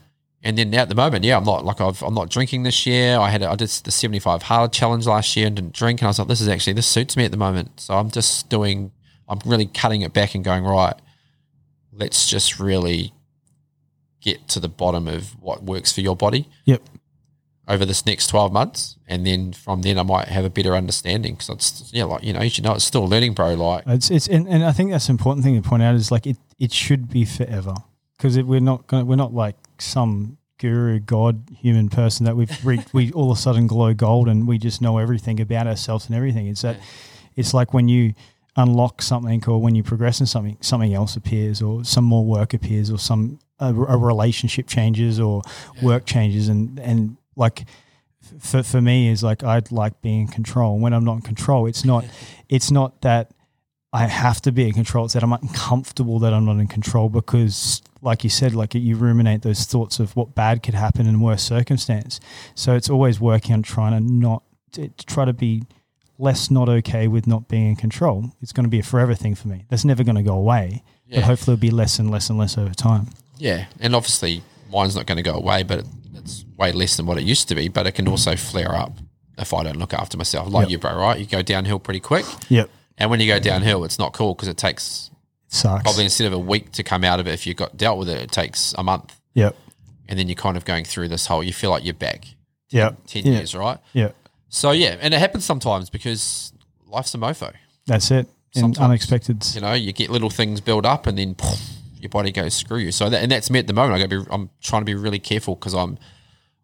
And 0.43 0.57
then 0.57 0.71
now 0.71 0.83
at 0.83 0.89
the 0.89 0.95
moment, 0.95 1.25
yeah, 1.25 1.37
I'm 1.37 1.45
not 1.45 1.65
like 1.65 1.81
I've, 1.81 2.03
I'm 2.03 2.15
not 2.15 2.31
drinking 2.31 2.63
this 2.63 2.87
year. 2.87 3.19
I 3.19 3.29
had 3.29 3.43
I 3.43 3.55
did 3.55 3.69
the 3.69 3.91
75 3.91 4.43
hard 4.43 4.73
challenge 4.73 5.07
last 5.07 5.37
year 5.37 5.47
and 5.47 5.57
didn't 5.57 5.75
drink, 5.75 6.01
and 6.01 6.07
I 6.07 6.09
was 6.09 6.19
like, 6.19 6.29
this 6.29 6.41
is 6.41 6.49
actually 6.49 6.73
this 6.73 6.87
suits 6.87 7.17
me 7.17 7.25
at 7.25 7.31
the 7.31 7.37
moment. 7.37 7.81
So 7.81 7.95
I'm 7.95 8.11
just 8.11 8.49
doing, 8.49 8.93
I'm 9.29 9.41
really 9.45 9.67
cutting 9.67 10.03
it 10.03 10.15
back 10.15 10.35
and 10.35 10.43
going 10.43 10.65
right. 10.65 10.95
Let's 11.93 12.29
just 12.31 12.59
really 12.59 13.13
get 14.21 14.49
to 14.49 14.61
the 14.61 14.69
bottom 14.69 15.07
of 15.07 15.41
what 15.41 15.63
works 15.63 15.93
for 15.93 16.01
your 16.01 16.17
body 16.17 16.49
yep, 16.65 16.83
over 17.69 17.85
this 17.85 18.07
next 18.07 18.29
12 18.29 18.53
months, 18.53 18.97
and 19.07 19.27
then 19.27 19.53
from 19.53 19.83
then 19.83 19.99
I 19.99 20.03
might 20.03 20.29
have 20.29 20.45
a 20.45 20.51
better 20.51 20.75
understanding 20.75 21.35
because 21.35 21.51
it's 21.51 21.91
yeah, 21.93 22.05
like 22.05 22.25
you 22.25 22.33
know, 22.33 22.41
you 22.41 22.63
know, 22.63 22.75
it's 22.75 22.85
still 22.85 23.05
a 23.05 23.07
learning, 23.07 23.35
bro. 23.35 23.55
Like 23.55 23.85
it's 23.87 24.11
it's 24.11 24.27
and, 24.27 24.49
and 24.49 24.65
I 24.65 24.73
think 24.73 24.91
that's 24.91 25.09
an 25.09 25.15
important 25.15 25.45
thing 25.45 25.61
to 25.61 25.69
point 25.69 25.83
out 25.83 25.95
is 25.95 26.11
like 26.11 26.27
it 26.27 26.39
it 26.59 26.73
should 26.73 27.11
be 27.11 27.25
forever 27.25 27.75
because 28.17 28.39
we're 28.43 28.61
not 28.61 28.87
gonna 28.87 29.05
we're 29.05 29.17
not 29.17 29.35
like 29.35 29.57
some 29.79 30.39
guru 30.59 30.99
god 30.99 31.45
human 31.57 31.89
person 31.89 32.25
that 32.25 32.37
we've 32.37 32.65
re- 32.65 32.85
we 32.93 33.13
all 33.15 33.31
of 33.31 33.39
a 33.39 33.41
sudden 33.41 33.67
glow 33.67 33.95
gold 33.95 34.29
and 34.29 34.49
we 34.49 34.59
just 34.59 34.83
know 34.83 34.99
everything 34.99 35.41
about 35.41 35.67
ourselves 35.67 36.07
and 36.07 36.17
everything. 36.17 36.47
It's 36.47 36.63
that 36.63 36.79
it's 37.37 37.53
like 37.53 37.75
when 37.75 37.89
you 37.89 38.15
unlock 38.57 39.03
something 39.03 39.45
or 39.47 39.61
when 39.61 39.75
you 39.75 39.83
progress 39.83 40.21
in 40.21 40.27
something, 40.27 40.57
something 40.61 40.93
else 40.95 41.17
appears 41.17 41.63
or 41.63 41.85
some 41.85 42.05
more 42.05 42.25
work 42.25 42.55
appears 42.55 42.91
or 42.91 42.99
some 42.99 43.39
a, 43.61 43.69
a 43.69 43.97
relationship 43.97 44.67
changes 44.67 45.21
or 45.21 45.43
work 45.83 46.07
changes 46.07 46.49
and 46.49 46.79
and 46.81 47.17
like 47.39 47.65
for 48.41 48.63
for 48.63 48.81
me 48.81 49.09
is 49.09 49.23
like 49.23 49.43
I'd 49.43 49.73
like 49.73 50.03
being 50.03 50.23
in 50.23 50.29
control. 50.29 50.79
When 50.79 50.93
I'm 50.93 51.05
not 51.05 51.17
in 51.17 51.23
control, 51.23 51.67
it's 51.67 51.85
not 51.85 52.05
it's 52.49 52.71
not 52.71 53.01
that 53.03 53.33
I 53.93 54.07
have 54.07 54.43
to 54.43 54.53
be 54.53 54.67
in 54.67 54.75
control. 54.75 55.07
It's 55.07 55.15
that 55.15 55.23
I'm 55.23 55.33
uncomfortable 55.33 56.19
that 56.19 56.35
I'm 56.35 56.45
not 56.45 56.59
in 56.59 56.67
control 56.67 57.09
because, 57.09 57.81
like 58.03 58.23
you 58.23 58.29
said, 58.29 58.55
like 58.55 58.75
you 58.75 58.97
ruminate 58.97 59.43
those 59.43 59.65
thoughts 59.65 59.99
of 59.99 60.15
what 60.15 60.35
bad 60.35 60.63
could 60.63 60.75
happen 60.75 61.07
in 61.07 61.21
worse 61.21 61.43
circumstance. 61.43 62.21
So 62.55 62.75
it's 62.75 62.91
always 62.91 63.19
working 63.19 63.55
on 63.55 63.63
trying 63.63 63.93
to 63.93 64.13
not 64.13 64.43
to, 64.73 64.89
try 65.07 65.25
to 65.25 65.33
be 65.33 65.63
less 66.19 66.51
not 66.51 66.69
okay 66.69 67.09
with 67.09 67.27
not 67.27 67.49
being 67.49 67.69
in 67.69 67.77
control. 67.77 68.33
It's 68.43 68.53
going 68.53 68.65
to 68.65 68.71
be 68.71 68.81
a 68.81 68.83
forever 68.83 69.15
thing 69.15 69.35
for 69.35 69.49
me. 69.49 69.65
That's 69.71 69.85
never 69.87 70.05
going 70.05 70.17
to 70.17 70.23
go 70.23 70.35
away. 70.35 70.83
Yeah. 71.07 71.21
But 71.21 71.25
hopefully, 71.25 71.55
it'll 71.55 71.63
be 71.63 71.71
less 71.71 71.99
and 71.99 72.11
less 72.11 72.29
and 72.29 72.39
less 72.39 72.59
over 72.59 72.75
time. 72.75 73.09
yeah, 73.39 73.67
and 73.81 73.97
obviously 73.97 74.43
mine's 74.71 74.97
not 74.97 75.07
going 75.07 75.17
to 75.17 75.23
go 75.23 75.35
away, 75.35 75.63
but 75.63 75.87
way 76.59 76.73
less 76.73 76.97
than 76.97 77.07
what 77.07 77.17
it 77.19 77.25
used 77.25 77.49
to 77.49 77.55
be. 77.55 77.69
But 77.69 77.87
it 77.87 77.93
can 77.93 78.09
also 78.09 78.37
flare 78.37 78.75
up 78.75 78.93
if 79.39 79.55
I 79.55 79.63
don't 79.63 79.77
look 79.79 79.95
after 79.95 80.17
myself, 80.19 80.51
like 80.51 80.65
Yep. 80.65 80.71
you, 80.71 80.79
bro. 80.79 80.97
Right, 80.97 81.19
you 81.21 81.27
go 81.27 81.43
downhill 81.43 81.79
pretty 81.79 82.01
quick, 82.01 82.27
Yep, 82.49 82.69
and 82.99 83.11
when 83.11 83.21
you 83.21 83.27
go 83.29 83.39
downhill, 83.39 83.85
it's 83.85 83.99
not 83.99 84.13
cool 84.13 84.35
because 84.35 84.49
it 84.49 84.57
takes 84.57 85.11
it 85.51 85.63
probably 85.63 86.05
instead 86.05 86.27
of 86.27 86.33
a 86.35 86.39
week 86.39 86.73
to 86.73 86.83
come 86.83 87.05
out 87.05 87.21
of 87.21 87.27
it, 87.29 87.33
if 87.33 87.47
you 87.47 87.55
got 87.55 87.77
dealt 87.77 87.99
with 87.99 88.09
it, 88.09 88.19
it 88.21 88.31
takes 88.33 88.75
a 88.77 88.83
month, 88.83 89.15
Yep, 89.35 89.55
and 90.09 90.19
then 90.19 90.27
you're 90.29 90.35
kind 90.35 90.57
of 90.57 90.65
going 90.65 90.85
through 90.85 91.09
this 91.09 91.27
whole. 91.27 91.43
You 91.43 91.53
feel 91.53 91.71
like 91.71 91.85
you're 91.85 91.95
back 91.95 92.27
yep, 92.71 92.97
ten 93.07 93.25
yeah. 93.25 93.33
years, 93.35 93.55
right? 93.55 93.79
Yeah, 93.93 94.11
So 94.49 94.73
yeah, 94.73 94.97
and 95.01 95.15
it 95.15 95.21
happens 95.21 95.45
sometimes 95.45 95.89
because 95.91 96.53
life's 96.87 97.15
a 97.15 97.19
mofo. 97.19 97.53
that's 97.87 98.11
it. 98.11 98.27
And 98.55 98.63
Sometimes. 98.63 98.85
unexpected. 98.85 99.47
You 99.55 99.61
know, 99.61 99.75
you 99.75 99.93
get 99.93 100.09
little 100.11 100.31
things 100.31 100.61
build 100.63 100.85
up, 100.87 101.07
and 101.07 101.17
then 101.19 101.35
poof, 101.35 101.61
your 102.01 102.09
body 102.09 102.33
goes 102.33 102.55
screw 102.55 102.79
you. 102.79 102.91
So 102.93 103.09
that, 103.11 103.23
and 103.23 103.31
that's 103.31 103.51
me 103.51 103.59
at 103.59 103.67
the 103.67 103.75
moment. 103.75 103.95
I 103.95 103.99
got 103.99 104.11
to 104.11 104.25
be. 104.25 104.31
I'm 104.33 104.49
trying 104.63 104.81
to 104.83 104.87
be 104.87 104.95
really 104.95 105.19
careful 105.19 105.55
because 105.55 105.75
I'm, 105.75 105.99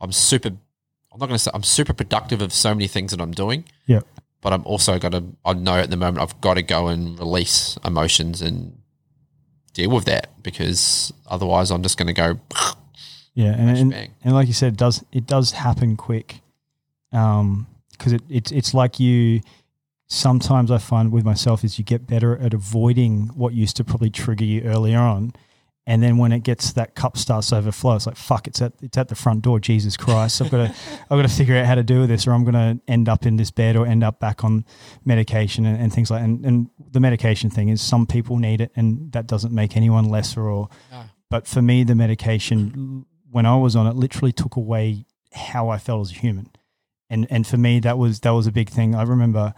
I'm 0.00 0.12
super. 0.12 0.48
I'm 0.48 1.20
not 1.20 1.26
going 1.26 1.36
to 1.36 1.38
say 1.38 1.50
I'm 1.54 1.62
super 1.62 1.92
productive 1.92 2.42
of 2.42 2.52
so 2.52 2.74
many 2.74 2.88
things 2.88 3.12
that 3.12 3.20
I'm 3.20 3.30
doing, 3.32 3.64
Yep. 3.86 4.04
but 4.40 4.52
I'm 4.52 4.64
also 4.66 4.98
got 4.98 5.12
to. 5.12 5.24
I 5.44 5.52
know 5.52 5.76
at 5.78 5.90
the 5.90 5.96
moment 5.96 6.18
I've 6.20 6.40
got 6.40 6.54
to 6.54 6.62
go 6.62 6.88
and 6.88 7.18
release 7.18 7.78
emotions 7.84 8.42
and 8.42 8.76
deal 9.74 9.90
with 9.90 10.04
that 10.06 10.30
because 10.42 11.12
otherwise 11.26 11.70
I'm 11.70 11.82
just 11.82 11.96
going 11.98 12.08
to 12.08 12.12
go. 12.12 12.40
Yeah, 13.34 13.52
and, 13.56 13.76
and, 13.78 13.90
bang. 13.90 14.14
and 14.22 14.34
like 14.34 14.46
you 14.46 14.52
said, 14.52 14.74
it 14.74 14.78
does 14.78 15.04
it 15.12 15.26
does 15.26 15.50
happen 15.52 15.96
quick, 15.96 16.40
um, 17.12 17.66
because 17.90 18.12
it, 18.12 18.22
it 18.28 18.52
it's 18.52 18.74
like 18.74 19.00
you. 19.00 19.40
Sometimes 20.06 20.70
I 20.70 20.78
find 20.78 21.10
with 21.10 21.24
myself 21.24 21.64
is 21.64 21.78
you 21.78 21.84
get 21.84 22.06
better 22.06 22.36
at 22.38 22.52
avoiding 22.54 23.28
what 23.28 23.54
used 23.54 23.76
to 23.78 23.84
probably 23.84 24.10
trigger 24.10 24.44
you 24.44 24.60
earlier 24.62 24.98
on, 24.98 25.32
and 25.86 26.02
then 26.02 26.16
when 26.16 26.32
it 26.32 26.40
gets 26.40 26.72
that 26.72 26.94
cup 26.94 27.18
starts 27.18 27.50
to 27.50 27.56
overflow, 27.56 27.96
it's 27.96 28.06
like 28.06 28.16
fuck, 28.16 28.46
it's 28.46 28.62
at 28.62 28.72
it's 28.80 28.96
at 28.96 29.08
the 29.08 29.14
front 29.14 29.42
door. 29.42 29.60
Jesus 29.60 29.96
Christ, 29.96 30.40
I've 30.40 30.50
got 30.50 30.68
to 30.68 30.74
I've 31.02 31.08
got 31.18 31.22
to 31.22 31.28
figure 31.28 31.56
out 31.56 31.66
how 31.66 31.74
to 31.74 31.82
do 31.82 32.00
with 32.00 32.08
this, 32.08 32.26
or 32.26 32.32
I'm 32.32 32.44
going 32.44 32.54
to 32.54 32.80
end 32.90 33.08
up 33.08 33.26
in 33.26 33.36
this 33.36 33.50
bed 33.50 33.76
or 33.76 33.86
end 33.86 34.02
up 34.02 34.18
back 34.18 34.44
on 34.44 34.64
medication 35.04 35.66
and, 35.66 35.78
and 35.80 35.92
things 35.92 36.10
like. 36.10 36.22
And, 36.22 36.44
and 36.46 36.70
the 36.90 37.00
medication 37.00 37.50
thing 37.50 37.68
is 37.68 37.82
some 37.82 38.06
people 38.06 38.38
need 38.38 38.60
it, 38.60 38.72
and 38.76 39.12
that 39.12 39.26
doesn't 39.26 39.52
make 39.52 39.76
anyone 39.76 40.08
lesser 40.08 40.42
or. 40.42 40.68
But 41.30 41.46
for 41.46 41.60
me, 41.60 41.84
the 41.84 41.94
medication 41.94 43.04
when 43.30 43.44
I 43.44 43.56
was 43.56 43.74
on 43.74 43.86
it 43.86 43.96
literally 43.96 44.32
took 44.32 44.56
away 44.56 45.06
how 45.32 45.68
I 45.68 45.78
felt 45.78 46.08
as 46.08 46.16
a 46.16 46.20
human, 46.20 46.48
and 47.10 47.26
and 47.28 47.46
for 47.46 47.58
me 47.58 47.80
that 47.80 47.98
was 47.98 48.20
that 48.20 48.30
was 48.30 48.46
a 48.46 48.52
big 48.52 48.70
thing. 48.70 48.94
I 48.94 49.02
remember 49.02 49.52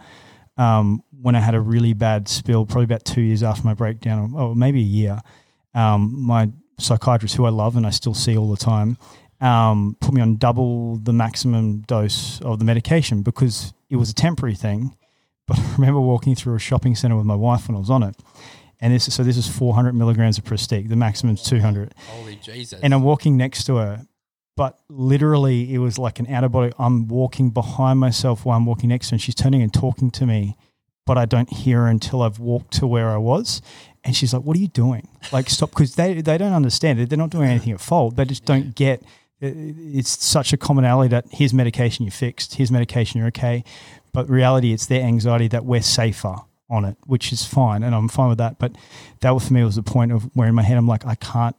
um, 0.57 1.03
when 1.21 1.35
I 1.35 1.39
had 1.39 1.55
a 1.55 1.61
really 1.61 1.93
bad 1.93 2.27
spill, 2.27 2.65
probably 2.65 2.85
about 2.85 3.05
two 3.05 3.21
years 3.21 3.43
after 3.43 3.63
my 3.63 3.73
breakdown, 3.73 4.33
or 4.35 4.55
maybe 4.55 4.79
a 4.81 4.83
year. 4.83 5.21
Um, 5.73 6.13
my 6.25 6.49
psychiatrist, 6.79 7.35
who 7.35 7.45
I 7.45 7.49
love 7.49 7.75
and 7.75 7.85
I 7.85 7.89
still 7.91 8.13
see 8.13 8.37
all 8.37 8.49
the 8.49 8.57
time, 8.57 8.97
um, 9.41 9.95
put 9.99 10.13
me 10.13 10.21
on 10.21 10.37
double 10.37 10.97
the 10.97 11.13
maximum 11.13 11.81
dose 11.81 12.41
of 12.41 12.59
the 12.59 12.65
medication 12.65 13.21
because 13.21 13.73
it 13.89 13.95
was 13.97 14.09
a 14.09 14.13
temporary 14.15 14.55
thing. 14.55 14.95
But 15.47 15.59
I 15.59 15.75
remember 15.77 16.01
walking 16.01 16.35
through 16.35 16.55
a 16.55 16.59
shopping 16.59 16.93
center 16.93 17.15
with 17.15 17.25
my 17.25 17.33
wife 17.33 17.69
when 17.69 17.77
I 17.77 17.79
was 17.79 17.89
on 17.89 18.03
it. 18.03 18.17
And 18.81 18.93
this, 18.93 19.05
so 19.05 19.23
this 19.23 19.37
is 19.37 19.47
400 19.47 19.95
milligrams 19.95 20.37
of 20.37 20.43
Pristiq. 20.43 20.89
The 20.89 20.97
maximum 20.97 21.35
is 21.35 21.43
200 21.43 21.93
Holy 21.97 22.35
Jesus! 22.35 22.77
and 22.83 22.93
I'm 22.93 23.01
walking 23.01 23.37
next 23.37 23.63
to 23.67 23.77
her, 23.77 24.05
but 24.57 24.77
literally 24.89 25.73
it 25.73 25.77
was 25.77 25.97
like 25.97 26.19
an 26.19 26.27
out 26.27 26.43
of 26.43 26.51
body. 26.51 26.73
I'm 26.77 27.07
walking 27.07 27.51
behind 27.51 27.97
myself 27.97 28.43
while 28.43 28.57
I'm 28.57 28.65
walking 28.65 28.89
next 28.89 29.07
to 29.07 29.11
her, 29.11 29.15
and 29.15 29.21
she's 29.21 29.35
turning 29.35 29.61
and 29.61 29.73
talking 29.73 30.11
to 30.11 30.25
me, 30.25 30.57
but 31.05 31.17
I 31.17 31.25
don't 31.25 31.49
hear 31.49 31.83
her 31.83 31.87
until 31.87 32.23
I've 32.23 32.39
walked 32.39 32.73
to 32.73 32.87
where 32.87 33.09
I 33.09 33.17
was. 33.17 33.61
And 34.07 34.15
she's 34.15 34.33
like, 34.33 34.43
"What 34.43 34.55
are 34.55 34.59
you 34.59 34.69
doing? 34.69 35.07
Like, 35.33 35.49
stop!" 35.49 35.71
Because 35.71 35.95
they 35.95 36.21
they 36.21 36.37
don't 36.37 36.53
understand 36.53 36.99
it. 36.99 37.09
They're 37.09 37.17
not 37.17 37.29
doing 37.29 37.49
anything 37.49 37.73
at 37.73 37.81
fault. 37.81 38.15
They 38.15 38.25
just 38.25 38.45
don't 38.45 38.73
get. 38.73 39.01
Uh, 39.43 39.51
it's 39.51 40.23
such 40.23 40.53
a 40.53 40.57
commonality 40.57 41.09
that 41.09 41.25
here's 41.29 41.53
medication 41.53 42.05
you're 42.05 42.11
fixed, 42.11 42.55
here's 42.55 42.71
medication 42.71 43.19
you're 43.19 43.27
okay, 43.27 43.63
but 44.13 44.27
reality 44.29 44.73
it's 44.73 44.87
their 44.87 45.03
anxiety 45.03 45.47
that 45.49 45.65
we're 45.65 45.81
safer 45.81 46.37
on 46.69 46.85
it, 46.85 46.97
which 47.05 47.31
is 47.31 47.45
fine, 47.45 47.83
and 47.83 47.93
I'm 47.93 48.07
fine 48.07 48.29
with 48.29 48.37
that. 48.39 48.57
But 48.59 48.71
that 49.19 49.39
for 49.41 49.53
me 49.53 49.63
was 49.63 49.75
the 49.75 49.83
point 49.83 50.11
of 50.13 50.23
where 50.35 50.47
in 50.47 50.55
my 50.55 50.63
head 50.63 50.77
I'm 50.77 50.87
like, 50.87 51.05
I 51.05 51.15
can't 51.15 51.55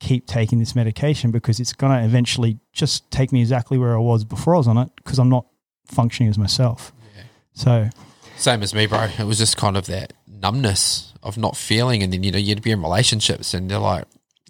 keep 0.00 0.26
taking 0.26 0.58
this 0.58 0.76
medication 0.76 1.30
because 1.30 1.58
it's 1.58 1.72
going 1.72 1.98
to 1.98 2.04
eventually 2.04 2.58
just 2.72 3.10
take 3.10 3.32
me 3.32 3.40
exactly 3.40 3.78
where 3.78 3.94
I 3.94 3.98
was 3.98 4.24
before 4.24 4.54
I 4.54 4.58
was 4.58 4.68
on 4.68 4.78
it 4.78 4.90
because 4.96 5.18
I'm 5.18 5.28
not 5.28 5.46
functioning 5.86 6.30
as 6.30 6.38
myself. 6.38 6.92
Yeah. 7.16 7.22
So, 7.54 7.88
Same 8.36 8.62
as 8.62 8.74
me, 8.74 8.86
bro. 8.86 9.08
It 9.18 9.24
was 9.24 9.38
just 9.38 9.56
kind 9.56 9.76
of 9.76 9.86
that 9.86 10.12
numbness 10.26 11.07
of 11.22 11.36
not 11.36 11.56
feeling, 11.56 12.02
and 12.02 12.12
then 12.12 12.22
you 12.22 12.30
know 12.32 12.38
you'd 12.38 12.62
be 12.62 12.70
in 12.70 12.82
relationships, 12.82 13.54
and 13.54 13.70
they're 13.70 13.78
like, 13.78 14.04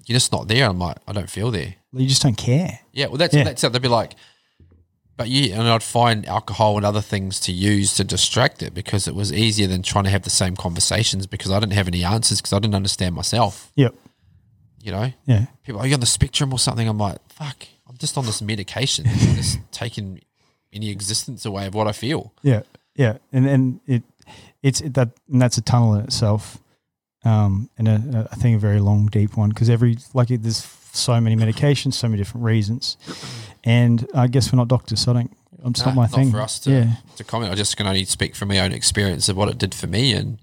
"You're 0.07 0.17
just 0.17 0.33
not 0.33 0.49
there." 0.49 0.69
I'm 0.69 0.79
like, 0.79 0.97
"I 1.07 1.13
don't 1.13 1.31
feel 1.31 1.51
there." 1.51 1.75
you 1.93 2.07
just 2.07 2.23
don't 2.23 2.37
care. 2.37 2.81
Yeah, 2.93 3.07
well, 3.07 3.17
that's 3.17 3.35
Yeah. 3.35 3.45
that's 3.45 3.65
it. 3.65 3.73
They'd 3.73 3.81
be 3.83 3.89
like, 3.89 4.15
but 5.17 5.29
you," 5.29 5.53
and 5.55 5.63
I'd 5.63 5.83
find 5.83 6.27
alcohol 6.27 6.77
and 6.77 6.85
other 6.87 7.01
things 7.01 7.41
to 7.41 7.53
use 7.53 7.95
to 7.95 8.05
distract 8.05 8.63
it 8.63 8.75
because 8.75 9.09
it 9.09 9.15
was 9.15 9.33
easier 9.33 9.67
than 9.67 9.83
trying 9.83 10.05
to 10.05 10.11
have 10.11 10.23
the 10.23 10.31
same 10.31 10.55
conversations 10.57 11.27
because 11.27 11.51
I 11.51 11.59
didn't 11.61 11.73
have 11.73 11.89
any 11.89 12.05
answers 12.05 12.39
because 12.41 12.53
I 12.53 12.59
didn't 12.59 12.75
understand 12.75 13.15
myself. 13.15 13.73
Yep. 13.77 13.95
You 14.83 14.93
know, 14.93 15.13
Yeah. 15.27 15.47
people 15.65 15.81
are 15.81 15.87
you 15.87 15.95
on 15.95 16.01
the 16.01 16.07
spectrum 16.07 16.53
or 16.53 16.59
something? 16.59 16.87
I'm 16.87 16.99
like, 16.99 17.19
fuck, 17.33 17.67
I'm 17.89 17.97
just 17.99 18.17
on 18.17 18.27
this 18.27 18.41
medication, 18.41 19.07
it's 19.09 19.57
taking 19.73 20.21
any 20.73 20.91
existence 20.91 21.45
away 21.45 21.67
of 21.67 21.75
what 21.75 21.89
I 21.89 21.93
feel. 21.93 22.33
Yeah, 22.43 22.63
yeah, 22.95 23.17
and 23.33 23.47
and 23.47 23.81
it 23.87 24.03
it's 24.63 24.81
that 24.81 25.11
and 25.31 25.41
that's 25.41 25.59
a 25.59 25.63
tunnel 25.63 25.95
in 25.95 26.05
itself, 26.05 26.59
um, 27.25 27.71
and 27.79 27.89
a, 27.89 27.93
a, 27.95 28.29
I 28.33 28.35
think 28.37 28.57
a 28.57 28.61
very 28.61 28.81
long, 28.81 29.07
deep 29.07 29.37
one 29.37 29.51
because 29.51 29.71
every 29.71 29.99
like 30.15 30.31
it, 30.31 30.43
there's 30.43 30.65
so 30.93 31.21
many 31.21 31.37
medications, 31.37 31.95
so 31.95 32.09
many 32.09 32.19
different 32.19 32.45
reasons, 32.45 32.97
and 33.65 34.07
I 34.15 34.27
guess 34.27 34.53
we're 34.53 34.57
not 34.59 34.69
doctors, 34.69 35.01
so 35.01 35.13
I 35.13 35.15
don't. 35.15 35.37
It's 35.67 35.85
not 35.85 35.95
Nah, 35.97 36.03
my 36.03 36.07
thing. 36.07 36.31
for 36.31 36.41
us 36.41 36.61
to, 36.61 36.71
yeah, 36.71 36.93
to 37.17 37.25
comment. 37.25 37.53
I 37.53 37.57
just 37.57 37.77
can 37.77 37.87
only 37.89 38.05
speak 38.05 38.37
from 38.37 38.49
my 38.49 38.61
own 38.61 38.73
experience 38.73 39.29
of 39.29 39.37
what 39.37 39.49
it 39.49 39.59
did 39.59 39.75
for 39.75 39.89
me, 39.89 40.13
and 40.13 40.39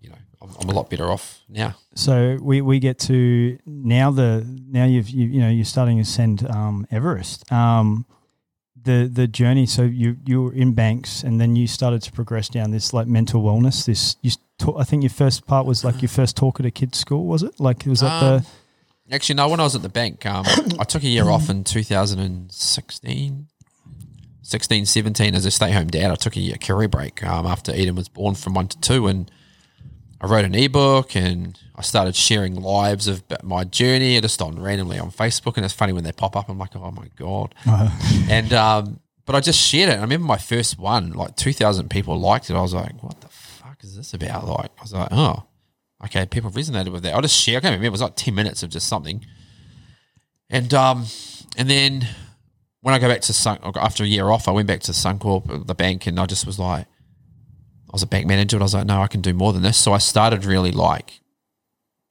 you 0.00 0.10
know, 0.10 0.16
I'm, 0.42 0.50
I'm 0.60 0.68
a 0.68 0.72
lot 0.72 0.90
better 0.90 1.08
off 1.10 1.40
now. 1.48 1.76
so 1.94 2.36
we, 2.42 2.60
we 2.60 2.80
get 2.80 2.98
to 3.00 3.58
now 3.64 4.10
the 4.10 4.44
now 4.68 4.86
you've 4.86 5.08
you, 5.08 5.28
you 5.28 5.40
know 5.40 5.48
you're 5.48 5.64
starting 5.64 5.98
to 5.98 6.02
ascend 6.02 6.44
um, 6.50 6.84
Everest. 6.90 7.50
Um, 7.52 8.06
the 8.84 9.10
the 9.12 9.26
journey. 9.26 9.66
So 9.66 9.82
you 9.82 10.16
you 10.24 10.42
were 10.44 10.52
in 10.52 10.72
banks, 10.74 11.22
and 11.22 11.40
then 11.40 11.56
you 11.56 11.66
started 11.66 12.02
to 12.02 12.12
progress 12.12 12.48
down 12.48 12.70
this 12.70 12.92
like 12.92 13.06
mental 13.06 13.42
wellness. 13.42 13.84
This 13.84 14.16
you 14.22 14.30
ta- 14.58 14.78
I 14.78 14.84
think 14.84 15.02
your 15.02 15.10
first 15.10 15.46
part 15.46 15.66
was 15.66 15.84
like 15.84 16.00
your 16.02 16.08
first 16.20 16.36
talk 16.36 16.60
at 16.60 16.66
a 16.66 16.70
kids' 16.70 16.98
school. 16.98 17.26
Was 17.26 17.42
it 17.42 17.58
like 17.58 17.84
was 17.86 18.00
that 18.00 18.22
Um, 18.22 18.38
the 18.40 18.46
Actually, 19.14 19.34
no. 19.34 19.48
When 19.48 19.60
I 19.60 19.64
was 19.64 19.74
at 19.74 19.82
the 19.82 19.90
bank, 19.90 20.24
um, 20.24 20.46
I 20.78 20.84
took 20.84 21.02
a 21.02 21.08
year 21.08 21.28
off 21.28 21.50
in 21.50 21.62
2016, 21.64 23.46
16, 24.42 24.86
17 24.86 25.34
as 25.34 25.44
a 25.44 25.50
stay-home 25.50 25.88
dad. 25.88 26.10
I 26.10 26.14
took 26.14 26.36
a 26.36 26.40
year 26.40 26.56
career 26.56 26.88
break 26.88 27.22
um, 27.22 27.44
after 27.46 27.74
Eden 27.74 27.96
was 27.96 28.08
born 28.08 28.34
from 28.34 28.54
one 28.54 28.68
to 28.68 28.80
two, 28.80 29.06
and 29.06 29.30
I 30.24 30.26
wrote 30.26 30.46
an 30.46 30.54
ebook 30.54 31.14
and 31.16 31.58
I 31.76 31.82
started 31.82 32.16
sharing 32.16 32.54
lives 32.54 33.08
of 33.08 33.22
my 33.42 33.64
journey 33.64 34.18
just 34.22 34.40
on 34.40 34.58
randomly 34.58 34.98
on 34.98 35.10
Facebook. 35.10 35.56
And 35.56 35.66
it's 35.66 35.74
funny 35.74 35.92
when 35.92 36.02
they 36.02 36.12
pop 36.12 36.34
up, 36.34 36.48
I'm 36.48 36.56
like, 36.56 36.74
oh 36.76 36.90
my 36.92 37.08
god. 37.16 37.54
and 38.30 38.50
um, 38.54 39.00
but 39.26 39.36
I 39.36 39.40
just 39.40 39.60
shared 39.60 39.90
it. 39.90 39.98
I 39.98 40.00
remember 40.00 40.26
my 40.26 40.38
first 40.38 40.78
one, 40.78 41.12
like 41.12 41.36
2,000 41.36 41.90
people 41.90 42.18
liked 42.18 42.48
it. 42.48 42.56
I 42.56 42.62
was 42.62 42.72
like, 42.72 43.02
what 43.02 43.20
the 43.20 43.28
fuck 43.28 43.84
is 43.84 43.96
this 43.96 44.14
about? 44.14 44.46
Like, 44.46 44.70
I 44.78 44.82
was 44.82 44.94
like, 44.94 45.08
oh, 45.12 45.44
okay, 46.06 46.24
people 46.24 46.50
resonated 46.50 46.90
with 46.90 47.02
that. 47.02 47.14
I'll 47.14 47.20
just 47.20 47.38
share. 47.38 47.58
I 47.58 47.60
can't 47.60 47.72
remember. 47.72 47.88
It 47.88 47.92
was 47.92 48.00
like 48.00 48.16
10 48.16 48.34
minutes 48.34 48.62
of 48.62 48.70
just 48.70 48.88
something. 48.88 49.26
And 50.48 50.72
um, 50.72 51.04
and 51.58 51.68
then 51.68 52.08
when 52.80 52.94
I 52.94 52.98
go 52.98 53.08
back 53.08 53.20
to 53.22 53.34
Sun, 53.34 53.58
after 53.76 54.04
a 54.04 54.06
year 54.06 54.30
off, 54.30 54.48
I 54.48 54.52
went 54.52 54.68
back 54.68 54.80
to 54.80 54.92
Suncorp, 54.92 55.66
the 55.66 55.74
bank, 55.74 56.06
and 56.06 56.18
I 56.18 56.24
just 56.24 56.46
was 56.46 56.58
like, 56.58 56.86
was 57.94 58.02
a 58.02 58.06
bank 58.06 58.26
manager, 58.26 58.56
and 58.56 58.62
I 58.62 58.64
was 58.64 58.74
like, 58.74 58.86
no, 58.86 59.00
I 59.02 59.06
can 59.06 59.20
do 59.20 59.32
more 59.32 59.52
than 59.52 59.62
this. 59.62 59.78
So 59.78 59.92
I 59.92 59.98
started 59.98 60.44
really 60.44 60.72
like 60.72 61.20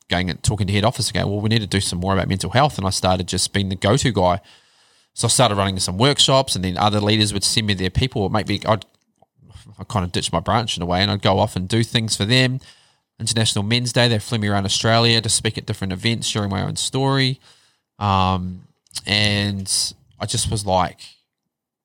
going 0.10 0.30
and 0.30 0.42
talking 0.42 0.68
to 0.68 0.74
head 0.74 0.86
office 0.86 1.10
again. 1.10 1.28
Well, 1.28 1.42
we 1.42 1.50
need 1.50 1.62
to 1.62 1.68
do 1.68 1.82
some 1.82 2.00
more 2.00 2.14
about 2.14 2.28
mental 2.28 2.52
health, 2.52 2.78
and 2.78 2.88
I 2.88 2.90
started 2.90 3.28
just 3.28 3.54
being 3.54 3.70
the 3.70 3.76
go-to 3.76 4.12
guy. 4.12 4.40
So 5.14 5.28
I 5.28 5.30
started 5.30 5.56
running 5.56 5.78
some 5.80 5.98
workshops, 5.98 6.56
and 6.56 6.64
then 6.64 6.78
other 6.78 7.00
leaders 7.00 7.34
would 7.34 7.44
send 7.44 7.68
me 7.68 7.74
their 7.74 7.90
people. 7.90 8.24
Or 8.24 8.30
maybe 8.30 8.62
I'd 8.66 8.86
I 9.78 9.84
kind 9.84 10.06
of 10.06 10.12
ditched 10.12 10.34
my 10.34 10.40
branch 10.40 10.78
in 10.78 10.84
a 10.84 10.86
way, 10.86 11.02
and 11.02 11.12
I'd 11.12 11.22
go 11.22 11.40
off 11.40 11.56
and 11.56 11.68
do 11.68 11.84
things 11.84 12.16
for 12.16 12.26
them. 12.26 12.60
International 13.20 13.64
Men's 13.64 13.94
Day, 13.94 14.08
they 14.08 14.20
flew 14.20 14.38
me 14.40 14.48
around 14.48 14.66
Australia 14.66 15.22
to 15.22 15.30
speak 15.30 15.58
at 15.58 15.66
different 15.66 15.94
events, 15.94 16.28
sharing 16.28 16.50
my 16.50 16.64
own 16.64 16.76
story. 16.76 17.40
Um, 18.00 18.64
and 19.06 19.94
I 20.20 20.26
just 20.26 20.50
was 20.50 20.66
like, 20.66 21.00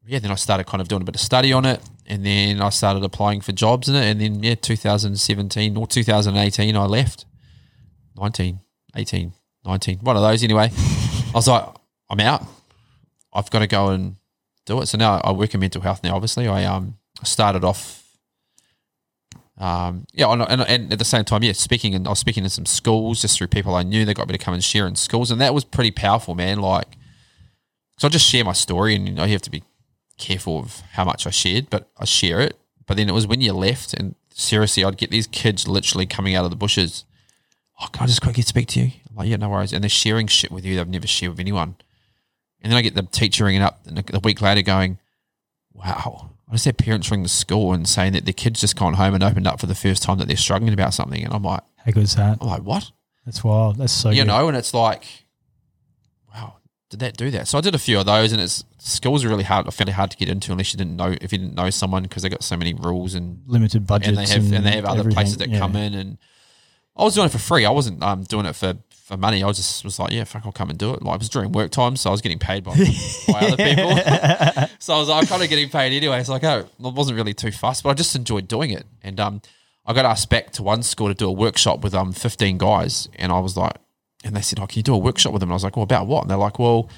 yeah, 0.09 0.19
then 0.19 0.31
I 0.31 0.37
started 0.37 0.67
kind 0.67 0.81
of 0.81 0.89
doing 0.89 1.03
a 1.03 1.05
bit 1.05 1.15
of 1.15 1.21
study 1.21 1.53
on 1.53 1.65
it. 1.65 1.81
And 2.07 2.25
then 2.25 2.63
I 2.63 2.71
started 2.71 3.05
applying 3.05 3.43
for 3.43 3.53
jobs 3.53 3.89
in 3.89 3.95
it. 3.95 4.05
And 4.05 4.21
then, 4.21 4.43
yeah, 4.43 4.55
2017 4.55 5.77
or 5.77 5.87
2018, 5.87 6.77
I 6.77 6.85
left. 6.87 7.27
19, 8.17 8.61
18, 8.97 9.33
19, 9.65 9.99
one 9.99 10.17
of 10.17 10.23
those 10.23 10.43
anyway. 10.43 10.71
I 10.75 11.33
was 11.35 11.47
like, 11.47 11.65
I'm 12.09 12.21
out. 12.21 12.45
I've 13.33 13.51
got 13.51 13.59
to 13.59 13.67
go 13.67 13.89
and 13.89 14.17
do 14.65 14.81
it. 14.81 14.87
So 14.87 14.99
now 14.99 15.21
I 15.23 15.33
work 15.33 15.55
in 15.55 15.61
mental 15.61 15.83
health 15.83 16.03
now, 16.03 16.17
obviously. 16.17 16.49
I 16.49 16.65
um 16.65 16.97
started 17.23 17.65
off 17.65 17.99
um, 19.59 20.07
yeah, 20.13 20.33
and, 20.33 20.43
and, 20.43 20.63
and 20.63 20.93
at 20.93 20.99
the 20.99 21.05
same 21.05 21.25
time, 21.25 21.43
yeah, 21.43 21.53
speaking 21.53 21.95
and 21.95 22.07
I 22.07 22.11
was 22.11 22.21
speaking 22.21 22.45
in 22.45 22.51
some 22.51 22.67
schools 22.67 23.23
just 23.23 23.37
through 23.37 23.49
people 23.49 23.75
I 23.75 23.83
knew. 23.83 24.05
They 24.05 24.15
got 24.15 24.29
me 24.29 24.33
to 24.33 24.39
come 24.39 24.55
and 24.55 24.63
share 24.63 24.87
in 24.87 24.95
schools, 24.95 25.31
and 25.31 25.41
that 25.41 25.53
was 25.53 25.65
pretty 25.65 25.91
powerful, 25.91 26.35
man. 26.35 26.61
Like, 26.61 26.87
so 27.99 28.07
I 28.07 28.11
just 28.11 28.27
share 28.27 28.45
my 28.45 28.53
story, 28.53 28.95
and 28.95 29.09
you 29.09 29.15
know, 29.15 29.25
you 29.25 29.33
have 29.33 29.43
to 29.43 29.51
be 29.51 29.65
careful 30.19 30.59
of 30.59 30.81
how 30.93 31.05
much 31.05 31.27
I 31.27 31.31
shared, 31.31 31.71
but 31.71 31.89
I 31.99 32.05
share 32.05 32.41
it. 32.41 32.59
But 32.87 32.97
then 32.97 33.09
it 33.09 33.13
was 33.13 33.27
when 33.27 33.41
you 33.41 33.53
left, 33.53 33.95
and 33.95 34.15
seriously, 34.31 34.85
I'd 34.85 34.97
get 34.97 35.11
these 35.11 35.27
kids 35.27 35.69
literally 35.69 36.07
coming 36.07 36.35
out 36.35 36.45
of 36.45 36.51
the 36.51 36.57
bushes. 36.57 37.05
Oh, 37.81 37.87
can 37.93 38.05
I 38.05 38.07
just 38.07 38.23
quickly 38.23 38.43
speak 38.43 38.69
to 38.69 38.81
you? 38.81 38.93
I'm 39.11 39.17
like, 39.17 39.29
yeah, 39.29 39.37
no 39.37 39.49
worries. 39.49 39.73
And 39.73 39.83
they're 39.83 39.89
sharing 39.89 40.27
shit 40.27 40.51
with 40.51 40.65
you 40.65 40.77
they've 40.77 40.89
never 40.89 41.07
shared 41.07 41.33
with 41.33 41.41
anyone. 41.41 41.77
And 42.61 42.73
then 42.73 42.79
I 42.79 42.83
get 42.83 42.95
the 42.95 43.03
teacher 43.03 43.45
ringing 43.45 43.63
up 43.63 43.81
a 44.13 44.21
week 44.21 44.41
later 44.41 44.63
going, 44.63 44.99
wow, 45.73 46.31
I 46.49 46.53
just 46.53 46.65
had 46.65 46.79
parents 46.79 47.11
ring 47.11 47.23
the 47.23 47.29
school 47.29 47.73
and 47.73 47.89
saying 47.89 48.15
that 48.15 48.25
their 48.25 48.33
kids 48.33 48.61
just 48.61 48.77
gone 48.77 48.95
home 48.95 49.15
and 49.15 49.23
opened 49.23 49.47
up 49.47 49.61
for 49.61 49.67
the 49.67 49.75
first 49.75 50.03
time 50.03 50.19
that 50.19 50.27
they're 50.27 50.37
struggling 50.37 50.73
about 50.73 50.95
something. 50.95 51.23
And 51.23 51.33
I'm 51.33 51.43
like, 51.43 51.63
how 51.85 51.93
good 51.93 52.03
is 52.05 52.17
that? 52.17 52.39
I'm 52.41 52.49
like, 52.49 52.63
what? 52.63 52.91
That's 53.25 53.45
wild. 53.45 53.77
That's 53.77 53.93
so 53.93 54.11
you 54.11 54.23
good. 54.23 54.29
know, 54.29 54.49
and 54.49 54.57
it's 54.57 54.75
like, 54.75 55.05
did 56.91 57.01
that 57.01 57.17
do 57.17 57.31
that? 57.33 57.49
So 57.49 57.59
I 57.59 57.61
did 57.61 57.75
a 57.75 57.79
few 57.79 57.99
of 58.01 58.07
those, 58.07 58.33
and 58.33 58.41
it's 58.41 58.65
schools 58.79 59.25
are 59.25 59.29
really 59.29 59.45
hard, 59.45 59.73
fairly 59.75 59.93
hard 59.93 60.11
to 60.11 60.17
get 60.17 60.29
into 60.29 60.53
unless 60.53 60.73
you 60.73 60.79
didn't 60.79 60.97
know 60.97 61.15
if 61.21 61.33
you 61.33 61.39
didn't 61.39 61.55
know 61.55 61.71
someone 61.71 62.03
because 62.05 62.23
they 62.23 62.29
got 62.29 62.43
so 62.43 62.57
many 62.57 62.73
rules 62.75 63.15
and 63.15 63.43
limited 63.47 63.87
budgets, 63.87 64.09
and 64.09 64.19
they 64.19 64.33
have 64.33 64.53
and, 64.53 64.67
they 64.67 64.73
have 64.73 64.85
other 64.85 65.11
places 65.11 65.37
that 65.39 65.51
Yeah. 65.51 65.59
come 65.59 65.77
in. 65.77 65.95
And 65.95 66.19
I 66.97 67.03
was 67.05 67.15
doing 67.15 67.27
it 67.27 67.33
for 67.33 67.39
free. 67.39 67.65
I 67.67 67.71
wasn't 67.71 68.03
um, 68.03 68.23
doing 68.25 68.47
it 68.47 68.57
for, 68.57 68.75
for 69.05 69.17
money. 69.17 69.43
I 69.43 69.47
was 69.47 69.57
just 69.59 69.85
was 69.85 69.99
like, 69.99 70.13
yeah, 70.13 70.25
fuck, 70.25 70.47
I'll 70.47 70.53
come 70.53 70.71
and 70.71 70.79
do 70.79 70.95
it. 70.95 71.03
Like 71.03 71.17
it 71.17 71.21
was 71.21 71.29
during 71.29 71.53
work 71.53 71.71
time, 71.71 71.95
so 71.97 72.11
I 72.11 72.13
was 72.13 72.23
getting 72.23 72.39
paid 72.39 72.65
by, 72.65 72.75
by 73.29 73.41
other 73.41 73.57
people. 73.57 73.97
so 74.79 74.95
I 74.95 74.99
was 74.99 75.09
like, 75.09 75.29
kind 75.29 75.43
of 75.43 75.49
getting 75.51 75.69
paid 75.69 75.95
anyway. 75.95 76.23
So 76.25 76.33
like, 76.33 76.45
oh, 76.45 76.69
I 76.85 76.89
wasn't 76.89 77.17
really 77.17 77.35
too 77.35 77.53
fussed, 77.53 77.83
but 77.83 77.91
I 77.91 77.95
just 77.95 78.17
enjoyed 78.17 78.49
doing 78.49 78.71
it. 78.71 78.85
And 79.03 79.21
um, 79.21 79.43
I 79.87 79.93
got 79.93 80.05
asked 80.07 80.31
back 80.31 80.51
to 80.53 80.63
one 80.63 80.83
school 80.83 81.09
to 81.09 81.15
do 81.15 81.29
a 81.29 81.33
workshop 81.33 81.83
with 81.85 81.95
um 81.95 82.13
15 82.13 82.57
guys, 82.59 83.09
and 83.17 83.31
I 83.31 83.39
was 83.41 83.57
like, 83.57 83.77
and 84.25 84.35
they 84.35 84.41
said, 84.41 84.59
oh, 84.59 84.67
can 84.67 84.79
you 84.79 84.83
do 84.83 84.95
a 84.95 84.99
workshop 84.99 85.33
with 85.33 85.41
them? 85.41 85.49
And 85.49 85.55
I 85.55 85.57
was 85.57 85.65
like, 85.65 85.77
well, 85.77 85.85
about 85.85 86.07
what? 86.07 86.23
And 86.23 86.31
they're 86.31 86.39
like, 86.39 86.59
well, 86.59 86.91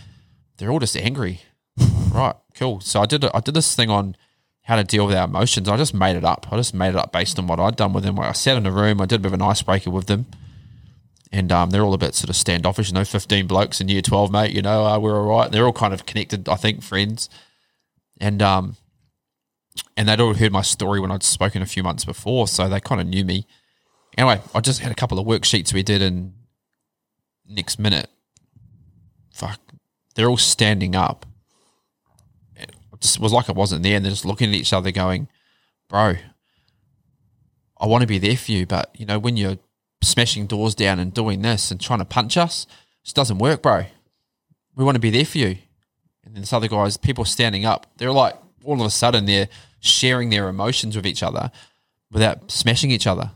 they're 0.57 0.71
all 0.71 0.79
just 0.79 0.97
angry. 0.97 1.43
right, 2.13 2.35
cool. 2.55 2.81
So 2.81 3.01
I 3.01 3.07
did 3.07 3.25
I 3.25 3.41
did 3.41 3.55
this 3.55 3.75
thing 3.75 3.91
on 3.91 4.17
how 4.63 4.77
to 4.77 4.85
deal 4.85 5.07
with 5.07 5.17
our 5.17 5.27
emotions. 5.27 5.69
I 5.69 5.77
just 5.77 5.95
made 5.95 6.17
it 6.17 6.25
up. 6.25 6.47
I 6.51 6.57
just 6.57 6.75
made 6.75 6.91
it 6.91 6.97
up 6.97 7.13
based 7.13 7.39
on 7.39 7.47
what 7.47 7.59
I'd 7.59 7.77
done 7.77 7.93
with 7.93 8.05
them. 8.05 8.19
I 8.19 8.33
sat 8.33 8.57
in 8.57 8.67
a 8.67 8.71
room, 8.71 9.01
I 9.01 9.07
did 9.07 9.17
a 9.17 9.19
bit 9.21 9.29
of 9.29 9.35
an 9.35 9.43
icebreaker 9.43 9.91
with 9.91 10.07
them. 10.07 10.27
And 11.33 11.53
um, 11.53 11.71
they're 11.71 11.83
all 11.83 11.95
a 11.95 11.99
bit 11.99 12.15
sort 12.15 12.29
of 12.29 12.37
standoffish, 12.37 12.89
you 12.89 12.95
know, 12.95 13.05
15 13.05 13.47
blokes 13.47 13.81
in 13.81 13.89
year 13.89 14.03
12, 14.03 14.33
mate, 14.33 14.51
you 14.51 14.63
know, 14.63 14.85
uh, 14.85 14.99
we're 14.99 15.17
all 15.17 15.29
right. 15.29 15.51
They're 15.51 15.65
all 15.65 15.73
kind 15.73 15.95
of 15.95 16.05
connected, 16.05 16.49
I 16.49 16.57
think, 16.57 16.83
friends. 16.83 17.29
And 18.21 18.43
um, 18.43 18.77
and 19.97 20.09
they'd 20.09 20.21
all 20.21 20.35
heard 20.35 20.53
my 20.53 20.63
story 20.63 21.01
when 21.01 21.11
I'd 21.11 21.23
spoken 21.23 21.63
a 21.63 21.67
few 21.67 21.83
months 21.83 22.05
before, 22.05 22.49
so 22.49 22.69
they 22.69 22.81
kind 22.81 23.01
of 23.01 23.07
knew 23.07 23.25
me. 23.25 23.47
Anyway, 24.19 24.41
I 24.55 24.61
just 24.61 24.81
had 24.81 24.91
a 24.91 24.95
couple 24.95 25.19
of 25.19 25.27
worksheets 25.27 25.73
we 25.73 25.83
did, 25.83 26.03
and 26.03 26.35
next 27.51 27.79
minute, 27.79 28.09
fuck, 29.33 29.61
they're 30.15 30.29
all 30.29 30.37
standing 30.37 30.95
up. 30.95 31.27
It 32.57 32.71
just 33.01 33.21
was 33.21 33.33
like 33.33 33.49
it 33.49 33.57
wasn't 33.57 33.83
there, 33.83 33.97
and 33.97 34.05
they're 34.05 34.13
just 34.13 34.25
looking 34.25 34.49
at 34.49 34.55
each 34.55 34.73
other, 34.73 34.91
going, 34.91 35.29
"Bro, 35.89 36.17
I 37.79 37.87
want 37.87 38.03
to 38.03 38.07
be 38.07 38.19
there 38.19 38.37
for 38.37 38.53
you, 38.53 38.67
but 38.67 38.95
you 38.99 39.07
know 39.07 39.19
when 39.19 39.37
you're 39.37 39.59
smashing 40.03 40.47
doors 40.47 40.75
down 40.75 40.99
and 40.99 41.13
doing 41.13 41.43
this 41.43 41.71
and 41.71 41.81
trying 41.81 41.99
to 41.99 42.05
punch 42.05 42.37
us, 42.37 42.67
it 43.05 43.15
doesn't 43.15 43.39
work, 43.39 43.63
bro. 43.63 43.87
We 44.75 44.85
want 44.85 44.97
to 44.97 45.01
be 45.01 45.11
there 45.11 45.25
for 45.25 45.39
you." 45.39 45.59
And 46.25 46.35
then 46.35 46.43
this 46.43 46.53
other 46.53 46.69
guys, 46.69 46.97
people 46.97 47.25
standing 47.25 47.65
up, 47.65 47.87
they're 47.97 48.13
like 48.13 48.37
all 48.65 48.81
of 48.81 48.87
a 48.87 48.91
sudden 48.91 49.25
they're 49.25 49.49
sharing 49.81 50.31
their 50.31 50.49
emotions 50.49 50.95
with 50.95 51.07
each 51.07 51.23
other 51.23 51.51
without 52.11 52.51
smashing 52.51 52.91
each 52.91 53.07
other. 53.07 53.33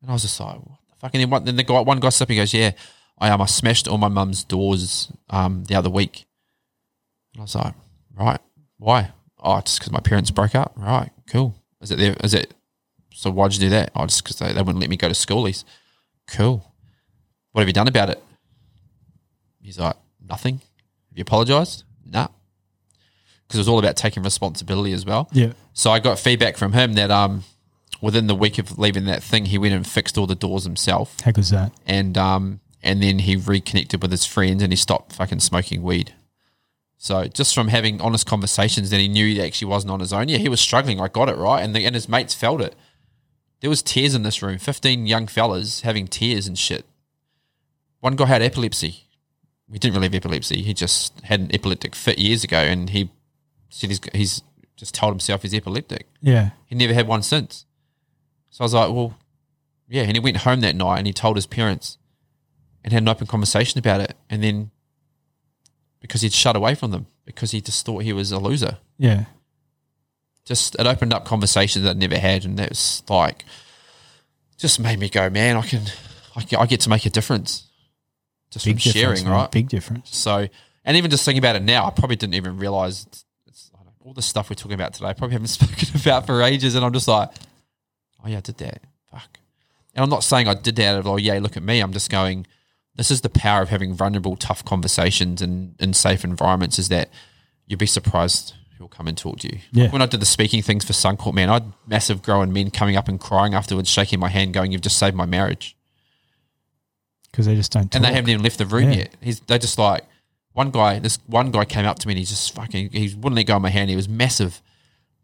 And 0.00 0.10
I 0.10 0.14
was 0.14 0.22
just 0.22 0.40
like, 0.40 0.58
what 1.00 1.12
the 1.12 1.14
fuck? 1.14 1.14
And 1.14 1.22
then 1.22 1.30
one, 1.30 1.44
then 1.44 1.56
the 1.56 1.62
guy, 1.64 1.80
one 1.80 2.00
guy 2.00 2.08
stepping 2.10 2.36
goes, 2.36 2.54
yeah, 2.54 2.72
I 3.18 3.30
um, 3.30 3.40
I 3.40 3.46
smashed 3.46 3.88
all 3.88 3.98
my 3.98 4.08
mum's 4.08 4.44
doors 4.44 5.12
um 5.30 5.64
the 5.64 5.74
other 5.74 5.90
week. 5.90 6.26
And 7.34 7.40
I 7.40 7.42
was 7.42 7.54
like, 7.54 7.74
right, 8.14 8.40
why? 8.78 9.12
Oh, 9.40 9.60
just 9.60 9.78
because 9.78 9.92
my 9.92 10.00
parents 10.00 10.30
broke 10.30 10.54
up. 10.54 10.72
Right, 10.76 11.10
cool. 11.30 11.54
Is 11.80 11.90
it 11.90 11.98
there? 11.98 12.16
Is 12.24 12.34
it? 12.34 12.54
So 13.14 13.30
why'd 13.30 13.52
you 13.52 13.60
do 13.60 13.68
that? 13.70 13.90
Oh, 13.94 14.06
just 14.06 14.22
because 14.22 14.38
they, 14.38 14.52
they 14.52 14.62
wouldn't 14.62 14.78
let 14.78 14.90
me 14.90 14.96
go 14.96 15.08
to 15.08 15.14
schoolies. 15.14 15.64
Cool. 16.28 16.64
What 17.52 17.62
have 17.62 17.68
you 17.68 17.72
done 17.72 17.88
about 17.88 18.10
it? 18.10 18.22
He's 19.60 19.78
like, 19.78 19.96
nothing. 20.24 20.60
Have 21.10 21.18
you 21.18 21.22
apologized? 21.22 21.84
Nah. 22.06 22.28
Because 23.46 23.58
it 23.58 23.60
was 23.60 23.68
all 23.68 23.78
about 23.78 23.96
taking 23.96 24.22
responsibility 24.22 24.92
as 24.92 25.04
well. 25.04 25.28
Yeah. 25.32 25.52
So 25.72 25.90
I 25.90 25.98
got 25.98 26.18
feedback 26.18 26.56
from 26.56 26.72
him 26.72 26.92
that 26.94 27.10
um, 27.10 27.44
within 28.00 28.26
the 28.26 28.34
week 28.34 28.58
of 28.58 28.78
leaving 28.78 29.04
that 29.04 29.22
thing, 29.22 29.46
he 29.46 29.58
went 29.58 29.74
and 29.74 29.86
fixed 29.86 30.16
all 30.18 30.26
the 30.26 30.34
doors 30.34 30.64
himself, 30.64 31.18
How 31.20 31.30
good 31.32 31.40
is 31.42 31.50
that? 31.50 31.72
and 31.86 32.16
um, 32.18 32.60
and 32.82 33.02
then 33.02 33.20
he 33.20 33.36
reconnected 33.36 34.00
with 34.02 34.10
his 34.10 34.24
friends 34.24 34.62
and 34.62 34.72
he 34.72 34.76
stopped 34.76 35.12
fucking 35.14 35.40
smoking 35.40 35.82
weed. 35.82 36.14
So 36.96 37.26
just 37.26 37.54
from 37.54 37.68
having 37.68 38.00
honest 38.00 38.26
conversations, 38.26 38.90
that 38.90 38.98
he 38.98 39.06
knew 39.08 39.26
he 39.26 39.40
actually 39.42 39.68
wasn't 39.68 39.92
on 39.92 40.00
his 40.00 40.12
own. 40.12 40.28
Yeah, 40.28 40.38
he 40.38 40.48
was 40.48 40.60
struggling. 40.60 41.00
I 41.00 41.06
got 41.08 41.28
it 41.28 41.36
right, 41.36 41.62
and 41.62 41.74
the, 41.74 41.84
and 41.84 41.94
his 41.94 42.08
mates 42.08 42.34
felt 42.34 42.60
it. 42.60 42.74
There 43.60 43.70
was 43.70 43.82
tears 43.82 44.14
in 44.14 44.22
this 44.22 44.42
room. 44.42 44.58
Fifteen 44.58 45.06
young 45.06 45.26
fellas 45.26 45.82
having 45.82 46.06
tears 46.08 46.46
and 46.46 46.58
shit. 46.58 46.84
One 48.00 48.14
guy 48.16 48.26
had 48.26 48.42
epilepsy. 48.42 49.04
He 49.70 49.78
didn't 49.78 49.94
really 49.94 50.06
have 50.06 50.14
epilepsy. 50.14 50.62
He 50.62 50.72
just 50.72 51.20
had 51.22 51.40
an 51.40 51.54
epileptic 51.54 51.94
fit 51.94 52.18
years 52.18 52.42
ago, 52.44 52.58
and 52.58 52.90
he 52.90 53.10
said 53.70 53.90
he's, 53.90 54.00
he's 54.14 54.42
just 54.76 54.94
told 54.94 55.12
himself 55.12 55.42
he's 55.42 55.52
epileptic. 55.52 56.06
Yeah. 56.20 56.50
He 56.66 56.74
never 56.74 56.94
had 56.94 57.06
one 57.06 57.22
since. 57.22 57.66
So 58.58 58.64
I 58.64 58.66
was 58.66 58.74
like, 58.74 58.90
well, 58.92 59.16
yeah. 59.88 60.02
And 60.02 60.16
he 60.16 60.18
went 60.18 60.38
home 60.38 60.62
that 60.62 60.74
night 60.74 60.98
and 60.98 61.06
he 61.06 61.12
told 61.12 61.36
his 61.36 61.46
parents 61.46 61.96
and 62.82 62.92
had 62.92 63.02
an 63.02 63.08
open 63.08 63.28
conversation 63.28 63.78
about 63.78 64.00
it. 64.00 64.16
And 64.28 64.42
then 64.42 64.72
because 66.00 66.22
he'd 66.22 66.32
shut 66.32 66.56
away 66.56 66.74
from 66.74 66.90
them 66.90 67.06
because 67.24 67.52
he 67.52 67.60
just 67.60 67.86
thought 67.86 68.02
he 68.02 68.12
was 68.12 68.32
a 68.32 68.38
loser. 68.40 68.78
Yeah. 68.98 69.26
Just 70.44 70.74
it 70.74 70.88
opened 70.88 71.12
up 71.12 71.24
conversations 71.24 71.84
that 71.84 71.94
I 71.94 71.98
never 72.00 72.18
had, 72.18 72.44
and 72.44 72.58
that 72.58 72.70
was 72.70 73.04
like 73.08 73.44
just 74.56 74.80
made 74.80 74.98
me 74.98 75.08
go, 75.08 75.30
man, 75.30 75.56
I 75.56 75.62
can, 75.62 75.82
I, 76.34 76.40
can, 76.42 76.58
I 76.58 76.66
get 76.66 76.80
to 76.80 76.90
make 76.90 77.06
a 77.06 77.10
difference 77.10 77.68
just 78.50 78.64
Big 78.64 78.82
from 78.82 78.90
sharing, 78.90 79.22
man. 79.22 79.32
right? 79.34 79.50
Big 79.52 79.68
difference. 79.68 80.16
So, 80.16 80.48
and 80.84 80.96
even 80.96 81.12
just 81.12 81.24
thinking 81.24 81.38
about 81.38 81.54
it 81.54 81.62
now, 81.62 81.86
I 81.86 81.90
probably 81.90 82.16
didn't 82.16 82.34
even 82.34 82.56
realize 82.56 83.06
it's, 83.06 83.24
it's, 83.46 83.70
I 83.72 83.76
don't 83.76 83.86
know, 83.86 83.92
all 84.00 84.14
the 84.14 84.22
stuff 84.22 84.50
we're 84.50 84.56
talking 84.56 84.72
about 84.72 84.94
today. 84.94 85.10
I 85.10 85.12
probably 85.12 85.34
haven't 85.34 85.46
spoken 85.58 86.00
about 86.00 86.26
for 86.26 86.42
ages, 86.42 86.74
and 86.74 86.84
I'm 86.84 86.92
just 86.92 87.06
like, 87.06 87.30
oh 88.24 88.28
yeah, 88.28 88.38
I 88.38 88.40
did 88.40 88.58
that. 88.58 88.82
Fuck. 89.10 89.38
And 89.94 90.02
I'm 90.04 90.10
not 90.10 90.22
saying 90.24 90.48
I 90.48 90.54
did 90.54 90.76
that 90.76 90.94
out 90.94 90.98
of 91.00 91.06
oh 91.06 91.16
yeah, 91.16 91.38
look 91.38 91.56
at 91.56 91.62
me. 91.62 91.80
I'm 91.80 91.92
just 91.92 92.10
going. 92.10 92.46
This 92.96 93.10
is 93.12 93.20
the 93.20 93.30
power 93.30 93.62
of 93.62 93.68
having 93.68 93.94
vulnerable, 93.94 94.34
tough 94.34 94.64
conversations 94.64 95.40
in, 95.40 95.76
in 95.78 95.94
safe 95.94 96.24
environments. 96.24 96.78
Is 96.78 96.88
that 96.88 97.10
you'd 97.66 97.78
be 97.78 97.86
surprised 97.86 98.54
who'll 98.76 98.88
come 98.88 99.06
and 99.08 99.16
talk 99.18 99.38
to 99.40 99.48
you. 99.52 99.60
Yeah. 99.72 99.90
When 99.90 100.02
I 100.02 100.06
did 100.06 100.20
the 100.20 100.26
speaking 100.26 100.62
things 100.62 100.84
for 100.84 100.92
Suncorp, 100.92 101.34
man, 101.34 101.48
I 101.50 101.54
had 101.54 101.72
massive 101.86 102.22
grown 102.22 102.52
men 102.52 102.70
coming 102.70 102.96
up 102.96 103.08
and 103.08 103.18
crying 103.20 103.54
afterwards, 103.54 103.88
shaking 103.88 104.18
my 104.20 104.28
hand, 104.28 104.54
going, 104.54 104.72
"You've 104.72 104.80
just 104.82 104.98
saved 104.98 105.16
my 105.16 105.26
marriage." 105.26 105.76
Because 107.30 107.46
they 107.46 107.54
just 107.54 107.72
don't 107.72 107.84
talk. 107.90 107.96
and 107.96 108.04
they 108.04 108.12
haven't 108.12 108.30
even 108.30 108.42
left 108.42 108.58
the 108.58 108.66
room 108.66 108.90
Yeah. 108.90 108.98
yet. 108.98 109.16
He's 109.20 109.40
they 109.40 109.58
just 109.58 109.78
like 109.78 110.02
one 110.52 110.70
guy. 110.70 110.98
This 110.98 111.18
one 111.26 111.50
guy 111.50 111.64
came 111.64 111.86
up 111.86 111.98
to 112.00 112.08
me 112.08 112.12
and 112.14 112.18
he's 112.18 112.30
just 112.30 112.54
fucking. 112.54 112.90
He 112.90 113.14
wouldn't 113.14 113.34
let 113.36 113.46
go 113.46 113.56
of 113.56 113.62
my 113.62 113.70
hand. 113.70 113.90
He 113.90 113.96
was 113.96 114.08
massive, 114.08 114.60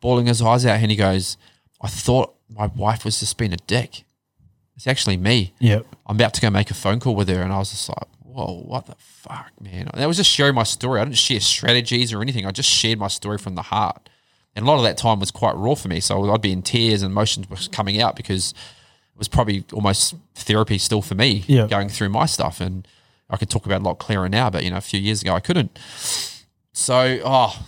bawling 0.01 0.27
his 0.27 0.41
eyes 0.43 0.65
out, 0.67 0.81
and 0.81 0.91
he 0.91 0.97
goes, 0.97 1.37
"I 1.85 1.89
thought 1.89 2.35
my 2.49 2.67
wife 2.67 3.05
was 3.05 3.21
just 3.21 3.37
being 3.39 3.53
a 3.53 3.59
dick. 3.67 4.05
It's 4.77 4.87
actually 4.89 5.17
me. 5.17 5.53
Yep. 5.61 5.87
I'm 6.07 6.17
about 6.17 6.35
to 6.35 6.41
go 6.41 6.51
make 6.51 6.71
a 6.71 6.75
phone 6.75 6.99
call 7.01 7.15
with 7.15 7.29
her." 7.29 7.41
And 7.43 7.53
I 7.53 7.59
was 7.59 7.71
just 7.71 7.89
like, 7.89 8.09
"Whoa, 8.25 8.63
what 8.67 8.87
the 8.87 8.97
fuck, 8.99 9.53
man?" 9.61 9.89
And 9.93 10.03
I 10.03 10.07
was 10.07 10.17
just 10.17 10.31
sharing 10.31 10.55
my 10.55 10.65
story. 10.65 11.01
I 11.01 11.05
didn't 11.05 11.17
share 11.19 11.41
strategies 11.41 12.13
or 12.13 12.21
anything. 12.23 12.47
I 12.47 12.51
just 12.51 12.69
shared 12.71 12.99
my 12.99 13.09
story 13.09 13.39
from 13.39 13.55
the 13.55 13.63
heart. 13.63 14.09
And 14.57 14.65
a 14.65 14.69
lot 14.69 14.77
of 14.79 14.85
that 14.85 14.97
time 14.97 15.19
was 15.21 15.31
quite 15.31 15.57
raw 15.57 15.75
for 15.75 15.89
me. 15.89 16.01
So 16.01 16.33
I'd 16.33 16.41
be 16.41 16.53
in 16.53 16.63
tears 16.63 17.03
and 17.03 17.11
emotions 17.13 17.51
was 17.51 17.67
coming 17.69 18.01
out 18.01 18.15
because 18.17 18.53
it 18.53 19.19
was 19.19 19.29
probably 19.29 19.65
almost 19.73 20.15
therapy 20.35 20.79
still 20.79 21.03
for 21.03 21.15
me 21.17 21.45
Yeah. 21.49 21.67
going 21.67 21.89
through 21.89 22.11
my 22.11 22.27
stuff. 22.27 22.61
And 22.61 22.87
I 23.31 23.37
could 23.37 23.51
talk 23.51 23.67
about 23.67 23.77
it 23.81 23.83
a 23.83 23.85
lot 23.85 23.99
clearer 23.99 24.29
now, 24.29 24.51
but 24.51 24.63
you 24.65 24.71
know, 24.71 24.77
a 24.77 24.81
few 24.81 25.01
years 25.01 25.23
ago 25.23 25.35
I 25.35 25.41
couldn't. 25.41 25.77
So, 26.73 27.21
oh, 27.25 27.59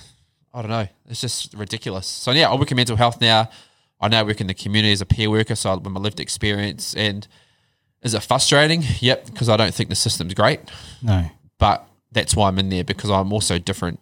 I 0.55 0.63
don't 0.63 0.71
know. 0.71 0.89
It's 1.09 1.21
just 1.21 1.55
ridiculous. 1.55 2.07
So 2.07 2.31
yeah, 2.33 2.51
I 2.51 2.55
work 2.55 2.71
in 2.71 2.77
mental 2.77 2.97
health 2.97 3.21
now. 3.21 3.49
I 4.01 4.09
now 4.09 4.25
work 4.25 4.41
in 4.41 4.47
the 4.47 4.55
community 4.55 4.93
as 4.93 5.01
a 5.01 5.07
peer 5.07 5.31
worker, 5.31 5.55
so 5.55 5.75
with 5.77 5.91
my 5.93 6.01
lived 6.01 6.21
experience. 6.21 6.95
And 6.95 7.27
is 8.03 8.15
it 8.15 8.23
frustrating? 8.23 8.83
Yep, 9.01 9.27
because 9.27 9.49
I 9.49 9.57
don't 9.57 9.75
think 9.75 9.89
the 9.89 9.95
system's 9.97 10.35
great 10.35 10.61
No. 11.03 11.31
but 11.59 11.87
that's 12.13 12.37
why 12.37 12.49
I'm 12.49 12.59
in 12.59 12.69
there 12.69 12.85
because 12.85 13.11
I'm 13.11 13.33
also 13.33 13.59
different. 13.59 14.01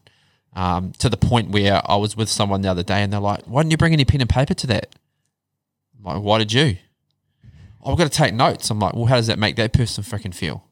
Um, 0.56 0.92
to 0.98 1.08
the 1.08 1.16
point 1.16 1.50
where 1.50 1.82
I 1.90 1.96
was 1.96 2.16
with 2.16 2.28
someone 2.28 2.60
the 2.60 2.70
other 2.70 2.84
day 2.84 3.02
and 3.02 3.12
they're 3.12 3.18
like, 3.18 3.42
"Why 3.46 3.62
didn't 3.62 3.72
you 3.72 3.76
bring 3.76 3.92
any 3.92 4.04
pen 4.04 4.20
and 4.20 4.30
paper 4.30 4.54
to 4.54 4.66
that?" 4.68 4.94
I'm 5.98 6.04
like, 6.04 6.22
"Why 6.22 6.38
did 6.38 6.52
you?" 6.52 6.76
"Oh, 7.82 7.90
I've 7.90 7.98
got 7.98 8.04
to 8.04 8.16
take 8.16 8.34
notes. 8.34 8.70
I'm 8.70 8.78
like, 8.78 8.94
"Well, 8.94 9.06
how 9.06 9.16
does 9.16 9.26
that 9.26 9.38
make 9.38 9.56
that 9.56 9.72
person 9.72 10.04
freaking 10.04 10.32
feel? 10.32 10.64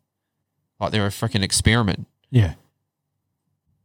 Like 0.78 0.92
they're 0.92 1.04
a 1.06 1.10
freaking 1.10 1.42
experiment, 1.42 2.06
Yeah. 2.30 2.54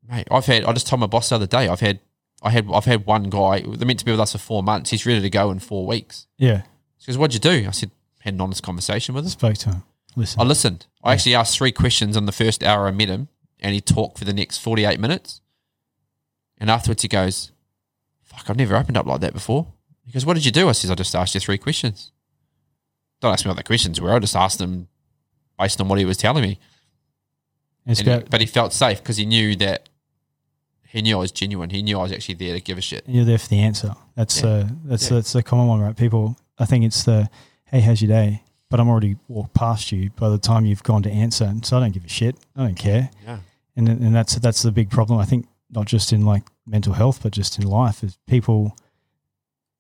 mate." 0.07 0.27
I've 0.29 0.45
had. 0.45 0.65
I 0.65 0.73
just 0.73 0.85
told 0.87 0.99
my 0.99 1.07
boss 1.07 1.29
the 1.29 1.35
other 1.35 1.47
day. 1.47 1.67
I've 1.67 1.79
had. 1.79 1.99
I 2.41 2.51
had. 2.51 2.67
I've 2.71 2.85
had 2.85 3.05
one 3.05 3.23
guy. 3.29 3.61
They're 3.61 3.87
meant 3.87 3.99
to 3.99 4.05
be 4.05 4.11
with 4.11 4.19
us 4.19 4.33
for 4.33 4.37
four 4.37 4.63
months. 4.63 4.91
He's 4.91 5.05
ready 5.05 5.21
to 5.21 5.29
go 5.29 5.51
in 5.51 5.59
four 5.59 5.85
weeks. 5.85 6.27
Yeah. 6.37 6.63
He 6.97 7.05
goes, 7.07 7.17
"What'd 7.17 7.33
you 7.33 7.39
do?" 7.39 7.67
I 7.67 7.71
said, 7.71 7.91
"Had 8.19 8.35
an 8.35 8.41
honest 8.41 8.63
conversation 8.63 9.15
with 9.15 9.25
him." 9.25 9.29
Spoke 9.29 9.57
to 9.59 9.69
him. 9.69 9.83
Listen. 10.15 10.41
I 10.41 10.43
listened. 10.43 10.87
I 11.03 11.13
actually 11.13 11.35
asked 11.35 11.57
three 11.57 11.71
questions 11.71 12.17
in 12.17 12.25
the 12.25 12.31
first 12.31 12.63
hour 12.63 12.87
I 12.87 12.91
met 12.91 13.07
him, 13.07 13.27
and 13.59 13.73
he 13.75 13.81
talked 13.81 14.17
for 14.17 14.25
the 14.25 14.33
next 14.33 14.57
48 14.57 14.99
minutes. 14.99 15.41
And 16.57 16.71
afterwards, 16.71 17.03
he 17.03 17.07
goes, 17.07 17.51
Fuck, 18.23 18.49
I've 18.49 18.57
never 18.57 18.75
opened 18.75 18.97
up 18.97 19.05
like 19.05 19.21
that 19.21 19.33
before. 19.33 19.67
He 20.05 20.11
goes, 20.11 20.25
What 20.25 20.33
did 20.33 20.45
you 20.45 20.51
do? 20.51 20.69
I 20.69 20.71
says, 20.71 20.89
I 20.89 20.95
just 20.95 21.15
asked 21.15 21.35
you 21.35 21.39
three 21.39 21.59
questions. 21.59 22.11
Don't 23.21 23.31
ask 23.31 23.45
me 23.45 23.49
what 23.49 23.57
the 23.57 23.63
questions 23.63 24.01
were. 24.01 24.11
I 24.11 24.19
just 24.19 24.35
asked 24.35 24.59
him 24.59 24.87
based 25.57 25.79
on 25.79 25.87
what 25.87 25.99
he 25.99 26.05
was 26.05 26.17
telling 26.17 26.43
me. 26.43 26.59
And 27.85 28.29
but 28.29 28.41
he 28.41 28.47
felt 28.47 28.73
safe 28.73 28.99
because 29.01 29.17
he 29.17 29.25
knew 29.25 29.55
that 29.57 29.87
he 30.89 31.01
knew 31.01 31.15
I 31.15 31.19
was 31.19 31.31
genuine. 31.31 31.69
He 31.69 31.81
knew 31.81 31.99
I 31.99 32.03
was 32.03 32.11
actually 32.11 32.35
there 32.35 32.53
to 32.55 32.61
give 32.61 32.77
a 32.77 32.81
shit. 32.81 33.03
you're 33.07 33.25
there 33.25 33.37
for 33.37 33.49
the 33.49 33.59
answer. 33.59 33.95
That's 34.15 34.41
Yeah. 34.41 34.49
uh, 34.49 34.67
that's 34.85 35.09
Yeah. 35.09 35.15
that's 35.17 35.33
the 35.33 35.43
common 35.43 35.67
one, 35.67 35.79
right? 35.79 35.95
People, 35.95 36.37
I 36.57 36.65
think 36.65 36.85
it's 36.85 37.03
the, 37.03 37.29
hey, 37.65 37.81
how's 37.81 38.01
your 38.01 38.09
day? 38.09 38.43
But 38.69 38.79
I'm 38.79 38.89
already 38.89 39.15
walked 39.27 39.53
past 39.53 39.91
you 39.91 40.09
by 40.11 40.27
the 40.29 40.37
time 40.37 40.65
you've 40.65 40.83
gone 40.83 41.01
to 41.03 41.11
answer, 41.11 41.45
and 41.45 41.65
so 41.65 41.77
I 41.77 41.79
don't 41.79 41.93
give 41.93 42.03
a 42.05 42.09
shit. 42.09 42.35
I 42.55 42.63
don't 42.65 42.75
care. 42.75 43.09
Yeah. 43.25 43.39
and 43.75 43.87
and 43.89 44.15
that's 44.15 44.35
that's 44.35 44.61
the 44.63 44.71
big 44.71 44.89
problem. 44.89 45.19
I 45.19 45.25
think 45.25 45.47
not 45.71 45.85
just 45.85 46.11
in 46.11 46.25
like 46.25 46.43
mental 46.65 46.93
health, 46.93 47.21
but 47.23 47.31
just 47.31 47.57
in 47.59 47.65
life, 47.67 48.03
is 48.03 48.17
people 48.27 48.75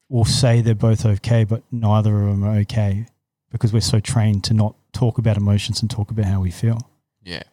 will 0.09 0.25
say 0.25 0.61
they're 0.61 0.75
both 0.75 1.05
okay, 1.05 1.43
but 1.43 1.63
neither 1.71 2.21
of 2.21 2.27
them 2.29 2.43
are 2.45 2.57
okay 2.59 3.07
because 3.51 3.73
we're 3.73 3.81
so 3.81 3.99
trained 3.99 4.43
to 4.45 4.53
not 4.53 4.75
talk 4.93 5.17
about 5.17 5.35
emotions 5.37 5.81
and 5.81 5.89
talk 5.89 6.11
about 6.11 6.25
how 6.25 6.39
we 6.39 6.51
feel. 6.51 6.79
Yeah. 7.23 7.43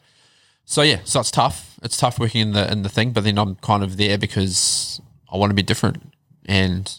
So 0.64 0.82
yeah, 0.82 1.00
so 1.04 1.20
it's 1.20 1.30
tough. 1.30 1.78
It's 1.82 1.96
tough 1.96 2.18
working 2.18 2.40
in 2.40 2.52
the 2.52 2.70
in 2.70 2.82
the 2.82 2.88
thing, 2.88 3.12
but 3.12 3.24
then 3.24 3.38
I'm 3.38 3.56
kind 3.56 3.82
of 3.82 3.96
there 3.96 4.16
because 4.18 5.00
I 5.32 5.36
want 5.36 5.50
to 5.50 5.54
be 5.54 5.62
different, 5.62 6.02
and 6.46 6.90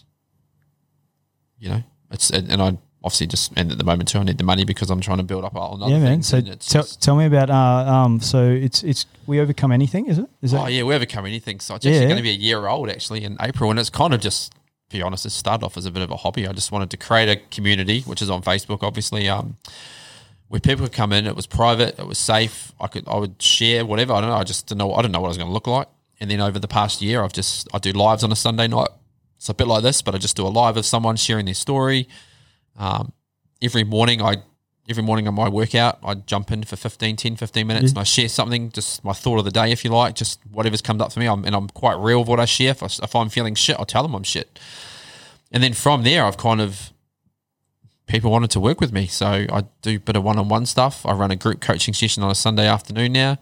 you 1.58 1.70
know, 1.70 1.82
it's 2.10 2.30
and 2.30 2.50
and 2.50 2.62
I 2.62 2.78
obviously 3.02 3.26
just 3.26 3.52
and 3.56 3.70
at 3.72 3.78
the 3.78 3.84
moment 3.84 4.08
too, 4.08 4.18
I 4.18 4.22
need 4.24 4.38
the 4.38 4.44
money 4.44 4.64
because 4.64 4.90
I'm 4.90 5.00
trying 5.00 5.18
to 5.18 5.24
build 5.24 5.44
up 5.44 5.54
on 5.56 5.82
other 5.82 5.92
yeah, 5.92 5.98
man. 5.98 6.22
So 6.22 6.40
tell, 6.40 6.84
tell 6.84 7.16
me 7.16 7.26
about 7.26 7.50
uh 7.50 7.90
um. 7.90 8.20
So 8.20 8.48
it's 8.48 8.82
it's 8.84 9.06
we 9.26 9.40
overcome 9.40 9.72
anything, 9.72 10.06
is 10.06 10.18
it? 10.18 10.26
Is 10.42 10.54
oh 10.54 10.66
yeah, 10.66 10.82
we 10.84 10.94
overcome 10.94 11.26
anything. 11.26 11.60
So 11.60 11.74
it's 11.74 11.86
actually 11.86 12.00
Yeah. 12.00 12.04
going 12.06 12.16
to 12.18 12.22
be 12.22 12.30
a 12.30 12.34
year 12.34 12.68
old 12.68 12.88
actually 12.88 13.24
in 13.24 13.36
April, 13.40 13.70
and 13.70 13.78
it's 13.80 13.90
kind 13.90 14.14
of 14.14 14.20
just 14.20 14.52
to 14.90 14.96
be 14.96 15.02
honest, 15.02 15.26
it 15.26 15.30
started 15.30 15.64
off 15.64 15.76
as 15.76 15.86
a 15.86 15.90
bit 15.90 16.02
of 16.02 16.10
a 16.12 16.16
hobby. 16.16 16.46
I 16.46 16.52
just 16.52 16.70
wanted 16.70 16.90
to 16.90 16.96
create 16.96 17.28
a 17.28 17.36
community, 17.50 18.02
which 18.02 18.22
is 18.22 18.30
on 18.30 18.42
Facebook, 18.42 18.82
obviously. 18.82 19.28
Um, 19.28 19.56
where 20.48 20.60
people 20.60 20.86
could 20.86 20.94
come 20.94 21.12
in, 21.12 21.26
it 21.26 21.34
was 21.34 21.46
private, 21.46 21.98
it 21.98 22.06
was 22.06 22.18
safe. 22.18 22.72
I 22.80 22.86
could, 22.86 23.06
I 23.08 23.16
would 23.16 23.40
share 23.42 23.84
whatever. 23.84 24.12
I 24.12 24.20
don't 24.20 24.30
know. 24.30 24.36
I 24.36 24.44
just 24.44 24.66
didn't 24.68 24.78
know. 24.78 24.94
I 24.94 25.02
didn't 25.02 25.12
know 25.12 25.20
what 25.20 25.28
I 25.28 25.30
was 25.30 25.38
going 25.38 25.48
to 25.48 25.54
look 25.54 25.66
like. 25.66 25.88
And 26.20 26.30
then 26.30 26.40
over 26.40 26.58
the 26.58 26.68
past 26.68 27.02
year, 27.02 27.22
I've 27.22 27.32
just 27.32 27.68
I 27.74 27.78
do 27.78 27.92
lives 27.92 28.24
on 28.24 28.32
a 28.32 28.36
Sunday 28.36 28.68
night. 28.68 28.88
It's 29.36 29.48
a 29.48 29.54
bit 29.54 29.66
like 29.66 29.82
this, 29.82 30.02
but 30.02 30.14
I 30.14 30.18
just 30.18 30.36
do 30.36 30.46
a 30.46 30.48
live 30.48 30.76
of 30.76 30.86
someone 30.86 31.16
sharing 31.16 31.44
their 31.44 31.54
story. 31.54 32.08
Um, 32.78 33.12
every 33.60 33.84
morning, 33.84 34.22
I 34.22 34.36
every 34.88 35.02
morning 35.02 35.26
on 35.26 35.34
my 35.34 35.48
workout, 35.48 35.98
I 36.02 36.14
jump 36.14 36.52
in 36.52 36.62
for 36.62 36.76
15, 36.76 37.16
10, 37.16 37.36
15 37.36 37.66
minutes, 37.66 37.90
and 37.90 37.98
I 37.98 38.04
share 38.04 38.28
something, 38.28 38.70
just 38.70 39.04
my 39.04 39.12
thought 39.12 39.38
of 39.38 39.44
the 39.44 39.50
day, 39.50 39.72
if 39.72 39.84
you 39.84 39.90
like, 39.90 40.14
just 40.14 40.40
whatever's 40.52 40.80
come 40.80 41.00
up 41.00 41.12
for 41.12 41.20
me. 41.20 41.26
I'm, 41.26 41.44
and 41.44 41.56
I'm 41.56 41.68
quite 41.68 41.98
real 41.98 42.20
with 42.20 42.28
what 42.28 42.40
I 42.40 42.44
share. 42.44 42.70
If, 42.70 42.82
I, 42.82 42.86
if 42.86 43.16
I'm 43.16 43.28
feeling 43.28 43.56
shit, 43.56 43.76
I'll 43.78 43.84
tell 43.84 44.02
them 44.02 44.14
I'm 44.14 44.22
shit. 44.22 44.60
And 45.50 45.62
then 45.62 45.72
from 45.72 46.02
there, 46.02 46.24
I've 46.24 46.36
kind 46.36 46.60
of 46.60 46.92
people 48.06 48.30
wanted 48.30 48.50
to 48.52 48.60
work 48.60 48.80
with 48.80 48.92
me. 48.92 49.06
So 49.06 49.26
I 49.26 49.64
do 49.82 49.96
a 49.96 49.98
bit 49.98 50.16
of 50.16 50.22
one 50.24 50.38
on 50.38 50.48
one 50.48 50.66
stuff. 50.66 51.04
I 51.04 51.12
run 51.12 51.30
a 51.30 51.36
group 51.36 51.60
coaching 51.60 51.92
session 51.94 52.22
on 52.22 52.30
a 52.30 52.34
Sunday 52.34 52.66
afternoon 52.66 53.12
now. 53.12 53.38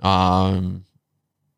Um, 0.00 0.84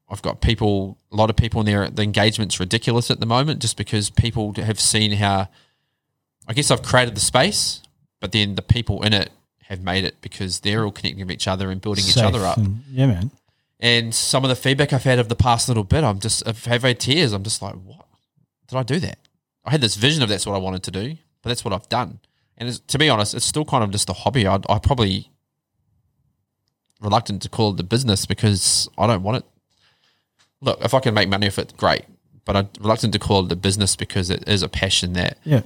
I've 0.08 0.22
got 0.22 0.40
people, 0.40 0.98
a 1.12 1.16
lot 1.16 1.30
of 1.30 1.36
people 1.36 1.60
in 1.60 1.66
there. 1.66 1.88
The 1.90 2.02
engagement's 2.02 2.60
ridiculous 2.60 3.10
at 3.10 3.20
the 3.20 3.26
moment 3.26 3.60
just 3.60 3.76
because 3.76 4.10
people 4.10 4.52
have 4.54 4.78
seen 4.80 5.12
how, 5.12 5.48
I 6.46 6.52
guess 6.52 6.70
I've 6.70 6.82
created 6.82 7.16
the 7.16 7.20
space, 7.20 7.82
but 8.20 8.32
then 8.32 8.54
the 8.54 8.62
people 8.62 9.02
in 9.02 9.12
it 9.12 9.30
have 9.64 9.80
made 9.82 10.04
it 10.04 10.20
because 10.20 10.60
they're 10.60 10.84
all 10.84 10.92
connecting 10.92 11.26
with 11.26 11.32
each 11.32 11.48
other 11.48 11.70
and 11.70 11.80
building 11.80 12.04
each 12.04 12.14
other 12.24 12.44
up. 12.46 12.56
and- 12.58 12.84
yeah, 12.92 13.06
man. 13.06 13.30
And 13.80 14.14
some 14.14 14.42
of 14.44 14.48
the 14.48 14.56
feedback 14.56 14.92
I've 14.92 15.02
had 15.04 15.18
of 15.18 15.28
the 15.28 15.34
past 15.36 15.68
little 15.68 15.84
bit, 15.84 16.02
I'm 16.02 16.18
just, 16.18 16.46
I've 16.48 16.64
have 16.64 16.82
had 16.82 16.98
tears. 16.98 17.32
I'm 17.32 17.42
just 17.42 17.60
like, 17.60 17.74
what? 17.74 18.06
Did 18.68 18.76
I 18.78 18.82
do 18.84 18.98
that? 19.00 19.18
I 19.66 19.70
had 19.70 19.80
this 19.80 19.96
vision 19.96 20.22
of 20.22 20.28
that's 20.28 20.46
what 20.46 20.54
I 20.54 20.58
wanted 20.58 20.82
to 20.84 20.90
do, 20.90 21.16
but 21.46 21.50
that's 21.50 21.64
what 21.64 21.72
I've 21.72 21.88
done. 21.88 22.18
And 22.58 22.68
it's, 22.68 22.80
to 22.80 22.98
be 22.98 23.08
honest, 23.08 23.32
it's 23.32 23.46
still 23.46 23.64
kind 23.64 23.84
of 23.84 23.92
just 23.92 24.10
a 24.10 24.12
hobby. 24.12 24.48
I, 24.48 24.58
I 24.68 24.80
probably 24.80 25.30
reluctant 27.00 27.40
to 27.42 27.48
call 27.48 27.70
it 27.70 27.76
the 27.76 27.84
business 27.84 28.26
because 28.26 28.88
I 28.98 29.06
don't 29.06 29.22
want 29.22 29.38
it. 29.38 29.44
Look, 30.60 30.84
if 30.84 30.92
I 30.92 30.98
can 30.98 31.14
make 31.14 31.28
money 31.28 31.46
off 31.46 31.60
it, 31.60 31.76
great. 31.76 32.04
But 32.44 32.56
I'm 32.56 32.68
reluctant 32.80 33.12
to 33.12 33.20
call 33.20 33.44
it 33.44 33.48
the 33.48 33.54
business 33.54 33.94
because 33.94 34.28
it 34.28 34.48
is 34.48 34.64
a 34.64 34.68
passion 34.68 35.12
that 35.12 35.38
Yeah. 35.44 35.60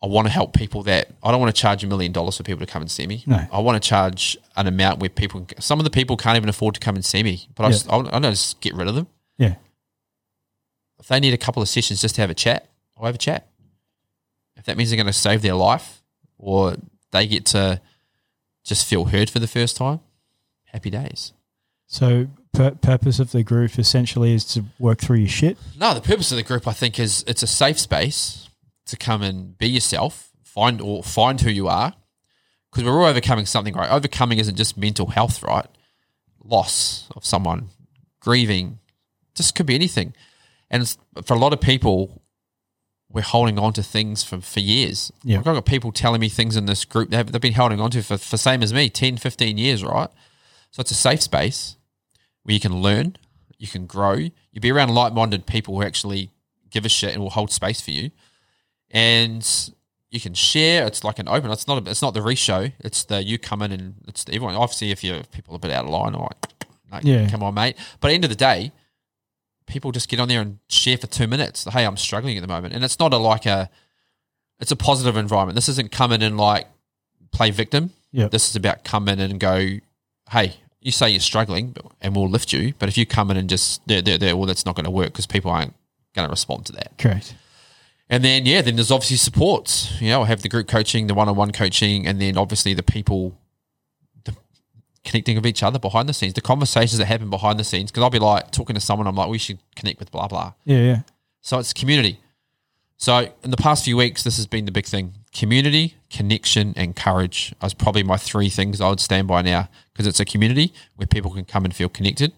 I 0.00 0.06
want 0.06 0.28
to 0.28 0.32
help 0.32 0.52
people 0.54 0.84
that 0.84 1.08
I 1.24 1.32
don't 1.32 1.40
want 1.40 1.52
to 1.52 1.60
charge 1.60 1.82
a 1.82 1.88
million 1.88 2.12
dollars 2.12 2.36
for 2.36 2.44
people 2.44 2.64
to 2.64 2.72
come 2.72 2.82
and 2.82 2.88
see 2.90 3.08
me. 3.08 3.24
No. 3.26 3.44
I 3.50 3.58
want 3.58 3.82
to 3.82 3.88
charge 3.88 4.36
an 4.56 4.68
amount 4.68 5.00
where 5.00 5.10
people, 5.10 5.48
some 5.58 5.80
of 5.80 5.84
the 5.84 5.90
people 5.90 6.16
can't 6.16 6.36
even 6.36 6.48
afford 6.48 6.74
to 6.74 6.80
come 6.80 6.94
and 6.94 7.04
see 7.04 7.24
me, 7.24 7.48
but 7.56 7.64
I, 7.64 7.70
just, 7.70 7.90
I, 7.90 7.96
I 7.96 8.02
don't 8.20 8.22
just 8.22 8.60
get 8.60 8.74
rid 8.76 8.86
of 8.86 8.94
them. 8.94 9.08
Yeah. 9.36 9.56
If 11.00 11.08
they 11.08 11.18
need 11.18 11.34
a 11.34 11.38
couple 11.38 11.60
of 11.60 11.68
sessions 11.68 12.00
just 12.00 12.14
to 12.14 12.20
have 12.20 12.30
a 12.30 12.34
chat, 12.34 12.68
I'll 12.96 13.06
have 13.06 13.16
a 13.16 13.18
chat. 13.18 13.47
That 14.68 14.76
means 14.76 14.90
they're 14.90 14.98
going 14.98 15.06
to 15.06 15.12
save 15.14 15.40
their 15.40 15.54
life 15.54 16.02
or 16.36 16.76
they 17.10 17.26
get 17.26 17.46
to 17.46 17.80
just 18.64 18.86
feel 18.86 19.06
heard 19.06 19.30
for 19.30 19.38
the 19.38 19.46
first 19.46 19.78
time, 19.78 20.00
happy 20.66 20.90
days. 20.90 21.32
So, 21.86 22.26
pur- 22.52 22.72
purpose 22.72 23.18
of 23.18 23.32
the 23.32 23.42
group 23.42 23.78
essentially 23.78 24.34
is 24.34 24.44
to 24.52 24.66
work 24.78 24.98
through 24.98 25.16
your 25.16 25.28
shit. 25.28 25.56
No, 25.78 25.94
the 25.94 26.02
purpose 26.02 26.30
of 26.32 26.36
the 26.36 26.42
group, 26.42 26.68
I 26.68 26.74
think, 26.74 26.98
is 26.98 27.24
it's 27.26 27.42
a 27.42 27.46
safe 27.46 27.78
space 27.78 28.50
to 28.86 28.98
come 28.98 29.22
and 29.22 29.56
be 29.56 29.68
yourself, 29.68 30.30
find 30.44 30.82
or 30.82 31.02
find 31.02 31.40
who 31.40 31.50
you 31.50 31.66
are, 31.68 31.94
because 32.70 32.84
we're 32.84 33.00
all 33.00 33.06
overcoming 33.06 33.46
something, 33.46 33.72
right? 33.72 33.90
Overcoming 33.90 34.38
isn't 34.38 34.56
just 34.56 34.76
mental 34.76 35.06
health, 35.06 35.42
right? 35.42 35.66
Loss 36.44 37.08
of 37.16 37.24
someone, 37.24 37.70
grieving, 38.20 38.80
just 39.34 39.54
could 39.54 39.64
be 39.64 39.74
anything. 39.74 40.12
And 40.70 40.94
for 41.24 41.32
a 41.32 41.38
lot 41.38 41.54
of 41.54 41.60
people, 41.62 42.20
we're 43.10 43.22
holding 43.22 43.58
on 43.58 43.72
to 43.72 43.82
things 43.82 44.22
for, 44.22 44.40
for 44.40 44.60
years. 44.60 45.10
Yeah. 45.24 45.38
I've 45.38 45.44
got 45.44 45.64
people 45.64 45.92
telling 45.92 46.20
me 46.20 46.28
things 46.28 46.56
in 46.56 46.66
this 46.66 46.84
group 46.84 47.10
they've, 47.10 47.30
they've 47.30 47.40
been 47.40 47.54
holding 47.54 47.80
on 47.80 47.90
to 47.92 48.02
for, 48.02 48.18
for 48.18 48.36
same 48.36 48.62
as 48.62 48.72
me, 48.72 48.90
10, 48.90 49.16
15 49.16 49.56
years, 49.58 49.82
right? 49.82 50.10
So 50.70 50.80
it's 50.82 50.90
a 50.90 50.94
safe 50.94 51.22
space 51.22 51.76
where 52.42 52.52
you 52.54 52.60
can 52.60 52.82
learn, 52.82 53.16
you 53.56 53.66
can 53.66 53.86
grow, 53.86 54.12
you 54.14 54.60
be 54.60 54.70
around 54.70 54.94
like-minded 54.94 55.46
people 55.46 55.74
who 55.76 55.82
actually 55.82 56.30
give 56.70 56.84
a 56.84 56.88
shit 56.90 57.14
and 57.14 57.22
will 57.22 57.30
hold 57.30 57.50
space 57.50 57.80
for 57.80 57.90
you, 57.92 58.10
and 58.90 59.70
you 60.10 60.20
can 60.20 60.34
share. 60.34 60.86
It's 60.86 61.04
like 61.04 61.18
an 61.18 61.28
open. 61.28 61.50
It's 61.50 61.66
not. 61.66 61.86
A, 61.86 61.90
it's 61.90 62.02
not 62.02 62.14
the 62.14 62.22
re-show. 62.22 62.68
It's 62.80 63.04
the 63.04 63.22
you 63.22 63.38
come 63.38 63.62
in 63.62 63.72
and 63.72 63.94
it's 64.06 64.24
everyone. 64.28 64.54
Obviously, 64.54 64.90
if 64.90 65.04
you're 65.04 65.22
people 65.24 65.54
a 65.54 65.58
bit 65.58 65.70
out 65.70 65.84
of 65.84 65.90
line, 65.90 66.14
or 66.14 66.30
like, 66.90 67.04
no, 67.04 67.10
Yeah. 67.10 67.28
come 67.28 67.42
on, 67.42 67.54
mate. 67.54 67.76
But 68.00 68.08
at 68.08 68.10
the 68.10 68.14
end 68.14 68.24
of 68.24 68.30
the 68.30 68.36
day, 68.36 68.72
people 69.68 69.92
just 69.92 70.08
get 70.08 70.18
on 70.18 70.28
there 70.28 70.40
and 70.40 70.58
share 70.68 70.98
for 70.98 71.06
two 71.06 71.26
minutes. 71.26 71.64
Hey, 71.70 71.84
I'm 71.84 71.96
struggling 71.96 72.36
at 72.36 72.40
the 72.40 72.48
moment, 72.48 72.74
and 72.74 72.82
it's 72.82 72.98
not 72.98 73.12
a 73.12 73.18
like 73.18 73.46
a. 73.46 73.70
It's 74.60 74.72
a 74.72 74.76
positive 74.76 75.16
environment. 75.16 75.54
This 75.54 75.68
isn't 75.68 75.92
coming 75.92 76.20
in 76.20 76.36
like 76.36 76.66
play 77.30 77.52
victim. 77.52 77.90
Yep. 78.10 78.32
This 78.32 78.48
is 78.50 78.56
about 78.56 78.82
come 78.82 79.08
in 79.08 79.20
and 79.20 79.38
go, 79.38 79.68
hey, 80.32 80.56
you 80.80 80.90
say 80.90 81.10
you're 81.10 81.20
struggling, 81.20 81.76
and 82.00 82.16
we'll 82.16 82.28
lift 82.28 82.52
you. 82.52 82.74
But 82.78 82.88
if 82.88 82.98
you 82.98 83.06
come 83.06 83.30
in 83.30 83.36
and 83.36 83.48
just, 83.48 83.86
there, 83.86 84.02
there, 84.02 84.18
there, 84.18 84.36
well, 84.36 84.46
that's 84.46 84.66
not 84.66 84.74
going 84.74 84.84
to 84.84 84.90
work 84.90 85.08
because 85.08 85.26
people 85.26 85.50
aren't 85.50 85.74
going 86.14 86.26
to 86.26 86.30
respond 86.30 86.66
to 86.66 86.72
that. 86.72 86.98
Correct. 86.98 87.36
And 88.10 88.24
then, 88.24 88.46
yeah, 88.46 88.62
then 88.62 88.76
there's 88.76 88.90
obviously 88.90 89.18
supports. 89.18 90.00
You 90.00 90.08
know, 90.08 90.22
I 90.22 90.26
have 90.26 90.42
the 90.42 90.48
group 90.48 90.66
coaching, 90.66 91.06
the 91.06 91.14
one 91.14 91.28
on 91.28 91.36
one 91.36 91.52
coaching, 91.52 92.06
and 92.06 92.20
then 92.20 92.36
obviously 92.36 92.74
the 92.74 92.82
people 92.82 93.36
connecting 95.08 95.36
with 95.36 95.46
each 95.46 95.62
other 95.62 95.78
behind 95.78 96.06
the 96.06 96.12
scenes, 96.12 96.34
the 96.34 96.42
conversations 96.42 96.98
that 96.98 97.06
happen 97.06 97.30
behind 97.30 97.58
the 97.58 97.64
scenes. 97.64 97.90
Because 97.90 98.02
I'll 98.02 98.10
be 98.10 98.18
like 98.18 98.50
talking 98.50 98.74
to 98.74 98.80
someone, 98.80 99.06
I'm 99.06 99.16
like, 99.16 99.30
we 99.30 99.38
should 99.38 99.58
connect 99.74 99.98
with 99.98 100.12
blah, 100.12 100.28
blah. 100.28 100.52
Yeah, 100.64 100.78
yeah. 100.78 101.00
So 101.40 101.58
it's 101.58 101.72
community. 101.72 102.20
So 102.98 103.28
in 103.42 103.50
the 103.50 103.56
past 103.56 103.84
few 103.84 103.96
weeks, 103.96 104.22
this 104.22 104.36
has 104.36 104.46
been 104.46 104.66
the 104.66 104.72
big 104.72 104.84
thing 104.84 105.14
community, 105.32 105.94
connection, 106.10 106.74
and 106.76 106.94
courage 106.94 107.54
is 107.62 107.72
probably 107.72 108.02
my 108.02 108.18
three 108.18 108.50
things 108.50 108.80
I 108.80 108.90
would 108.90 109.00
stand 109.00 109.28
by 109.28 109.40
now 109.40 109.68
because 109.92 110.06
it's 110.06 110.20
a 110.20 110.24
community 110.24 110.74
where 110.96 111.06
people 111.06 111.30
can 111.30 111.44
come 111.44 111.64
and 111.64 111.74
feel 111.74 111.88
connected 111.88 112.32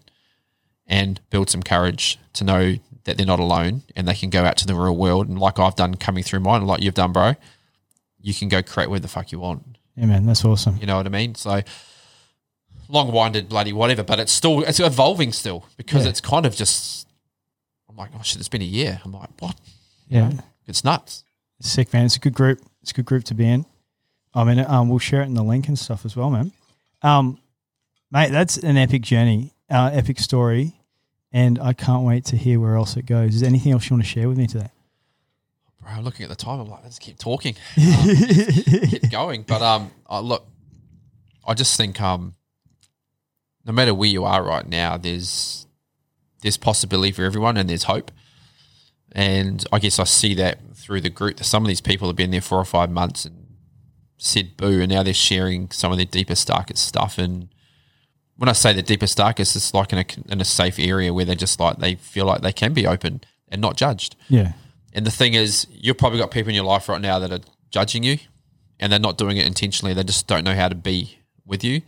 and 0.87 1.21
build 1.31 1.51
some 1.51 1.63
courage 1.63 2.19
to 2.35 2.45
know 2.45 2.77
that 3.05 3.17
they're 3.17 3.27
not 3.27 3.41
alone 3.41 3.83
and 3.97 4.07
they 4.07 4.15
can 4.15 4.31
go 4.31 4.45
out 4.45 4.57
to 4.59 4.67
the 4.67 4.75
real 4.75 4.97
world. 4.97 5.29
And 5.29 5.39
like 5.39 5.59
I've 5.59 5.77
done 5.77 5.95
coming 5.97 6.23
through 6.23 6.41
mine, 6.41 6.67
like 6.67 6.83
you've 6.83 6.95
done, 6.95 7.13
bro, 7.13 7.35
you 8.21 8.35
can 8.35 8.49
go 8.49 8.63
create 8.63 8.91
where 8.91 9.01
the 9.01 9.09
fuck 9.09 9.33
you 9.33 9.41
want. 9.41 9.65
Yeah, 9.97 10.07
man, 10.07 10.27
that's 10.27 10.45
awesome. 10.45 10.77
You 10.77 10.87
know 10.87 10.97
what 10.97 11.07
I 11.07 11.11
mean? 11.11 11.35
So 11.35 11.63
long 12.91 13.13
winded, 13.13 13.49
bloody 13.49 13.73
whatever, 13.73 14.03
but 14.03 14.19
it's 14.21 14.33
still, 14.33 14.63
it's 14.63 14.81
evolving 14.81 15.33
still 15.33 15.65
because 15.77 16.05
Yeah. 16.05 16.11
it's 16.11 16.21
kind 16.21 16.45
of 16.47 16.55
just, 16.57 17.07
I'm 17.89 17.97
like, 17.97 18.11
oh 18.19 18.23
shit, 18.23 18.39
it's 18.41 18.49
been 18.49 18.63
a 18.63 18.65
year. 18.65 19.01
I'm 19.05 19.13
like, 19.13 19.31
what? 19.41 19.57
Yeah. 20.09 20.33
It's 20.67 20.85
nuts. 20.85 21.25
Sick, 21.61 21.93
man. 21.93 22.07
It's 22.07 22.17
a 22.17 22.21
good 22.21 22.35
group. 22.35 22.61
It's 22.83 22.91
a 22.91 22.95
good 22.95 23.05
group 23.05 23.25
to 23.25 23.35
be 23.35 23.47
in. 23.49 23.67
I 24.35 24.45
mean, 24.45 24.59
um, 24.61 24.89
we'll 24.89 24.99
share 24.99 25.23
it 25.23 25.27
in 25.27 25.35
the 25.35 25.43
link 25.43 25.69
and 25.69 25.79
stuff 25.79 26.05
as 26.05 26.17
well, 26.17 26.31
man. 26.31 26.53
Um, 27.03 27.39
mate, 28.11 28.31
that's 28.31 28.57
an 28.59 28.77
epic 28.77 29.03
journey, 29.03 29.53
uh, 29.69 29.91
epic 29.93 30.19
story, 30.21 30.73
and 31.33 31.59
I 31.59 31.73
can't 31.73 32.05
wait 32.05 32.25
to 32.27 32.37
hear 32.37 32.61
where 32.61 32.77
else 32.77 32.97
it 32.97 33.07
goes. 33.07 33.35
Is 33.35 33.41
there 33.41 33.49
anything 33.49 33.73
else 33.73 33.89
you 33.91 33.95
want 33.97 34.05
to 34.05 34.09
share 34.09 34.29
with 34.29 34.39
me 34.39 34.47
today? 34.47 34.71
Bro, 35.83 36.03
looking 36.03 36.23
at 36.25 36.29
the 36.29 36.37
time, 36.37 36.61
I'm 36.61 36.69
like, 36.69 36.83
let's 36.85 36.99
keep 36.99 37.19
talking, 37.19 37.57
um, 37.77 38.09
keep 38.85 39.11
going. 39.11 39.43
But 39.43 39.63
um, 39.63 39.91
uh, 40.09 40.21
look, 40.21 40.47
I 41.47 41.55
just 41.55 41.77
think 41.77 42.01
um, 42.01 42.35
no 43.65 43.73
matter 43.73 43.95
where 43.95 44.09
you 44.09 44.25
are 44.25 44.43
right 44.43 44.67
now, 44.67 44.97
there's 44.97 45.67
there's 46.43 46.57
possibility 46.57 47.13
for 47.13 47.25
everyone, 47.25 47.57
and 47.57 47.69
there's 47.69 47.85
hope. 47.85 48.11
And 49.13 49.65
I 49.73 49.79
guess 49.79 49.99
I 49.99 50.05
see 50.05 50.35
that 50.35 50.59
through 50.75 51.03
the 51.03 51.11
group. 51.11 51.37
That 51.37 51.45
some 51.45 51.65
of 51.65 51.69
these 51.69 51.81
people 51.81 52.09
have 52.09 52.17
been 52.17 52.31
there 52.31 52.41
four 52.41 52.59
or 52.59 52.65
five 52.65 52.91
months 52.91 53.25
and 53.25 53.47
said 54.19 54.57
boo, 54.57 54.81
and 54.81 54.91
now 54.91 55.03
they're 55.03 55.15
sharing 55.15 55.71
some 55.71 55.93
of 55.93 55.99
their 55.99 56.07
deepest, 56.07 56.49
darkest 56.49 56.87
stuff. 56.87 57.19
And 57.19 57.49
when 58.37 58.49
I 58.49 58.53
say 58.53 58.73
the 58.73 58.83
deepest, 58.83 59.19
darkest, 59.19 59.57
it's 59.57 59.75
like 59.75 59.93
in 59.93 59.99
a 59.99 60.33
in 60.33 60.41
a 60.41 60.45
safe 60.45 60.79
area 60.79 61.13
where 61.13 61.25
they 61.25 61.35
just 61.35 61.61
like 61.61 61.79
they 61.79 61.97
feel 61.97 62.25
like 62.25 62.43
they 62.43 62.53
can 62.53 62.73
be 62.73 62.87
open 62.87 63.21
and 63.49 63.61
not 63.61 63.77
judged. 63.77 64.17
Yeah. 64.29 64.53
And 64.93 65.07
the 65.07 65.11
thing 65.11 65.35
is, 65.35 65.67
you've 65.71 65.99
probably 65.99 66.19
got 66.19 66.31
people 66.31 66.49
in 66.49 66.55
your 66.55 66.65
life 66.65 66.89
right 66.89 67.01
now 67.01 67.19
that 67.21 67.33
are 67.33 67.41
judging 67.71 68.03
you 68.03 68.19
and 68.81 68.91
they're 68.91 68.99
not 68.99 69.19
doing 69.19 69.37
it 69.37 69.47
intentionally. 69.47 69.95
They 69.95 70.03
just 70.03 70.27
don't 70.27 70.43
know 70.45 70.55
how 70.55 70.69
to 70.69 70.75
be 70.75 71.19
with 71.45 71.63
you. 71.63 71.83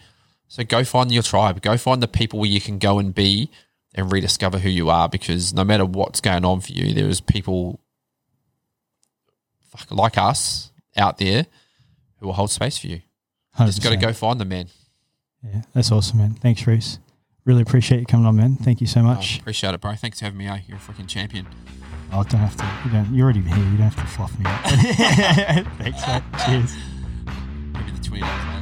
So 0.53 0.63
go 0.65 0.85
find 0.85 1.11
your 1.11 1.23
tribe. 1.23 1.63
Go 1.63 1.79
find 1.79 2.03
the 2.03 2.07
people 2.07 2.39
where 2.39 2.51
you 2.51 2.61
can 2.61 2.79
go 2.79 2.99
and 2.99 3.15
be 3.15 3.49
and 3.95 4.13
rediscover 4.13 4.59
who 4.59 4.69
you 4.69 4.91
are 4.91 5.09
because 5.09 5.55
no 5.55 5.65
matter 5.65 5.87
what's 5.87 6.21
going 6.21 6.45
on 6.45 6.61
for 6.61 6.73
you, 6.73 6.93
there 6.93 7.09
is 7.09 7.23
people 7.23 7.81
like 9.91 10.19
us 10.19 10.71
out 10.95 11.17
there 11.17 11.47
who 12.19 12.27
will 12.27 12.35
hold 12.35 12.51
space 12.51 12.77
for 12.77 12.89
you. 12.89 13.01
You 13.59 13.65
just 13.65 13.83
got 13.83 13.93
to 13.93 13.97
go 13.97 14.13
find 14.13 14.39
them, 14.39 14.51
man. 14.51 14.67
Yeah, 15.43 15.63
that's 15.73 15.91
awesome, 15.91 16.19
man. 16.19 16.35
Thanks, 16.35 16.67
Reece. 16.67 16.99
Really 17.47 17.63
appreciate 17.63 18.01
you 18.01 18.05
coming 18.07 18.27
on, 18.27 18.37
man. 18.37 18.57
Thank 18.57 18.83
you 18.83 18.87
so 18.87 19.01
I 19.01 19.05
much. 19.05 19.39
appreciate 19.41 19.73
it, 19.73 19.81
bro. 19.81 19.95
Thanks 19.95 20.19
for 20.19 20.27
having 20.27 20.37
me. 20.39 20.49
eh? 20.49 20.59
You're 20.67 20.77
a 20.77 20.81
freaking 20.81 21.09
champion. 21.09 21.47
Oh, 22.13 22.25
don't 22.25 22.43
have 22.43 22.59
to. 22.59 22.71
You 22.85 22.93
don't. 22.93 23.15
You're 23.15 23.25
already 23.25 23.41
here. 23.41 23.57
You 23.57 23.79
don't 23.79 23.89
have 23.89 23.97
to 23.97 24.07
fluff 24.07 24.39
me 24.39 24.45
up. 24.45 24.61
Thanks, 25.79 26.07
mate. 26.07 26.23
Cheers. 26.45 26.77
Maybe 27.73 27.91
the 27.91 28.05
20 28.05 28.62